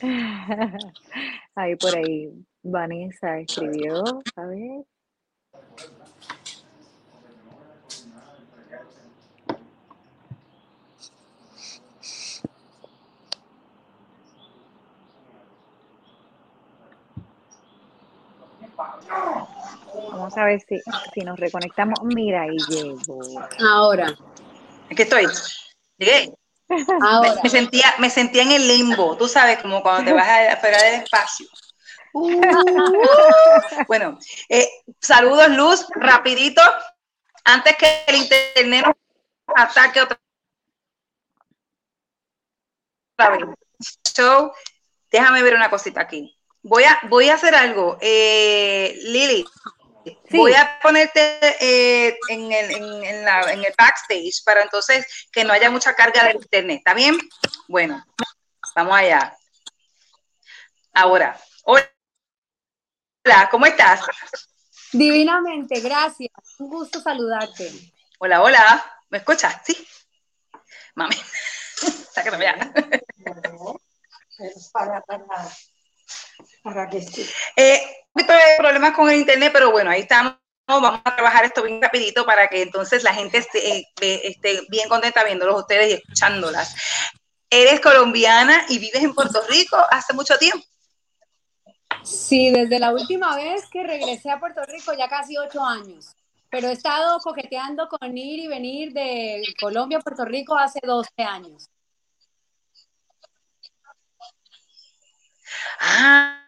Ahí 1.54 1.76
por 1.76 1.96
ahí, 1.96 2.30
Vanessa 2.62 3.40
escribió, 3.40 4.22
a 4.36 4.46
ver. 4.46 4.84
Vamos 20.12 20.36
a 20.36 20.44
ver 20.44 20.60
si, 20.60 20.80
si 21.12 21.20
nos 21.20 21.38
reconectamos. 21.38 22.00
Mira, 22.04 22.42
ahí 22.42 22.56
llegó. 22.68 23.18
Ahora, 23.58 24.14
Aquí 24.90 25.02
estoy. 25.02 25.26
Llegué. 25.98 26.32
Me, 26.68 26.84
ahora. 27.00 27.40
me 27.42 27.48
sentía, 27.48 27.94
me 27.98 28.10
sentía 28.10 28.42
en 28.42 28.52
el 28.52 28.68
limbo, 28.68 29.16
tú 29.16 29.26
sabes, 29.28 29.58
como 29.60 29.82
cuando 29.82 30.04
te 30.04 30.12
vas 30.12 30.28
a- 30.28 30.52
afuera 30.52 30.82
del 30.82 31.02
espacio. 31.02 31.46
Uh, 32.12 32.40
bueno, 33.86 34.18
eh, 34.48 34.68
saludos 35.00 35.48
Luz, 35.50 35.86
rapidito, 35.94 36.60
antes 37.44 37.76
que 37.76 38.04
el 38.06 38.16
internet 38.16 38.84
nos 38.86 38.94
ataque 39.56 40.00
otra 40.02 40.18
vez. 43.18 43.40
So, 44.04 44.52
déjame 45.10 45.42
ver 45.42 45.54
una 45.54 45.70
cosita 45.70 46.00
aquí. 46.02 46.34
Voy 46.62 46.84
a, 46.84 46.98
voy 47.08 47.28
a 47.28 47.34
hacer 47.34 47.54
algo. 47.54 47.98
Eh, 48.00 48.98
Lili, 49.04 49.44
Sí. 50.30 50.36
voy 50.36 50.52
a 50.54 50.78
ponerte 50.80 51.20
eh, 51.60 52.16
en, 52.28 52.52
el, 52.52 52.70
en, 52.70 53.04
en 53.04 53.24
la- 53.24 53.52
en 53.52 53.64
el 53.64 53.74
backstage 53.76 54.42
para 54.44 54.62
entonces 54.62 55.06
que 55.32 55.44
no 55.44 55.52
haya 55.52 55.70
mucha 55.70 55.94
carga 55.94 56.24
del 56.24 56.36
internet. 56.36 56.78
¿Está 56.78 56.94
bien? 56.94 57.16
Bueno, 57.68 58.04
vamos 58.74 58.94
allá. 58.96 59.36
Ahora, 60.94 61.38
hola, 61.64 61.88
¿cómo 63.50 63.66
estás? 63.66 64.00
Divinamente, 64.92 65.80
gracias. 65.80 66.30
Un 66.58 66.68
gusto 66.70 67.00
saludarte. 67.00 67.70
Hola, 68.18 68.42
hola, 68.42 68.84
¿me 69.10 69.18
escuchas? 69.18 69.60
Sí. 69.64 69.86
Mami, 70.94 71.14
sácame 72.12 72.44
ya. 72.44 72.72
para, 74.72 75.00
para, 75.02 75.26
para 76.62 76.88
que 76.88 77.00
sí. 77.02 77.28
Eh, 77.56 77.80
un 78.14 78.22
poquito 78.22 78.32
de 78.32 78.56
problemas 78.58 78.92
con 78.92 79.10
el 79.10 79.20
internet, 79.20 79.50
pero 79.52 79.70
bueno, 79.70 79.90
ahí 79.90 80.02
estamos. 80.02 80.34
Vamos 80.66 81.00
a 81.02 81.16
trabajar 81.16 81.46
esto 81.46 81.62
bien 81.62 81.80
rapidito 81.80 82.26
para 82.26 82.48
que 82.48 82.60
entonces 82.60 83.02
la 83.02 83.14
gente 83.14 83.38
esté, 83.38 83.78
eh, 83.78 83.86
esté 84.00 84.60
bien 84.68 84.86
contenta 84.88 85.24
viéndolos 85.24 85.60
ustedes 85.60 85.88
y 85.88 85.92
escuchándolas. 85.94 86.74
Eres 87.48 87.80
colombiana 87.80 88.66
y 88.68 88.78
vives 88.78 89.02
en 89.02 89.14
Puerto 89.14 89.40
Rico 89.48 89.78
hace 89.90 90.12
mucho 90.12 90.36
tiempo. 90.36 90.62
Sí, 92.02 92.50
desde 92.50 92.78
la 92.78 92.92
última 92.92 93.34
vez 93.36 93.68
que 93.70 93.82
regresé 93.82 94.30
a 94.30 94.38
Puerto 94.38 94.62
Rico, 94.66 94.92
ya 94.92 95.08
casi 95.08 95.36
ocho 95.38 95.64
años. 95.64 96.14
Pero 96.50 96.68
he 96.68 96.72
estado 96.72 97.18
coqueteando 97.20 97.88
con 97.88 98.16
ir 98.16 98.40
y 98.40 98.48
venir 98.48 98.92
de 98.92 99.42
Colombia 99.60 99.98
a 99.98 100.00
Puerto 100.00 100.24
Rico 100.24 100.56
hace 100.56 100.80
12 100.82 101.10
años. 101.18 101.68
Ah, 105.80 106.47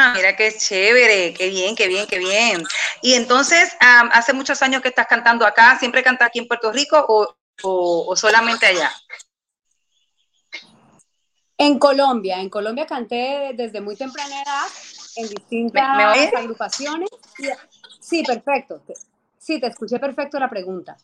ah, 0.00 0.12
mira 0.16 0.36
qué 0.36 0.52
chévere, 0.56 1.34
qué 1.34 1.48
bien, 1.48 1.74
qué 1.76 1.88
bien, 1.88 2.06
qué 2.06 2.18
bien. 2.18 2.62
Y 3.02 3.14
entonces, 3.14 3.76
hace 3.80 4.32
muchos 4.32 4.62
años 4.62 4.82
que 4.82 4.88
estás 4.88 5.06
cantando 5.06 5.46
acá, 5.46 5.78
¿siempre 5.78 6.02
cantas 6.02 6.28
aquí 6.28 6.38
en 6.38 6.48
Puerto 6.48 6.72
Rico 6.72 7.04
o, 7.08 7.34
o- 7.62 8.06
o 8.08 8.16
solamente 8.16 8.66
allá? 8.66 8.90
En 11.58 11.78
Colombia, 11.78 12.40
en 12.40 12.48
Colombia 12.48 12.86
canté 12.86 13.50
desde 13.54 13.80
muy 13.82 13.94
temprana 13.94 14.42
edad 14.42 14.66
en 15.16 15.28
distintas 15.28 15.96
¿Me- 15.96 15.96
me 15.96 16.06
oyes? 16.06 16.34
agrupaciones. 16.34 17.10
Sí, 18.00 18.22
perfecto. 18.24 18.82
Sí, 19.38 19.60
te 19.60 19.66
escuché 19.66 19.98
perfecto 19.98 20.38
la 20.38 20.48
pregunta. 20.48 20.96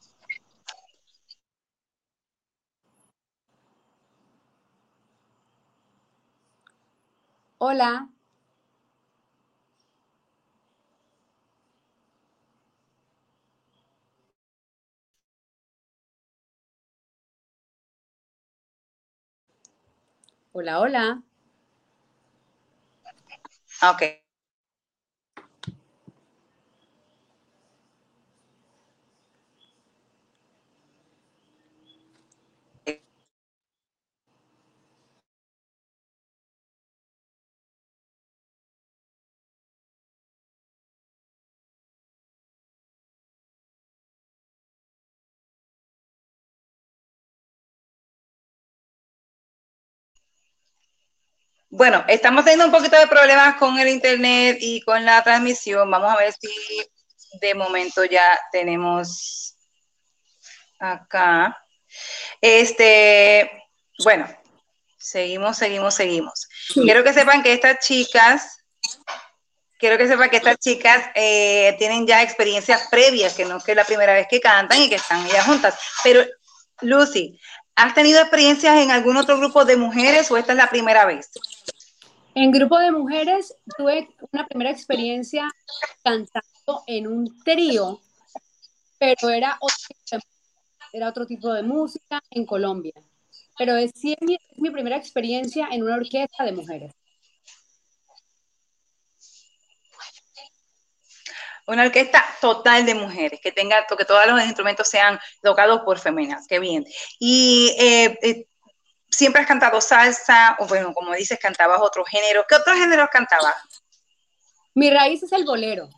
Hola. 7.58 8.08
Hola, 20.56 20.80
hola. 20.80 21.22
Ok. 23.82 24.25
Bueno, 51.76 52.02
estamos 52.08 52.42
teniendo 52.42 52.64
un 52.64 52.72
poquito 52.72 52.98
de 52.98 53.06
problemas 53.06 53.56
con 53.56 53.78
el 53.78 53.88
internet 53.88 54.56
y 54.62 54.80
con 54.80 55.04
la 55.04 55.22
transmisión. 55.22 55.90
Vamos 55.90 56.10
a 56.10 56.16
ver 56.16 56.32
si 56.32 56.48
de 57.38 57.54
momento 57.54 58.02
ya 58.06 58.26
tenemos 58.50 59.54
acá. 60.78 61.54
Este, 62.40 63.62
bueno, 64.02 64.26
seguimos, 64.96 65.58
seguimos, 65.58 65.94
seguimos. 65.94 66.48
Quiero 66.72 67.04
que 67.04 67.12
sepan 67.12 67.42
que 67.42 67.52
estas 67.52 67.86
chicas, 67.86 68.56
quiero 69.78 69.98
que 69.98 70.08
sepan 70.08 70.30
que 70.30 70.38
estas 70.38 70.56
chicas 70.56 71.10
eh, 71.14 71.76
tienen 71.78 72.06
ya 72.06 72.22
experiencias 72.22 72.88
previas, 72.90 73.34
que 73.34 73.44
no 73.44 73.58
es 73.58 73.64
que 73.64 73.72
es 73.72 73.76
la 73.76 73.84
primera 73.84 74.14
vez 74.14 74.26
que 74.30 74.40
cantan 74.40 74.80
y 74.80 74.88
que 74.88 74.94
están 74.94 75.26
ellas 75.26 75.44
juntas. 75.44 75.78
Pero, 76.02 76.24
Lucy, 76.80 77.38
¿has 77.74 77.92
tenido 77.92 78.22
experiencias 78.22 78.78
en 78.78 78.90
algún 78.90 79.18
otro 79.18 79.36
grupo 79.36 79.66
de 79.66 79.76
mujeres 79.76 80.30
o 80.30 80.38
esta 80.38 80.52
es 80.52 80.56
la 80.56 80.70
primera 80.70 81.04
vez? 81.04 81.28
En 82.38 82.50
grupo 82.50 82.78
de 82.78 82.92
mujeres 82.92 83.56
tuve 83.78 84.10
una 84.30 84.46
primera 84.46 84.70
experiencia 84.70 85.50
cantando 86.04 86.82
en 86.86 87.06
un 87.06 87.42
trío, 87.42 88.02
pero 88.98 89.30
era 89.30 89.56
otro, 89.58 89.76
tipo 89.88 90.18
era 90.92 91.08
otro 91.08 91.24
tipo 91.26 91.50
de 91.54 91.62
música 91.62 92.20
en 92.30 92.44
Colombia. 92.44 92.92
Pero 93.56 93.74
es, 93.76 93.90
es 94.02 94.16
mi, 94.20 94.70
primera 94.70 94.98
experiencia 94.98 95.68
en 95.72 95.82
una 95.82 95.96
orquesta 95.96 96.44
de 96.44 96.52
mujeres. 96.52 96.92
Una 101.66 101.84
orquesta 101.84 102.22
total 102.42 102.84
de 102.84 102.94
mujeres, 102.96 103.40
que 103.40 103.50
tenga, 103.50 103.86
que 103.86 104.04
todos 104.04 104.26
los 104.26 104.44
instrumentos 104.44 104.86
sean 104.86 105.18
tocados 105.42 105.80
por 105.86 105.98
féminas, 105.98 106.46
qué 106.46 106.58
bien. 106.58 106.84
Y 107.18 107.74
eh, 107.78 108.18
eh, 108.20 108.46
siempre 109.08 109.42
has 109.42 109.48
cantado 109.48 109.80
salsa, 109.80 110.56
o 110.58 110.66
bueno, 110.66 110.92
como 110.92 111.14
dices, 111.14 111.38
cantabas 111.38 111.80
otro 111.80 112.04
género. 112.04 112.44
¿Qué 112.48 112.54
otros 112.54 112.76
géneros 112.76 113.08
cantabas? 113.10 113.54
Mi 114.74 114.90
raíz 114.90 115.22
es 115.22 115.32
el 115.32 115.44
bolero. 115.44 115.88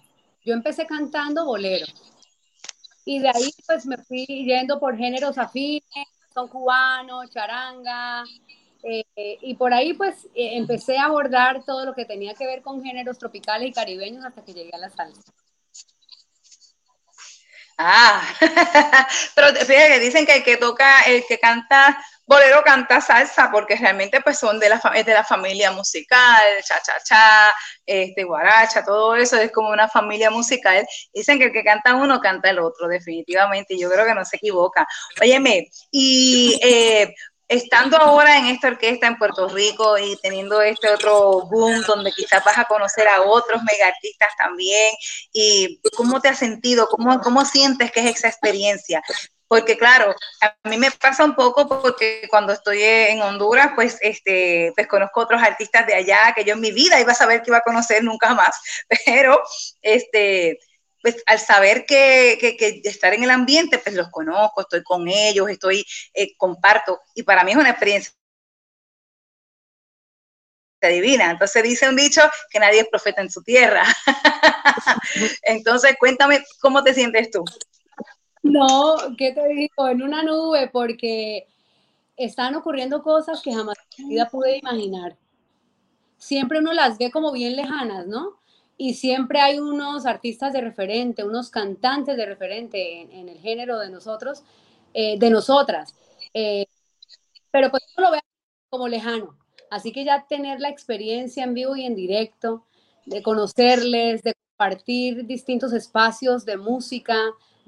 Yo 0.45 0.55
empecé 0.55 0.87
cantando 0.87 1.45
bolero. 1.45 1.87
Y 3.05 3.21
de 3.21 3.29
ahí 3.29 3.51
pues 3.67 3.87
me 3.87 3.97
fui 3.99 4.27
yendo 4.27 4.79
por 4.79 4.97
géneros 4.97 5.39
afines, 5.39 5.83
son 6.35 6.49
cubanos, 6.49 7.31
charanga, 7.31 8.23
eh, 8.83 9.05
y 9.17 9.55
por 9.55 9.73
ahí 9.73 9.95
pues 9.95 10.27
eh, 10.35 10.57
empecé 10.57 10.99
a 10.99 11.07
abordar 11.07 11.65
todo 11.65 11.85
lo 11.87 11.95
que 11.95 12.05
tenía 12.05 12.35
que 12.35 12.47
ver 12.47 12.63
con 12.63 12.83
géneros 12.83 13.19
tropicales 13.19 13.71
y 13.71 13.73
caribeños 13.73 14.25
hasta 14.25 14.45
que 14.45 14.53
llegué 14.53 14.71
a 14.75 14.79
la 14.79 14.91
salsa. 14.91 15.33
Ah, 17.79 18.23
pero 19.35 19.55
fíjate 19.55 19.89
que 19.89 20.01
dicen 20.01 20.27
que 20.27 20.37
el 20.37 20.45
que 20.45 20.57
toca, 20.57 21.03
el 21.03 21.25
que 21.27 21.39
canta 21.39 21.99
bolero 22.29 22.63
canta 22.63 23.01
salsa 23.01 23.51
porque 23.51 23.75
realmente 23.77 24.21
pues 24.21 24.39
son 24.39 24.61
de 24.61 24.69
la, 24.69 24.81
es 24.95 25.07
de 25.07 25.15
la 25.15 25.25
familia 25.25 25.73
musical, 25.73 26.43
cha 26.63 26.81
cha 26.83 26.93
cha, 27.03 27.51
este 27.87 28.23
guaracha, 28.25 28.85
todo 28.85 29.17
eso 29.17 29.39
es 29.39 29.51
como 29.51 29.71
una 29.71 29.89
familia 29.89 30.31
musical. 30.31 30.87
Dicen 31.13 31.39
que 31.39 31.47
el 31.47 31.53
que 31.53 31.65
canta 31.65 31.95
uno 31.95 32.21
canta 32.21 32.51
el 32.51 32.59
otro, 32.59 32.87
definitivamente, 32.87 33.75
y 33.75 33.81
yo 33.81 33.91
creo 33.91 34.05
que 34.05 34.15
no 34.15 34.25
se 34.27 34.37
equivoca. 34.37 34.87
Óyeme, 35.23 35.69
y 35.91 36.61
eh, 36.63 37.15
estando 37.49 37.97
ahora 37.97 38.37
en 38.37 38.47
esta 38.47 38.69
orquesta 38.69 39.07
en 39.07 39.17
Puerto 39.17 39.49
Rico 39.49 39.97
y 39.97 40.15
teniendo 40.21 40.61
este 40.61 40.91
otro 40.91 41.47
boom 41.51 41.83
donde 41.87 42.13
quizás 42.13 42.45
vas 42.45 42.59
a 42.59 42.67
conocer 42.67 43.09
a 43.09 43.23
otros 43.23 43.63
mega 43.63 43.87
artistas 43.87 44.33
también, 44.37 44.93
y 45.33 45.81
cómo 45.97 46.21
te 46.21 46.29
has 46.29 46.39
sentido, 46.39 46.89
cómo, 46.89 47.21
cómo 47.21 47.47
sientes 47.47 47.91
que 47.91 48.01
es 48.01 48.17
esa 48.17 48.29
experiencia, 48.29 49.03
porque 49.49 49.79
claro, 49.79 50.15
a 50.43 50.69
mí 50.69 50.77
me 50.77 50.91
pasa 50.91 51.25
un 51.25 51.35
poco 51.35 51.67
porque 51.67 52.29
cuando 52.31 52.53
estoy 52.53 52.83
en 52.83 53.23
Honduras, 53.23 53.71
pues, 53.75 53.99
este, 54.03 54.73
pues 54.77 54.87
conozco 54.87 55.21
otros 55.21 55.43
artistas 55.43 55.87
de 55.87 55.95
allá 55.95 56.33
que 56.37 56.45
yo 56.45 56.53
en 56.55 56.61
mi 56.61 56.71
vida 56.71 57.01
iba 57.01 57.13
a 57.13 57.15
saber 57.15 57.43
que 57.43 57.51
iba 57.51 57.59
a 57.59 57.63
conocer 57.63 58.05
nunca 58.05 58.35
más, 58.35 58.55
pero, 59.07 59.43
este, 59.83 60.59
pues 61.03 61.23
al 61.27 61.39
saber 61.39 61.87
que, 61.87 62.39
estar 62.85 63.15
en 63.15 63.25
el 63.25 63.31
ambiente, 63.31 63.79
pues 63.79 63.95
los 63.95 64.11
conozco, 64.11 64.61
estoy 64.61 64.83
con 64.83 65.09
ellos, 65.09 65.49
estoy, 65.49 65.85
eh, 66.15 66.37
comparto, 66.37 67.01
y 67.15 67.23
para 67.23 67.45
mí 67.45 67.53
es 67.53 67.57
una 67.57 67.71
experiencia 67.71 68.13
divina. 70.83 71.31
Entonces 71.31 71.63
dice 71.63 71.89
un 71.89 71.97
dicho 71.97 72.23
que 72.51 72.61
nadie 72.61 72.81
es 72.81 72.89
profeta 72.89 73.23
en 73.23 73.31
su 73.31 73.43
tierra. 73.43 73.85
Entonces, 75.43 75.97
cuéntame 75.99 76.45
cómo 76.61 76.85
te 76.85 76.95
sientes 76.95 77.31
tú. 77.31 77.45
No, 78.43 78.97
¿qué 79.17 79.33
te 79.33 79.47
digo? 79.49 79.89
En 79.89 80.03
una 80.03 80.23
nube, 80.23 80.69
porque 80.73 81.47
están 82.17 82.55
ocurriendo 82.57 83.03
cosas 83.03 83.41
que 83.43 83.53
jamás 83.53 83.77
en 83.97 84.07
mi 84.07 84.15
vida 84.15 84.29
pude 84.29 84.59
imaginar. 84.59 85.17
Siempre 86.17 86.59
uno 86.59 86.73
las 86.73 86.99
ve 86.99 87.11
como 87.11 87.33
bien 87.33 87.57
lejanas, 87.57 88.07
¿no? 88.07 88.39
Y 88.77 88.95
siempre 88.95 89.41
hay 89.41 89.59
unos 89.59 90.07
artistas 90.07 90.53
de 90.53 90.61
referente, 90.61 91.25
unos 91.25 91.51
cantantes 91.51 92.17
de 92.17 92.27
referente 92.27 93.03
en, 93.03 93.29
el 93.29 93.39
género 93.39 93.79
de 93.79 93.91
nosotros, 93.91 94.43
eh, 94.95 95.19
de 95.19 95.31
nosotras. 95.31 95.95
Eh, 96.35 96.67
pero 97.51 97.71
pues 97.71 97.83
uno 97.97 98.09
lo 98.09 98.13
ve 98.13 98.21
como 98.69 98.89
lejano. 98.89 99.37
Así 99.71 99.93
que 99.93 100.05
ya 100.05 100.27
tener 100.27 100.61
la 100.61 100.69
experiencia 100.69 101.45
en 101.45 101.55
vivo 101.55 101.77
y 101.77 101.85
en 101.85 101.95
directo, 101.95 102.65
de 103.05 103.23
conocerles, 103.23 104.23
de 104.23 104.35
compartir 104.35 105.27
distintos 105.27 105.73
espacios 105.73 106.45
de 106.45 106.57
música, 106.57 107.19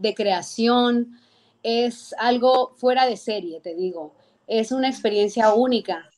de 0.01 0.15
creación, 0.15 1.19
es 1.63 2.15
algo 2.19 2.75
fuera 2.77 3.07
de 3.07 3.17
serie, 3.17 3.61
te 3.61 3.75
digo. 3.75 4.15
Es 4.47 4.73
una 4.73 4.89
experiencia 4.89 5.53
única 5.55 6.11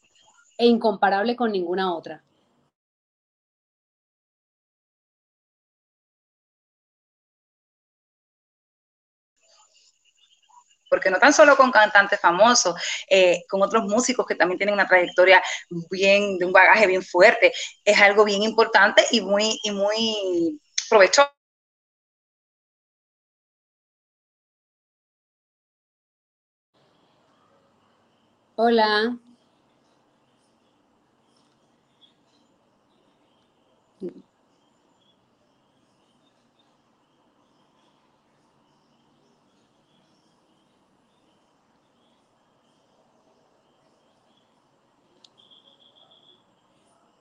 e 0.58 0.66
incomparable 0.66 1.36
con 1.36 1.52
ninguna 1.52 1.94
otra. 1.94 2.22
porque 10.92 11.10
no 11.10 11.18
tan 11.18 11.32
solo 11.32 11.56
con 11.56 11.70
cantantes 11.72 12.20
famosos, 12.20 12.74
eh, 13.08 13.44
con 13.48 13.62
otros 13.62 13.84
músicos 13.84 14.26
que 14.26 14.34
también 14.34 14.58
tienen 14.58 14.74
una 14.74 14.86
trayectoria 14.86 15.42
bien, 15.90 16.36
de 16.36 16.44
un 16.44 16.52
bagaje 16.52 16.86
bien 16.86 17.02
fuerte, 17.02 17.50
es 17.82 17.98
algo 17.98 18.26
bien 18.26 18.42
importante 18.42 19.02
y 19.10 19.22
muy, 19.22 19.58
y 19.64 19.70
muy 19.70 20.60
provechoso. 20.90 21.31
Hola. 28.56 29.18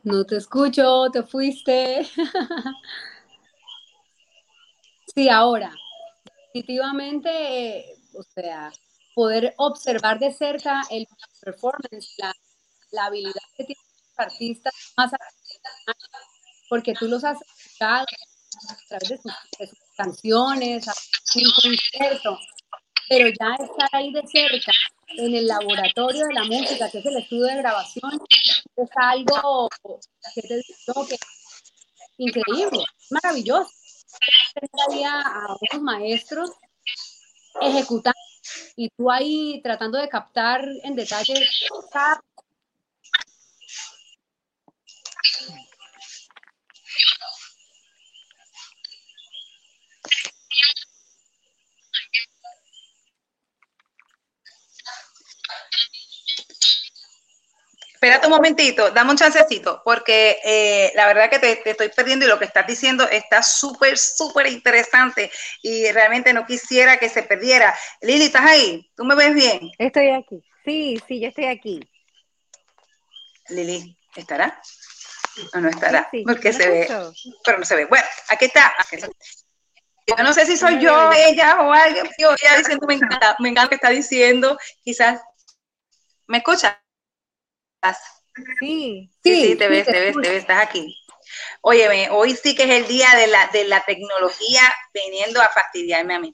No 0.04 0.26
te 0.26 0.38
escucho, 0.38 1.10
te 1.12 1.24
fuiste. 1.24 2.06
sí, 5.16 5.30
ahora, 5.30 5.72
definitivamente, 6.54 7.30
eh, 7.32 7.96
o 8.16 8.24
sea, 8.24 8.72
poder 9.22 9.54
observar 9.58 10.18
de 10.18 10.34
cerca 10.34 10.82
el 10.90 11.06
performance, 11.42 12.16
la, 12.18 12.34
la 12.90 13.06
habilidad 13.06 13.46
que 13.56 13.66
tienen 13.66 13.86
los 14.18 14.20
artistas 14.28 14.74
más 14.98 15.12
porque 16.68 16.96
tú 16.96 17.08
los 17.08 17.24
has 17.24 17.38
escuchado 17.40 18.04
a 18.70 18.76
través 18.88 19.10
de 19.10 19.18
sus, 19.18 19.34
de 19.60 19.68
sus 19.68 19.78
canciones, 19.96 20.88
a 20.88 20.94
un 21.36 21.52
concierto, 21.62 22.40
pero 23.08 23.28
ya 23.28 23.64
estar 23.64 23.90
ahí 23.92 24.12
de 24.12 24.24
cerca 24.26 24.72
en 25.10 25.36
el 25.36 25.46
laboratorio 25.46 26.26
de 26.26 26.34
la 26.34 26.44
música, 26.46 26.90
que 26.90 26.98
es 26.98 27.06
el 27.06 27.18
estudio 27.18 27.46
de 27.46 27.58
grabación, 27.58 28.20
es 28.76 28.90
algo 28.96 29.70
que 30.34 30.42
te 30.42 30.56
digo 30.56 31.08
que 31.08 31.18
increíble, 32.18 32.84
maravilloso. 33.12 33.70
Tener 34.56 35.06
a 35.06 35.56
unos 35.60 35.84
maestros 35.84 36.50
ejecutando 37.62 38.31
y 38.76 38.90
tú 38.90 39.12
ahí 39.12 39.62
tratando 39.64 39.98
de 39.98 40.10
captar 40.10 40.66
en 40.84 40.96
detalle 40.96 41.34
Espérate 58.02 58.26
un 58.26 58.34
momentito, 58.34 58.90
dame 58.90 59.12
un 59.12 59.16
chancecito, 59.16 59.84
porque 59.86 60.40
eh, 60.44 60.92
la 60.96 61.06
verdad 61.06 61.30
que 61.30 61.38
te, 61.38 61.70
estoy 61.70 61.90
perdiendo 61.90 62.26
y 62.26 62.30
lo 62.30 62.40
que 62.40 62.46
estás 62.46 62.66
diciendo 62.66 63.08
está 63.08 63.44
súper, 63.44 63.96
súper 63.96 64.48
interesante 64.48 65.30
y 65.62 65.92
realmente 65.92 66.34
no 66.34 66.48
quisiera 66.48 66.98
que 66.98 67.10
se 67.10 67.22
perdiera. 67.22 67.78
Lili, 68.02 68.26
¿estás 68.26 68.44
ahí? 68.44 68.90
¿Tú 68.96 69.06
me 69.06 69.14
ves 69.14 69.36
bien? 69.36 69.70
Estoy 69.78 70.10
aquí. 70.10 70.44
Sí, 70.66 71.00
sí, 71.08 71.20
yo 71.22 71.28
estoy 71.28 71.46
aquí. 71.46 71.80
Lili, 73.50 73.96
¿estará? 74.16 74.60
¿O 75.54 75.60
no 75.60 75.70
estará? 75.70 76.10
porque 76.26 76.54
se 76.54 76.68
ve, 76.68 76.88
pero 77.46 77.60
no 77.60 77.66
se 77.66 77.76
ve. 77.76 77.86
Bueno, 77.86 78.06
aquí 78.30 78.46
está. 78.46 78.74
Yo 80.08 80.24
no 80.24 80.34
sé 80.34 80.48
si 80.48 80.58
soy 80.58 80.80
yo, 80.80 81.12
ella 81.12 81.62
o 81.62 81.72
alguien. 81.72 82.10
Yo, 82.18 82.32
ella 82.32 82.58
diciendo, 82.58 82.88
me 82.88 82.96
encanta, 82.96 83.36
me 83.38 83.50
encanta 83.50 83.66
lo 83.66 83.70
que 83.70 83.76
está 83.76 83.90
diciendo. 83.92 84.58
Quizás, 84.84 85.22
¿me 86.26 86.40
escuchas? 86.40 86.81
Sí, 88.60 89.12
sí, 89.24 89.48
sí, 89.48 89.56
te 89.56 89.68
ves, 89.68 89.86
te, 89.86 90.00
ves, 90.00 90.16
te 90.16 90.30
ves, 90.30 90.42
estás 90.42 90.64
aquí. 90.64 90.96
Óyeme, 91.62 92.10
hoy 92.12 92.36
sí 92.36 92.56
que 92.56 92.64
es 92.64 92.70
el 92.70 92.88
día 92.88 93.10
de 93.16 93.28
la, 93.28 93.48
de 93.48 93.66
la 93.66 93.84
tecnología 93.84 94.62
viniendo 94.94 95.42
a 95.42 95.48
fastidiarme 95.48 96.16
a 96.16 96.20
mí. 96.20 96.34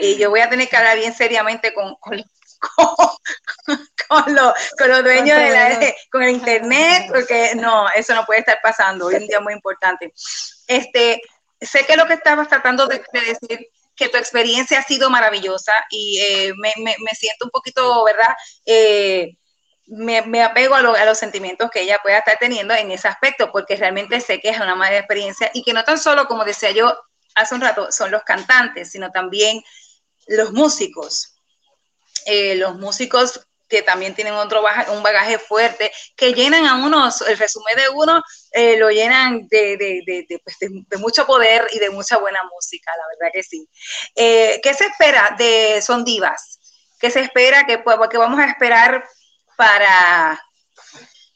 Y 0.00 0.16
yo 0.16 0.30
voy 0.30 0.40
a 0.40 0.48
tener 0.48 0.68
que 0.68 0.76
hablar 0.76 0.98
bien 0.98 1.14
seriamente 1.14 1.72
con, 1.72 1.94
con, 1.96 2.22
con, 4.08 4.34
los, 4.34 4.54
con 4.78 4.88
los 4.88 5.04
dueños 5.04 5.38
de 5.38 5.50
la, 5.50 5.94
con 6.10 6.22
el 6.22 6.30
internet, 6.30 7.06
porque 7.08 7.52
no, 7.56 7.88
eso 7.94 8.14
no 8.14 8.24
puede 8.24 8.40
estar 8.40 8.58
pasando. 8.62 9.06
Hoy 9.06 9.16
es 9.16 9.22
un 9.22 9.28
día 9.28 9.40
muy 9.40 9.52
importante. 9.52 10.12
Este, 10.66 11.20
sé 11.60 11.86
que 11.86 11.96
lo 11.96 12.06
que 12.06 12.14
estabas 12.14 12.48
tratando 12.48 12.86
de, 12.86 13.02
decir 13.12 13.68
que 13.96 14.08
tu 14.08 14.16
experiencia 14.16 14.80
ha 14.80 14.82
sido 14.82 15.08
maravillosa 15.08 15.72
y 15.90 16.18
eh, 16.20 16.52
me, 16.56 16.72
me, 16.78 16.96
me, 16.98 17.10
siento 17.12 17.44
un 17.44 17.50
poquito, 17.50 18.02
¿verdad? 18.04 18.34
Eh, 18.66 19.36
me, 19.86 20.42
apego 20.42 20.74
a, 20.74 20.82
los 20.82 21.18
sentimientos 21.18 21.70
que 21.70 21.82
ella 21.82 21.98
pueda 22.02 22.18
estar 22.18 22.38
teniendo 22.38 22.74
en 22.74 22.90
ese 22.90 23.08
aspecto, 23.08 23.50
porque 23.52 23.76
realmente 23.76 24.20
sé 24.20 24.40
que 24.40 24.50
es 24.50 24.56
una 24.56 24.74
mala 24.74 24.98
experiencia 24.98 25.50
y 25.54 25.62
que 25.62 25.72
no 25.72 25.84
tan 25.84 25.98
solo, 25.98 26.26
como 26.26 26.44
decía 26.44 26.70
yo 26.70 26.96
hace 27.34 27.54
un 27.54 27.60
rato, 27.60 27.90
son 27.90 28.10
los 28.10 28.22
cantantes, 28.22 28.90
sino 28.90 29.10
también 29.10 29.62
los 30.26 30.52
músicos. 30.52 31.34
Eh, 32.26 32.54
los 32.56 32.76
músicos 32.76 33.46
que 33.68 33.82
también 33.82 34.14
tienen 34.14 34.34
otro 34.34 34.62
un 34.92 35.02
bagaje 35.02 35.38
fuerte, 35.38 35.90
que 36.16 36.32
llenan 36.32 36.66
a 36.66 36.76
uno, 36.76 37.10
el 37.26 37.38
resumen 37.38 37.76
de 37.76 37.88
uno 37.88 38.22
eh, 38.52 38.76
lo 38.76 38.90
llenan 38.90 39.48
pues, 39.48 39.78
de, 40.58 40.98
mucho 40.98 41.26
poder 41.26 41.66
y 41.72 41.78
de 41.78 41.90
mucha 41.90 42.18
buena 42.18 42.40
música, 42.54 42.92
la 42.96 43.04
verdad 43.08 43.32
que 43.32 43.42
sí. 43.42 43.68
Eh, 44.14 44.60
¿Qué 44.62 44.74
se 44.74 44.86
espera 44.86 45.34
de 45.38 45.82
Son 45.82 46.04
Divas? 46.04 46.60
¿Qué 47.00 47.10
se 47.10 47.20
espera? 47.20 47.66
que 47.66 47.78
pues, 47.78 47.96
vamos 47.98 48.38
a 48.38 48.46
esperar 48.46 49.04
para 49.56 50.38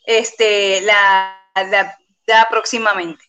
este, 0.09 0.81
la, 0.81 1.37
la, 1.55 2.47
próximamente? 2.51 3.23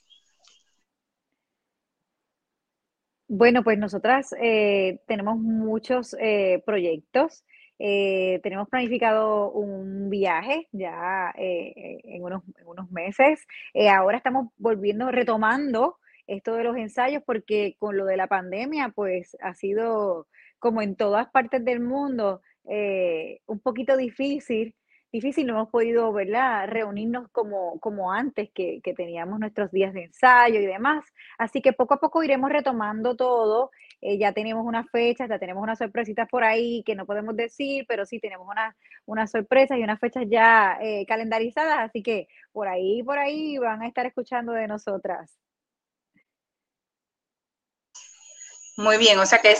Bueno, 3.27 3.63
pues 3.63 3.77
nosotras 3.77 4.33
eh, 4.41 5.01
tenemos 5.05 5.37
muchos 5.37 6.15
eh, 6.19 6.63
proyectos. 6.65 7.43
Eh, 7.77 8.39
tenemos 8.43 8.67
planificado 8.69 9.51
un 9.51 10.09
viaje 10.09 10.67
ya 10.71 11.31
en 11.35 12.23
unos, 12.23 12.43
en, 12.57 12.67
unos, 12.67 12.91
meses. 12.91 13.45
ahora 13.93 14.17
estamos 14.17 14.47
volviendo, 14.57 15.11
retomando 15.11 15.97
esto 16.27 16.55
de 16.55 16.63
los 16.63 16.75
ensayos 16.75 17.23
porque 17.25 17.75
con 17.79 17.97
lo 17.97 18.05
de 18.05 18.17
la 18.17 18.27
pandemia, 18.27 18.89
pues 18.89 19.37
ha 19.41 19.53
sido 19.53 20.27
como 20.59 20.81
en 20.81 20.95
todas 20.95 21.29
partes 21.29 21.63
del 21.63 21.79
mundo 21.79 22.41
un 22.63 23.59
poquito 23.61 23.95
difícil 23.97 24.75
difícil, 25.11 25.47
no 25.47 25.53
hemos 25.53 25.69
podido 25.69 26.11
¿verdad? 26.13 26.67
reunirnos 26.67 27.29
como, 27.31 27.79
como 27.79 28.11
antes, 28.11 28.49
que, 28.53 28.81
teníamos 28.95 29.39
nuestros 29.39 29.71
días 29.71 29.93
de 29.93 30.03
ensayo 30.05 30.59
y 30.59 30.65
demás. 30.65 31.05
Así 31.37 31.61
que 31.61 31.73
poco 31.73 31.95
a 31.95 31.99
poco 31.99 32.23
iremos 32.23 32.49
retomando 32.49 33.15
todo. 33.15 33.71
Eh, 34.01 34.17
ya 34.17 34.33
tenemos 34.33 34.65
unas 34.65 34.89
fechas, 34.91 35.29
ya 35.29 35.39
tenemos 35.39 35.61
unas 35.61 35.77
sorpresitas 35.77 36.27
por 36.29 36.43
ahí 36.43 36.83
que 36.85 36.95
no 36.95 37.05
podemos 37.05 37.35
decir, 37.35 37.85
pero 37.87 38.05
sí 38.05 38.19
tenemos 38.19 38.47
unas 38.47 38.75
una 39.05 39.27
sorpresas 39.27 39.77
y 39.77 39.83
unas 39.83 39.99
fechas 39.99 40.25
ya 40.27 40.77
eh, 40.81 41.05
calendarizadas. 41.07 41.79
Así 41.79 42.01
que 42.03 42.27
por 42.51 42.67
ahí, 42.67 43.03
por 43.03 43.17
ahí 43.17 43.57
van 43.57 43.81
a 43.81 43.87
estar 43.87 44.05
escuchando 44.05 44.53
de 44.53 44.67
nosotras. 44.67 45.37
Muy 48.77 48.97
bien, 48.97 49.19
o 49.19 49.25
sea 49.25 49.39
que 49.39 49.55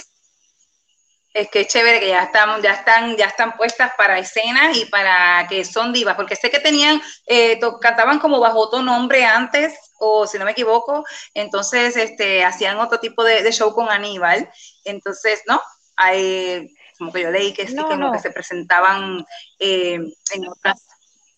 es 1.34 1.50
que 1.50 1.62
es 1.62 1.68
chévere 1.68 2.00
que 2.00 2.10
ya 2.10 2.24
están, 2.24 2.62
ya 2.62 2.74
están, 2.74 3.16
ya 3.16 3.28
están 3.28 3.56
puestas 3.56 3.92
para 3.98 4.18
escenas 4.18 4.76
y 4.76 4.86
para 4.86 5.48
que 5.48 5.64
son 5.64 5.94
divas, 5.94 6.16
porque 6.16 6.36
sé 6.36 6.50
que 6.50 6.60
tenían, 6.60 7.02
eh, 7.28 7.60
cantaban 7.82 8.20
como 8.20 8.40
bajo 8.40 8.60
otro 8.60 8.82
nombre 8.82 9.26
antes, 9.26 9.78
o 10.00 10.26
si 10.26 10.40
no 10.40 10.46
me 10.46 10.52
equivoco, 10.52 11.06
entonces 11.34 11.96
este, 11.98 12.44
hacían 12.44 12.80
otro 12.80 13.00
tipo 13.00 13.24
de, 13.24 13.52
show 13.52 13.74
con 13.74 13.90
Aníbal, 13.90 14.50
entonces, 14.86 15.44
¿no? 15.48 15.62
Hay, 15.98 16.74
como 16.98 17.12
que 17.12 17.22
yo 17.22 17.32
leí 17.32 17.54
que 17.54 17.68
sí, 17.68 17.76
como 17.76 18.12
que 18.12 18.20
se 18.20 18.32
presentaban 18.32 19.26
eh, 19.60 20.00
en 20.34 20.48
otras, 20.48 20.88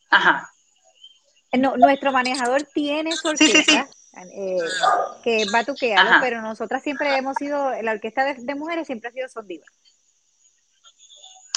ajá. 0.09 0.49
nuestro 1.53 2.11
manejador 2.11 2.63
tiene 2.73 3.11
su 3.13 3.27
orquesta, 3.27 3.89
eh, 4.13 4.57
que 5.23 5.45
va 5.53 5.63
tuqueado, 5.63 6.19
pero 6.19 6.41
nosotras 6.41 6.83
siempre 6.83 7.15
hemos 7.15 7.35
sido, 7.37 7.71
la 7.81 7.91
orquesta 7.91 8.25
de, 8.25 8.55
mujeres 8.55 8.87
siempre 8.87 9.09
ha 9.09 9.13
sido 9.13 9.29
Son 9.29 9.47
Divas. 9.47 9.69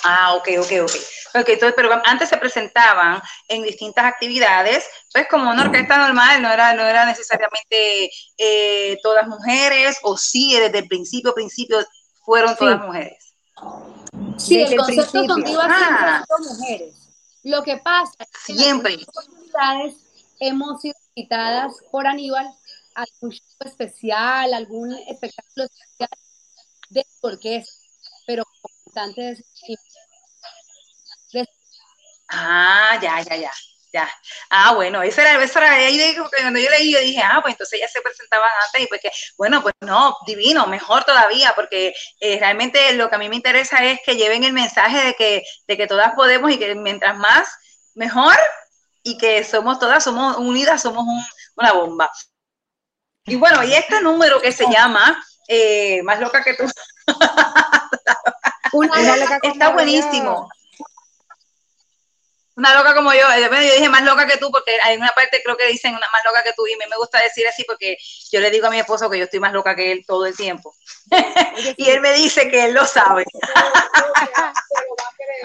Ah, 0.07 0.35
ok, 0.35 0.49
ok, 0.59 0.73
ok. 0.83 0.93
okay 1.41 1.55
entonces, 1.55 1.73
pero 1.75 1.91
antes 2.05 2.29
se 2.29 2.37
presentaban 2.37 3.23
en 3.49 3.63
distintas 3.63 4.05
actividades, 4.05 4.87
pues 5.13 5.27
como 5.29 5.51
una 5.51 5.63
orquesta 5.63 5.97
normal, 5.97 6.43
no 6.43 6.53
era, 6.53 6.75
no 6.75 6.83
era 6.83 7.07
necesariamente 7.07 8.11
eh, 8.37 8.99
todas 9.03 9.27
mujeres, 9.27 9.99
o 10.03 10.17
sí, 10.17 10.59
desde 10.61 10.81
el 10.81 10.89
principio, 10.89 11.35
principio, 11.35 11.79
fueron 12.25 12.55
todas 12.57 12.81
mujeres. 12.81 13.35
Sí, 14.37 14.61
el 14.61 14.77
concepto 14.77 15.27
con 15.27 15.43
divas 15.43 15.79
siempre 15.79 16.07
ah. 16.07 16.25
mujeres. 16.39 16.95
Lo 17.43 17.63
que 17.63 17.79
pasa 17.79 18.13
es 18.19 18.29
que 18.47 18.55
siempre. 18.55 18.95
en 18.95 19.01
actividades 19.01 19.95
hemos 20.41 20.81
sido 20.81 20.95
invitadas 21.15 21.75
por 21.91 22.07
Aníbal 22.07 22.47
algún 22.95 23.33
show 23.33 23.67
especial, 23.67 24.55
algún 24.55 24.93
espectáculo 25.09 25.67
especial 25.67 26.09
de 26.91 27.05
orquesta, 27.23 27.73
pero 28.27 28.45
cantantes 28.95 29.45
Ah, 32.29 32.99
ya, 33.03 33.21
ya, 33.23 33.37
ya, 33.37 33.51
ya. 33.93 34.11
Ah, 34.51 34.75
bueno, 34.75 35.03
esa 35.03 35.23
era, 35.23 35.45
esa 35.45 35.59
era 35.61 35.73
ahí 35.73 36.17
cuando 36.17 36.59
yo 36.59 36.71
leí, 36.71 36.93
yo 36.93 37.01
dije, 37.01 37.21
ah, 37.23 37.41
pues 37.43 37.55
entonces 37.55 37.81
ya 37.81 37.89
se 37.89 38.01
presentaban 38.01 38.49
antes 38.67 38.83
y 38.83 38.87
pues 38.87 39.01
que, 39.01 39.11
bueno, 39.37 39.63
pues 39.63 39.75
no, 39.81 40.17
divino, 40.27 40.67
mejor 40.67 41.05
todavía, 41.05 41.53
porque 41.55 41.95
eh, 42.21 42.39
realmente 42.41 42.95
lo 42.95 43.09
que 43.09 43.17
a 43.17 43.19
mí 43.19 43.29
me 43.29 43.37
interesa 43.37 43.85
es 43.85 44.01
que 44.05 44.17
lleven 44.17 44.43
el 44.45 44.53
mensaje 44.53 44.99
de 45.05 45.15
que, 45.15 45.45
de 45.69 45.77
que 45.77 45.87
todas 45.87 46.15
podemos 46.15 46.51
y 46.51 46.59
que 46.59 46.75
mientras 46.75 47.17
más, 47.17 47.49
mejor 47.95 48.37
y 49.05 49.19
que 49.19 49.45
somos 49.45 49.79
todas, 49.79 50.03
somos 50.03 50.39
unidas, 50.39 50.83
somos 50.83 51.05
una 51.57 51.73
bomba. 51.73 52.11
Y 53.27 53.37
bueno, 53.37 53.63
y 53.63 53.75
este 53.75 54.01
número 54.01 54.41
que 54.41 54.51
se 54.51 54.69
llama 54.69 55.23
eh, 55.47 56.03
Más 56.03 56.19
loca 56.19 56.43
que 56.43 56.55
tú. 56.55 56.65
está 59.43 59.69
buenísimo. 59.69 60.49
Una 62.57 62.75
loca 62.77 62.95
como 62.95 63.13
yo, 63.13 63.21
yo 63.41 63.51
dije 63.51 63.89
más 63.89 64.05
loca 64.05 64.27
que 64.27 64.39
tú 64.39 64.51
porque 64.53 64.79
hay 64.83 64.97
una 64.97 65.11
parte 65.11 65.43
creo 65.43 65.57
que 65.57 65.67
dicen 65.67 65.93
una 65.93 66.07
más 66.13 66.23
loca 66.25 66.43
que 66.45 66.53
tú 66.53 66.67
y 66.67 66.75
a 66.75 66.77
mí 66.77 66.85
me 66.89 66.97
gusta 66.97 67.21
decir 67.21 67.47
así 67.49 67.65
porque 67.65 67.97
yo 68.31 68.41
le 68.41 68.51
digo 68.51 68.69
a 68.69 68.71
mi 68.71 68.79
esposo 68.79 69.11
que 69.11 69.19
yo 69.19 69.25
estoy 69.25 69.41
más 69.41 69.53
loca 69.53 69.75
que 69.75 69.91
él 69.91 70.05
todo 70.07 70.25
el 70.27 70.37
tiempo. 70.37 70.75
y 71.77 71.91
él 71.91 72.01
me 72.01 72.13
dice 72.13 72.49
que 72.49 72.67
él 72.67 72.75
lo 72.75 72.87
sabe. 72.87 73.25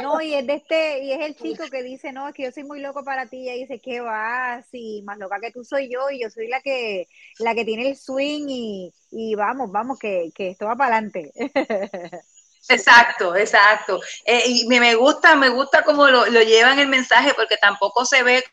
no, 0.02 0.22
y 0.22 0.36
es 0.36 0.46
de 0.46 0.54
este, 0.54 1.00
y 1.04 1.12
es 1.12 1.22
el 1.22 1.36
chico 1.36 1.64
que 1.70 1.84
dice, 1.84 2.12
no, 2.12 2.28
es 2.28 2.36
que 2.36 2.44
yo 2.44 2.52
soy 2.52 2.64
muy 2.64 2.80
loco 2.80 3.04
para 3.04 3.26
ti, 3.26 3.38
y 3.38 3.50
ella 3.50 3.62
dice, 3.62 3.82
¿qué 3.82 4.02
vas? 4.02 4.66
Y 4.72 5.02
más 5.04 5.18
loca 5.18 5.40
que 5.40 5.52
tú 5.52 5.64
soy 5.64 5.92
yo, 5.92 6.10
y 6.10 6.22
yo 6.22 6.30
soy 6.30 6.48
la 6.48 6.62
que, 6.62 7.08
la 7.40 7.56
que 7.56 7.66
tiene 7.66 7.90
el 7.90 7.98
swing 7.98 8.46
y, 8.48 8.94
y 9.12 9.36
vamos, 9.36 9.72
vamos, 9.72 9.98
que, 10.00 10.30
que 10.36 10.50
esto 10.50 10.66
va 10.68 10.76
para 10.76 10.98
adelante. 10.98 11.32
Exacto, 12.70 13.36
exacto. 13.36 14.00
Eh, 14.26 14.44
y 14.46 14.68
me, 14.68 14.96
gusta, 14.96 15.36
me 15.36 15.50
gusta 15.50 15.84
cómo 15.84 16.08
lo, 16.08 16.26
llevan 16.28 16.80
el 16.80 16.88
mensaje 16.88 17.34
porque 17.34 17.58
tampoco 17.58 18.06
se 18.06 18.24
ve 18.24 18.44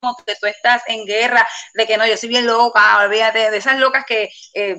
como 0.00 0.16
que 0.26 0.34
tú 0.36 0.46
estás 0.46 0.82
en 0.88 1.06
guerra, 1.06 1.46
de 1.74 1.86
que 1.86 1.96
no, 1.96 2.06
yo 2.06 2.16
soy 2.16 2.28
bien 2.28 2.46
loca, 2.46 2.98
olvídate 3.04 3.50
de 3.50 3.56
esas 3.56 3.78
locas 3.78 4.04
que, 4.06 4.28
eh, 4.54 4.76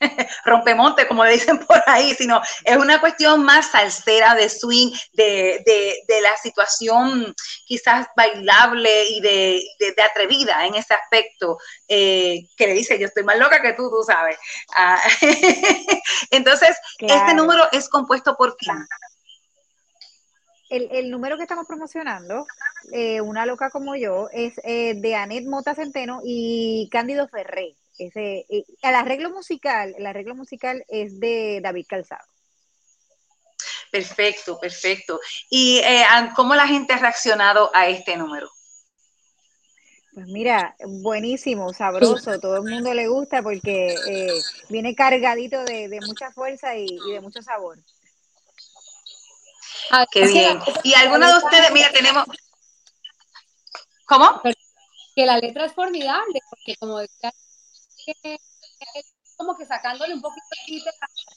rompemonte, 0.44 1.06
como 1.06 1.24
le 1.24 1.32
dicen 1.32 1.58
por 1.58 1.82
ahí, 1.86 2.14
sino 2.14 2.40
es 2.64 2.76
una 2.76 3.00
cuestión 3.00 3.44
más 3.44 3.70
salsera 3.70 4.34
de 4.34 4.48
swing, 4.48 4.92
de, 5.12 5.62
de, 5.64 6.20
la 6.20 6.36
situación 6.36 7.34
quizás 7.64 8.08
bailable 8.16 9.04
y 9.10 9.20
de, 9.20 9.62
de 9.78 10.02
atrevida 10.02 10.66
en 10.66 10.74
ese 10.74 10.94
aspecto, 10.94 11.58
eh, 11.86 12.40
que 12.56 12.66
le 12.66 12.72
dice, 12.74 12.98
yo 12.98 13.06
estoy 13.06 13.22
más 13.24 13.38
loca 13.38 13.62
que 13.62 13.72
tú, 13.74 13.88
tú 13.88 14.02
sabes. 14.04 14.36
Ah, 14.76 15.00
entonces, 16.30 16.76
este 16.98 17.34
número 17.34 17.68
es 17.72 17.88
compuesto 17.88 18.36
por 18.36 18.56
quién? 18.56 18.76
El, 20.70 21.10
número 21.10 21.36
que 21.36 21.44
estamos 21.44 21.66
promocionando, 21.66 22.46
eh, 22.92 23.22
Una 23.22 23.46
Loca 23.46 23.70
como 23.70 23.96
yo, 23.96 24.28
es 24.32 24.52
eh, 24.64 24.94
de 24.94 25.14
Anet 25.14 25.46
Mota 25.46 25.74
Centeno 25.74 26.20
y 26.22 26.88
Cándido 26.92 27.26
Ferré. 27.26 27.74
Ese, 27.98 28.46
el 28.48 28.94
arreglo 28.94 29.30
musical, 29.30 29.94
el 29.98 30.06
arreglo 30.06 30.34
musical 30.36 30.84
es 30.88 31.18
de 31.18 31.60
David 31.60 31.86
Calzado. 31.88 32.24
Perfecto, 33.90 34.58
perfecto. 34.58 35.20
¿Y 35.50 35.78
eh, 35.78 36.04
cómo 36.36 36.54
la 36.54 36.66
gente 36.66 36.92
ha 36.92 36.98
reaccionado 36.98 37.70
a 37.74 37.88
este 37.88 38.16
número? 38.16 38.50
Pues 40.12 40.26
mira, 40.26 40.76
buenísimo, 40.84 41.72
sabroso, 41.72 42.40
todo 42.40 42.56
el 42.56 42.62
mundo 42.62 42.92
le 42.92 43.08
gusta 43.08 43.42
porque 43.42 43.94
eh, 44.08 44.42
viene 44.68 44.94
cargadito 44.94 45.64
de, 45.64 46.00
mucha 46.04 46.32
fuerza 46.32 46.76
y, 46.76 46.98
de 47.10 47.20
mucho 47.20 47.40
sabor. 47.42 47.78
Ah, 49.90 50.06
Qué 50.10 50.26
bien. 50.26 50.58
Y 50.82 50.94
alguna 50.94 51.30
de 51.30 51.38
ustedes, 51.38 51.70
mira, 51.72 51.90
tenemos... 51.92 52.24
¿Cómo? 54.06 54.42
Que 55.14 55.26
la 55.26 55.38
letra 55.38 55.66
es 55.66 55.72
formidable, 55.72 56.40
porque 56.50 56.76
como 56.76 56.98
decía 56.98 57.32
como 59.36 59.56
que 59.56 59.66
sacándole 59.66 60.14
un 60.14 60.20
poquito 60.20 60.46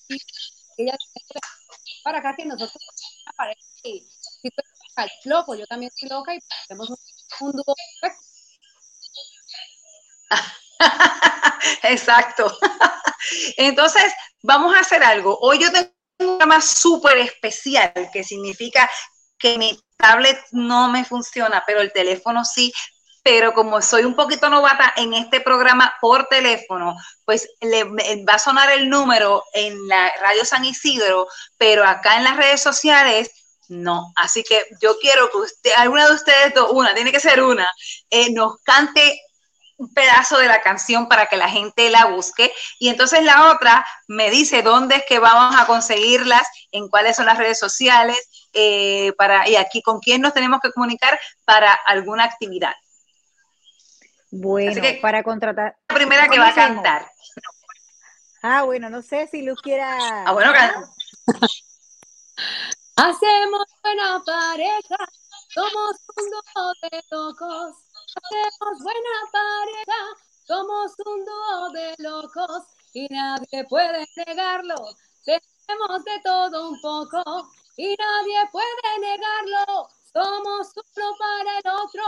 de 0.07 0.19
ella 0.77 0.97
para 2.03 2.19
acá 2.19 2.35
que 2.35 2.45
nosotros 2.45 2.81
aparece 3.25 3.61
si 3.81 4.05
loco, 5.25 5.55
yo 5.55 5.65
también 5.67 5.91
estoy 5.93 6.09
loca 6.09 6.35
y 6.35 6.39
tenemos 6.67 6.89
un, 6.89 7.51
dúo 7.51 7.75
Exacto. 11.83 12.57
Entonces, 13.57 14.13
vamos 14.41 14.75
a 14.75 14.79
hacer 14.79 15.03
algo. 15.03 15.37
Hoy 15.41 15.59
yo 15.59 15.71
tengo 15.71 15.89
un 16.19 16.27
programa 16.27 16.61
súper 16.61 17.17
especial 17.17 17.93
que 18.11 18.23
significa 18.23 18.89
que 19.37 19.57
mi 19.57 19.79
tablet 19.97 20.39
no 20.51 20.89
me 20.89 21.05
funciona, 21.05 21.63
pero 21.65 21.81
el 21.81 21.91
teléfono 21.91 22.43
sí, 22.45 22.73
pero 23.23 23.53
como 23.53 23.81
soy 23.81 24.03
un 24.03 24.15
poquito 24.15 24.49
novata 24.49 24.93
en 24.97 25.13
este 25.13 25.41
programa 25.41 25.93
por 26.01 26.25
teléfono, 26.25 26.95
pues 27.25 27.47
le, 27.61 27.83
va 27.83 28.33
a 28.33 28.39
sonar 28.39 28.71
el 28.71 28.89
número 28.89 29.43
en 29.53 29.87
la 29.87 30.11
radio 30.21 30.43
San 30.43 30.65
Isidro, 30.65 31.27
pero 31.57 31.85
acá 31.85 32.17
en 32.17 32.23
las 32.23 32.37
redes 32.37 32.61
sociales 32.61 33.31
no. 33.67 34.11
Así 34.15 34.43
que 34.43 34.65
yo 34.81 34.97
quiero 34.99 35.29
que 35.29 35.37
usted, 35.37 35.71
alguna 35.77 36.07
de 36.07 36.15
ustedes, 36.15 36.53
una, 36.71 36.93
tiene 36.93 37.11
que 37.11 37.19
ser 37.19 37.41
una, 37.41 37.69
eh, 38.09 38.31
nos 38.33 38.57
cante 38.63 39.21
un 39.77 39.93
pedazo 39.93 40.37
de 40.37 40.47
la 40.47 40.61
canción 40.61 41.07
para 41.07 41.25
que 41.25 41.37
la 41.37 41.49
gente 41.49 41.89
la 41.89 42.05
busque 42.05 42.53
y 42.77 42.89
entonces 42.89 43.23
la 43.23 43.49
otra 43.51 43.83
me 44.07 44.29
dice 44.29 44.61
dónde 44.61 44.97
es 44.97 45.03
que 45.07 45.17
vamos 45.17 45.59
a 45.59 45.65
conseguirlas, 45.65 46.47
en 46.71 46.87
cuáles 46.87 47.15
son 47.15 47.25
las 47.25 47.37
redes 47.37 47.57
sociales, 47.57 48.17
eh, 48.53 49.13
para, 49.17 49.47
y 49.47 49.55
aquí 49.55 49.81
con 49.81 49.99
quién 49.99 50.21
nos 50.21 50.33
tenemos 50.33 50.59
que 50.61 50.71
comunicar 50.71 51.19
para 51.45 51.73
alguna 51.73 52.25
actividad. 52.25 52.73
Bueno, 54.31 54.81
para 55.01 55.23
contratar. 55.23 55.77
La 55.89 55.95
primera 55.95 56.29
que 56.29 56.39
va 56.39 56.47
a 56.47 56.55
cantar. 56.55 57.11
Ah, 58.41 58.63
bueno, 58.63 58.89
no 58.89 59.01
sé 59.01 59.27
si 59.27 59.41
Luz 59.41 59.61
quiera. 59.61 59.97
Ah, 60.25 60.31
bueno, 60.31 60.51
Hacemos 62.95 63.65
buena 63.83 64.21
pareja, 64.25 64.97
somos 65.53 65.95
un 66.15 66.29
dúo 66.29 66.73
de 66.81 67.03
locos. 67.11 67.75
Hacemos 68.15 68.83
buena 68.83 69.15
pareja, 69.31 70.01
somos 70.47 70.91
un 71.05 71.25
dúo 71.25 71.69
de 71.71 71.95
locos 71.99 72.63
y 72.93 73.07
nadie 73.09 73.65
puede 73.69 74.07
negarlo. 74.25 74.75
Tenemos 75.23 76.03
de 76.03 76.19
todo 76.23 76.69
un 76.69 76.81
poco 76.81 77.49
y 77.77 77.95
nadie 77.95 78.49
puede 78.51 78.99
negarlo. 78.99 79.87
Somos 80.13 80.73
uno 80.75 81.15
para 81.19 81.59
el 81.59 81.67
otro. 81.67 82.03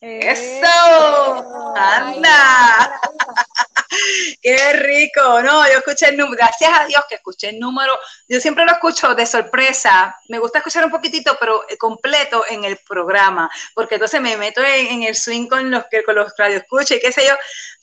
¡Eso! 0.00 1.74
¡Anda! 1.74 3.00
¡Qué 4.42 4.72
rico! 4.74 5.42
No, 5.42 5.66
yo 5.66 5.78
escuché 5.78 6.10
el 6.10 6.18
número, 6.18 6.36
gracias 6.36 6.70
a 6.78 6.84
Dios 6.84 7.02
que 7.08 7.14
escuché 7.14 7.48
el 7.48 7.58
número. 7.58 7.98
Yo 8.28 8.38
siempre 8.40 8.66
lo 8.66 8.72
escucho 8.72 9.14
de 9.14 9.24
sorpresa. 9.24 10.14
Me 10.28 10.38
gusta 10.38 10.58
escuchar 10.58 10.84
un 10.84 10.90
poquitito, 10.90 11.36
pero 11.40 11.64
completo 11.78 12.44
en 12.48 12.64
el 12.64 12.78
programa, 12.86 13.50
porque 13.74 13.94
entonces 13.94 14.20
me 14.20 14.36
meto 14.36 14.62
en, 14.62 15.02
el 15.02 15.16
swing 15.16 15.48
con 15.48 15.70
los 15.70 15.84
que 15.90 16.04
con 16.04 16.14
los 16.14 16.32
radioescuchas 16.36 16.98
y 16.98 17.00
qué 17.00 17.12
sé 17.12 17.26
yo. 17.26 17.34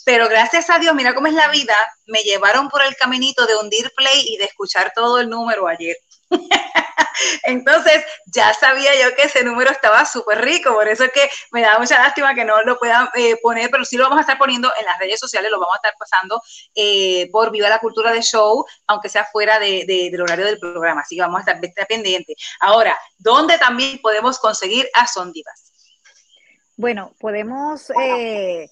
Pero 0.05 0.29
gracias 0.29 0.69
a 0.69 0.77
Dios, 0.77 0.93
mira 0.93 1.15
cómo 1.15 1.27
es 1.27 1.33
la 1.33 1.47
vida, 1.47 1.75
me 2.05 2.21
llevaron 2.21 2.69
por 2.69 2.83
el 2.83 2.95
caminito 2.95 3.45
de 3.47 3.55
hundir 3.55 3.91
play 3.95 4.23
y 4.27 4.37
de 4.37 4.45
escuchar 4.45 4.91
todo 4.93 5.19
el 5.19 5.29
número 5.29 5.67
ayer. 5.67 5.97
Entonces, 7.43 8.03
ya 8.25 8.53
sabía 8.53 8.91
yo 9.01 9.15
que 9.15 9.23
ese 9.23 9.43
número 9.43 9.71
estaba 9.71 10.05
súper 10.05 10.41
rico, 10.41 10.73
por 10.73 10.87
eso 10.87 11.03
es 11.05 11.11
que 11.11 11.29
me 11.51 11.61
da 11.61 11.77
mucha 11.79 11.97
lástima 11.99 12.33
que 12.35 12.45
no 12.45 12.61
lo 12.63 12.77
puedan 12.77 13.09
eh, 13.15 13.37
poner, 13.41 13.69
pero 13.69 13.85
sí 13.85 13.97
lo 13.97 14.03
vamos 14.03 14.19
a 14.19 14.21
estar 14.21 14.37
poniendo 14.37 14.71
en 14.79 14.85
las 14.85 14.99
redes 14.99 15.19
sociales, 15.19 15.51
lo 15.51 15.59
vamos 15.59 15.75
a 15.75 15.77
estar 15.77 15.93
pasando 15.97 16.41
eh, 16.75 17.29
por 17.31 17.51
Viva 17.51 17.69
la 17.69 17.79
Cultura 17.79 18.11
de 18.11 18.21
Show, 18.21 18.65
aunque 18.87 19.09
sea 19.09 19.25
fuera 19.25 19.59
de, 19.59 19.85
del 19.87 20.21
horario 20.21 20.45
del 20.45 20.59
programa, 20.59 21.01
así 21.01 21.15
que 21.15 21.21
vamos 21.21 21.45
a 21.45 21.51
estar, 21.51 21.87
pendientes. 21.87 22.35
Ahora, 22.59 22.97
¿dónde 23.17 23.57
también 23.57 23.99
podemos 24.01 24.39
conseguir 24.39 24.89
a 24.93 25.07
Sondivas? 25.07 25.71
Bueno, 26.75 27.13
podemos... 27.19 27.91
Eh, 28.01 28.69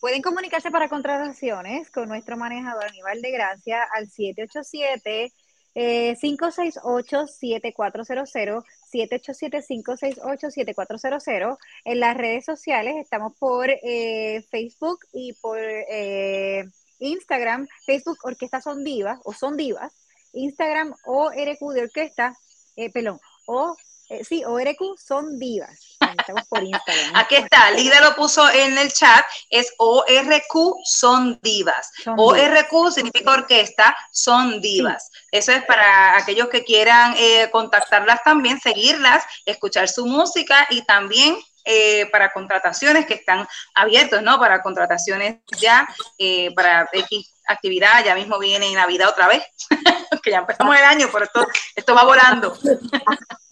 pueden 0.00 0.22
comunicarse 0.22 0.70
para 0.70 0.88
contrataciones 0.88 1.90
con 1.90 2.08
nuestro 2.08 2.36
manejador 2.36 2.84
Aníbal 2.84 3.20
de 3.20 3.30
Gracia 3.32 3.82
al 3.92 4.08
787 4.08 5.32
568-7400, 5.74 8.64
787-568-7400. 8.92 11.56
En 11.84 12.00
las 12.00 12.16
redes 12.16 12.44
sociales 12.44 12.96
estamos 12.96 13.34
por 13.38 13.70
eh, 13.70 14.44
Facebook 14.50 14.98
y 15.12 15.34
por 15.34 15.60
eh, 15.60 16.64
Instagram. 16.98 17.68
Facebook 17.86 18.18
Orquesta 18.22 18.60
Son 18.60 18.82
Divas 18.84 19.20
o 19.24 19.32
Son 19.32 19.56
Divas. 19.56 19.92
Instagram 20.32 20.94
ORQ 21.04 21.74
de 21.74 21.82
Orquesta, 21.82 22.36
eh, 22.76 22.90
pelón, 22.90 23.20
o 23.46 23.76
eh, 24.10 24.24
sí, 24.24 24.44
ORQ 24.44 24.98
son 24.98 25.38
divas. 25.38 25.97
Estamos 26.16 26.44
por 26.48 26.62
Instagram. 26.62 27.16
Aquí 27.16 27.36
está, 27.36 27.70
Lida 27.72 28.00
lo 28.00 28.14
puso 28.14 28.48
en 28.50 28.78
el 28.78 28.92
chat, 28.92 29.24
es 29.50 29.72
ORQ 29.78 30.76
son 30.84 31.38
divas. 31.42 31.90
ORQ 32.16 32.90
significa 32.92 33.32
orquesta, 33.32 33.96
son 34.12 34.60
divas. 34.60 35.10
Eso 35.30 35.52
es 35.52 35.64
para 35.64 36.16
aquellos 36.16 36.48
que 36.48 36.64
quieran 36.64 37.14
eh, 37.18 37.48
contactarlas 37.50 38.22
también, 38.24 38.60
seguirlas, 38.60 39.24
escuchar 39.44 39.88
su 39.88 40.06
música 40.06 40.66
y 40.70 40.82
también 40.82 41.36
eh, 41.64 42.06
para 42.10 42.32
contrataciones 42.32 43.06
que 43.06 43.14
están 43.14 43.46
abiertos, 43.74 44.22
¿no? 44.22 44.38
Para 44.38 44.62
contrataciones 44.62 45.38
ya, 45.60 45.88
eh, 46.18 46.54
para 46.54 46.88
X 46.92 47.34
actividad, 47.48 48.04
ya 48.04 48.14
mismo 48.14 48.38
viene 48.38 48.72
Navidad 48.74 49.08
otra 49.08 49.26
vez, 49.26 49.42
que 50.22 50.30
ya 50.30 50.38
empezamos 50.38 50.76
el 50.76 50.84
año, 50.84 51.08
pero 51.12 51.24
esto, 51.24 51.46
esto 51.74 51.94
va 51.94 52.04
volando. 52.04 52.56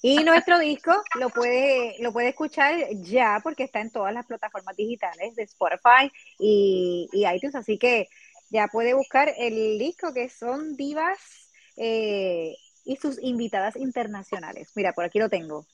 Y 0.03 0.23
nuestro 0.23 0.59
disco 0.59 0.93
lo 1.19 1.31
puede, 1.31 1.97
lo 2.01 2.13
puede 2.13 2.29
escuchar 2.29 2.75
ya 3.01 3.41
porque 3.43 3.65
está 3.65 3.81
en 3.81 3.91
todas 3.91 4.15
las 4.15 4.27
plataformas 4.27 4.77
digitales 4.77 5.35
de 5.35 5.43
Spotify 5.43 6.13
y, 6.39 7.09
iTunes, 7.13 7.57
así 7.57 7.79
que 7.79 8.09
ya 8.51 8.69
puede 8.69 8.95
buscar 8.95 9.33
el 9.37 9.79
disco 9.79 10.15
que 10.15 10.29
son 10.29 10.77
divas 10.77 11.19
eh, 11.77 12.55
y 12.85 12.97
sus 12.97 13.21
invitadas 13.21 13.77
internacionales. 13.77 14.71
Mira, 14.77 14.93
por 14.93 15.05
aquí 15.05 15.19
lo 15.19 15.29
tengo. 15.29 15.67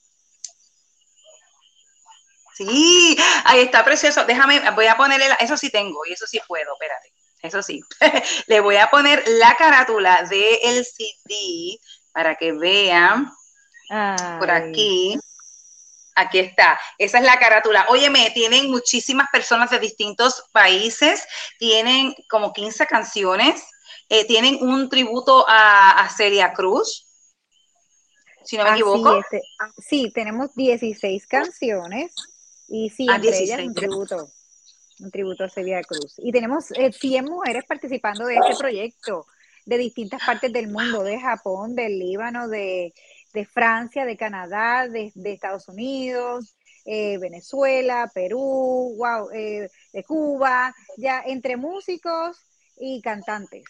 Sí, 2.67 3.17
ahí 3.45 3.61
está 3.61 3.85
precioso. 3.85 4.25
Déjame, 4.25 4.61
voy 4.71 4.87
a 4.87 4.97
ponerle, 4.97 5.27
eso 5.41 5.57
sí 5.57 5.71
tengo 5.71 6.05
y 6.07 6.13
eso 6.13 6.27
sí 6.27 6.41
puedo, 6.47 6.73
espérate. 6.75 7.13
Eso 7.43 7.61
sí, 7.61 7.83
le 8.47 8.61
voy 8.61 8.77
a 8.77 8.89
poner 8.89 9.23
la 9.27 9.57
carátula 9.57 10.23
del 10.23 10.85
CD 10.85 11.79
para 12.13 12.37
que 12.37 12.53
vean 12.53 13.33
por 14.39 14.51
aquí. 14.51 15.19
Aquí 16.15 16.39
está, 16.39 16.79
esa 16.99 17.19
es 17.19 17.25
la 17.25 17.39
carátula. 17.39 17.87
Óyeme, 17.89 18.31
tienen 18.35 18.71
muchísimas 18.71 19.29
personas 19.31 19.71
de 19.71 19.79
distintos 19.79 20.45
países, 20.53 21.27
tienen 21.59 22.15
como 22.29 22.53
15 22.53 22.87
canciones, 22.87 23.65
eh, 24.11 24.27
tienen 24.27 24.59
un 24.61 24.91
tributo 24.91 25.47
a, 25.49 26.07
Celia 26.15 26.53
Cruz, 26.53 27.09
si 28.45 28.59
no 28.59 28.65
me 28.65 28.73
equivoco. 28.73 29.17
Este, 29.17 29.41
sí, 29.79 30.13
tenemos 30.15 30.55
16 30.55 31.27
canciones 31.27 32.15
y 32.73 32.89
sí, 32.89 33.07
ah, 33.11 33.17
entre 33.17 33.39
ellas 33.39 33.61
un 33.61 33.75
tributo. 33.75 34.31
un 35.01 35.11
tributo 35.11 35.45
a 35.45 35.49
Celia 35.51 35.83
Cruz. 35.83 36.15
Y 36.17 36.33
tenemos 36.33 36.65
100 36.65 37.27
mujeres 37.27 37.65
participando 37.69 38.25
de 38.25 38.37
este 38.37 38.57
proyecto 38.57 39.27
de 39.67 39.77
distintas 39.77 40.23
partes 40.25 40.51
del 40.51 40.69
mundo, 40.69 41.03
de 41.03 41.21
Japón, 41.21 41.75
del 41.75 41.99
Líbano, 41.99 42.49
de, 42.49 42.95
Francia, 43.53 44.07
de 44.07 44.17
Canadá, 44.17 44.89
de, 44.89 45.13
Estados 45.23 45.69
Unidos, 45.69 46.57
eh, 46.87 47.19
Venezuela, 47.19 48.11
Perú, 48.13 48.95
wow, 48.97 49.29
eh, 49.35 49.69
de 49.93 50.05
Cuba, 50.05 50.75
ya 50.97 51.23
entre 51.27 51.59
músicos 51.59 52.39
y 52.79 53.03
cantantes 53.03 53.65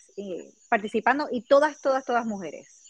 participando 0.68 1.26
y 1.30 1.42
todas, 1.42 1.80
todas, 1.80 2.04
todas 2.04 2.24
mujeres. 2.24 2.81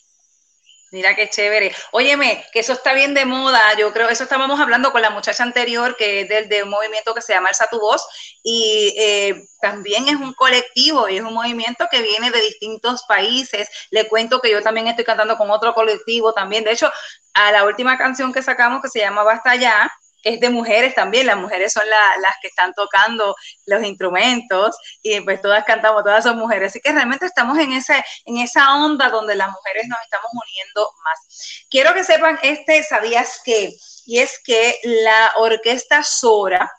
Mira 0.93 1.16
qué 1.16 1.30
chévere. 1.30 1.74
Óyeme, 1.93 2.45
que 2.53 2.61
eso 2.61 2.74
está 2.74 2.93
bien 2.93 3.14
de 3.14 3.24
moda. 3.24 3.62
Yo 3.78 3.95
creo, 3.95 4.11
eso 4.11 4.24
estábamos 4.24 4.61
hablando 4.61 4.93
con 4.93 5.01
la 5.01 5.09
muchacha 5.09 5.43
anterior, 5.43 5.97
que 5.97 6.20
es 6.20 6.28
del, 6.28 6.51
de 6.51 6.64
un 6.64 6.68
movimiento 6.68 7.14
que 7.14 7.22
se 7.22 7.32
llama 7.32 7.49
Alza 7.49 7.66
tu 7.70 7.80
Voz, 7.80 8.07
y 8.43 8.95
eh, 8.99 9.43
también 9.62 10.07
es 10.09 10.16
un 10.16 10.34
colectivo 10.34 11.09
y 11.09 11.16
es 11.16 11.22
un 11.22 11.32
movimiento 11.32 11.86
que 11.90 12.03
viene 12.03 12.30
de 12.30 12.43
distintos 12.43 13.05
países. 13.09 13.70
Le 13.90 14.07
cuento 14.07 14.40
que 14.43 14.51
yo 14.51 14.62
también 14.62 14.86
estoy 14.86 15.07
cantando 15.07 15.38
con 15.38 15.51
otro 15.51 15.72
colectivo 15.72 16.34
también. 16.34 16.62
De 16.62 16.72
hecho, 16.72 16.90
a 17.32 17.53
la 17.53 17.64
última 17.64 17.97
canción 17.97 18.30
que 18.30 18.43
sacamos, 18.43 18.82
que 18.82 18.88
se 18.88 18.99
llama 18.99 19.22
Basta 19.22 19.57
Ya, 19.57 19.90
es 20.23 20.41
de 20.41 20.51
mujeres 20.51 20.95
también, 20.95 21.27
las 21.27 21.37
mujeres 21.37 21.73
son 21.73 21.89
las 21.89 22.35
que 22.41 22.49
están 22.49 22.73
tocando 22.75 23.35
los 23.66 23.85
instrumentos 23.85 24.77
y 25.03 25.20
pues 25.20 25.41
todas 25.41 25.64
cantamos, 25.64 26.05
todas 26.05 26.25
son 26.25 26.39
mujeres, 26.39 26.70
así 26.70 26.81
que 26.81 26.93
realmente 26.93 27.27
estamos 27.27 27.59
en, 27.59 27.73
en 27.73 28.39
esa 28.39 28.77
onda 28.77 29.09
donde 29.09 29.35
las 29.35 29.51
mujeres 29.51 29.87
nos 29.89 30.01
estamos 30.03 30.31
uniendo 30.33 30.91
más. 31.05 31.66
Quiero 31.70 31.95
que 31.95 32.05
sepan 32.05 32.39
este, 32.43 32.83
¿sabías 32.83 33.41
qué? 33.45 33.73
Y 34.07 34.18
es 34.18 34.41
que 34.45 34.79
la 34.83 35.33
orquesta 35.37 36.03
Sora 36.03 36.70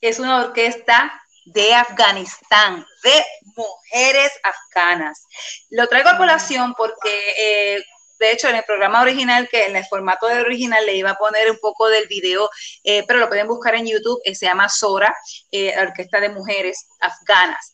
es 0.00 0.18
una 0.18 0.44
orquesta 0.44 1.22
de 1.46 1.74
Afganistán, 1.74 2.84
de 3.02 3.24
mujeres 3.56 4.32
afganas. 4.42 5.26
Lo 5.70 5.86
traigo 5.86 6.08
a 6.08 6.18
colación 6.18 6.74
porque 6.74 7.34
eh, 7.38 7.84
de 8.18 8.32
hecho, 8.32 8.48
en 8.48 8.56
el 8.56 8.64
programa 8.64 9.02
original, 9.02 9.48
que 9.48 9.66
en 9.66 9.76
el 9.76 9.84
formato 9.84 10.26
de 10.26 10.40
original 10.40 10.84
le 10.86 10.96
iba 10.96 11.10
a 11.10 11.18
poner 11.18 11.50
un 11.50 11.58
poco 11.58 11.88
del 11.88 12.06
video, 12.06 12.48
eh, 12.84 13.04
pero 13.06 13.18
lo 13.18 13.28
pueden 13.28 13.46
buscar 13.46 13.74
en 13.74 13.86
YouTube, 13.86 14.20
eh, 14.24 14.34
se 14.34 14.46
llama 14.46 14.68
Sora, 14.68 15.14
eh, 15.50 15.74
Orquesta 15.78 16.20
de 16.20 16.30
Mujeres 16.30 16.86
Afganas. 17.00 17.72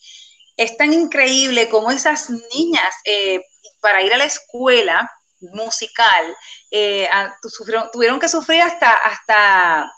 Es 0.56 0.76
tan 0.76 0.92
increíble 0.92 1.68
como 1.68 1.90
esas 1.90 2.28
niñas, 2.30 2.94
para 3.80 4.02
ir 4.02 4.12
a 4.12 4.18
la 4.18 4.24
escuela 4.24 5.10
musical, 5.40 6.36
tuvieron 7.92 8.20
que 8.20 8.28
sufrir 8.28 8.62
hasta, 8.62 8.92
hasta, 8.92 9.90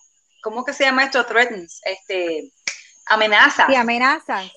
¿cómo 0.42 0.64
que 0.64 0.72
se 0.72 0.84
llama 0.84 1.04
esto? 1.04 1.26
Threatens, 1.26 1.80
este, 1.84 2.52
amenazas. 3.06 3.66
Sí, 3.66 3.74
amenazas. 3.74 4.50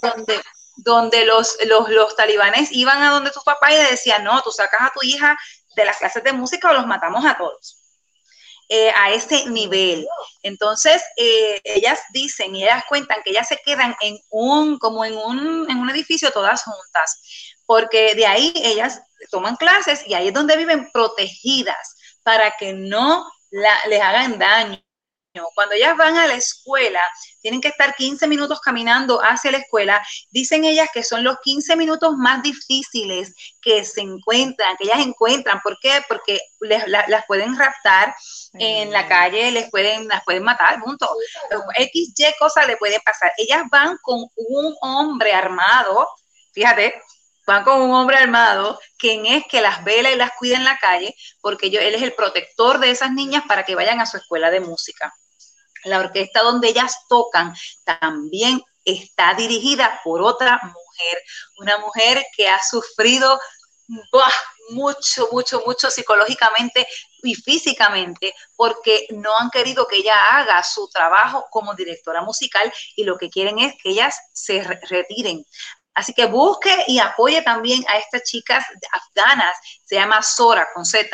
donde 0.00 0.40
donde 0.76 1.24
los, 1.24 1.56
los, 1.66 2.16
talibanes 2.16 2.70
iban 2.72 3.02
a 3.02 3.10
donde 3.10 3.30
tu 3.30 3.40
papá 3.42 3.72
y 3.72 3.76
le 3.76 3.90
decían, 3.90 4.24
no, 4.24 4.42
tú 4.42 4.50
sacas 4.50 4.82
a 4.82 4.92
tu 4.92 5.00
hija 5.02 5.36
de 5.76 5.84
las 5.84 5.98
clases 5.98 6.22
de 6.24 6.32
música 6.32 6.70
o 6.70 6.74
los 6.74 6.86
matamos 6.86 7.24
a 7.24 7.36
todos. 7.36 7.78
Eh, 8.70 8.90
a 8.96 9.12
ese 9.12 9.44
nivel. 9.50 10.08
Entonces, 10.42 11.02
eh, 11.16 11.60
ellas 11.64 12.00
dicen 12.12 12.56
y 12.56 12.64
ellas 12.64 12.82
cuentan 12.88 13.22
que 13.22 13.30
ellas 13.30 13.46
se 13.46 13.58
quedan 13.58 13.94
en 14.00 14.18
un, 14.30 14.78
como 14.78 15.04
en 15.04 15.16
un, 15.16 15.70
en 15.70 15.78
un 15.78 15.90
edificio 15.90 16.30
todas 16.30 16.62
juntas, 16.62 17.20
porque 17.66 18.14
de 18.14 18.26
ahí 18.26 18.54
ellas 18.56 19.02
toman 19.30 19.56
clases 19.56 20.06
y 20.06 20.14
ahí 20.14 20.28
es 20.28 20.34
donde 20.34 20.56
viven 20.56 20.90
protegidas 20.92 21.94
para 22.22 22.56
que 22.56 22.72
no 22.72 23.30
les 23.50 24.00
hagan 24.00 24.38
daño 24.38 24.83
cuando 25.54 25.74
ellas 25.74 25.96
van 25.96 26.16
a 26.16 26.26
la 26.26 26.34
escuela, 26.34 27.00
tienen 27.40 27.60
que 27.60 27.68
estar 27.68 27.94
15 27.94 28.26
minutos 28.28 28.60
caminando 28.60 29.20
hacia 29.20 29.50
la 29.50 29.58
escuela. 29.58 30.04
Dicen 30.30 30.64
ellas 30.64 30.88
que 30.92 31.02
son 31.02 31.24
los 31.24 31.38
15 31.42 31.76
minutos 31.76 32.14
más 32.16 32.42
difíciles 32.42 33.34
que 33.60 33.84
se 33.84 34.00
encuentran, 34.00 34.76
que 34.76 34.84
ellas 34.84 35.00
encuentran. 35.00 35.60
¿Por 35.62 35.78
qué? 35.80 36.02
Porque 36.08 36.40
las 36.60 37.24
pueden 37.26 37.58
raptar 37.58 38.14
en 38.54 38.92
la 38.92 39.08
calle, 39.08 39.50
les 39.50 39.70
pueden, 39.70 40.06
las 40.08 40.22
pueden 40.24 40.44
matar, 40.44 40.80
punto. 40.80 41.08
X, 41.76 42.14
Y 42.16 42.24
cosa 42.38 42.64
le 42.66 42.76
puede 42.76 43.00
pasar. 43.00 43.32
Ellas 43.36 43.62
van 43.70 43.98
con 44.02 44.26
un 44.36 44.76
hombre 44.80 45.32
armado, 45.32 46.06
fíjate, 46.52 46.94
van 47.46 47.64
con 47.64 47.82
un 47.82 47.92
hombre 47.92 48.16
armado, 48.16 48.80
quien 48.96 49.26
es 49.26 49.44
que 49.50 49.60
las 49.60 49.84
vela 49.84 50.10
y 50.10 50.16
las 50.16 50.30
cuida 50.38 50.56
en 50.56 50.64
la 50.64 50.78
calle, 50.78 51.14
porque 51.40 51.70
yo, 51.70 51.80
él 51.80 51.94
es 51.94 52.02
el 52.02 52.14
protector 52.14 52.78
de 52.78 52.90
esas 52.90 53.12
niñas 53.12 53.44
para 53.46 53.64
que 53.64 53.74
vayan 53.74 54.00
a 54.00 54.06
su 54.06 54.16
escuela 54.16 54.50
de 54.50 54.60
música. 54.60 55.12
La 55.84 56.00
orquesta 56.00 56.42
donde 56.42 56.68
ellas 56.68 56.96
tocan 57.08 57.54
también 57.84 58.62
está 58.84 59.34
dirigida 59.34 60.00
por 60.04 60.22
otra 60.22 60.60
mujer, 60.62 61.22
una 61.58 61.78
mujer 61.78 62.24
que 62.36 62.48
ha 62.48 62.62
sufrido 62.62 63.38
mucho, 64.70 65.28
mucho, 65.30 65.62
mucho 65.66 65.90
psicológicamente 65.90 66.86
y 67.22 67.34
físicamente 67.34 68.34
porque 68.56 69.06
no 69.10 69.30
han 69.38 69.50
querido 69.50 69.86
que 69.86 69.96
ella 69.96 70.38
haga 70.38 70.62
su 70.62 70.88
trabajo 70.88 71.46
como 71.50 71.74
directora 71.74 72.22
musical 72.22 72.72
y 72.96 73.04
lo 73.04 73.18
que 73.18 73.30
quieren 73.30 73.58
es 73.58 73.74
que 73.82 73.90
ellas 73.90 74.18
se 74.32 74.62
retiren. 74.62 75.44
Así 75.94 76.12
que 76.12 76.26
busque 76.26 76.84
y 76.88 76.98
apoye 76.98 77.42
también 77.42 77.84
a 77.88 77.98
estas 77.98 78.22
chicas 78.24 78.64
afganas. 78.92 79.54
Se 79.84 79.94
llama 79.94 80.22
Sora 80.22 80.68
con 80.74 80.84
Z. 80.84 81.06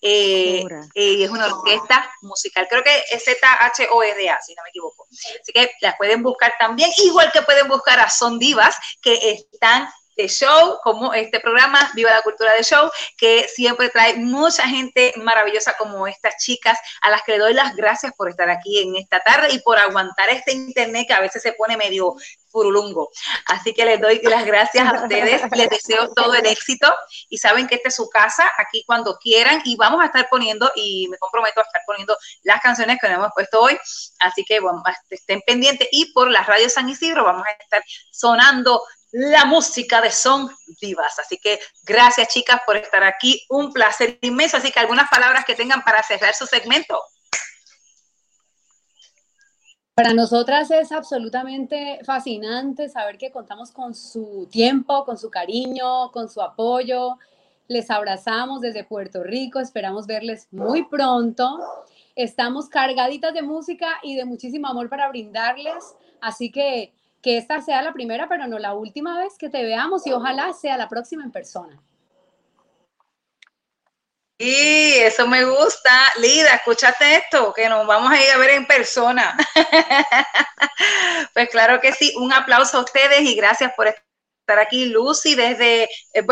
Eh, 0.00 0.64
eh, 0.94 1.24
es 1.24 1.30
una 1.30 1.46
orquesta 1.46 2.10
musical. 2.22 2.66
Creo 2.68 2.84
que 2.84 3.04
es 3.10 3.24
Z-H-O-R-A, 3.24 4.40
si 4.40 4.54
no 4.54 4.62
me 4.62 4.68
equivoco. 4.70 5.06
Así 5.10 5.52
que 5.52 5.70
las 5.80 5.96
pueden 5.96 6.22
buscar 6.22 6.54
también, 6.58 6.90
igual 6.98 7.32
que 7.32 7.42
pueden 7.42 7.68
buscar 7.68 7.98
a 8.00 8.08
Son 8.08 8.38
Divas, 8.38 8.76
que 9.00 9.40
están 9.52 9.88
de 10.22 10.28
show, 10.28 10.78
como 10.82 11.12
este 11.12 11.40
programa, 11.40 11.90
Viva 11.94 12.10
la 12.10 12.22
Cultura 12.22 12.52
de 12.52 12.62
Show, 12.62 12.90
que 13.16 13.48
siempre 13.48 13.88
trae 13.88 14.14
mucha 14.14 14.68
gente 14.68 15.12
maravillosa 15.16 15.74
como 15.76 16.06
estas 16.06 16.36
chicas, 16.36 16.78
a 17.00 17.10
las 17.10 17.22
que 17.22 17.32
le 17.32 17.38
doy 17.38 17.54
las 17.54 17.74
gracias 17.74 18.12
por 18.16 18.30
estar 18.30 18.48
aquí 18.48 18.78
en 18.78 18.96
esta 18.96 19.18
tarde 19.20 19.48
y 19.52 19.58
por 19.58 19.78
aguantar 19.78 20.30
este 20.30 20.52
internet 20.52 21.06
que 21.08 21.14
a 21.14 21.20
veces 21.20 21.42
se 21.42 21.52
pone 21.54 21.76
medio 21.76 22.14
furulungo. 22.52 23.10
Así 23.46 23.74
que 23.74 23.84
les 23.84 24.00
doy 24.00 24.20
las 24.22 24.44
gracias 24.44 24.86
a 24.86 25.02
ustedes, 25.02 25.42
les 25.56 25.70
deseo 25.70 26.12
todo 26.14 26.34
el 26.34 26.46
éxito 26.46 26.94
y 27.28 27.38
saben 27.38 27.66
que 27.66 27.76
esta 27.76 27.88
es 27.88 27.96
su 27.96 28.08
casa, 28.08 28.48
aquí 28.58 28.84
cuando 28.86 29.16
quieran 29.18 29.62
y 29.64 29.74
vamos 29.76 30.02
a 30.02 30.06
estar 30.06 30.28
poniendo 30.28 30.70
y 30.76 31.08
me 31.08 31.18
comprometo 31.18 31.60
a 31.60 31.64
estar 31.64 31.82
poniendo 31.84 32.16
las 32.42 32.60
canciones 32.60 32.98
que 33.00 33.08
nos 33.08 33.16
hemos 33.16 33.30
puesto 33.34 33.60
hoy, 33.60 33.76
así 34.20 34.44
que 34.44 34.60
bueno, 34.60 34.82
estén 35.10 35.40
pendientes 35.44 35.88
y 35.90 36.12
por 36.12 36.30
la 36.30 36.44
radio 36.44 36.68
San 36.68 36.88
Isidro 36.88 37.24
vamos 37.24 37.44
a 37.46 37.62
estar 37.62 37.82
sonando 38.12 38.82
la 39.12 39.44
música 39.44 40.00
de 40.00 40.10
Son 40.10 40.50
Vivas. 40.80 41.18
Así 41.18 41.38
que 41.38 41.60
gracias 41.84 42.28
chicas 42.28 42.60
por 42.66 42.76
estar 42.76 43.04
aquí, 43.04 43.44
un 43.50 43.72
placer 43.72 44.18
inmenso. 44.22 44.56
Así 44.56 44.72
que 44.72 44.80
algunas 44.80 45.08
palabras 45.10 45.44
que 45.44 45.54
tengan 45.54 45.82
para 45.84 46.02
cerrar 46.02 46.34
su 46.34 46.46
segmento. 46.46 46.98
Para 49.94 50.14
nosotras 50.14 50.70
es 50.70 50.90
absolutamente 50.90 52.00
fascinante 52.04 52.88
saber 52.88 53.18
que 53.18 53.30
contamos 53.30 53.70
con 53.70 53.94
su 53.94 54.48
tiempo, 54.50 55.04
con 55.04 55.18
su 55.18 55.30
cariño, 55.30 56.10
con 56.12 56.30
su 56.30 56.40
apoyo. 56.40 57.18
Les 57.68 57.90
abrazamos 57.90 58.62
desde 58.62 58.84
Puerto 58.84 59.22
Rico, 59.22 59.60
esperamos 59.60 60.06
verles 60.06 60.48
muy 60.50 60.84
pronto. 60.84 61.58
Estamos 62.16 62.70
cargaditas 62.70 63.34
de 63.34 63.42
música 63.42 63.98
y 64.02 64.16
de 64.16 64.24
muchísimo 64.24 64.66
amor 64.66 64.88
para 64.88 65.08
brindarles, 65.08 65.94
así 66.20 66.50
que 66.50 66.94
que 67.22 67.38
esta 67.38 67.62
sea 67.62 67.82
la 67.82 67.92
primera, 67.92 68.28
pero 68.28 68.46
no 68.48 68.58
la 68.58 68.74
última 68.74 69.18
vez 69.18 69.38
que 69.38 69.48
te 69.48 69.62
veamos 69.62 70.06
y 70.06 70.12
ojalá 70.12 70.52
sea 70.52 70.76
la 70.76 70.88
próxima 70.88 71.22
en 71.22 71.30
persona. 71.30 71.80
Y 74.38 74.94
eso 74.94 75.28
me 75.28 75.44
gusta. 75.44 75.92
Lida, 76.18 76.54
escúchate 76.54 77.14
esto, 77.14 77.52
que 77.52 77.68
nos 77.68 77.86
vamos 77.86 78.10
a 78.10 78.20
ir 78.20 78.28
a 78.32 78.38
ver 78.38 78.50
en 78.50 78.66
persona. 78.66 79.36
pues 81.34 81.48
claro 81.48 81.80
que 81.80 81.92
sí, 81.92 82.12
un 82.16 82.32
aplauso 82.32 82.78
a 82.78 82.80
ustedes 82.80 83.20
y 83.20 83.36
gracias 83.36 83.72
por 83.76 83.86
estar 83.86 84.58
aquí. 84.58 84.86
Lucy 84.86 85.36
desde 85.36 85.84
eh, 85.84 86.26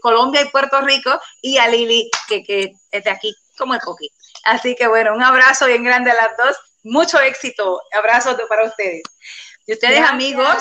Colombia 0.00 0.42
y 0.42 0.50
Puerto 0.50 0.80
Rico, 0.82 1.20
y 1.42 1.58
a 1.58 1.66
Lili, 1.66 2.08
que, 2.28 2.44
que 2.44 2.72
es 2.92 3.02
de 3.04 3.10
aquí 3.10 3.34
como 3.56 3.74
el 3.74 3.80
poquito. 3.80 4.14
Así 4.44 4.76
que 4.76 4.86
bueno, 4.86 5.12
un 5.12 5.22
abrazo 5.24 5.66
bien 5.66 5.82
grande 5.82 6.12
a 6.12 6.14
las 6.14 6.36
dos. 6.36 6.56
Mucho 6.84 7.18
éxito. 7.20 7.82
Abrazo 7.92 8.38
para 8.48 8.66
ustedes. 8.66 9.02
Y 9.68 9.74
ustedes 9.74 10.00
amigos, 10.00 10.56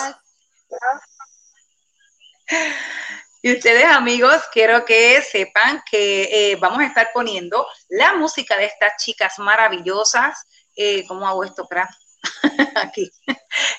y 3.42 3.54
ustedes 3.54 3.86
amigos, 3.86 4.36
quiero 4.52 4.84
que 4.84 5.22
sepan 5.22 5.82
que 5.90 6.24
eh, 6.24 6.58
vamos 6.58 6.80
a 6.80 6.88
estar 6.88 7.12
poniendo 7.14 7.66
la 7.88 8.16
música 8.16 8.58
de 8.58 8.66
estas 8.66 9.02
chicas 9.02 9.40
maravillosas. 9.40 10.46
Eh, 10.76 11.06
¿Cómo 11.08 11.26
hago 11.26 11.46
esto? 11.46 11.66
Para 11.70 11.90
aquí. 12.76 13.10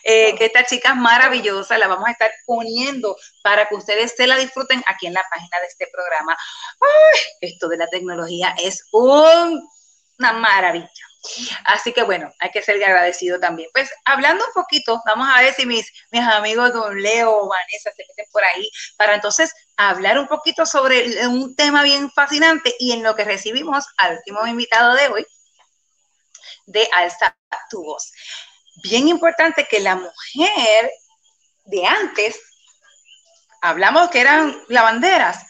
Eh, 0.02 0.34
que 0.34 0.46
estas 0.46 0.66
chicas 0.66 0.96
maravillosas 0.96 1.78
la 1.78 1.88
vamos 1.88 2.08
a 2.08 2.12
estar 2.12 2.30
poniendo 2.46 3.14
para 3.42 3.68
que 3.68 3.74
ustedes 3.74 4.14
se 4.16 4.26
la 4.26 4.38
disfruten 4.38 4.82
aquí 4.86 5.08
en 5.08 5.12
la 5.12 5.24
página 5.28 5.60
de 5.60 5.66
este 5.66 5.88
programa. 5.92 6.38
esto 7.42 7.68
de 7.68 7.76
la 7.76 7.86
tecnología 7.88 8.54
es 8.62 8.82
una 8.92 10.32
maravilla. 10.32 11.07
Así 11.64 11.92
que 11.92 12.02
bueno, 12.02 12.32
hay 12.38 12.50
que 12.50 12.62
ser 12.62 12.82
agradecido 12.82 13.40
también. 13.40 13.68
Pues 13.72 13.90
hablando 14.04 14.44
un 14.46 14.52
poquito, 14.52 15.02
vamos 15.04 15.28
a 15.28 15.40
ver 15.40 15.52
si 15.54 15.66
mis, 15.66 15.90
mis 16.10 16.22
amigos 16.22 16.72
Don 16.72 17.00
Leo 17.00 17.30
o 17.30 17.48
Vanessa 17.48 17.90
se 17.96 18.04
meten 18.08 18.26
por 18.32 18.44
ahí 18.44 18.70
para 18.96 19.14
entonces 19.14 19.52
hablar 19.76 20.18
un 20.18 20.28
poquito 20.28 20.64
sobre 20.64 21.26
un 21.26 21.54
tema 21.56 21.82
bien 21.82 22.10
fascinante 22.10 22.74
y 22.78 22.92
en 22.92 23.02
lo 23.02 23.14
que 23.14 23.24
recibimos 23.24 23.84
al 23.96 24.16
último 24.16 24.46
invitado 24.46 24.94
de 24.94 25.08
hoy, 25.08 25.26
de 26.66 26.88
Alza 26.94 27.36
tu 27.70 27.82
voz. 27.82 28.12
Bien 28.82 29.08
importante 29.08 29.66
que 29.68 29.80
la 29.80 29.96
mujer 29.96 30.90
de 31.64 31.84
antes, 31.84 32.40
hablamos 33.60 34.08
que 34.10 34.20
eran 34.20 34.56
lavanderas 34.68 35.44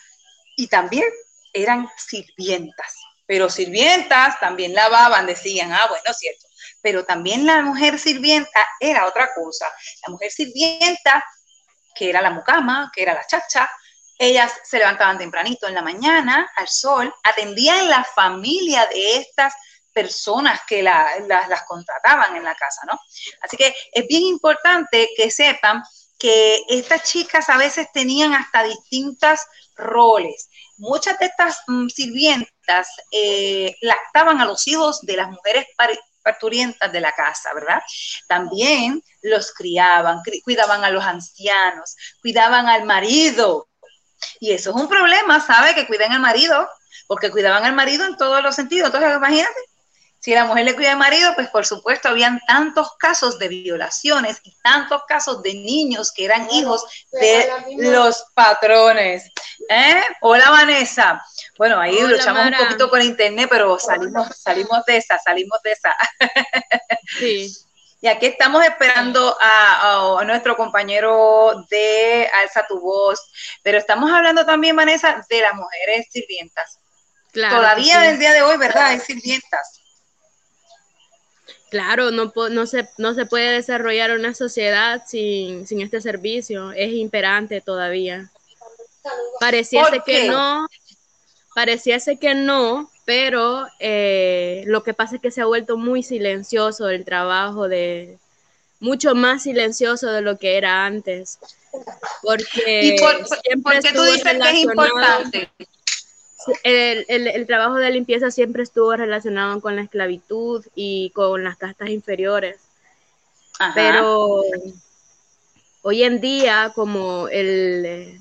y 0.57 0.67
también 0.69 1.05
eran 1.53 1.89
sirvientas 1.97 2.95
pero 3.29 3.51
sirvientas 3.51 4.41
también 4.41 4.73
lavaban, 4.73 5.27
decían, 5.27 5.71
ah, 5.71 5.87
bueno, 5.87 6.15
cierto. 6.15 6.47
Pero 6.81 7.05
también 7.05 7.45
la 7.45 7.61
mujer 7.61 7.99
sirvienta 7.99 8.67
era 8.81 9.07
otra 9.07 9.35
cosa. 9.35 9.67
La 10.07 10.13
mujer 10.13 10.31
sirvienta, 10.31 11.23
que 11.95 12.09
era 12.09 12.23
la 12.23 12.31
mucama, 12.31 12.91
que 12.95 13.03
era 13.03 13.13
la 13.13 13.27
chacha, 13.27 13.69
ellas 14.19 14.51
se 14.65 14.79
levantaban 14.79 15.19
tempranito 15.19 15.69
en 15.69 15.75
la 15.75 15.83
mañana 15.83 16.51
al 16.57 16.69
sol, 16.69 17.15
atendían 17.23 17.91
la 17.91 18.03
familia 18.03 18.87
de 18.87 19.19
estas 19.19 19.53
personas 19.93 20.63
que 20.67 20.83
las 20.83 21.63
contrataban 21.67 22.35
en 22.35 22.45
la 22.45 22.55
casa, 22.55 22.81
¿no? 22.91 22.99
Así 23.43 23.59
que 23.59 23.75
es 23.93 24.07
bien 24.07 24.23
importante 24.23 25.11
que 25.15 25.31
sepan 25.31 25.83
que 26.19 26.63
estas 26.69 27.05
chicas 27.05 27.49
a 27.49 27.57
veces 27.57 27.89
tenían 27.93 28.35
hasta 28.35 28.65
distintos 28.65 29.41
roles 29.77 30.49
muchas 30.79 31.19
de 31.19 31.27
estas 31.27 31.59
mm, 31.67 31.89
sirvientas 31.89 32.89
eh, 33.11 33.77
lactaban 33.83 34.41
a 34.41 34.47
los 34.47 34.67
hijos 34.67 35.01
de 35.03 35.17
las 35.17 35.29
mujeres 35.29 35.67
parturientas 36.23 36.91
de 36.93 37.01
la 37.01 37.13
casa, 37.13 37.53
¿verdad? 37.55 37.83
También 38.27 39.03
los 39.23 39.53
criaban, 39.53 40.21
cuidaban 40.45 40.85
a 40.85 40.91
los 40.91 41.05
ancianos, 41.05 41.97
cuidaban 42.23 42.69
al 42.69 42.85
marido. 42.85 43.69
Y 44.41 44.53
eso 44.53 44.71
es 44.71 44.77
un 44.77 44.89
problema, 44.89 45.41
¿sabe? 45.41 45.75
Que 45.75 45.87
cuiden 45.87 46.13
al 46.13 46.21
marido, 46.21 46.69
porque 47.07 47.31
cuidaban 47.31 47.65
al 47.65 47.75
marido 47.75 48.05
en 48.05 48.17
todos 48.17 48.43
los 48.43 48.55
sentidos. 48.55 48.87
Entonces, 48.87 49.17
imagínate, 49.17 49.61
si 50.21 50.35
la 50.35 50.45
mujer 50.45 50.65
le 50.65 50.75
cuida 50.75 50.93
al 50.93 50.99
marido, 50.99 51.33
pues 51.35 51.49
por 51.49 51.65
supuesto 51.65 52.09
habían 52.09 52.41
tantos 52.47 52.97
casos 52.99 53.39
de 53.39 53.49
violaciones 53.49 54.41
y 54.43 54.53
tantos 54.63 55.03
casos 55.07 55.43
de 55.43 55.55
niños 55.55 56.13
que 56.13 56.25
eran 56.25 56.51
hijos 56.51 56.85
de 57.13 57.49
los 57.77 58.25
patrones. 58.35 59.31
¿Eh? 59.69 60.03
Hola 60.21 60.51
Vanessa. 60.51 61.23
Bueno, 61.57 61.81
ahí 61.81 62.01
luchamos 62.03 62.47
un 62.47 62.57
poquito 62.57 62.91
con 62.91 63.01
internet, 63.01 63.49
pero 63.51 63.79
salimos, 63.79 64.29
salimos 64.37 64.85
de 64.87 64.97
esa, 64.97 65.19
salimos 65.19 65.61
de 65.63 65.73
esa. 65.73 65.95
Sí. 67.19 67.51
Y 68.01 68.07
aquí 68.07 68.27
estamos 68.27 68.65
esperando 68.65 69.37
a, 69.41 70.23
nuestro 70.25 70.57
compañero 70.57 71.65
de 71.71 72.31
Alza 72.43 72.67
tu 72.69 72.79
voz, 72.81 73.19
pero 73.63 73.79
estamos 73.79 74.13
hablando 74.13 74.45
también, 74.45 74.77
Vanessa, 74.77 75.25
de 75.29 75.41
las 75.41 75.55
mujeres 75.55 76.07
sirvientas. 76.11 76.79
Todavía 77.33 78.05
en 78.05 78.11
el 78.13 78.19
día 78.19 78.33
de 78.33 78.43
hoy, 78.43 78.57
¿verdad? 78.57 78.89
Hay 78.89 79.01
sirvientas. 79.01 79.81
Claro, 81.71 82.11
no, 82.11 82.33
no, 82.51 82.67
se, 82.67 82.89
no 82.97 83.15
se 83.15 83.27
puede 83.27 83.53
desarrollar 83.53 84.13
una 84.13 84.35
sociedad 84.35 85.03
sin, 85.07 85.67
este 85.81 86.01
servicio, 86.01 86.73
es 86.73 86.93
imperante 86.93 87.61
todavía. 87.61 88.31
Pareciese 89.41 90.03
que 90.05 90.29
no, 90.29 90.67
pareciese 91.55 92.19
que 92.19 92.35
no, 92.35 92.91
pero 93.05 93.67
eh, 93.81 94.65
lo 94.67 94.83
que 94.83 94.95
pasa 94.95 95.17
es 95.17 95.23
que 95.23 95.31
se 95.31 95.41
ha 95.41 95.47
vuelto 95.47 95.77
muy 95.77 96.03
silencioso 96.03 96.89
el 96.89 97.05
trabajo 97.05 97.69
de, 97.69 98.19
mucho 98.81 99.15
más 99.15 99.43
silencioso 99.43 100.11
de 100.11 100.23
lo 100.23 100.39
que 100.39 100.57
era 100.57 100.85
antes. 100.85 101.39
Porque 102.23 102.97
por, 103.01 103.83
qué 103.83 103.93
tú 103.93 104.03
dices 104.03 104.23
que 104.23 104.51
es 104.51 104.59
importante? 104.59 105.51
El, 106.63 107.47
trabajo 107.47 107.75
de 107.75 107.91
limpieza 107.91 108.31
siempre 108.31 108.63
estuvo 108.63 108.95
relacionado 108.97 109.61
con 109.61 109.77
la 109.77 109.83
esclavitud 109.83 110.65
y 110.75 111.11
con 111.11 111.45
las 111.45 111.57
castas 111.57 111.91
inferiores. 111.91 112.61
Pero 113.75 114.43
hoy 115.83 116.03
en 116.03 116.21
día, 116.21 116.73
como 116.75 117.29
el, 117.29 118.21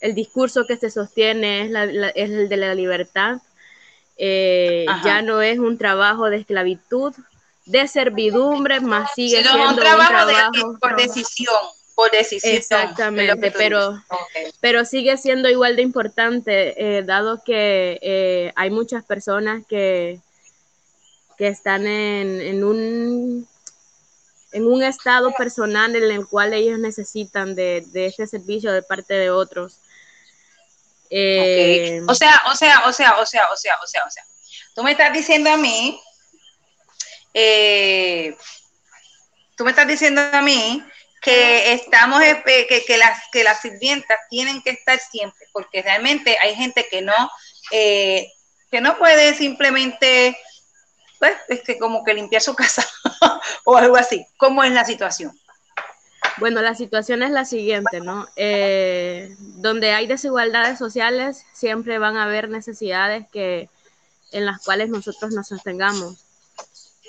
el 0.00 0.14
discurso 0.14 0.66
que 0.66 0.76
se 0.76 0.90
sostiene 0.90 1.66
es, 2.14 2.30
el 2.30 2.48
de 2.48 2.56
la 2.56 2.74
libertad, 2.74 3.38
eh, 4.16 4.86
ya 5.04 5.22
no 5.22 5.40
es 5.40 5.58
un 5.58 5.78
trabajo 5.78 6.28
de 6.28 6.38
esclavitud, 6.38 7.14
de 7.64 7.88
servidumbre, 7.88 8.80
más 8.80 9.14
sigue 9.14 9.42
siendo 9.42 9.70
un 9.70 9.76
trabajo, 9.76 10.26
de, 10.26 10.78
por 10.80 10.96
decisión 10.96 11.56
por 12.02 12.10
decisión. 12.10 12.56
Exactamente, 12.56 13.52
pero, 13.52 14.02
pero 14.60 14.84
sigue 14.84 15.16
siendo 15.16 15.48
igual 15.48 15.76
de 15.76 15.82
importante, 15.82 16.74
eh, 16.76 17.02
dado 17.02 17.42
que 17.44 17.98
eh, 18.02 18.52
hay 18.56 18.70
muchas 18.70 19.04
personas 19.04 19.64
que, 19.68 20.18
que 21.38 21.46
están 21.46 21.86
en, 21.86 22.40
en, 22.40 22.64
un, 22.64 23.48
en 24.50 24.66
un 24.66 24.82
estado 24.82 25.32
personal 25.32 25.94
en 25.94 26.10
el 26.10 26.26
cual 26.26 26.54
ellos 26.54 26.80
necesitan 26.80 27.54
de, 27.54 27.84
de 27.92 28.06
este 28.06 28.26
servicio 28.26 28.72
de 28.72 28.82
parte 28.82 29.14
de 29.14 29.30
otros. 29.30 29.78
Eh, 31.08 32.02
o 32.08 32.14
sea, 32.16 32.42
o 32.50 32.56
sea, 32.56 32.82
o 32.86 32.92
sea, 32.92 33.20
o 33.20 33.26
sea, 33.26 33.46
o 33.52 33.56
sea, 33.56 33.74
o 33.80 33.86
sea, 33.86 34.04
o 34.04 34.10
sea. 34.10 34.24
Tú 34.74 34.82
me 34.82 34.92
estás 34.92 35.12
diciendo 35.12 35.50
a 35.50 35.56
mí, 35.56 36.00
tú 39.56 39.64
me 39.64 39.70
estás 39.70 39.86
diciendo 39.86 40.20
a 40.32 40.42
mí 40.42 40.82
que 41.22 41.72
estamos 41.72 42.20
que, 42.44 42.84
que, 42.84 42.98
las 42.98 43.18
que 43.30 43.44
las 43.44 43.60
sirvientas 43.60 44.18
tienen 44.28 44.60
que 44.60 44.70
estar 44.70 44.98
siempre 44.98 45.46
porque 45.52 45.80
realmente 45.80 46.36
hay 46.42 46.54
gente 46.54 46.86
que 46.90 47.00
no 47.00 47.14
eh, 47.70 48.30
que 48.70 48.80
no 48.80 48.98
puede 48.98 49.34
simplemente 49.34 50.36
pues 51.20 51.36
es 51.48 51.62
que 51.62 51.78
como 51.78 52.02
que 52.02 52.14
limpiar 52.14 52.42
su 52.42 52.54
casa 52.56 52.86
o 53.64 53.76
algo 53.76 53.96
así. 53.96 54.26
Cómo 54.36 54.64
es 54.64 54.72
la 54.72 54.84
situación 54.84 55.32
bueno 56.38 56.60
la 56.62 56.74
situación 56.74 57.22
es 57.22 57.30
la 57.30 57.44
siguiente 57.44 58.00
no 58.00 58.26
eh, 58.36 59.34
donde 59.38 59.92
hay 59.92 60.06
desigualdades 60.06 60.78
sociales 60.78 61.44
siempre 61.52 61.98
van 61.98 62.16
a 62.16 62.24
haber 62.24 62.48
necesidades 62.48 63.26
que 63.30 63.68
en 64.32 64.46
las 64.46 64.62
cuales 64.64 64.88
nosotros 64.88 65.32
nos 65.32 65.48
sostengamos 65.48 66.21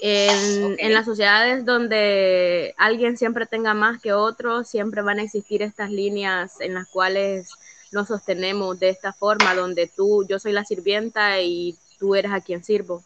en, 0.06 0.94
las 0.94 1.06
sociedades 1.06 1.64
donde 1.64 2.76
alguien 2.78 3.16
siempre 3.16 3.46
tenga 3.46 3.74
más 3.74 4.02
que 4.02 4.12
otro, 4.12 4.66
siempre 4.66 5.02
van 5.02 5.20
a 5.20 5.24
existir 5.24 5.62
estas 5.62 5.90
líneas 5.90 6.60
en 6.60 6.74
las 6.74 6.90
cuales 6.90 7.50
nos 7.94 8.10
sostenemos 8.10 8.78
de 8.80 8.90
esta 8.90 9.14
forma, 9.14 9.56
donde 9.56 9.88
tú, 9.88 10.26
yo 10.28 10.40
soy 10.40 10.52
la 10.52 10.66
sirvienta 10.66 11.40
y 11.40 11.78
tú 12.00 12.16
eres 12.16 12.34
a 12.34 12.42
quien 12.42 12.66
sirvo. 12.66 13.02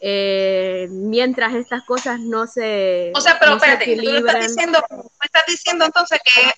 Eh, 0.00 0.86
mientras 0.90 1.54
estas 1.54 1.84
cosas 1.84 2.20
no 2.20 2.46
se. 2.46 3.10
O 3.14 3.20
sea, 3.20 3.38
pero 3.40 3.54
espérate, 3.54 3.96
tú 3.96 4.16
estás 4.16 4.46
diciendo, 4.46 4.78
estás 5.24 5.42
diciendo 5.48 5.84
entonces 5.84 6.20
que, 6.24 6.52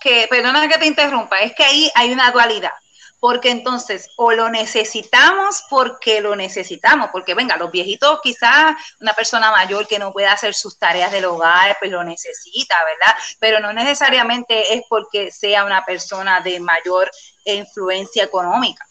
que, 0.00 0.26
perdona 0.28 0.68
que 0.68 0.78
te 0.78 0.86
interrumpa, 0.86 1.40
es 1.40 1.54
que 1.54 1.64
ahí 1.64 1.90
hay 1.94 2.12
una 2.12 2.30
dualidad 2.32 2.72
porque 3.20 3.50
entonces 3.50 4.10
o 4.16 4.32
lo 4.32 4.48
necesitamos 4.48 5.64
porque 5.68 6.20
lo 6.20 6.36
necesitamos, 6.36 7.10
porque 7.10 7.34
venga, 7.34 7.56
los 7.56 7.70
viejitos 7.70 8.20
quizás 8.22 8.76
una 9.00 9.12
persona 9.12 9.50
mayor 9.50 9.86
que 9.86 9.98
no 9.98 10.12
pueda 10.12 10.32
hacer 10.32 10.54
sus 10.54 10.78
tareas 10.78 11.10
del 11.10 11.24
hogar, 11.24 11.76
pues 11.80 11.90
lo 11.90 12.04
necesita, 12.04 12.76
¿verdad? 12.84 13.16
Pero 13.40 13.60
no 13.60 13.72
necesariamente 13.72 14.74
es 14.74 14.82
porque 14.88 15.32
sea 15.32 15.64
una 15.64 15.84
persona 15.84 16.40
de 16.40 16.60
mayor 16.60 17.10
influencia 17.44 18.24
económica. 18.24 18.84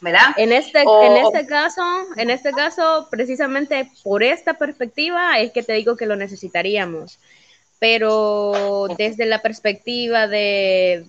¿verdad? 0.00 0.34
En 0.36 0.52
este, 0.52 0.82
en 0.82 1.16
este 1.16 1.46
caso, 1.46 1.82
en 2.16 2.28
este 2.28 2.52
caso, 2.52 3.08
precisamente 3.10 3.90
por 4.02 4.22
esta 4.22 4.52
perspectiva 4.52 5.38
es 5.40 5.50
que 5.52 5.62
te 5.62 5.72
digo 5.72 5.96
que 5.96 6.04
lo 6.04 6.14
necesitaríamos. 6.14 7.18
Pero 7.78 8.86
desde 8.98 9.24
la 9.24 9.40
perspectiva 9.40 10.26
de, 10.26 11.06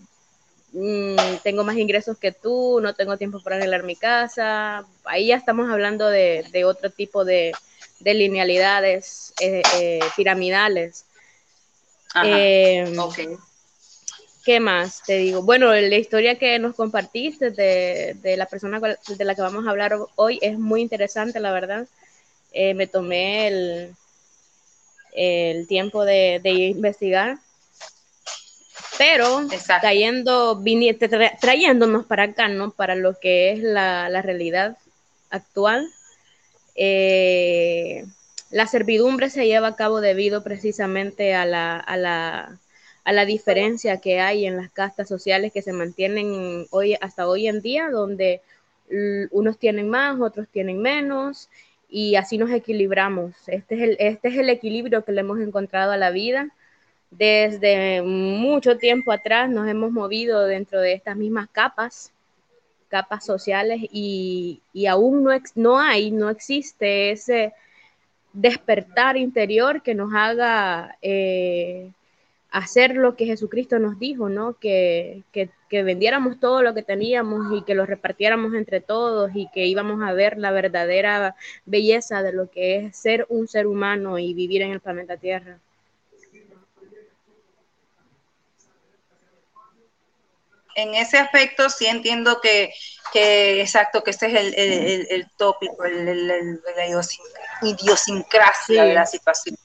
Mm, 0.78 1.38
tengo 1.42 1.64
más 1.64 1.78
ingresos 1.78 2.18
que 2.18 2.34
tú, 2.34 2.82
no 2.82 2.94
tengo 2.94 3.18
tiempo 3.18 3.40
para 3.42 3.56
arreglar 3.56 3.84
mi 3.84 3.96
casa. 3.96 4.86
Ahí 5.06 5.28
ya 5.28 5.38
estamos 5.38 5.72
hablando 5.72 6.10
de, 6.10 6.66
otro 6.66 6.90
tipo 6.90 7.24
de, 7.24 7.54
linealidades 8.02 9.34
eh, 9.40 9.62
eh, 9.80 10.00
piramidales. 10.18 11.06
Em, 12.22 12.94
¿Qué 14.44 14.60
más 14.60 15.02
te 15.04 15.18
digo? 15.18 15.44
Bueno, 15.44 15.74
la 15.74 15.96
historia 15.96 16.38
que 16.38 16.60
nos 16.60 16.76
compartiste 16.76 17.52
de, 17.52 18.36
la 18.36 18.46
persona 18.46 18.82
de 18.82 19.26
la 19.26 19.34
que 19.34 19.42
vamos 19.42 19.66
a 19.66 19.70
hablar 19.70 19.98
hoy 20.16 20.40
es 20.42 20.60
muy 20.60 20.82
interesante, 20.82 21.40
la 21.40 21.54
verdad. 21.54 21.88
Eh, 22.52 22.74
me 22.74 22.88
tomé 22.88 23.48
el, 23.48 23.96
el 25.14 25.68
tiempo 25.68 26.04
de 26.04 26.42
investigar 26.44 27.40
pero 28.98 29.48
trayendo, 29.82 30.62
trayéndonos 31.42 32.06
para 32.06 32.24
acá, 32.24 32.48
¿no? 32.48 32.72
Para 32.72 32.96
lo 32.96 33.20
que 33.20 33.52
es 33.52 33.60
la, 33.60 34.22
realidad 34.22 34.78
actual. 35.30 35.88
Eh, 36.76 38.06
la 38.52 38.68
servidumbre 38.68 39.30
se 39.30 39.46
lleva 39.48 39.70
a 39.70 39.76
cabo 39.76 40.02
debido 40.02 40.44
precisamente 40.44 41.34
a 41.34 41.46
la, 41.46 41.78
a 41.78 41.98
la, 41.98 42.60
a 43.04 43.14
la 43.14 43.26
diferencia 43.26 44.02
que 44.02 44.20
hay 44.20 44.46
en 44.46 44.58
las 44.58 44.72
castas 44.72 45.08
sociales 45.08 45.52
que 45.54 45.62
se 45.62 45.74
mantienen 45.74 46.68
hoy, 46.72 46.98
hasta 47.02 47.28
hoy 47.28 47.48
en 47.48 47.62
día, 47.62 47.90
donde 47.90 48.42
unos 49.32 49.58
tienen 49.58 49.90
más, 49.90 50.20
otros 50.20 50.48
tienen 50.48 50.82
menos, 50.82 51.50
y 51.90 52.16
así 52.16 52.38
nos 52.38 52.52
equilibramos. 52.52 53.34
Este 53.48 53.76
es 53.76 53.82
el, 53.82 53.98
este 54.00 54.28
es 54.30 54.38
el 54.38 54.50
equilibrio 54.50 55.06
que 55.06 55.12
le 55.12 55.22
hemos 55.22 55.40
encontrado 55.40 55.92
a 55.92 55.98
la 55.98 56.12
vida. 56.12 56.50
Desde 57.18 58.02
mucho 58.02 58.78
tiempo 58.78 59.12
atrás 59.12 59.50
nos 59.50 59.70
hemos 59.70 59.92
movido 59.92 60.46
dentro 60.46 60.82
de 60.82 60.94
estas 60.94 61.16
mismas 61.16 61.48
capas, 61.50 62.12
capas 62.90 63.26
sociales, 63.26 63.80
y, 63.90 64.60
aún 64.90 65.24
no, 65.24 65.32
no 65.56 65.80
hay, 65.80 66.12
no 66.12 66.30
existe 66.30 67.12
ese 67.12 67.54
despertar 68.34 69.16
interior 69.16 69.82
que 69.82 69.96
nos 69.96 70.14
haga 70.14 70.98
eh, 71.02 71.90
hacer 72.52 72.96
lo 72.98 73.16
que 73.16 73.26
Jesucristo 73.26 73.80
nos 73.80 73.98
dijo, 73.98 74.28
¿no? 74.28 74.56
Que, 74.60 75.24
que, 75.32 75.50
que, 75.70 75.84
vendiéramos 75.84 76.40
todo 76.42 76.64
lo 76.64 76.74
que 76.74 76.84
teníamos 76.84 77.58
y 77.58 77.64
que 77.64 77.76
lo 77.76 77.86
repartiéramos 77.86 78.54
entre 78.56 78.82
todos 78.82 79.32
y 79.36 79.48
que 79.54 79.66
íbamos 79.68 80.02
a 80.04 80.12
ver 80.12 80.38
la 80.38 80.52
verdadera 80.52 81.36
belleza 81.66 82.24
de 82.24 82.34
lo 82.34 82.52
que 82.52 82.78
es 82.78 82.98
ser 82.98 83.26
un 83.30 83.48
ser 83.48 83.68
humano 83.68 84.20
y 84.20 84.34
vivir 84.34 84.62
en 84.64 84.72
el 84.72 84.82
planeta 84.82 85.16
Tierra. 85.16 85.60
En 90.76 90.94
ese 90.94 91.18
aspecto 91.18 91.70
sí 91.70 91.88
entiendo 91.88 92.40
que, 92.42 92.74
que 93.12 93.62
exacto, 93.62 94.04
que 94.04 94.12
este 94.12 94.28
es 94.28 94.34
el, 94.34 94.54
el, 94.56 95.08
el 95.10 95.32
tópico, 95.38 95.84
el, 95.86 96.28
la 96.28 96.86
idiosincrasia 97.62 98.84
de 98.84 98.94
la 98.94 99.06
situación 99.06 99.58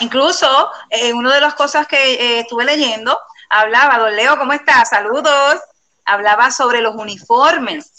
Incluso, 0.00 0.70
eh, 0.88 1.12
una 1.12 1.34
de 1.34 1.40
las 1.40 1.54
cosas 1.54 1.86
que 1.86 2.14
eh, 2.14 2.40
estuve 2.40 2.64
leyendo, 2.64 3.18
hablaba, 3.48 3.98
don 3.98 4.16
Leo, 4.16 4.38
¿cómo 4.38 4.52
estás? 4.52 4.88
Saludos. 4.88 5.60
Hablaba 6.04 6.50
sobre 6.50 6.80
los 6.80 6.94
uniformes. 6.96 7.92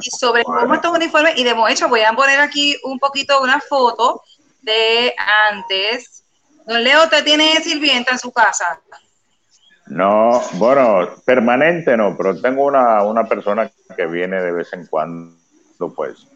y 0.00 0.10
sobre 0.10 0.44
cómo 0.44 0.74
estos 0.74 0.92
uniformes, 0.92 1.36
y 1.36 1.44
de 1.44 1.56
hecho 1.70 1.88
voy 1.88 2.02
a 2.02 2.12
poner 2.12 2.38
aquí 2.38 2.76
un 2.84 2.98
poquito 2.98 3.40
una 3.40 3.60
foto 3.60 4.22
de 4.60 5.14
antes. 5.50 6.22
Don 6.66 6.84
Leo, 6.84 7.04
¿usted 7.04 7.24
tiene 7.24 7.60
sirvienta 7.62 8.12
en 8.12 8.18
su 8.18 8.30
casa? 8.30 8.80
No, 9.86 10.42
bueno, 10.54 11.08
permanente 11.24 11.96
no, 11.96 12.16
pero 12.16 12.40
tengo 12.40 12.64
una, 12.64 13.02
una 13.04 13.24
persona 13.24 13.70
que 13.96 14.06
viene 14.06 14.42
de 14.42 14.52
vez 14.52 14.72
en 14.72 14.86
cuando, 14.86 15.36
pues 15.94 16.26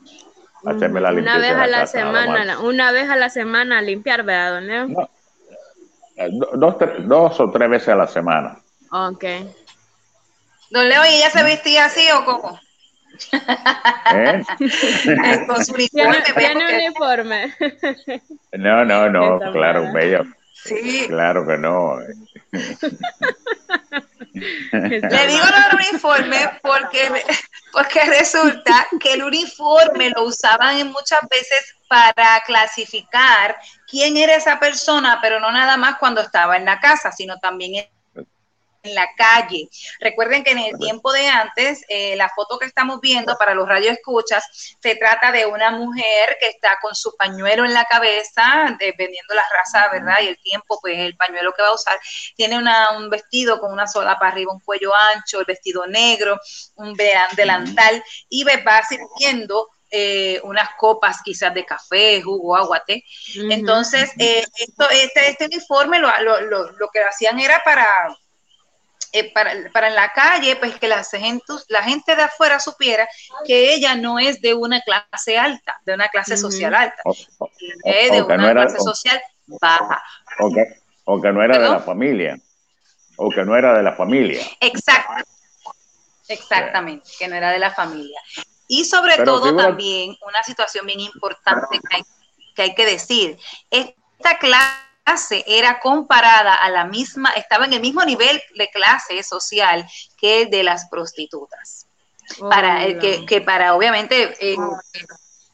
hacerme 0.65 1.01
la 1.01 1.11
limpieza. 1.11 1.39
Una 1.39 1.49
vez 1.49 1.57
a 1.57 1.67
la, 1.67 1.87
semana, 1.87 2.61
una 2.61 2.93
vez 2.93 3.09
a 3.09 3.17
la 3.17 3.29
semana 3.29 3.83
limpiar, 3.83 4.23
¿verdad, 4.23 4.53
don 4.55 4.67
Leo? 4.67 5.11
Eh, 6.17 6.29
dos, 6.55 6.77
dos 7.01 7.41
o 7.41 7.51
tres 7.51 7.71
veces 7.71 7.89
a 7.89 7.97
la 7.97 8.07
semana. 8.07 8.59
Ok. 8.93 9.25
Don 10.71 10.89
Leo, 10.89 11.03
¿y 11.05 11.17
ella 11.17 11.31
se 11.31 11.43
vestía 11.43 11.87
así 11.87 12.07
o 12.13 12.25
cómo? 12.25 12.61
¿Eh? 14.15 14.43
Con 15.47 15.65
su 15.65 15.75
uniforme. 15.75 16.23
¿Tiene, 16.37 16.87
uniforme? 16.87 17.55
No, 18.53 18.85
no, 18.85 19.09
no, 19.09 19.53
claro, 19.53 19.93
bello. 19.93 20.25
Sí. 20.53 21.07
Claro 21.09 21.47
que 21.47 21.57
no. 21.57 21.97
Le 24.33 25.27
digo 25.27 25.45
el 25.45 25.77
uniforme 25.77 26.59
porque, 26.63 27.25
porque 27.73 28.05
resulta 28.05 28.89
que 28.99 29.15
el 29.15 29.23
uniforme 29.23 30.11
lo 30.11 30.25
usaban 30.25 30.87
muchas 30.89 31.21
veces 31.31 31.75
para 31.89 32.41
clasificar 32.47 33.57
quién 33.87 34.17
era 34.17 34.37
esa 34.37 34.59
persona, 34.59 35.19
pero 35.21 35.41
no 35.41 35.51
nada 35.53 35.77
más 35.77 35.97
cuando 35.99 36.21
estaba 36.21 36.57
en 36.57 36.65
la 36.65 36.81
casa, 36.81 37.13
sino 37.13 37.39
también 37.39 37.85
en 38.83 38.95
la 38.95 39.09
calle. 39.17 39.69
Recuerden 40.01 40.43
que 40.43 40.53
en 40.53 40.59
el 40.59 40.79
tiempo 40.79 41.13
de 41.13 41.29
antes, 41.29 41.85
eh, 41.89 42.17
la 42.17 42.29
foto 42.31 42.59
que 42.59 42.67
estamos 42.67 43.01
viendo 43.01 43.37
para 43.37 43.55
los 43.55 43.69
radioescuchas, 43.69 44.77
se 44.81 44.95
trata 44.97 45.33
de 45.33 45.47
una 45.47 45.71
mujer 45.71 46.37
que 46.41 46.49
está 46.49 46.79
con 46.81 46.95
su 46.95 47.15
pañuelo 47.17 47.65
en 47.65 47.75
la 47.75 47.85
cabeza, 47.85 48.77
dependiendo 48.79 49.35
la 49.35 49.45
raza, 49.57 49.89
¿verdad? 49.91 50.21
Y 50.23 50.29
el 50.29 50.39
tiempo, 50.43 50.79
pues 50.81 50.99
el 50.99 51.17
pañuelo 51.17 51.53
que 51.53 51.63
va 51.63 51.69
a 51.69 51.75
usar. 51.75 51.99
Tiene 52.37 52.59
un 52.59 53.11
vestido 53.11 53.61
con 53.61 53.73
una 53.73 53.87
sola 53.87 54.19
para 54.19 54.33
arriba, 54.33 54.53
un 54.53 54.61
cuello 54.61 54.93
ancho, 54.95 55.41
el 55.41 55.47
vestido 55.47 55.87
negro, 55.87 56.39
un 56.77 56.95
delantal, 56.95 58.03
y 58.29 58.45
va 58.45 58.83
sirviendo 58.89 59.69
eh, 59.91 60.41
unas 60.45 60.71
copas 60.79 61.21
quizás 61.23 61.53
de 61.53 61.67
café, 61.67 62.23
jugo, 62.23 62.57
agua, 62.57 62.83
té. 62.87 63.05
Entonces, 63.51 64.13
eh, 64.19 64.45
esto, 64.57 64.89
este, 64.91 65.31
este 65.31 65.47
uniforme 65.47 65.99
lo, 65.99 66.11
lo, 66.21 66.71
lo 66.73 66.89
que 66.91 67.01
hacían 67.01 67.41
era 67.41 67.61
para 67.65 67.87
eh, 69.13 69.33
para, 69.33 69.53
para, 69.73 69.89
en 69.89 69.95
la 69.95 70.13
calle, 70.13 70.57
pues 70.57 70.77
que 70.77 70.87
la 70.89 71.03
gente, 71.03 71.45
la 71.69 71.83
gente 71.83 72.15
de 72.15 72.23
afuera 72.23 72.61
supiera 72.61 73.09
que 73.45 73.75
ella 73.75 73.95
no 73.95 74.19
es 74.19 74.41
de 74.41 74.55
una 74.55 74.81
clase 74.83 75.37
alta, 75.39 75.81
de 75.85 75.95
una 75.95 76.09
clase 76.09 76.37
social 76.37 76.75
alta, 76.75 77.03
es 77.85 78.13
de 78.13 78.23
una 78.23 78.53
clase 78.53 78.79
social 78.79 79.21
baja. 79.47 80.03
O 80.39 80.53
que, 80.53 80.65
o 81.05 81.21
que 81.21 81.33
no 81.33 81.43
era 81.43 81.59
de 81.59 81.69
la 81.69 81.81
familia, 81.81 82.39
o 83.17 83.31
que 83.31 83.45
no 83.45 83.57
era 83.57 83.77
de 83.77 83.83
la 83.83 83.93
familia. 83.93 84.47
Exacto, 84.61 85.25
exactamente, 86.29 87.11
que 87.19 87.29
no 87.29 87.35
era 87.35 87.51
de 87.51 87.59
la 87.59 87.73
familia. 87.73 88.21
Y 88.69 88.85
sobre 88.85 89.19
todo 89.19 89.57
también 89.57 90.17
una 90.25 90.43
situación 90.45 90.87
bien 90.87 91.01
importante 91.01 91.81
que 91.81 91.97
hay 91.97 92.03
que, 92.55 92.63
hay 92.63 92.75
que 92.75 92.87
decir, 92.87 93.39
esta 93.71 94.39
clase 95.11 95.45
era 95.47 95.81
comparada 95.81 96.55
a 96.55 96.71
la 96.71 96.85
misma, 96.85 97.31
estaba 97.31 97.65
en 97.65 97.73
el 97.73 97.81
mismo 97.81 98.05
nivel 98.05 98.41
de 98.55 98.71
clase 98.71 99.23
social 99.23 99.87
que 100.17 100.43
el 100.43 100.51
de 100.51 100.63
las 100.63 100.89
prostitutas. 100.89 101.87
para 102.49 102.85
el 102.85 103.01
que, 103.01 103.27
que, 103.27 103.41
para 103.41 103.75
obviamente 103.75 104.37
eh, 104.41 104.57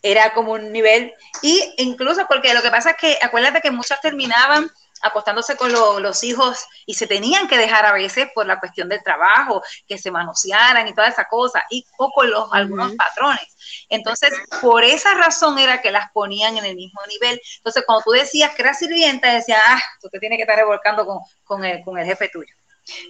era 0.03 0.35
como 0.35 0.53
un 0.53 0.73
nivel, 0.73 1.15
y 1.41 1.75
incluso 1.79 2.27
porque 2.29 2.53
lo 2.53 2.61
que 2.61 2.71
pasa 2.71 2.91
es 2.91 2.97
que 2.99 3.19
acuérdate 3.23 3.63
que 3.63 3.71
muchas 3.71 3.99
terminaban 4.03 4.71
acostándose 5.03 5.57
con 5.57 5.73
los 5.73 6.25
hijos 6.25 6.65
y 6.87 6.95
se 6.95 7.07
tenían 7.07 7.49
que 7.49 7.59
dejar 7.59 7.87
a 7.87 7.93
veces 7.93 8.29
por 8.35 8.47
la 8.47 8.59
cuestión 8.61 8.89
del 8.89 9.03
trabajo, 9.03 9.63
que 9.87 9.99
se 9.99 10.11
manosearan 10.11 10.89
y 10.89 10.95
toda 10.95 11.09
esa 11.09 11.25
cosa, 11.25 11.65
y 11.71 11.85
o 11.99 12.11
con 12.11 12.31
los, 12.31 12.49
algunos 12.53 12.93
patrones. 12.95 13.57
Entonces, 13.89 14.33
por 14.61 14.85
esa 14.85 15.15
razón 15.15 15.59
era 15.59 15.81
que 15.81 15.91
las 15.91 16.11
ponían 16.13 16.57
en 16.57 16.65
el 16.65 16.77
mismo 16.77 17.01
nivel. 17.09 17.41
Entonces, 17.59 17.85
cuando 17.87 18.05
tú 18.05 18.11
decías 18.13 18.55
que 18.55 18.63
era 18.63 18.75
sirvienta, 18.75 19.33
decía, 19.33 19.61
ah, 19.67 19.81
tú 20.01 20.09
te 20.09 20.19
tienes 20.19 20.39
que 20.39 20.43
estar 20.43 20.57
revolcando 20.57 21.07
con, 21.07 21.19
con, 21.45 21.65
el, 21.65 21.83
con 21.85 21.99
el 21.99 22.07
jefe 22.07 22.29
tuyo. 22.29 22.53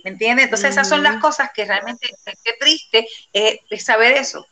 ¿Me 0.05 0.11
entiendes? 0.11 0.45
Entonces, 0.47 0.71
esas 0.71 0.89
son 0.89 1.03
las 1.03 1.21
cosas 1.21 1.51
que 1.53 1.65
realmente, 1.65 2.09
qué 2.43 2.53
triste 2.59 3.07
es, 3.33 3.85
saber 3.85 4.13
eso, 4.13 4.47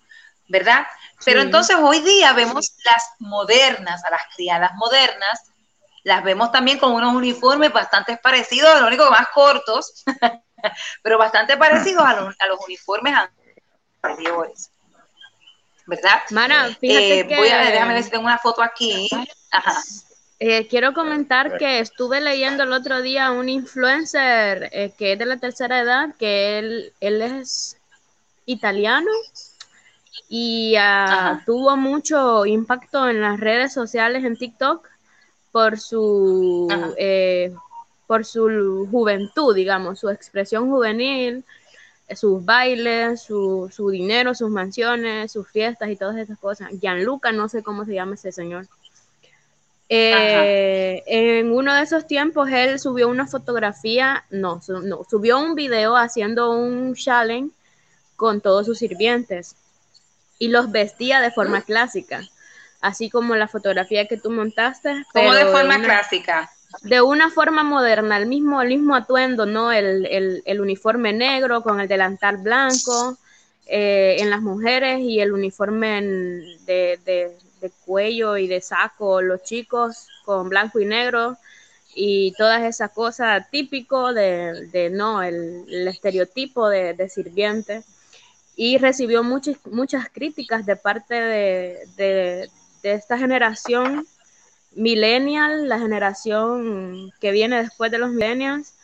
¿verdad? 0.48 0.86
Pero 1.24 1.40
entonces 1.40 1.76
hoy 1.80 2.00
día 2.00 2.32
vemos 2.34 2.74
las 2.84 3.04
modernas, 3.18 4.04
a 4.04 4.10
las 4.10 4.22
criadas 4.34 4.72
modernas, 4.74 5.40
las 6.04 6.22
vemos 6.22 6.52
también 6.52 6.78
con 6.78 6.92
unos 6.92 7.14
uniformes 7.14 7.72
bastante 7.72 8.16
parecidos, 8.18 8.80
lo 8.80 8.86
único 8.86 9.10
más 9.10 9.28
cortos, 9.34 10.04
pero 11.02 11.18
bastante 11.18 11.56
parecidos 11.56 12.04
a 12.04 12.20
los, 12.20 12.34
a 12.38 12.46
los 12.46 12.60
uniformes 12.64 13.14
anteriores. 14.02 14.70
¿Verdad? 15.86 16.22
Mana, 16.30 16.68
fíjate 16.80 17.20
eh, 17.20 17.28
que... 17.28 17.36
Voy 17.36 17.48
a, 17.48 17.70
déjame 17.70 17.94
ver 17.94 18.02
si 18.02 18.10
tengo 18.10 18.24
una 18.24 18.38
foto 18.38 18.62
aquí. 18.62 19.08
Ajá. 19.50 19.82
Eh, 20.40 20.66
quiero 20.66 20.92
comentar 20.92 21.56
que 21.58 21.78
estuve 21.78 22.20
leyendo 22.20 22.64
el 22.64 22.72
otro 22.72 23.00
día 23.02 23.30
un 23.30 23.48
influencer 23.48 24.68
eh, 24.72 24.92
que 24.98 25.12
es 25.12 25.18
de 25.18 25.26
la 25.26 25.38
tercera 25.38 25.80
edad, 25.80 26.14
que 26.18 26.58
él, 26.58 26.92
él 27.00 27.22
es 27.22 27.78
italiano 28.44 29.10
y 30.28 30.76
uh, 30.76 31.38
tuvo 31.44 31.76
mucho 31.76 32.44
impacto 32.46 33.08
en 33.08 33.20
las 33.20 33.38
redes 33.38 33.72
sociales, 33.72 34.24
en 34.24 34.36
TikTok, 34.36 34.88
por 35.54 35.78
su, 35.78 36.66
eh, 36.98 37.54
por 38.08 38.24
su 38.24 38.88
juventud, 38.90 39.54
digamos, 39.54 40.00
su 40.00 40.10
expresión 40.10 40.68
juvenil, 40.68 41.44
sus 42.16 42.44
bailes, 42.44 43.22
su, 43.22 43.70
su, 43.72 43.88
dinero, 43.88 44.34
sus 44.34 44.50
mansiones, 44.50 45.30
sus 45.30 45.48
fiestas 45.48 45.90
y 45.90 45.96
todas 45.96 46.16
esas 46.16 46.40
cosas. 46.40 46.70
Gianluca, 46.80 47.30
no 47.30 47.48
sé 47.48 47.62
cómo 47.62 47.84
se 47.84 47.94
llama 47.94 48.16
ese 48.16 48.32
señor. 48.32 48.66
Eh, 49.88 51.04
en 51.06 51.52
uno 51.52 51.72
de 51.72 51.82
esos 51.82 52.08
tiempos 52.08 52.48
él 52.50 52.80
subió 52.80 53.06
una 53.06 53.28
fotografía, 53.28 54.24
no, 54.30 54.60
no, 54.66 55.04
subió 55.08 55.38
un 55.38 55.54
video 55.54 55.94
haciendo 55.94 56.50
un 56.50 56.96
challenge 56.96 57.54
con 58.16 58.40
todos 58.40 58.66
sus 58.66 58.78
sirvientes 58.78 59.54
y 60.40 60.48
los 60.48 60.72
vestía 60.72 61.20
de 61.20 61.30
forma 61.30 61.62
clásica 61.62 62.28
así 62.84 63.10
como 63.10 63.34
la 63.34 63.48
fotografía 63.48 64.06
que 64.06 64.16
tú 64.16 64.30
montaste. 64.30 65.04
Como 65.12 65.32
de 65.32 65.46
forma 65.46 65.80
clásica. 65.82 66.50
De 66.82 67.00
una 67.00 67.30
forma 67.30 67.62
moderna, 67.62 68.16
el 68.16 68.26
mismo, 68.26 68.60
el 68.60 68.68
mismo 68.68 68.94
atuendo, 68.94 69.46
¿no? 69.46 69.72
El, 69.72 70.42
uniforme 70.60 71.12
negro 71.12 71.62
con 71.62 71.80
el 71.80 71.88
delantal 71.88 72.38
blanco 72.38 73.16
eh, 73.66 74.16
en 74.18 74.30
las 74.30 74.42
mujeres 74.42 75.00
y 75.00 75.20
el 75.20 75.32
uniforme 75.32 76.02
de, 76.66 76.98
de 77.04 77.70
cuello 77.84 78.36
y 78.36 78.46
de 78.46 78.60
saco, 78.60 79.22
los 79.22 79.42
chicos 79.42 80.08
con 80.24 80.48
blanco 80.48 80.80
y 80.80 80.84
negro 80.84 81.36
y 81.94 82.32
todas 82.32 82.62
esas 82.62 82.90
cosas 82.90 83.48
típico 83.50 84.12
de, 84.12 84.68
de 84.72 84.90
no, 84.90 85.22
el, 85.22 85.64
el 85.68 85.88
estereotipo 85.88 86.68
de, 86.68 86.94
de, 86.94 87.08
sirviente. 87.08 87.82
Y 88.56 88.78
recibió 88.78 89.22
muchas, 89.22 89.56
muchas 89.66 90.08
críticas 90.10 90.66
de 90.66 90.76
parte 90.76 91.14
de, 91.14 92.50
de, 92.84 92.92
esta 92.92 93.18
generación 93.18 94.06
millennial, 94.72 95.68
la 95.68 95.78
generación 95.78 97.12
que 97.20 97.32
viene 97.32 97.62
después 97.62 97.90
de 97.90 97.98
los 97.98 98.10
millennials, 98.10 98.74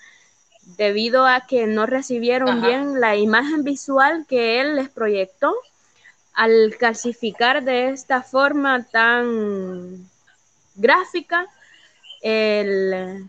debido 0.76 1.26
a 1.26 1.46
que 1.46 1.66
no 1.66 1.86
recibieron 1.86 2.58
Ajá. 2.58 2.66
bien 2.66 3.00
la 3.00 3.16
imagen 3.16 3.64
visual 3.64 4.24
que 4.28 4.60
él 4.60 4.76
les 4.76 4.88
proyectó 4.88 5.54
al 6.32 6.76
clasificar 6.78 7.62
de 7.64 7.90
esta 7.90 8.22
forma 8.22 8.84
tan 8.84 10.08
gráfica 10.76 11.46
el, 12.22 13.28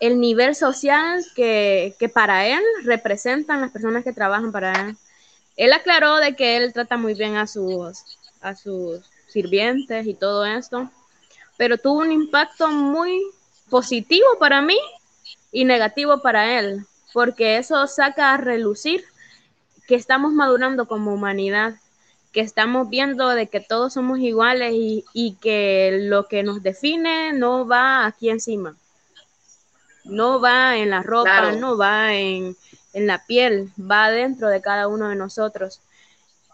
el 0.00 0.20
nivel 0.20 0.54
social 0.54 1.24
que, 1.36 1.94
que 1.98 2.08
para 2.08 2.46
él 2.46 2.62
representan 2.84 3.60
las 3.60 3.70
personas 3.70 4.04
que 4.04 4.12
trabajan 4.12 4.52
para 4.52 4.72
él. 4.88 4.96
Él 5.56 5.72
aclaró 5.72 6.16
de 6.16 6.34
que 6.34 6.56
él 6.56 6.72
trata 6.72 6.96
muy 6.96 7.14
bien 7.14 7.36
a 7.36 7.46
sus, 7.46 8.04
a 8.42 8.54
sus 8.54 9.00
sirvientes 9.28 10.06
y 10.06 10.14
todo 10.14 10.44
esto, 10.44 10.90
pero 11.56 11.78
tuvo 11.78 12.00
un 12.00 12.12
impacto 12.12 12.68
muy 12.68 13.20
positivo 13.70 14.26
para 14.38 14.60
mí 14.62 14.78
y 15.52 15.64
negativo 15.64 16.20
para 16.20 16.58
él, 16.58 16.84
porque 17.12 17.56
eso 17.56 17.86
saca 17.86 18.34
a 18.34 18.36
relucir 18.36 19.04
que 19.86 19.94
estamos 19.94 20.32
madurando 20.32 20.86
como 20.86 21.12
humanidad, 21.14 21.74
que 22.32 22.40
estamos 22.40 22.88
viendo 22.88 23.28
de 23.28 23.48
que 23.48 23.60
todos 23.60 23.92
somos 23.94 24.18
iguales 24.20 24.72
y, 24.74 25.04
y 25.12 25.34
que 25.34 25.98
lo 26.02 26.26
que 26.28 26.42
nos 26.42 26.62
define 26.62 27.32
no 27.32 27.66
va 27.66 28.06
aquí 28.06 28.30
encima, 28.30 28.76
no 30.04 30.40
va 30.40 30.76
en 30.78 30.90
la 30.90 31.02
ropa, 31.02 31.40
Claro. 31.40 31.56
no 31.58 31.76
va 31.76 32.14
en, 32.14 32.56
en 32.92 33.06
la 33.06 33.24
piel, 33.26 33.70
va 33.78 34.10
dentro 34.10 34.48
de 34.48 34.60
cada 34.60 34.88
uno 34.88 35.08
de 35.10 35.16
nosotros. 35.16 35.80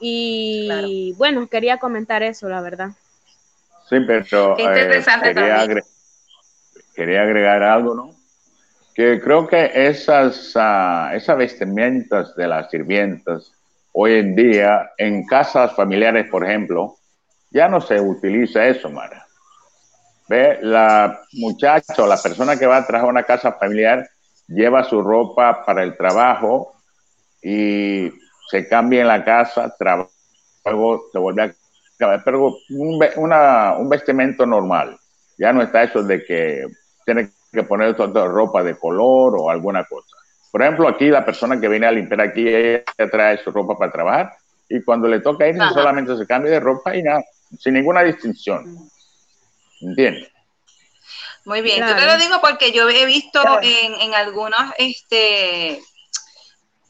Y 0.01 1.13
bueno, 1.17 1.47
quería 1.49 1.79
comentar 1.79 2.23
eso, 2.23 2.49
la 2.49 2.61
verdad. 2.61 2.91
Sí, 3.89 3.97
pero 4.07 4.55
Qué 4.57 4.65
eh, 4.65 4.69
quería, 4.89 5.05
también. 5.05 5.47
agre- 5.51 5.85
quería 6.95 7.23
agregar 7.23 7.63
algo, 7.63 7.95
¿no? 7.95 8.11
Que 8.95 9.21
creo 9.21 9.47
que 9.47 9.71
esas, 9.75 10.53
ah, 10.57 11.13
esas 11.15 11.37
vestimentas 11.39 12.35
de 12.37 12.49
las 12.49 12.71
sirvientas 12.71 13.53
hoy 13.93 14.15
en 14.15 14.35
día, 14.37 14.91
en 14.99 15.25
casas 15.27 15.75
familiares, 15.75 16.29
por 16.31 16.45
ejemplo, 16.45 16.97
ya 17.51 17.69
no 17.69 17.81
se 17.81 18.01
utiliza 18.01 18.67
eso, 18.67 18.91
Mara. 18.91 19.27
Ve, 20.29 20.59
la 20.63 21.23
muchacha 21.33 22.03
o 22.03 22.07
la 22.07 22.21
persona 22.21 22.59
que 22.59 22.67
va 22.67 22.77
a 22.79 22.87
trabajar 22.87 23.09
a 23.09 23.13
una 23.13 23.23
casa 23.23 23.53
familiar 23.55 24.07
lleva 24.47 24.85
su 24.85 25.03
ropa 25.03 25.65
para 25.65 25.83
el 25.83 25.97
trabajo 25.97 26.75
y 27.43 28.13
se 28.51 28.69
cambia 28.69 29.03
en 29.03 29.09
la 29.09 29.25
casa, 29.25 29.75
trabaja, 29.79 30.11
luego 30.65 31.07
se 31.13 31.19
vuelve 31.19 31.43
a 31.43 31.55
cambiar, 31.99 32.23
pero 32.25 32.57
un, 32.71 32.99
ve- 32.99 33.13
una- 33.17 33.75
un 33.79 33.89
vestimento 33.89 34.47
normal. 34.47 34.99
Ya 35.37 35.53
no 35.53 35.63
está 35.63 35.83
eso 35.83 36.03
de 36.03 36.25
que 36.25 36.67
tiene 37.05 37.31
que 37.53 37.63
poner 37.63 37.95
toda 37.97 38.27
ropa 38.27 38.63
de 38.63 38.77
color 38.79 39.35
o 39.39 39.51
alguna 39.51 39.85
cosa. 39.85 40.17
Por 40.51 40.63
ejemplo, 40.63 40.89
aquí 40.89 41.09
la 41.09 41.25
persona 41.25 41.61
que 41.61 41.69
viene 41.69 41.87
a 41.87 41.93
limpiar 41.93 42.21
aquí, 42.23 42.47
ella 42.49 42.83
trae 43.11 43.39
su 43.43 43.51
ropa 43.51 43.77
para 43.77 43.93
trabajar 43.93 44.33
y 44.69 44.83
cuando 44.83 45.09
le 45.09 45.21
toca 45.21 45.47
irse 45.47 45.69
solamente 45.73 46.17
se 46.17 46.27
cambia 46.27 46.53
de 46.53 46.61
ropa 46.61 46.95
y 46.97 47.03
nada, 47.03 47.23
sin 47.59 47.75
ninguna 47.75 48.03
distinción. 48.03 48.89
¿Entiendes? 49.81 50.29
Muy 51.45 51.63
bien, 51.63 51.87
yo 51.87 51.97
te 51.97 52.05
lo 52.05 52.19
digo 52.19 52.41
porque 52.43 52.73
yo 52.73 52.89
he 52.91 53.07
visto 53.07 53.41
Claro. 53.41 53.61
en, 53.63 53.95
en 54.01 54.15
algunos, 54.15 54.61
este, 54.77 55.81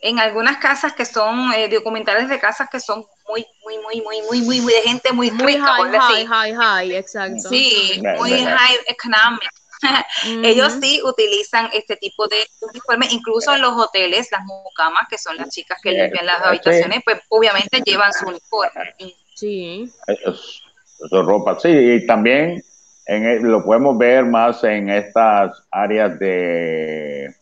en 0.00 0.18
algunas 0.18 0.58
casas 0.58 0.92
que 0.92 1.04
son 1.04 1.52
eh, 1.52 1.68
documentales 1.68 2.28
de 2.28 2.38
casas 2.38 2.68
que 2.70 2.80
son 2.80 3.04
muy, 3.28 3.46
muy, 3.64 3.78
muy, 3.78 4.00
muy, 4.02 4.22
muy, 4.22 4.40
muy, 4.42 4.60
muy 4.60 4.72
de 4.72 4.82
gente 4.82 5.12
muy, 5.12 5.30
Muy 5.30 5.54
rica, 5.54 5.66
high, 5.66 5.98
high, 5.98 6.26
high, 6.26 6.54
high, 6.54 6.96
exacto. 6.96 7.48
Sí, 7.48 8.00
muy 8.18 8.30
high 8.30 8.76
economic. 8.86 9.50
Ellos 10.44 10.74
sí 10.80 11.00
utilizan 11.04 11.68
este 11.72 11.96
tipo 11.96 12.26
de 12.26 12.36
uniforme, 12.60 13.06
incluso 13.10 13.54
en 13.54 13.62
los 13.62 13.72
hoteles, 13.74 14.28
las 14.32 14.44
mucamas, 14.44 15.02
que 15.08 15.18
son 15.18 15.36
las 15.36 15.50
chicas 15.50 15.78
que 15.82 15.92
limpian 15.92 16.26
las 16.26 16.40
habitaciones, 16.42 17.00
pues 17.04 17.20
obviamente 17.28 17.80
llevan 17.84 18.12
su 18.12 18.26
uniforme. 18.26 18.94
Sí, 19.34 19.92
Eso 20.08 20.30
es, 20.30 20.62
eso 21.04 21.20
es 21.20 21.26
ropa, 21.26 21.58
sí, 21.60 21.68
y 21.68 22.06
también 22.06 22.62
en 23.06 23.50
lo 23.50 23.64
podemos 23.64 23.96
ver 23.96 24.24
más 24.24 24.62
en 24.64 24.90
estas 24.90 25.62
áreas 25.70 26.18
de, 26.18 27.34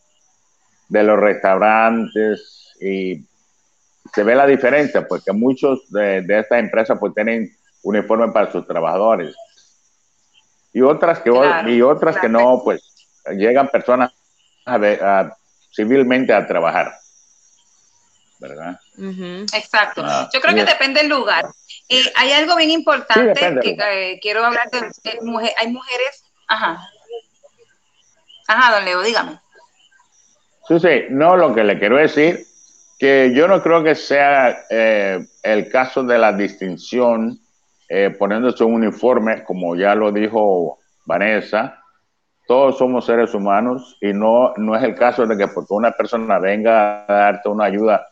de 0.89 1.03
los 1.03 1.19
restaurantes 1.19 2.73
y 2.81 3.25
se 4.13 4.23
ve 4.23 4.35
la 4.35 4.45
diferencia, 4.45 5.07
porque 5.07 5.31
muchos 5.33 5.89
de, 5.91 6.21
de 6.21 6.39
estas 6.39 6.59
empresas 6.59 6.97
pues 6.99 7.13
tienen 7.13 7.55
uniforme 7.83 8.29
para 8.31 8.51
sus 8.51 8.65
trabajadores 8.65 9.35
y 10.73 10.81
otras 10.81 11.19
que, 11.19 11.29
Claro, 11.31 11.69
y 11.69 11.81
otras 11.81 12.17
que 12.17 12.29
no, 12.29 12.61
pues 12.63 12.81
llegan 13.35 13.67
personas 13.69 14.11
a 14.65 15.31
civilmente 15.73 16.33
a 16.33 16.45
trabajar, 16.45 16.93
¿verdad? 18.39 18.79
Exacto. 19.53 20.01
Ah, 20.05 20.29
Yo 20.33 20.39
creo 20.41 20.53
que 20.55 20.61
es- 20.61 20.67
depende 20.67 21.01
del 21.01 21.09
lugar. 21.09 21.45
Eh, 21.89 22.03
hay 22.15 22.31
algo 22.31 22.55
bien 22.55 22.71
importante 22.71 23.33
que 23.61 23.77
eh, 23.79 24.19
quiero 24.21 24.43
hablar 24.45 24.69
de 24.71 24.79
eh, 24.79 25.19
mujer, 25.21 25.51
hay 25.57 25.67
mujeres, 25.71 26.23
ajá. 26.47 26.79
Ajá, 28.47 28.75
don 28.75 28.85
Leo, 28.85 29.01
dígame. 29.01 29.39
Sí, 30.67 30.79
sí, 30.79 31.05
no, 31.09 31.37
lo 31.37 31.53
que 31.53 31.63
le 31.63 31.79
quiero 31.79 31.97
decir, 31.97 32.45
que 32.99 33.31
yo 33.33 33.47
no 33.47 33.61
creo 33.61 33.83
que 33.83 33.95
sea 33.95 34.65
eh, 34.69 35.25
el 35.43 35.69
caso 35.69 36.03
de 36.03 36.17
la 36.17 36.33
distinción 36.33 37.39
eh, 37.89 38.09
poniéndose 38.17 38.63
un 38.63 38.73
uniforme, 38.73 39.43
como 39.43 39.75
ya 39.75 39.95
lo 39.95 40.11
dijo 40.11 40.79
Vanessa, 41.05 41.81
todos 42.47 42.77
somos 42.77 43.05
seres 43.05 43.33
humanos 43.33 43.97
y 44.01 44.13
no, 44.13 44.53
no 44.57 44.75
es 44.75 44.83
el 44.83 44.95
caso 44.95 45.25
de 45.25 45.37
que 45.37 45.47
porque 45.47 45.73
una 45.73 45.91
persona 45.91 46.39
venga 46.39 47.05
a 47.07 47.13
darte 47.13 47.49
una 47.49 47.65
ayuda 47.65 48.07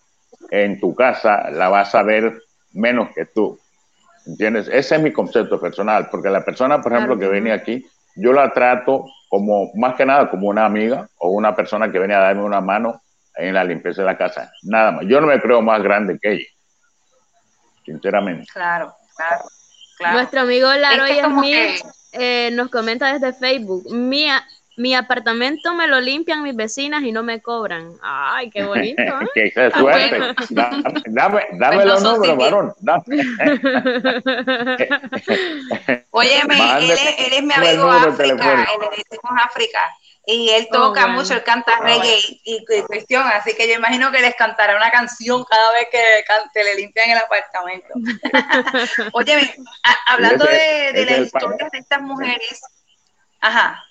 en 0.50 0.80
tu 0.80 0.94
casa, 0.96 1.50
la 1.52 1.70
vas 1.70 1.94
a 1.96 2.04
ver 2.04 2.42
menos 2.74 3.10
que 3.16 3.26
tú. 3.26 3.58
¿Entiendes? 4.26 4.70
Ese 4.72 4.96
es 4.96 5.02
mi 5.02 5.12
concepto 5.12 5.60
personal, 5.60 6.08
porque 6.10 6.30
la 6.30 6.44
persona, 6.44 6.82
por 6.82 6.94
ejemplo, 6.94 7.16
Claro, 7.16 7.32
que 7.32 7.40
viene 7.40 7.52
aquí, 7.52 7.86
yo 8.16 8.34
la 8.34 8.52
trato 8.52 9.06
como, 9.36 9.74
más 9.76 9.96
que 9.96 10.06
nada, 10.06 10.30
como 10.30 10.48
una 10.48 10.66
amiga 10.66 11.10
o 11.18 11.32
una 11.32 11.54
persona 11.54 11.92
que 11.92 12.00
viene 12.00 12.14
a 12.14 12.20
darme 12.20 12.44
una 12.44 12.62
mano 12.62 13.02
en 13.36 13.54
la 13.54 13.66
limpieza 13.66 14.02
de 14.02 14.06
la 14.06 14.18
casa. 14.18 14.50
Nada 14.64 14.94
más. 14.94 15.06
Yo 15.08 15.20
no 15.20 15.28
me 15.28 15.42
creo 15.42 15.62
más 15.62 15.84
grande 15.84 16.18
que 16.22 16.36
ella, 16.36 16.48
sinceramente. 17.86 18.48
Claro, 18.54 18.96
claro, 19.18 19.44
claro. 19.98 20.14
Nuestro 20.16 20.40
amigo 20.40 20.74
Laroy 20.74 21.12
Es 21.12 21.18
que 21.18 21.24
Smith 21.26 21.86
eh, 22.14 22.50
nos 22.54 22.70
comenta 22.70 23.12
desde 23.12 23.38
Facebook, 23.38 23.92
mi, 23.94 24.28
mi 24.78 24.94
apartamento 24.96 25.74
me 25.74 25.88
lo 25.88 26.00
limpian 26.02 26.44
mis 26.44 26.56
vecinas 26.56 27.04
y 27.04 27.12
no 27.12 27.24
me 27.24 27.42
cobran. 27.42 27.94
Ay, 28.02 28.50
qué 28.50 28.64
bonito. 28.64 29.02
¿eh? 29.02 29.28
que 29.34 29.52
qué 29.56 29.70
Ah, 29.72 29.78
suerte. 29.78 30.18
bueno. 30.20 30.34
Dame, 30.50 30.84
dame, 31.06 31.46
dame 31.60 31.76
Pues 31.76 31.86
los 31.86 32.04
números, 32.04 32.38
varón. 32.38 32.74
Dame. 32.80 33.04
Óyeme, 36.12 36.78
él 36.80 36.92
es, 36.92 37.28
él 37.28 37.34
es 37.34 37.44
mi 37.44 37.54
amigo 37.54 37.90
África, 37.90 38.68
le 38.80 38.90
decimos 38.98 39.42
África, 39.44 39.80
y 40.26 40.50
él 40.50 40.68
toca 40.72 40.88
Oh, 40.88 40.92
bueno. 41.08 41.10
mucho, 41.10 41.34
él 41.34 41.44
canta 41.44 41.74
Ah, 41.80 41.84
reggae 41.84 42.18
y, 42.20 42.42
y 42.68 42.84
cuestión, 42.86 43.24
así 43.28 43.54
que 43.56 43.68
yo 43.68 43.76
imagino 43.76 44.12
que 44.12 44.22
les 44.22 44.36
cantará 44.36 44.76
una 44.78 44.92
canción 44.92 45.44
cada 45.44 45.72
vez 45.74 45.88
que 45.92 46.24
cante, 46.28 46.64
le 46.64 46.76
limpian 46.76 47.10
el 47.12 47.18
apartamento. 47.18 47.88
Óyeme, 49.12 49.54
a- 49.84 50.14
hablando 50.14 50.46
ese- 50.46 50.94
de, 50.94 50.94
de 50.94 51.06
las 51.06 51.20
historias 51.28 51.72
de 51.72 51.78
estas 51.80 52.02
mujeres, 52.02 52.62
ajá, 53.42 53.84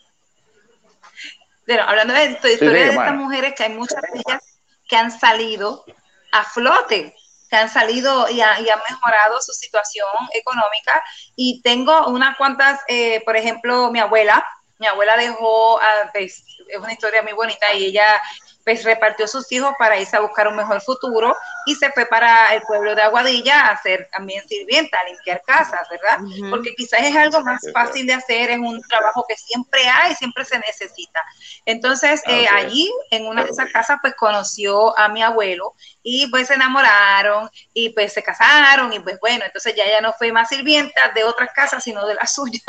bueno, 1.67 1.83
hablando 1.87 2.15
de 2.15 2.25
esta 2.25 2.49
Sí, 2.49 2.55
historia 2.55 2.83
sí, 2.83 2.85
de 2.85 2.91
estas 2.91 3.15
mujeres, 3.15 3.55
que 3.57 3.63
hay 3.65 3.71
muchas 3.73 4.01
de 4.03 4.21
ellas 4.21 4.43
que 4.89 4.97
han 4.97 5.11
salido 5.11 5.85
a 6.33 6.45
flote, 6.45 7.15
que 7.49 7.57
han 7.57 7.71
salido 7.71 8.29
y, 8.31 8.41
ha- 8.41 8.61
y 8.61 8.69
han 8.69 8.81
mejorado 8.89 9.41
su 9.41 9.53
situación 9.53 10.07
económica. 10.33 11.03
Y 11.37 11.63
tengo 11.63 12.09
unas 12.09 12.37
cuantas, 12.37 12.81
eh, 12.89 13.23
por 13.25 13.37
ejemplo, 13.37 13.91
mi 13.91 14.01
abuela, 14.01 14.45
mi 14.79 14.87
abuela 14.87 15.17
dejó, 15.17 15.81
ah, 15.81 16.11
es 16.15 16.45
una 16.79 16.93
historia 16.93 17.23
muy 17.23 17.33
bonita 17.33 17.73
y 17.75 17.87
ella 17.87 18.21
pues 18.65 18.85
repartió 18.85 19.29
sus 19.29 19.51
hijos 19.53 19.73
para 19.79 19.99
irse 20.01 20.17
a 20.17 20.21
buscar 20.21 20.49
un 20.49 20.57
mejor 20.57 20.81
futuro 20.81 21.37
y 21.67 21.75
se 21.75 21.91
fue 21.93 22.07
para 22.07 22.55
el 22.55 22.63
pueblo 22.63 22.95
de 22.95 23.03
Aguadilla 23.03 23.67
a 23.67 23.73
hacer 23.73 24.09
también 24.11 24.47
sirvienta, 24.49 24.99
a 24.99 25.09
limpiar 25.09 25.43
casas, 25.47 25.87
¿verdad? 25.91 26.19
Porque 26.51 26.75
quizás 26.75 27.01
es 27.03 27.15
algo 27.15 27.41
más 27.43 27.61
fácil 27.73 28.07
de 28.07 28.15
hacer, 28.15 28.51
es 28.51 28.59
un 28.59 28.81
trabajo 28.83 29.25
que 29.29 29.37
siempre 29.37 29.83
hay, 29.87 30.15
siempre 30.15 30.45
se 30.45 30.59
necesita. 30.59 31.23
Entonces, 31.67 32.23
eh, 32.27 32.47
allí, 32.53 32.91
en 33.11 33.27
una 33.27 33.45
de 33.45 33.51
esas 33.51 33.71
casas, 33.71 33.99
pues 34.01 34.15
conoció 34.15 34.97
a 34.99 35.09
mi 35.09 35.23
abuelo 35.23 35.75
y 36.07 36.27
pues 36.29 36.49
se 36.49 36.55
enamoraron 36.55 37.51
y 37.73 37.89
pues 37.89 38.13
se 38.13 38.23
casaron 38.23 38.93
y 38.93 39.01
pues 39.01 39.19
bueno, 39.19 39.45
entonces 39.45 39.75
ya 39.75 39.85
ella 39.85 40.03
no 40.03 40.13
fue 40.13 40.31
más 40.31 40.51
sirvienta 40.51 41.09
de 41.15 41.25
otras 41.25 41.51
casas, 41.53 41.83
sino 41.83 42.07
de 42.07 42.15
la 42.15 42.27
suya. 42.27 42.61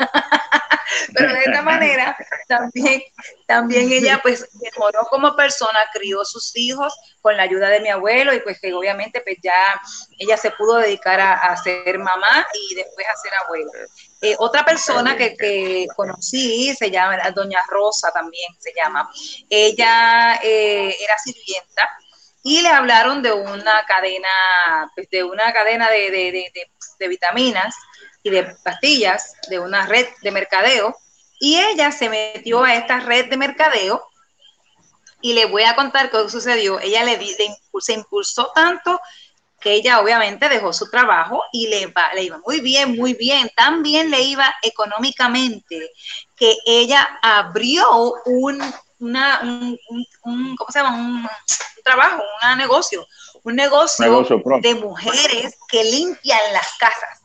Pero 1.14 1.32
de 1.32 1.40
esta 1.40 1.62
manera, 1.62 2.16
también, 2.48 3.02
también 3.46 3.92
ella 3.92 4.20
pues 4.22 4.48
mejoró 4.54 5.00
como 5.10 5.36
persona, 5.36 5.80
crió 5.92 6.24
sus 6.24 6.56
hijos 6.56 6.94
con 7.20 7.36
la 7.36 7.42
ayuda 7.42 7.68
de 7.68 7.80
mi 7.80 7.90
abuelo 7.90 8.32
y 8.32 8.40
pues 8.40 8.58
que 8.58 8.72
obviamente 8.72 9.20
pues 9.20 9.36
ya 9.42 9.80
ella 10.18 10.38
se 10.38 10.52
pudo 10.52 10.76
dedicar 10.76 11.20
a, 11.20 11.34
a 11.34 11.56
ser 11.58 11.98
mamá 11.98 12.46
y 12.54 12.74
después 12.74 13.06
a 13.06 13.16
ser 13.16 13.32
abuela. 13.44 13.70
Eh, 14.22 14.34
otra 14.38 14.64
persona 14.64 15.14
que, 15.14 15.36
que 15.36 15.86
conocí 15.94 16.74
se 16.74 16.90
llama 16.90 17.18
Doña 17.32 17.62
Rosa 17.68 18.10
también 18.12 18.50
se 18.58 18.72
llama. 18.74 19.10
Ella 19.50 20.40
eh, 20.42 20.96
era 20.98 21.18
sirvienta 21.18 21.90
y 22.48 22.62
le 22.62 22.68
hablaron 22.68 23.22
de 23.22 23.32
una 23.32 23.84
cadena, 23.88 24.28
pues, 24.94 25.10
de 25.10 25.24
una 25.24 25.52
cadena 25.52 25.90
de, 25.90 26.12
de- 26.12 26.52
de- 27.00 27.08
vitaminas 27.08 27.74
y 28.22 28.30
de 28.30 28.44
pastillas, 28.62 29.34
de 29.50 29.58
una 29.58 29.84
red 29.86 30.06
de 30.22 30.30
mercadeo, 30.30 30.96
y 31.40 31.58
ella 31.58 31.90
se 31.90 32.08
metió 32.08 32.62
a 32.62 32.76
esta 32.76 33.00
red 33.00 33.28
de 33.30 33.36
mercadeo 33.36 34.00
y 35.20 35.32
le 35.32 35.46
voy 35.46 35.64
a 35.64 35.74
contar 35.74 36.08
qué 36.08 36.28
sucedió. 36.28 36.78
Ella 36.78 37.02
le, 37.02 37.16
di- 37.16 37.34
le 37.36 37.46
impu- 37.46 37.80
se 37.80 37.94
impulsó 37.94 38.52
tanto 38.54 39.00
que 39.60 39.72
ella 39.72 39.98
obviamente 40.00 40.48
dejó 40.48 40.72
su 40.72 40.88
trabajo 40.88 41.42
y 41.52 41.66
le, 41.66 41.86
va, 41.88 42.12
le 42.14 42.22
iba 42.22 42.38
muy 42.46 42.60
bien, 42.60 42.94
muy 42.96 43.14
bien. 43.14 43.50
También 43.56 44.08
le 44.08 44.22
iba 44.22 44.54
económicamente, 44.62 45.90
que 46.36 46.54
ella 46.64 47.18
abrió 47.22 48.14
un, 48.26 48.62
una, 48.98 49.40
un, 49.42 49.78
un- 49.90 50.06
un- 50.24 50.56
¿cómo 50.56 50.70
se 50.70 50.78
llama? 50.80 50.96
Un, 50.96 51.16
un 51.22 51.28
trabajo, 51.84 52.22
un 52.52 52.58
negocio, 52.58 53.06
un 53.44 53.54
negocio, 53.56 54.04
de 54.62 54.74
mujeres 54.74 55.56
que 55.68 55.84
limpian 55.84 56.40
las 56.52 56.68
casas. 56.78 57.20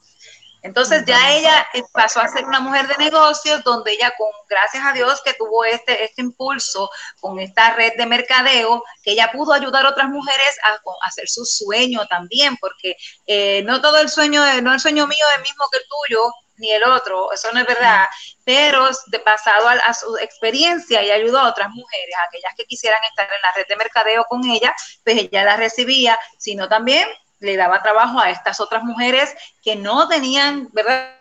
Entonces 0.63 1.03
ya 1.07 1.31
ella 1.31 1.67
pasó 1.91 2.19
a 2.21 2.27
ser 2.27 2.45
una 2.45 2.59
mujer 2.59 2.87
de 2.87 2.95
negocios 2.97 3.63
donde 3.63 3.93
ella, 3.93 4.13
con 4.15 4.29
gracias 4.47 4.85
a 4.85 4.93
Dios 4.93 5.19
que 5.25 5.33
tuvo 5.33 5.65
este, 5.65 6.03
este 6.03 6.21
impulso 6.21 6.87
con 7.19 7.39
esta 7.39 7.71
red 7.73 7.93
de 7.97 8.05
mercadeo, 8.05 8.83
que 9.01 9.13
ella 9.13 9.31
pudo 9.31 9.53
ayudar 9.53 9.87
a 9.87 9.89
otras 9.89 10.09
mujeres 10.09 10.59
a, 10.63 10.73
a 10.73 11.07
hacer 11.07 11.27
su 11.27 11.45
sueño 11.45 12.05
también, 12.05 12.57
porque 12.57 12.95
eh, 13.25 13.63
no 13.63 13.81
todo 13.81 13.97
el 13.97 14.09
sueño, 14.09 14.43
no 14.61 14.71
el 14.71 14.79
sueño 14.79 15.07
mío 15.07 15.25
es 15.31 15.37
el 15.37 15.41
mismo 15.41 15.65
que 15.71 15.79
el 15.79 15.83
tuyo, 15.87 16.31
ni 16.57 16.71
el 16.71 16.83
otro, 16.83 17.31
eso 17.31 17.51
no 17.51 17.59
es 17.59 17.65
verdad, 17.65 18.07
pero 18.43 18.89
de, 19.07 19.17
basado 19.19 19.67
a, 19.67 19.73
a 19.73 19.93
su 19.93 20.15
experiencia 20.17 21.01
y 21.03 21.11
ayudó 21.11 21.39
a 21.39 21.49
otras 21.49 21.69
mujeres, 21.69 22.15
aquellas 22.27 22.53
que 22.55 22.65
quisieran 22.65 23.03
estar 23.09 23.25
en 23.25 23.41
la 23.41 23.51
red 23.53 23.65
de 23.67 23.75
mercadeo 23.75 24.25
con 24.25 24.45
ella, 24.45 24.75
pues 25.03 25.17
ella 25.17 25.43
las 25.43 25.57
recibía, 25.57 26.19
sino 26.37 26.69
también 26.69 27.07
le 27.39 27.57
daba 27.57 27.81
trabajo 27.81 28.19
a 28.19 28.29
estas 28.29 28.59
otras 28.59 28.83
mujeres 28.83 29.33
que 29.63 29.75
no 29.75 30.07
tenían, 30.07 30.69
¿verdad? 30.71 31.17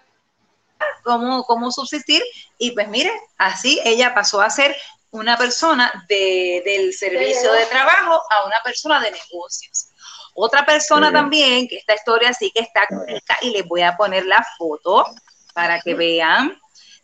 Cómo, 1.02 1.44
cómo 1.44 1.70
subsistir 1.70 2.22
y 2.58 2.70
pues 2.72 2.88
mire, 2.88 3.12
así 3.36 3.80
ella 3.84 4.14
pasó 4.14 4.40
a 4.40 4.48
ser 4.48 4.74
una 5.10 5.36
persona 5.36 6.04
de, 6.08 6.62
del 6.64 6.94
servicio 6.94 7.52
de 7.52 7.66
trabajo 7.66 8.22
a 8.30 8.46
una 8.46 8.62
persona 8.62 9.00
de 9.00 9.10
negocios. 9.10 9.88
Otra 10.34 10.64
persona 10.64 11.12
también, 11.12 11.68
que 11.68 11.76
esta 11.76 11.94
historia 11.94 12.32
sí 12.32 12.50
que 12.54 12.60
está 12.60 12.86
rica 13.06 13.38
y 13.42 13.50
les 13.50 13.66
voy 13.66 13.82
a 13.82 13.96
poner 13.96 14.26
la 14.26 14.44
foto 14.56 15.04
para 15.52 15.80
que 15.80 15.94
vean, 15.94 16.58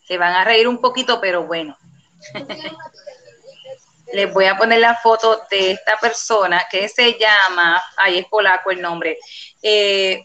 se 0.06 0.16
van 0.18 0.32
a 0.32 0.44
reír 0.44 0.68
un 0.68 0.80
poquito, 0.80 1.20
pero 1.20 1.46
bueno. 1.46 1.76
Les 4.12 4.32
voy 4.32 4.44
a 4.44 4.56
poner 4.56 4.78
la 4.78 4.94
foto 4.94 5.42
de 5.50 5.72
esta 5.72 5.96
persona 5.98 6.64
que 6.70 6.88
se 6.88 7.18
llama, 7.18 7.82
ahí 7.96 8.18
es 8.18 8.26
polaco 8.26 8.70
el 8.70 8.80
nombre, 8.80 9.18
eh, 9.60 10.24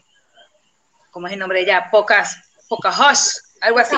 ¿cómo 1.10 1.26
es 1.26 1.32
el 1.32 1.40
nombre 1.40 1.58
de 1.58 1.64
ella? 1.64 1.88
Pocas, 1.90 2.36
Pocahos, 2.68 3.42
algo 3.60 3.80
así. 3.80 3.96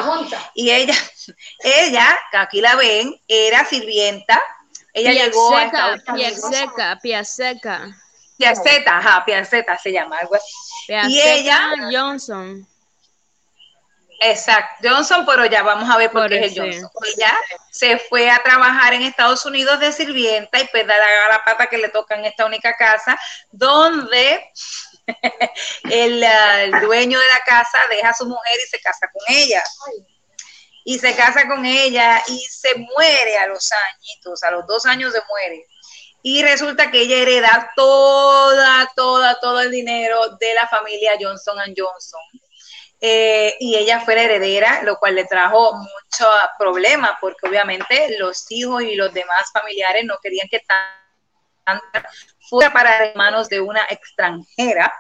Y 0.54 0.70
ella, 0.70 0.94
ella, 1.60 2.18
que 2.30 2.36
aquí 2.38 2.60
la 2.62 2.76
ven, 2.76 3.14
era 3.28 3.64
sirvienta. 3.66 4.40
Ella 4.94 5.12
llegó 5.12 5.54
a 5.54 5.70
Piaseca, 5.70 5.94
Estados 5.94 6.08
Unidos. 6.08 6.50
Piaseca, 6.50 6.98
Piaseca. 7.02 8.03
Piaceta, 8.36 8.98
ajá, 8.98 9.24
Piaceta 9.24 9.78
se 9.78 9.92
llama, 9.92 10.18
algo 10.18 10.34
así. 10.34 10.52
Piaseca 10.86 11.34
ella- 11.34 11.88
Johnson. 11.92 12.66
Exacto, 14.20 14.88
Johnson, 14.88 15.26
pero 15.26 15.44
ya 15.46 15.62
vamos 15.62 15.90
a 15.90 15.98
ver 15.98 16.10
por, 16.10 16.22
Por 16.22 16.30
qué 16.30 16.44
es 16.46 16.52
el 16.52 16.58
Johnson. 16.58 16.90
Ella 17.16 17.36
se 17.70 17.98
fue 17.98 18.30
a 18.30 18.42
trabajar 18.42 18.94
en 18.94 19.02
Estados 19.02 19.44
Unidos 19.44 19.78
de 19.80 19.92
sirvienta 19.92 20.60
y 20.60 20.68
pues 20.68 20.86
da 20.86 20.96
la 20.96 21.10
garapata 21.10 21.66
que 21.66 21.78
le 21.78 21.88
toca 21.88 22.14
en 22.14 22.24
esta 22.24 22.46
única 22.46 22.74
casa, 22.74 23.18
donde 23.50 24.50
el, 25.90 26.24
ah, 26.24 26.62
el 26.62 26.80
dueño 26.80 27.18
de 27.18 27.26
la 27.26 27.40
casa 27.40 27.78
deja 27.90 28.10
a 28.10 28.14
su 28.14 28.26
mujer 28.26 28.58
y 28.64 28.68
se 28.68 28.80
casa 28.80 29.08
con 29.12 29.22
ella. 29.28 29.62
Y 30.84 30.98
se 30.98 31.14
casa 31.16 31.46
con 31.48 31.64
ella 31.64 32.22
y 32.28 32.38
se 32.46 32.74
muere 32.76 33.38
a 33.38 33.46
los 33.46 33.70
añitos, 33.72 34.42
a 34.42 34.50
los 34.50 34.66
dos 34.66 34.86
años 34.86 35.12
se 35.12 35.20
muere. 35.28 35.66
Y 36.26 36.42
resulta 36.42 36.90
que 36.90 37.02
ella 37.02 37.18
hereda 37.18 37.70
toda, 37.76 38.90
toda, 38.96 39.38
todo 39.40 39.60
el 39.60 39.70
dinero 39.70 40.18
de 40.40 40.54
la 40.54 40.66
familia 40.66 41.18
Johnson 41.20 41.58
Johnson. 41.76 42.20
Eh, 42.98 43.54
y 43.60 43.76
ella 43.76 44.00
fue 44.00 44.14
la 44.14 44.22
heredera, 44.22 44.82
lo 44.84 44.96
cual 44.96 45.16
le 45.16 45.26
trajo 45.26 45.74
mucho 45.74 46.26
problema, 46.58 47.18
porque 47.20 47.46
obviamente 47.46 48.16
los 48.18 48.50
hijos 48.50 48.82
y 48.84 48.94
los 48.94 49.12
demás 49.12 49.52
familiares 49.52 50.06
no 50.06 50.16
querían 50.22 50.48
que 50.48 50.60
tan 50.60 51.78
fuera 52.48 52.72
para 52.72 53.12
manos 53.16 53.50
de 53.50 53.60
una 53.60 53.84
extranjera. 53.90 54.94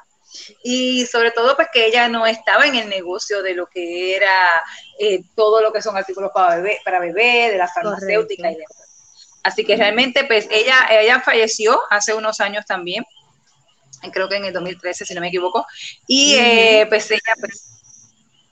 Y 0.62 1.06
sobre 1.06 1.30
todo, 1.30 1.56
pues 1.56 1.68
que 1.72 1.86
ella 1.86 2.06
no 2.06 2.26
estaba 2.26 2.66
en 2.66 2.74
el 2.74 2.90
negocio 2.90 3.42
de 3.42 3.54
lo 3.54 3.66
que 3.66 4.14
era 4.14 4.62
eh, 4.98 5.22
todo 5.34 5.62
lo 5.62 5.72
que 5.72 5.80
son 5.80 5.96
artículos 5.96 6.32
para 6.34 6.56
bebé, 6.56 6.80
para 6.84 6.98
bebé 6.98 7.48
de 7.50 7.56
la 7.56 7.68
farmacéutica 7.68 8.50
y 8.50 8.56
demás. 8.56 8.83
Así 9.44 9.64
que 9.64 9.76
realmente, 9.76 10.24
pues 10.24 10.48
ella, 10.50 10.74
ella 10.90 11.20
falleció 11.20 11.78
hace 11.90 12.14
unos 12.14 12.40
años 12.40 12.64
también, 12.64 13.04
creo 14.10 14.28
que 14.28 14.36
en 14.36 14.46
el 14.46 14.52
2013, 14.54 15.04
si 15.04 15.14
no 15.14 15.20
me 15.20 15.28
equivoco, 15.28 15.66
y 16.06 16.34
eh, 16.34 16.86
pues 16.88 17.10
ella 17.10 17.34
pues 17.38 17.82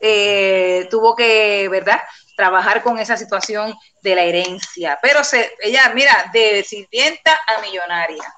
eh, 0.01 0.87
tuvo 0.91 1.17
que, 1.17 1.67
¿verdad? 1.71 2.01
Trabajar 2.37 2.83
con 2.83 2.99
esa 2.99 3.17
situación 3.17 3.75
de 4.03 4.15
la 4.15 4.23
herencia. 4.23 4.99
Pero 5.01 5.25
se, 5.25 5.53
ella, 5.61 5.91
mira, 5.95 6.31
de 6.33 6.63
sirvienta 6.63 7.39
a 7.47 7.61
millonaria. 7.63 8.35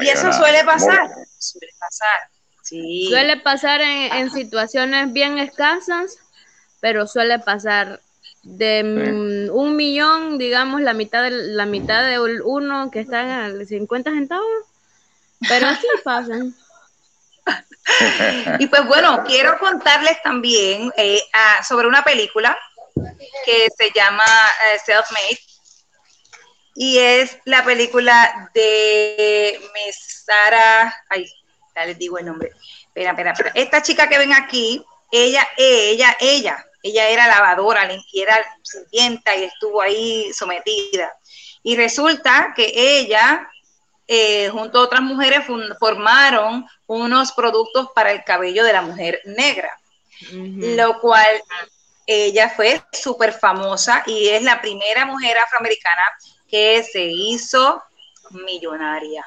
Y 0.00 0.08
eso 0.08 0.32
suele 0.32 0.64
pasar, 0.64 1.08
suele 1.38 1.72
pasar. 1.78 2.30
Sí. 2.64 3.06
Suele 3.08 3.36
pasar 3.36 3.80
en, 3.80 4.12
en 4.12 4.30
situaciones 4.32 5.12
bien 5.12 5.38
escasas, 5.38 6.18
pero 6.80 7.06
suele 7.06 7.38
pasar 7.38 8.00
de 8.46 9.48
mm, 9.50 9.54
un 9.54 9.76
millón, 9.76 10.38
digamos, 10.38 10.80
la 10.80 10.94
mitad 10.94 11.22
de 11.22 11.30
la 11.30 11.66
mitad 11.66 12.06
de 12.06 12.20
uno 12.44 12.90
que 12.90 13.00
está 13.00 13.46
en 13.46 13.66
50 13.66 14.10
centavos. 14.12 14.46
Pero 15.48 15.68
sí 15.74 15.86
pasan. 16.04 16.54
Y 18.58 18.66
pues 18.66 18.86
bueno, 18.86 19.24
quiero 19.26 19.58
contarles 19.58 20.20
también 20.22 20.92
eh, 20.96 21.20
sobre 21.66 21.86
una 21.86 22.02
película 22.02 22.56
que 23.44 23.68
se 23.76 23.90
llama 23.94 24.24
eh, 24.24 24.78
Self-Made 24.84 25.38
y 26.74 26.98
es 26.98 27.38
la 27.46 27.64
película 27.64 28.50
de 28.54 29.58
Miss 29.74 30.24
Sara, 30.26 30.94
ay, 31.08 31.26
ya 31.74 31.86
les 31.86 31.98
digo 31.98 32.18
el 32.18 32.26
nombre. 32.26 32.50
Espera, 32.88 33.10
espera, 33.10 33.32
espera. 33.32 33.52
Esta 33.54 33.82
chica 33.82 34.08
que 34.08 34.18
ven 34.18 34.34
aquí, 34.34 34.84
ella, 35.10 35.46
ella, 35.56 36.16
ella, 36.20 36.66
ella 36.86 37.08
era 37.08 37.26
lavadora 37.26 37.88
y 38.12 38.20
era 38.20 38.36
sirvienta 38.62 39.34
y 39.36 39.44
estuvo 39.44 39.80
ahí 39.82 40.32
sometida. 40.32 41.12
Y 41.62 41.76
resulta 41.76 42.52
que 42.54 42.72
ella 42.74 43.48
eh, 44.06 44.48
junto 44.50 44.78
a 44.78 44.82
otras 44.82 45.02
mujeres 45.02 45.44
formaron 45.80 46.66
unos 46.86 47.32
productos 47.32 47.88
para 47.94 48.12
el 48.12 48.22
cabello 48.24 48.64
de 48.64 48.72
la 48.72 48.82
mujer 48.82 49.20
negra, 49.24 49.76
uh 50.32 50.34
-huh. 50.34 50.76
lo 50.76 51.00
cual 51.00 51.42
ella 52.06 52.50
fue 52.50 52.80
súper 52.92 53.32
famosa 53.32 54.04
y 54.06 54.28
es 54.28 54.42
la 54.42 54.60
primera 54.60 55.06
mujer 55.06 55.36
afroamericana 55.38 56.02
que 56.48 56.84
se 56.84 57.02
hizo 57.02 57.82
millonaria. 58.30 59.26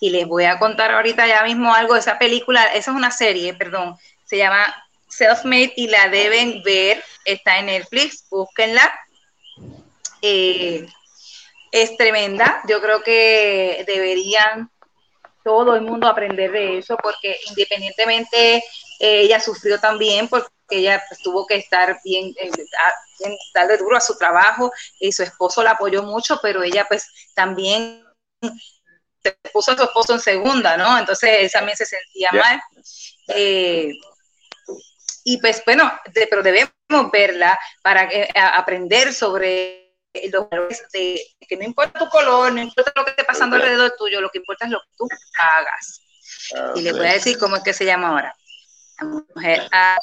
Y 0.00 0.10
les 0.10 0.26
voy 0.26 0.44
a 0.44 0.58
contar 0.58 0.90
ahorita 0.92 1.26
ya 1.26 1.42
mismo 1.44 1.74
algo 1.74 1.94
de 1.94 2.00
esa 2.00 2.18
película, 2.18 2.62
esa 2.74 2.90
es 2.90 2.96
una 2.96 3.10
serie, 3.10 3.54
perdón, 3.54 3.96
se 4.26 4.36
llama 4.36 4.83
Self-Made 5.16 5.74
y 5.76 5.88
la 5.88 6.08
deben 6.08 6.62
ver, 6.62 7.02
está 7.24 7.58
en 7.58 7.66
Netflix, 7.66 8.28
búsquenla. 8.28 8.92
Eh, 10.22 10.86
es 11.70 11.96
tremenda. 11.96 12.62
Yo 12.68 12.80
creo 12.80 13.02
que 13.02 13.84
deberían 13.86 14.70
todo 15.44 15.74
el 15.76 15.82
mundo 15.82 16.08
aprender 16.08 16.50
de 16.52 16.78
eso, 16.78 16.96
porque 17.02 17.36
independientemente 17.48 18.56
eh, 18.56 18.62
ella 19.20 19.38
sufrió 19.40 19.78
también, 19.78 20.28
porque 20.28 20.48
ella 20.70 21.02
pues, 21.08 21.20
tuvo 21.20 21.46
que 21.46 21.56
estar 21.56 21.98
bien, 22.02 22.34
eh, 22.40 22.50
bien, 23.18 23.36
darle 23.54 23.76
duro 23.76 23.96
a 23.96 24.00
su 24.00 24.16
trabajo, 24.16 24.72
y 24.98 25.12
su 25.12 25.22
esposo 25.22 25.62
la 25.62 25.72
apoyó 25.72 26.02
mucho, 26.02 26.38
pero 26.42 26.62
ella 26.62 26.86
pues 26.88 27.06
también 27.34 28.04
se 29.22 29.32
puso 29.52 29.72
a 29.72 29.76
su 29.76 29.82
esposo 29.82 30.14
en 30.14 30.20
segunda, 30.20 30.76
¿no? 30.76 30.98
Entonces 30.98 31.30
él 31.40 31.50
también 31.50 31.76
se 31.76 31.86
sentía 31.86 32.30
mal. 32.32 32.60
Eh, 33.28 33.92
y 35.24 35.38
pues 35.38 35.62
bueno, 35.64 35.90
pero 36.12 36.42
debemos 36.42 36.70
verla 37.10 37.58
para 37.82 38.08
aprender 38.54 39.12
sobre 39.12 39.84
los 40.30 40.48
de 40.92 41.20
que 41.48 41.56
no 41.56 41.64
importa 41.64 41.98
tu 41.98 42.08
color, 42.08 42.52
no 42.52 42.60
importa 42.60 42.92
lo 42.94 43.04
que 43.04 43.10
esté 43.10 43.24
pasando 43.24 43.56
alrededor 43.56 43.94
tuyo, 43.98 44.20
lo 44.20 44.30
que 44.30 44.38
importa 44.38 44.66
es 44.66 44.70
lo 44.70 44.80
que 44.80 44.96
tú 44.96 45.08
hagas. 45.40 46.02
y 46.76 46.82
le 46.82 46.92
voy 46.92 47.06
a 47.06 47.14
decir 47.14 47.38
cómo 47.38 47.56
es 47.56 47.62
que 47.62 47.72
se 47.72 47.86
llama 47.86 48.10
ahora. 48.10 48.34
La 49.00 49.06
mujer 49.06 49.68
ah, 49.72 49.98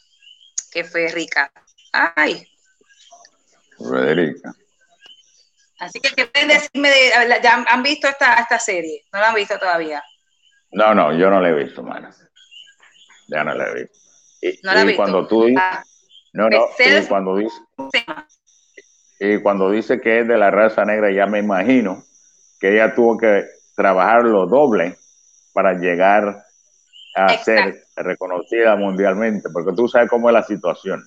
que 0.71 0.83
fue 0.83 1.07
rica. 1.09 1.51
Ay. 1.93 2.45
Federica. 3.77 4.53
Así 5.79 5.99
que, 5.99 6.09
¿qué 6.11 6.27
pueden 6.27 6.49
decirme? 6.49 6.89
De, 6.89 7.39
¿Ya 7.41 7.65
han 7.67 7.83
visto 7.83 8.07
esta, 8.07 8.35
esta 8.35 8.59
serie? 8.59 9.03
¿No 9.13 9.19
la 9.19 9.29
han 9.29 9.35
visto 9.35 9.57
todavía? 9.57 10.03
No, 10.71 10.93
no, 10.93 11.17
yo 11.17 11.29
no 11.29 11.41
la 11.41 11.49
he 11.49 11.53
visto, 11.53 11.81
mano. 11.81 12.09
Ya 13.27 13.43
no 13.43 13.53
la 13.53 13.67
he 13.67 13.73
visto. 13.81 13.97
Y, 14.41 14.59
no 14.63 14.73
la 14.73 14.81
he 14.81 14.85
visto. 14.85 15.01
cuando 15.01 15.27
tú 15.27 15.45
dices... 15.45 15.63
Ah, 15.63 15.83
no, 16.33 16.49
no, 16.49 16.65
y 16.79 17.05
cuando 17.07 17.35
dices... 17.37 17.61
Y 19.19 19.39
cuando 19.41 19.69
dice 19.69 20.01
que 20.01 20.21
es 20.21 20.27
de 20.27 20.37
la 20.37 20.49
raza 20.49 20.83
negra, 20.83 21.11
ya 21.11 21.27
me 21.27 21.39
imagino 21.39 22.03
que 22.59 22.73
ella 22.73 22.95
tuvo 22.95 23.17
que 23.17 23.45
trabajar 23.75 24.23
lo 24.23 24.47
doble 24.47 24.97
para 25.53 25.73
llegar 25.73 26.43
a 27.15 27.37
ser 27.37 27.83
reconocida 27.95 28.75
mundialmente, 28.75 29.49
porque 29.51 29.73
tú 29.75 29.87
sabes 29.87 30.09
cómo 30.09 30.29
es 30.29 30.33
la 30.33 30.43
situación. 30.43 31.03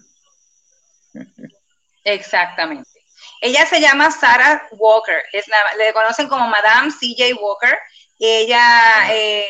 Exactamente. 2.04 2.90
Ella 3.40 3.66
se 3.66 3.80
llama 3.80 4.10
Sarah 4.10 4.62
Walker, 4.72 5.22
es 5.32 5.46
le 5.78 5.92
conocen 5.92 6.28
como 6.28 6.46
Madame 6.48 6.90
CJ 6.92 7.34
Walker, 7.40 7.76
y 8.18 8.26
ella, 8.26 9.12
eh, 9.12 9.48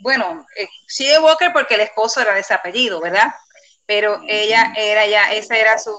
bueno, 0.00 0.46
eh, 0.56 0.68
CJ 0.86 1.20
Walker 1.20 1.52
porque 1.52 1.74
el 1.74 1.80
esposo 1.82 2.20
era 2.20 2.34
de 2.34 2.40
ese 2.40 2.54
apellido, 2.54 3.00
¿verdad? 3.00 3.32
Pero 3.86 4.22
ella 4.28 4.72
era 4.76 5.06
ya, 5.06 5.32
esa 5.32 5.56
era 5.56 5.78
su 5.78 5.94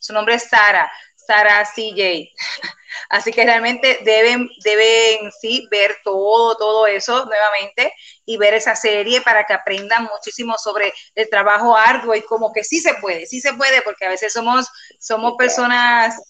su 0.00 0.12
nombre 0.12 0.34
es 0.34 0.48
Sara, 0.48 0.90
Sara 1.14 1.64
CJ. 1.64 2.32
Así 3.08 3.32
que 3.32 3.44
realmente 3.44 4.00
deben, 4.02 4.48
deben 4.64 5.30
sí 5.40 5.68
ver 5.70 5.98
todo, 6.02 6.56
todo 6.56 6.86
eso 6.86 7.24
nuevamente 7.26 7.92
y 8.24 8.36
ver 8.36 8.54
esa 8.54 8.74
serie 8.74 9.20
para 9.20 9.44
que 9.44 9.52
aprendan 9.52 10.04
muchísimo 10.04 10.56
sobre 10.58 10.92
el 11.14 11.28
trabajo 11.30 11.76
arduo 11.76 12.14
y 12.14 12.22
como 12.22 12.52
que 12.52 12.64
sí 12.64 12.80
se 12.80 12.94
puede, 12.94 13.26
sí 13.26 13.40
se 13.40 13.52
puede, 13.54 13.82
porque 13.82 14.06
a 14.06 14.08
veces 14.08 14.32
somos, 14.32 14.68
somos 14.98 15.34
personas 15.38 16.20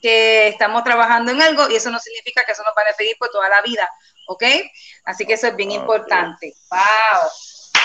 que 0.00 0.48
estamos 0.48 0.82
trabajando 0.82 1.30
en 1.30 1.42
algo 1.42 1.68
y 1.68 1.76
eso 1.76 1.90
no 1.90 1.98
significa 1.98 2.44
que 2.44 2.52
eso 2.52 2.62
nos 2.64 2.74
va 2.76 2.82
a 2.82 3.18
por 3.18 3.28
toda 3.28 3.48
la 3.48 3.60
vida, 3.62 3.88
¿ok? 4.30 4.44
Así 5.04 5.26
que 5.26 5.34
eso 5.34 5.48
es 5.48 5.56
bien 5.56 5.72
importante. 5.72 6.54
¡Wow! 6.70 7.30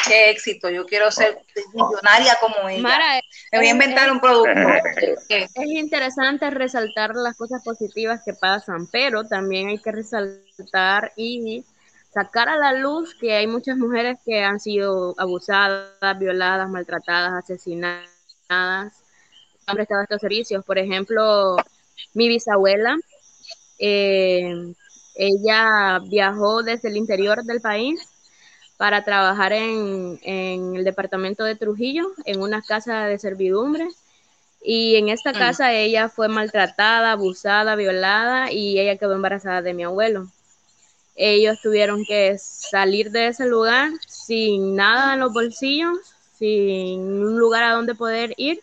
qué 0.08 0.30
éxito, 0.30 0.70
yo 0.70 0.86
quiero 0.86 1.10
ser 1.10 1.40
millonaria 1.74 2.38
como 2.40 2.70
ella. 2.70 2.82
Mara, 2.82 3.20
Me 3.52 3.58
voy 3.58 3.68
a 3.68 3.72
inventar 3.72 4.12
un 4.12 4.20
producto. 4.20 4.52
Es 5.30 5.66
interesante 5.66 6.50
resaltar 6.52 7.16
las 7.16 7.36
cosas 7.36 7.64
positivas 7.64 8.22
que 8.24 8.34
pasan, 8.34 8.88
pero 8.92 9.24
también 9.24 9.70
hay 9.70 9.80
que 9.80 9.92
resaltar 9.92 11.12
y 11.16 11.66
sacar 12.14 12.50
a 12.50 12.58
la 12.58 12.74
luz 12.74 13.16
que 13.16 13.34
hay 13.34 13.48
muchas 13.48 13.78
mujeres 13.78 14.20
que 14.24 14.44
han 14.44 14.60
sido 14.60 15.16
abusadas, 15.18 16.20
violadas, 16.20 16.70
maltratadas, 16.70 17.44
asesinadas, 17.44 18.06
han 18.48 18.92
prestado 19.74 20.04
estos 20.04 20.22
servicios. 20.22 20.64
Por 20.64 20.78
ejemplo, 20.78 21.56
mi 22.14 22.28
bisabuela, 22.28 22.96
eh, 23.80 24.74
ella 25.16 26.00
viajó 26.06 26.62
desde 26.62 26.90
el 26.90 26.98
interior 26.98 27.44
del 27.44 27.62
país 27.62 28.00
para 28.78 29.04
trabajar 29.06 29.54
en, 29.54 30.20
el 30.24 30.84
departamento 30.84 31.44
de 31.44 31.56
Trujillo, 31.56 32.12
en 32.26 32.42
una 32.42 32.62
casa 32.62 33.06
de 33.06 33.18
servidumbre. 33.18 33.88
Y 34.62 34.96
en 34.96 35.10
esta 35.10 35.32
casa 35.32 35.74
ella 35.74 36.10
fue 36.10 36.28
maltratada, 36.28 37.12
abusada, 37.12 37.76
violada 37.76 38.52
y 38.52 38.80
ella 38.80 38.98
quedó 38.98 39.14
embarazada 39.14 39.62
de 39.62 39.74
mi 39.74 39.84
abuelo. 39.84 40.28
Ellos 41.16 41.60
tuvieron 41.62 42.04
que 42.04 42.38
salir 42.38 43.12
de 43.12 43.28
ese 43.28 43.46
lugar 43.46 43.92
sin 44.08 44.76
nada 44.76 45.14
en 45.14 45.22
los 45.22 45.32
bolsillos, 45.32 45.98
sin 46.38 47.00
un 47.02 47.40
lugar 47.40 47.64
a 47.64 47.72
donde 47.72 47.96
poder 47.96 48.34
ir 48.38 48.62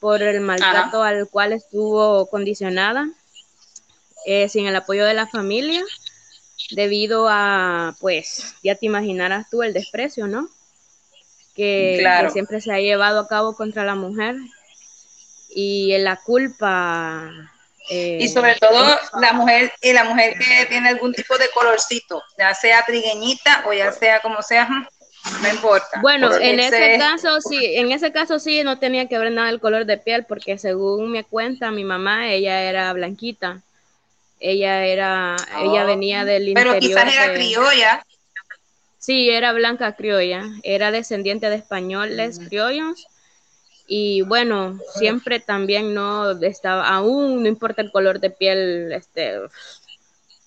por 0.00 0.22
el 0.22 0.40
maltrato 0.40 1.02
al 1.02 1.28
cual 1.28 1.52
estuvo 1.52 2.26
condicionada, 2.26 3.08
eh, 4.24 4.48
sin 4.48 4.66
el 4.66 4.76
apoyo 4.76 5.04
de 5.04 5.14
la 5.14 5.26
familia 5.26 5.82
debido 6.70 7.28
a, 7.28 7.94
pues, 8.00 8.54
ya 8.62 8.74
te 8.74 8.86
imaginarás 8.86 9.50
tú 9.50 9.62
el 9.62 9.72
desprecio, 9.72 10.26
¿no? 10.26 10.48
Que, 11.54 12.04
siempre 12.32 12.60
se 12.60 12.72
ha 12.72 12.80
llevado 12.80 13.20
a 13.20 13.28
cabo 13.28 13.54
contra 13.54 13.84
la 13.84 13.94
mujer 13.94 14.36
y 15.54 15.96
la 15.98 16.16
culpa. 16.16 17.30
Eh, 17.90 18.18
y 18.20 18.28
sobre 18.28 18.56
todo 18.56 18.98
la 19.20 19.34
mujer 19.34 19.70
y 19.82 19.92
la 19.92 20.04
mujer 20.04 20.36
que 20.38 20.66
tiene 20.66 20.88
algún 20.88 21.12
tipo 21.12 21.36
de 21.36 21.48
colorcito, 21.50 22.22
ya 22.38 22.54
sea 22.54 22.82
trigueñita 22.84 23.62
o 23.66 23.72
ya 23.72 23.92
sea 23.92 24.20
como 24.20 24.42
sea, 24.42 24.68
no 25.42 25.48
importa. 25.48 26.00
Bueno, 26.00 26.34
en 26.34 26.58
ese 26.58 26.96
caso 26.98 27.40
sí, 27.40 27.76
en 27.76 27.92
ese 27.92 28.10
caso 28.10 28.38
sí 28.38 28.64
no 28.64 28.78
tenía 28.78 29.06
que 29.06 29.18
ver 29.18 29.30
nada 29.30 29.50
el 29.50 29.60
color 29.60 29.84
de 29.84 29.98
piel 29.98 30.24
porque 30.24 30.58
según 30.58 31.12
me 31.12 31.24
cuenta 31.24 31.70
mi 31.70 31.84
mamá, 31.84 32.30
ella 32.30 32.62
era 32.62 32.92
blanquita 32.94 33.62
ella 34.44 34.84
era, 34.84 35.36
ella 35.62 35.84
oh, 35.84 35.86
venía 35.86 36.24
del 36.26 36.48
interior. 36.48 36.76
Pero 36.78 36.86
quizás 36.86 37.14
era 37.14 37.32
criolla. 37.32 38.06
Sí, 38.98 39.30
era 39.30 39.52
blanca 39.52 39.96
criolla, 39.96 40.44
era 40.62 40.90
descendiente 40.90 41.48
de 41.48 41.56
españoles 41.56 42.38
criollos 42.38 43.06
y 43.86 44.22
bueno, 44.22 44.78
siempre 44.96 45.40
también 45.40 45.94
no 45.94 46.30
estaba, 46.42 46.88
aún 46.88 47.42
no 47.42 47.48
importa 47.48 47.82
el 47.82 47.90
color 47.90 48.20
de 48.20 48.30
piel, 48.30 48.92
este, 48.92 49.40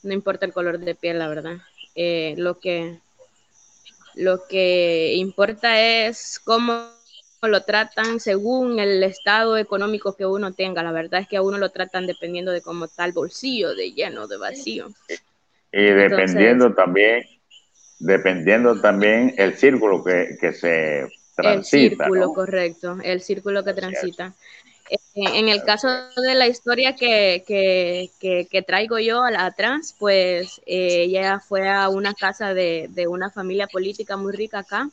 no 0.03 0.13
importa 0.13 0.45
el 0.45 0.53
color 0.53 0.79
de 0.79 0.95
piel, 0.95 1.19
la 1.19 1.27
verdad. 1.27 1.57
Eh, 1.95 2.35
lo 2.37 2.59
que 2.59 2.99
lo 4.13 4.47
que 4.47 5.13
importa 5.15 5.79
es 5.79 6.39
cómo 6.43 6.96
lo 7.41 7.61
tratan 7.61 8.19
según 8.19 8.79
el 8.79 9.03
estado 9.03 9.57
económico 9.57 10.15
que 10.15 10.25
uno 10.25 10.53
tenga. 10.53 10.81
La 10.81 10.91
verdad 10.91 11.21
es 11.21 11.27
que 11.27 11.37
a 11.37 11.41
uno 11.43 11.59
lo 11.59 11.69
tratan 11.69 12.07
dependiendo 12.07 12.51
de 12.51 12.61
cómo 12.61 12.85
está 12.85 13.05
el 13.05 13.11
bolsillo 13.11 13.75
de 13.75 13.91
lleno, 13.91 14.27
de 14.27 14.37
vacío. 14.37 14.87
Y 15.71 15.83
dependiendo 15.83 16.73
también, 16.73 17.23
dependiendo 17.99 18.81
también 18.81 19.35
el 19.37 19.55
círculo 19.55 20.03
que, 20.03 20.53
se 20.53 21.07
transita. 21.35 21.53
El 21.53 21.63
círculo, 21.65 22.33
correcto, 22.33 22.97
el 23.03 23.21
círculo 23.21 23.63
que 23.63 23.73
transita. 23.73 24.33
Eh, 24.89 24.97
en 25.15 25.49
el 25.49 25.63
caso 25.63 25.89
de 25.89 26.33
la 26.33 26.47
historia 26.47 26.95
que, 26.95 27.43
que, 27.45 28.61
traigo 28.63 28.97
yo 28.99 29.21
atrás, 29.23 29.95
pues 29.99 30.61
eh, 30.65 31.03
ella 31.03 31.39
fue 31.39 31.69
a 31.69 31.89
una 31.89 32.13
casa 32.13 32.53
de, 32.53 32.87
de 32.89 33.07
una 33.07 33.29
familia 33.29 33.67
política 33.67 34.15
muy 34.17 34.31
rica 34.31 34.59
acá, 34.59 34.89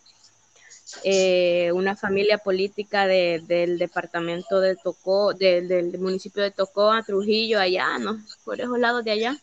eh, 1.02 1.72
una 1.72 1.96
familia 1.96 2.38
política 2.38 3.06
del 3.06 3.78
departamento 3.78 4.60
de 4.60 4.76
Tocó, 4.76 5.34
del 5.34 5.98
municipio 5.98 6.42
de 6.42 6.50
Tocó 6.50 6.92
Trujillo, 7.02 7.58
allá, 7.58 7.98
¿no? 7.98 8.18
Por 8.44 8.60
esos 8.60 8.78
lados 8.78 9.04
de 9.04 9.10
allá. 9.10 9.36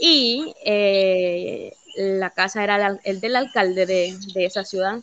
Y 0.00 0.54
eh, 0.64 1.72
la 1.96 2.30
casa 2.30 2.62
era 2.64 2.98
el 3.04 3.20
del 3.20 3.36
alcalde 3.36 3.86
de, 3.86 4.16
esa 4.36 4.64
ciudad. 4.64 5.00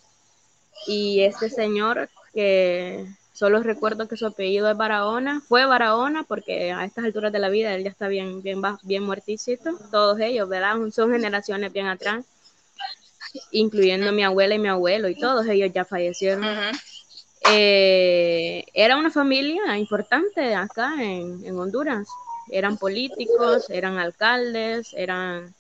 Y 0.88 1.22
este 1.22 1.49
señor, 1.49 2.10
que 2.34 3.06
solo 3.34 3.61
recuerdo 3.61 4.07
que 4.07 4.18
su 4.18 4.26
apellido 4.26 4.69
es 4.69 4.77
Barahona, 4.77 5.41
fue 5.48 5.65
Barahona, 5.65 6.23
porque 6.23 6.72
a 6.72 6.85
estas 6.85 7.06
alturas 7.06 7.31
de 7.31 7.39
la 7.39 7.49
vida 7.49 7.76
él 7.76 7.84
ya 7.84 7.89
está 7.89 8.07
bien, 8.07 8.41
bien, 8.41 8.61
bien 8.84 9.03
todos 9.91 10.19
ellos, 10.19 10.49
¿verdad? 10.49 10.76
Son 10.91 11.11
generaciones 11.11 11.73
bien 11.73 11.88
atrás 11.88 12.26
incluyendo 13.51 14.11
mi 14.11 14.23
abuela 14.23 14.55
y 14.55 14.59
mi 14.59 14.67
abuelo 14.67 15.09
y 15.09 15.15
todos 15.15 15.47
ellos 15.47 15.71
ya 15.73 15.85
fallecieron. 15.85 16.45
Eh, 17.49 18.65
era 18.73 18.97
una 18.97 19.11
familia 19.11 19.77
importante 19.77 20.53
acá 20.55 20.95
en, 20.99 21.57
Honduras. 21.57 22.07
Eran 22.49 22.77
políticos, 22.77 23.69
eran 23.69 23.97
alcaldes, 23.97 24.93
eran... 24.95 25.53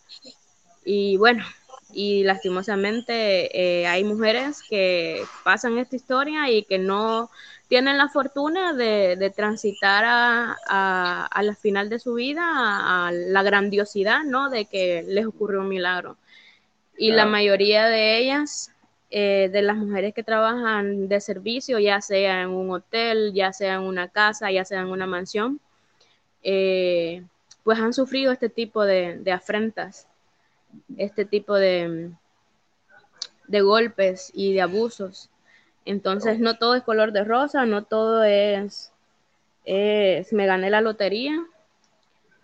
Y 0.85 1.17
bueno, 1.17 1.43
y 1.91 2.23
lastimosamente 2.23 3.81
eh, 3.81 3.87
hay 3.87 4.03
mujeres 4.03 4.61
que 4.69 5.23
pasan 5.43 5.77
esta 5.77 5.95
historia 5.95 6.49
y 6.49 6.63
que 6.63 6.77
no 6.77 7.29
tienen 7.67 7.97
la 7.97 8.07
fortuna 8.09 8.73
de, 8.73 9.33
transitar 9.35 10.05
a, 10.07 11.29
la 11.41 11.55
final 11.55 11.89
de 11.89 11.99
su 11.99 12.13
vida 12.13 12.43
a, 12.45 13.11
la 13.11 13.43
grandiosidad, 13.43 14.23
¿no? 14.23 14.49
De 14.49 14.65
que 14.65 15.03
les 15.07 15.25
ocurrió 15.25 15.61
un 15.61 15.69
milagro. 15.69 16.17
Y 16.97 17.11
la 17.11 17.25
mayoría 17.25 17.85
de 17.85 18.17
ellas, 18.17 18.73
eh, 19.09 19.49
de 19.51 19.61
las 19.61 19.77
mujeres 19.77 20.13
que 20.13 20.23
trabajan 20.23 21.07
de 21.07 21.21
servicio, 21.21 21.79
ya 21.79 22.01
sea 22.01 22.41
en 22.41 22.49
un 22.49 22.71
hotel, 22.71 23.33
ya 23.33 23.53
sea 23.53 23.75
en 23.75 23.81
una 23.81 24.09
casa, 24.09 24.51
ya 24.51 24.65
sea 24.65 24.81
en 24.81 24.87
una 24.87 25.05
mansión, 25.05 25.59
eh, 26.43 27.23
pues 27.63 27.79
han 27.79 27.93
sufrido 27.93 28.31
este 28.31 28.49
tipo 28.49 28.83
de, 28.83 29.21
afrentas, 29.31 30.07
este 30.97 31.23
tipo 31.25 31.55
de, 31.55 32.11
de 33.47 33.61
golpes 33.61 34.31
y 34.33 34.53
de 34.53 34.61
abusos. 34.61 35.29
Entonces 35.85 36.39
no 36.39 36.57
todo 36.57 36.75
es 36.75 36.83
color 36.83 37.13
de 37.13 37.23
rosa, 37.23 37.65
no 37.65 37.83
todo 37.83 38.23
es, 38.23 38.91
es 39.63 40.33
me 40.33 40.45
gané 40.45 40.69
la 40.69 40.81
lotería. 40.81 41.45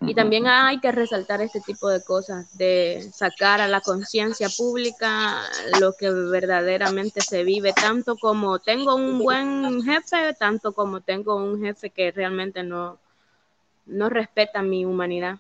Y 0.05 0.15
también 0.15 0.47
hay 0.47 0.79
que 0.79 0.91
resaltar 0.91 1.41
este 1.41 1.61
tipo 1.61 1.89
de 1.89 2.03
cosas, 2.03 2.57
de 2.57 3.01
sacar 3.13 3.61
a 3.61 3.67
la 3.67 3.81
conciencia 3.81 4.47
pública 4.55 5.41
lo 5.79 5.93
que 5.93 6.09
verdaderamente 6.09 7.21
se 7.21 7.43
vive, 7.43 7.73
tanto 7.73 8.15
como 8.17 8.59
tengo 8.59 8.95
un 8.95 9.19
buen 9.19 9.81
jefe, 9.83 10.33
tanto 10.37 10.73
como 10.73 11.01
tengo 11.01 11.35
un 11.35 11.61
jefe 11.61 11.89
que 11.89 12.11
realmente 12.11 12.63
no, 12.63 12.99
no 13.85 14.09
respeta 14.09 14.61
mi 14.61 14.85
humanidad. 14.85 15.37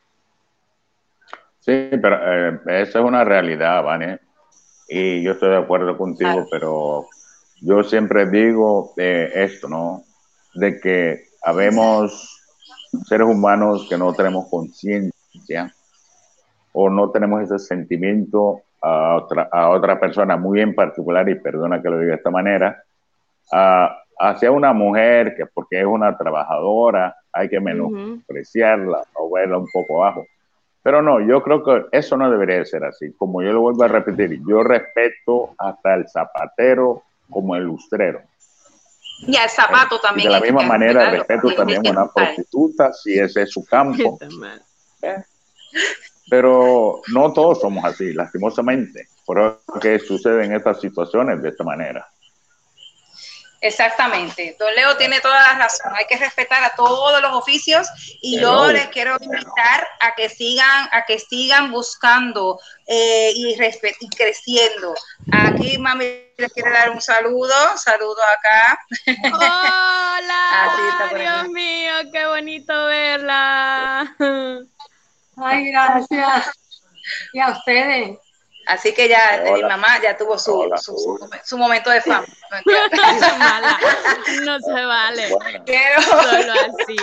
Sí, 1.59 1.89
pero 1.91 2.17
eh, 2.21 2.59
esa 2.81 2.99
es 2.99 3.05
una 3.05 3.23
realidad, 3.23 3.83
Vane. 3.83 4.19
Y 4.89 5.23
yo 5.23 5.31
estoy 5.31 5.49
de 5.49 5.57
acuerdo 5.57 5.97
contigo, 5.97 6.45
pero 6.51 7.07
yo 7.61 7.83
siempre 7.83 8.29
digo 8.29 8.93
eh, 8.97 9.31
esto, 9.33 9.69
¿no? 9.69 10.03
De 10.53 10.79
que 10.79 11.23
habemos 11.41 12.32
seres 13.05 13.27
humanos 13.27 13.87
que 13.89 13.97
no 13.97 14.13
tenemos 14.13 14.47
conciencia 14.49 15.73
o 16.71 16.89
no 16.89 17.09
tenemos 17.11 17.43
ese 17.43 17.59
sentimiento 17.59 18.61
a 18.81 19.15
otra, 19.15 19.49
a 19.51 19.69
otra 19.69 19.99
persona 19.99 20.37
muy 20.37 20.59
en 20.61 20.75
particular, 20.75 21.27
y 21.29 21.35
perdona 21.35 21.81
que 21.81 21.89
lo 21.89 21.99
diga 21.99 22.11
de 22.11 22.17
esta 22.17 22.31
manera, 22.31 22.83
hacia 24.19 24.51
una 24.51 24.73
mujer 24.73 25.35
que 25.35 25.45
porque 25.45 25.79
es 25.79 25.85
una 25.85 26.17
trabajadora 26.17 27.15
hay 27.31 27.49
que 27.49 27.59
menospreciarla 27.59 29.01
o 29.15 29.31
verla 29.33 29.57
un 29.57 29.67
poco 29.73 30.03
abajo. 30.03 30.25
Pero 30.83 31.01
no, 31.01 31.19
yo 31.21 31.41
creo 31.41 31.63
que 31.63 31.85
eso 31.91 32.17
no 32.17 32.29
debería 32.29 32.63
ser 32.65 32.83
así. 32.83 33.13
Como 33.13 33.41
yo 33.41 33.53
lo 33.53 33.61
vuelvo 33.61 33.83
a 33.83 33.87
repetir, 33.87 34.41
yo 34.45 34.63
respeto 34.63 35.55
hasta 35.57 35.95
el 35.95 36.07
zapatero 36.07 37.03
como 37.29 37.55
el 37.55 37.63
lustrero. 37.63 38.21
Y 39.19 39.37
al 39.37 39.49
zapato 39.49 39.99
también. 39.99 40.27
de 40.27 40.33
la 40.33 40.41
misma 40.41 40.63
manera 40.63 41.09
respeto 41.09 41.53
también 41.55 41.85
a 41.87 41.91
una 41.91 42.11
prostituta 42.11 42.91
si 42.93 43.17
ese 43.17 43.43
es 43.43 43.51
su 43.51 43.63
campo. 43.65 44.17
¿Eh? 45.01 45.23
Pero 46.29 47.01
no 47.07 47.33
todos 47.33 47.61
somos 47.61 47.83
así, 47.85 48.13
lastimosamente. 48.13 49.07
Por 49.25 49.39
eso 49.39 49.79
que 49.79 49.99
suceden 49.99 50.53
estas 50.53 50.81
situaciones 50.81 51.41
de 51.41 51.49
esta 51.49 51.63
manera. 51.63 52.07
Exactamente. 53.63 54.57
Don 54.59 54.75
Leo 54.75 54.97
tiene 54.97 55.21
toda 55.21 55.41
la 55.41 55.53
razón. 55.57 55.93
Hay 55.95 56.05
que 56.05 56.17
respetar 56.17 56.61
a 56.65 56.75
todos 56.75 57.21
los 57.21 57.31
oficios 57.31 57.87
y 58.21 58.37
yo 58.37 58.69
les 58.69 58.89
quiero 58.89 59.15
invitar 59.21 59.87
a 60.01 60.13
que 60.15 60.27
sigan, 60.27 60.89
a 60.91 61.05
que 61.05 61.17
sigan 61.17 61.71
buscando 61.71 62.59
eh, 62.87 63.31
y, 63.33 63.53
y 63.53 64.09
creciendo. 64.09 64.93
Aquí 65.31 65.77
mami 65.77 66.03
les 66.37 66.51
quiere 66.51 66.71
dar 66.71 66.89
un 66.89 66.99
saludo, 66.99 67.55
saludo 67.77 68.21
acá. 68.37 68.79
Hola, 69.31 71.09
Dios 71.15 71.49
mío, 71.53 71.93
qué 72.11 72.25
bonito 72.25 72.85
verla. 72.87 74.13
Ay, 75.37 75.71
gracias. 75.71 76.51
Y 77.31 77.39
a 77.39 77.51
ustedes. 77.51 78.17
Así 78.65 78.93
que 78.93 79.09
ya 79.09 79.43
mi 79.53 79.61
mamá 79.61 80.01
ya 80.01 80.15
tuvo 80.15 80.37
su, 80.37 80.69
su, 81.43 81.57
momento 81.57 81.89
de 81.89 82.01
fama. 82.01 82.25
no 84.45 84.59
se 84.59 84.85
vale. 84.85 85.29
Solo 86.09 86.53
así. 86.53 86.95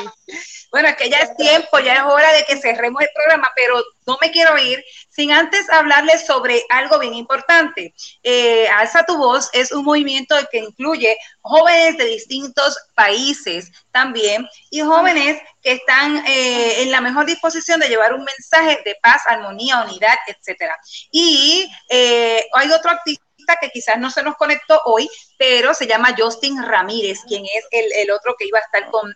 Bueno, 0.70 0.88
es 0.88 0.96
que 0.96 1.10
ya 1.10 1.18
es 1.18 1.36
tiempo, 1.36 1.80
ya 1.80 1.94
es 1.94 2.02
hora 2.02 2.32
de 2.32 2.44
que 2.44 2.56
cerremos 2.56 3.02
el 3.02 3.08
programa, 3.12 3.48
pero 3.56 3.82
no 4.06 4.16
me 4.20 4.30
quiero 4.30 4.56
ir 4.56 4.82
sin 5.08 5.32
antes 5.32 5.68
hablarles 5.68 6.24
sobre 6.24 6.62
algo 6.68 6.98
bien 7.00 7.14
importante. 7.14 7.92
Eh, 8.22 8.68
Alza 8.68 9.04
tu 9.04 9.16
voz 9.16 9.50
es 9.52 9.72
un 9.72 9.84
movimiento 9.84 10.36
que 10.52 10.58
incluye 10.58 11.16
jóvenes 11.40 11.98
de 11.98 12.04
distintos 12.04 12.78
países 12.94 13.72
también 13.90 14.46
y 14.70 14.80
jóvenes 14.80 15.42
que 15.60 15.72
están 15.72 16.24
eh, 16.26 16.82
en 16.82 16.92
la 16.92 17.00
mejor 17.00 17.26
disposición 17.26 17.80
de 17.80 17.88
llevar 17.88 18.14
un 18.14 18.24
mensaje 18.24 18.80
de 18.84 18.96
paz, 19.02 19.22
armonía, 19.26 19.82
unidad, 19.82 20.18
etcétera. 20.28 20.76
Y 21.10 21.68
eh, 21.88 22.46
hay 22.52 22.70
otro 22.70 22.92
activista 22.92 23.56
que 23.60 23.70
quizás 23.70 23.98
no 23.98 24.08
se 24.10 24.22
nos 24.22 24.36
conectó 24.36 24.80
hoy, 24.84 25.08
pero 25.36 25.74
se 25.74 25.88
llama 25.88 26.14
Justin 26.16 26.62
Ramírez, 26.62 27.18
quien 27.26 27.44
es 27.44 27.64
el, 27.72 27.92
el 27.92 28.10
otro 28.12 28.36
que 28.38 28.46
iba 28.46 28.58
a 28.58 28.62
estar 28.62 28.88
con 28.90 29.12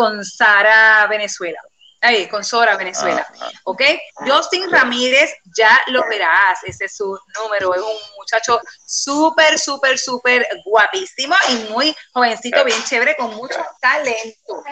con 0.00 0.24
Sara 0.24 1.06
Venezuela. 1.08 1.60
Ahí, 2.00 2.26
con 2.26 2.42
Sora 2.42 2.74
Venezuela. 2.78 3.26
¿Ok? 3.64 3.82
Justin 4.26 4.70
Ramírez, 4.70 5.30
ya 5.54 5.78
lo 5.88 6.02
verás. 6.08 6.58
Ese 6.64 6.86
es 6.86 6.96
su 6.96 7.18
número. 7.38 7.74
Es 7.74 7.82
un 7.82 7.98
muchacho 8.16 8.58
súper, 8.86 9.58
súper, 9.58 9.98
súper 9.98 10.48
guapísimo 10.64 11.34
y 11.50 11.70
muy 11.70 11.94
jovencito, 12.14 12.64
bien 12.64 12.82
chévere, 12.84 13.14
con 13.14 13.34
mucho 13.34 13.62
talento. 13.78 14.64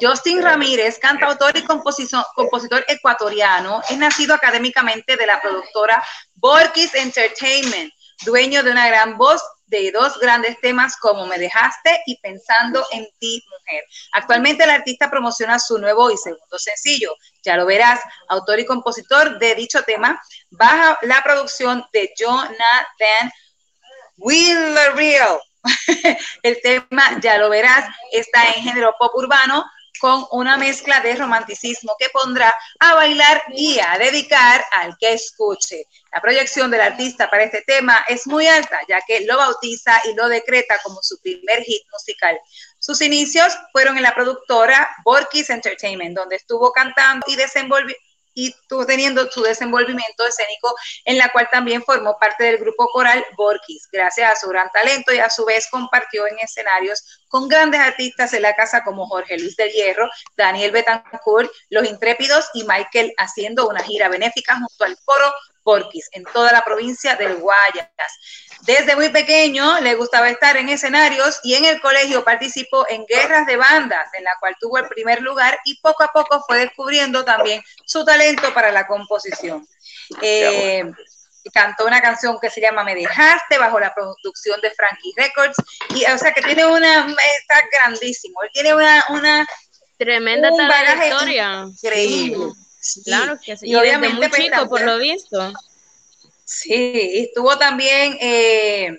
Justin 0.00 0.42
Ramírez, 0.42 0.98
cantautor 0.98 1.54
y 1.58 1.64
compositor, 1.64 2.24
compositor 2.34 2.86
ecuatoriano, 2.88 3.82
es 3.90 3.98
nacido 3.98 4.34
académicamente 4.34 5.16
de 5.18 5.26
la 5.26 5.38
productora 5.38 6.02
Borkis 6.34 6.94
Entertainment, 6.94 7.92
dueño 8.24 8.62
de 8.62 8.70
una 8.70 8.88
gran 8.88 9.18
voz 9.18 9.42
de 9.68 9.90
dos 9.92 10.18
grandes 10.18 10.58
temas 10.60 10.96
como 10.96 11.26
Me 11.26 11.38
dejaste 11.38 12.02
y 12.06 12.18
Pensando 12.20 12.84
en 12.92 13.08
ti, 13.18 13.42
mujer. 13.50 13.84
Actualmente 14.12 14.64
el 14.64 14.70
artista 14.70 15.10
promociona 15.10 15.58
su 15.58 15.78
nuevo 15.78 16.10
y 16.10 16.16
segundo 16.16 16.58
sencillo, 16.58 17.14
ya 17.42 17.56
lo 17.56 17.66
verás, 17.66 18.00
autor 18.28 18.60
y 18.60 18.66
compositor 18.66 19.38
de 19.38 19.54
dicho 19.54 19.82
tema, 19.84 20.20
baja 20.50 20.98
la 21.02 21.22
producción 21.22 21.84
de 21.92 22.12
Jonathan 22.16 23.32
Real. 24.94 25.38
el 26.42 26.60
tema, 26.62 27.20
ya 27.20 27.38
lo 27.38 27.50
verás, 27.50 27.88
está 28.12 28.44
en 28.54 28.62
género 28.62 28.94
pop 28.98 29.12
urbano 29.14 29.64
con 29.98 30.26
una 30.32 30.56
mezcla 30.56 31.00
de 31.00 31.14
romanticismo 31.14 31.94
que 31.98 32.08
pondrá 32.10 32.52
a 32.80 32.94
bailar 32.94 33.42
y 33.54 33.78
a 33.78 33.98
dedicar 33.98 34.64
al 34.72 34.96
que 34.98 35.12
escuche. 35.12 35.84
La 36.12 36.20
proyección 36.20 36.70
del 36.70 36.80
artista 36.80 37.28
para 37.28 37.44
este 37.44 37.62
tema 37.62 38.04
es 38.08 38.26
muy 38.26 38.46
alta, 38.46 38.78
ya 38.88 39.00
que 39.06 39.20
lo 39.26 39.36
bautiza 39.36 40.00
y 40.04 40.14
lo 40.14 40.28
decreta 40.28 40.78
como 40.82 41.00
su 41.02 41.20
primer 41.20 41.62
hit 41.62 41.82
musical. 41.92 42.38
Sus 42.78 43.00
inicios 43.02 43.52
fueron 43.72 43.96
en 43.96 44.02
la 44.02 44.14
productora 44.14 44.88
Borkis 45.04 45.50
Entertainment, 45.50 46.16
donde 46.16 46.36
estuvo 46.36 46.72
cantando 46.72 47.26
y 47.28 47.36
desenvolviendo 47.36 48.07
y 48.34 48.54
teniendo 48.86 49.30
su 49.30 49.42
desenvolvimiento 49.42 50.26
escénico, 50.26 50.74
en 51.04 51.18
la 51.18 51.30
cual 51.30 51.48
también 51.50 51.82
formó 51.82 52.16
parte 52.18 52.44
del 52.44 52.58
grupo 52.58 52.88
coral 52.88 53.24
Borkis, 53.36 53.88
gracias 53.90 54.32
a 54.32 54.36
su 54.36 54.48
gran 54.48 54.70
talento 54.70 55.12
y 55.12 55.18
a 55.18 55.30
su 55.30 55.44
vez 55.44 55.68
compartió 55.70 56.26
en 56.26 56.38
escenarios 56.38 57.24
con 57.28 57.48
grandes 57.48 57.80
artistas 57.80 58.32
en 58.32 58.42
la 58.42 58.54
casa 58.54 58.84
como 58.84 59.06
Jorge 59.06 59.38
Luis 59.38 59.56
del 59.56 59.70
Hierro, 59.70 60.08
Daniel 60.36 60.70
Betancourt, 60.70 61.50
Los 61.68 61.88
Intrépidos 61.88 62.46
y 62.54 62.64
Michael 62.64 63.12
haciendo 63.18 63.68
una 63.68 63.82
gira 63.82 64.08
benéfica 64.08 64.54
junto 64.54 64.84
al 64.84 64.96
coro 65.04 65.32
Borkis 65.64 66.08
en 66.12 66.24
toda 66.24 66.52
la 66.52 66.62
provincia 66.62 67.14
del 67.16 67.36
Guayas. 67.36 67.90
Desde 68.62 68.96
muy 68.96 69.08
pequeño 69.08 69.80
le 69.80 69.94
gustaba 69.94 70.28
estar 70.28 70.56
en 70.56 70.68
escenarios 70.68 71.40
y 71.42 71.54
en 71.54 71.64
el 71.64 71.80
colegio 71.80 72.24
participó 72.24 72.86
en 72.88 73.06
guerras 73.06 73.46
de 73.46 73.56
bandas, 73.56 74.12
en 74.14 74.24
la 74.24 74.32
cual 74.40 74.56
tuvo 74.60 74.78
el 74.78 74.88
primer 74.88 75.22
lugar 75.22 75.58
y 75.64 75.80
poco 75.80 76.02
a 76.02 76.08
poco 76.08 76.44
fue 76.46 76.58
descubriendo 76.58 77.24
también 77.24 77.62
su 77.86 78.04
talento 78.04 78.52
para 78.52 78.72
la 78.72 78.86
composición. 78.86 79.66
Eh, 80.20 80.84
cantó 81.52 81.86
una 81.86 82.00
canción 82.00 82.38
que 82.40 82.50
se 82.50 82.60
llama 82.60 82.84
Me 82.84 82.94
dejaste 82.94 83.58
bajo 83.58 83.80
la 83.80 83.94
producción 83.94 84.60
de 84.60 84.70
Frankie 84.72 85.14
Records 85.16 85.56
y 85.94 86.04
o 86.04 86.18
sea 86.18 86.32
que 86.32 86.42
tiene 86.42 86.66
una 86.66 87.06
está 87.06 87.62
grandísimo, 87.72 88.42
él 88.42 88.50
tiene 88.52 88.74
una, 88.74 89.04
una 89.10 89.46
tremenda 89.96 90.50
trayectoria 90.50 91.64
increíble. 91.64 92.52
Claro 93.04 93.38
que 93.44 93.56
sí. 93.56 93.68
Y, 93.68 93.74
obviamente 93.74 94.16
muy 94.16 94.28
pues, 94.28 94.42
chico, 94.42 94.68
por 94.68 94.80
lo 94.82 94.98
visto. 94.98 95.52
Sí, 96.50 97.10
estuvo 97.26 97.58
también 97.58 98.16
eh, 98.22 98.98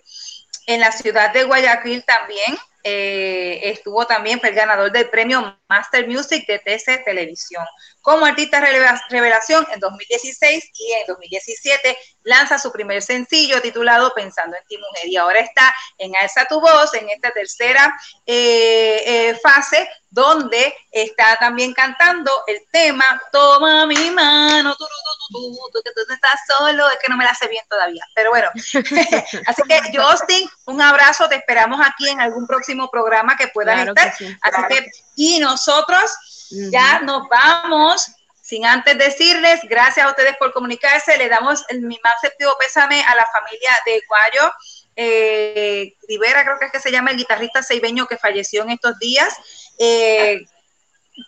en 0.68 0.80
la 0.80 0.92
ciudad 0.92 1.34
de 1.34 1.46
Guayaquil 1.46 2.06
también. 2.06 2.56
Eh, 2.84 3.60
estuvo 3.64 4.06
también, 4.06 4.40
el 4.44 4.54
ganador 4.54 4.92
del 4.92 5.10
premio 5.10 5.60
Master 5.68 6.08
Music 6.08 6.46
de 6.46 6.60
TC 6.60 7.04
Televisión. 7.04 7.66
Como 8.02 8.26
artista 8.26 8.62
revelación 9.10 9.68
en 9.72 9.80
2016 9.80 10.72
y 10.74 10.92
en 10.94 11.08
2017 11.08 11.98
lanza 12.24 12.58
su 12.58 12.72
primer 12.72 13.02
sencillo 13.02 13.62
titulado 13.62 14.14
Pensando 14.14 14.56
en 14.56 14.64
ti 14.68 14.78
mujer. 14.78 15.08
Y 15.08 15.18
ahora 15.18 15.40
está 15.40 15.74
en 15.98 16.14
Alza 16.16 16.46
tu 16.46 16.60
voz 16.62 16.94
en 16.94 17.10
esta 17.10 17.32
tercera 17.32 17.94
eh, 18.26 19.04
eh, 19.06 19.40
fase 19.42 19.90
donde 20.10 20.76
está 20.92 21.38
también 21.38 21.74
cantando 21.74 22.32
el 22.48 22.60
tema 22.72 23.06
Toma 23.32 23.86
mi 23.86 24.10
mano, 24.10 24.76
tú, 24.76 24.86
tú, 25.30 25.58
tú, 25.72 25.82
que 25.84 25.92
tú 25.92 26.14
estás 26.14 26.40
solo, 26.48 26.90
es 26.90 26.98
que 26.98 27.10
no 27.10 27.18
me 27.18 27.26
la 27.26 27.36
sé 27.36 27.48
bien 27.48 27.64
todavía, 27.70 28.04
pero 28.16 28.32
bueno, 28.32 28.50
así 29.46 29.62
que 29.68 29.82
Justin, 29.96 30.50
un 30.66 30.82
abrazo, 30.82 31.30
te 31.30 31.36
esperamos 31.36 31.80
aquí 31.86 32.10
en 32.10 32.22
algún 32.22 32.48
próximo 32.48 32.90
programa 32.90 33.38
que 33.38 33.50
puedas 33.50 33.88
estar, 33.88 34.14
así 34.42 34.62
que, 34.70 34.92
y 35.16 35.40
nosotros 35.40 36.12
ya 36.50 37.00
nos 37.02 37.28
vamos, 37.30 38.08
sin 38.42 38.66
antes 38.66 38.98
decirles, 38.98 39.60
gracias 39.64 40.06
a 40.06 40.10
ustedes 40.10 40.36
por 40.38 40.54
comunicarse, 40.54 41.18
le 41.18 41.30
damos 41.30 41.64
el, 41.70 41.82
mi 41.82 42.00
más 42.04 42.20
sentido 42.22 42.56
pésame 42.60 43.04
a 43.04 43.16
la 43.16 43.26
familia 43.32 43.72
de 43.86 44.02
Guayo, 44.08 44.54
eh, 44.96 45.96
Rivera, 46.08 46.44
creo 46.44 46.60
que 46.60 46.66
es 46.66 46.72
que 46.72 46.80
se 46.80 46.92
llama 46.92 47.12
el 47.12 47.18
guitarrista 47.18 47.64
seibeño 47.64 48.06
que 48.06 48.18
falleció 48.18 48.64
en 48.64 48.72
estos 48.72 49.00
días. 49.00 49.34
Eh, 49.78 50.42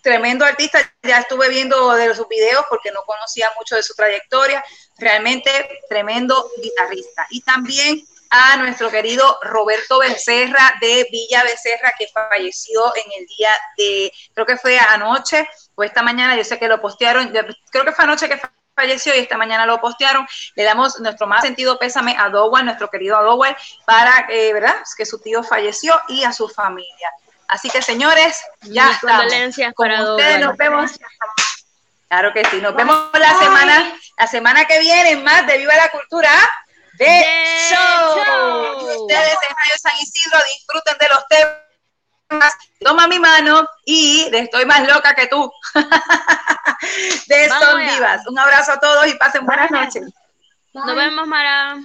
tremendo 0.03 0.45
artista, 0.45 0.79
ya 1.03 1.19
estuve 1.19 1.49
viendo 1.49 1.93
de 1.93 2.13
sus 2.13 2.27
videos 2.27 2.65
porque 2.69 2.91
no 2.91 3.03
conocía 3.05 3.49
mucho 3.57 3.75
de 3.75 3.83
su 3.83 3.93
trayectoria, 3.93 4.63
realmente 4.97 5.51
tremendo 5.87 6.49
guitarrista. 6.61 7.27
Y 7.29 7.41
también 7.41 8.05
a 8.31 8.55
nuestro 8.57 8.89
querido 8.89 9.37
Roberto 9.43 9.99
Becerra 9.99 10.73
de 10.79 11.05
Villa 11.11 11.43
Becerra, 11.43 11.93
que 11.97 12.07
falleció 12.07 12.95
en 12.95 13.11
el 13.19 13.27
día 13.27 13.49
de, 13.77 14.11
creo 14.33 14.45
que 14.45 14.57
fue 14.57 14.79
anoche 14.79 15.47
o 15.75 15.83
esta 15.83 16.01
mañana, 16.01 16.35
yo 16.35 16.43
sé 16.45 16.57
que 16.57 16.69
lo 16.69 16.81
postearon, 16.81 17.27
creo 17.71 17.85
que 17.85 17.91
fue 17.91 18.05
anoche 18.05 18.29
que 18.29 18.39
falleció 18.73 19.13
y 19.13 19.19
esta 19.19 19.37
mañana 19.37 19.65
lo 19.65 19.81
postearon. 19.81 20.25
Le 20.55 20.63
damos 20.63 20.99
nuestro 21.01 21.27
más 21.27 21.41
sentido 21.41 21.77
pésame 21.77 22.15
a 22.17 22.29
Dowell, 22.29 22.65
nuestro 22.65 22.89
querido 22.89 23.21
Dowell, 23.21 23.55
para 23.85 24.25
eh, 24.29 24.53
¿verdad? 24.53 24.75
que 24.97 25.05
su 25.05 25.19
tío 25.19 25.43
falleció 25.43 25.99
y 26.07 26.23
a 26.23 26.31
su 26.31 26.47
familia. 26.47 27.09
Así 27.49 27.69
que, 27.69 27.81
señores, 27.81 28.41
ya 28.61 28.91
estamos. 28.91 29.25
Con 29.75 29.91
ustedes 29.91 30.39
nos 30.39 30.55
vemos. 30.55 30.91
Claro 32.07 32.31
que 32.33 32.45
sí, 32.45 32.61
nos 32.61 32.75
vemos 32.75 33.09
la 33.13 33.37
semana, 33.39 33.93
la 34.17 34.27
semana 34.27 34.65
que 34.65 34.79
viene 34.79 35.17
más 35.17 35.45
de 35.47 35.57
Viva 35.57 35.75
la 35.75 35.89
Cultura 35.89 36.29
de, 37.05 37.25
show. 37.69 39.01
ustedes 39.01 39.37
en 39.49 39.55
Radio 39.55 39.77
San 39.81 39.93
Isidro 39.99 40.39
disfruten 40.53 40.97
de 40.99 41.07
los 41.09 41.27
temas. 41.27 42.53
Toma 42.79 43.07
mi 43.07 43.19
mano 43.19 43.67
y 43.85 44.29
Estoy 44.33 44.65
más 44.65 44.87
loca 44.87 45.13
que 45.15 45.27
tú. 45.27 45.51
de 47.27 47.49
Son 47.49 47.79
Vivas. 47.79 48.27
Un 48.27 48.39
abrazo 48.39 48.73
a 48.73 48.79
todos 48.79 49.07
y 49.07 49.15
pasen 49.15 49.45
buenas 49.45 49.71
noches. 49.71 50.03
Nos 50.73 50.95
vemos, 50.95 51.27
Mara. 51.27 51.77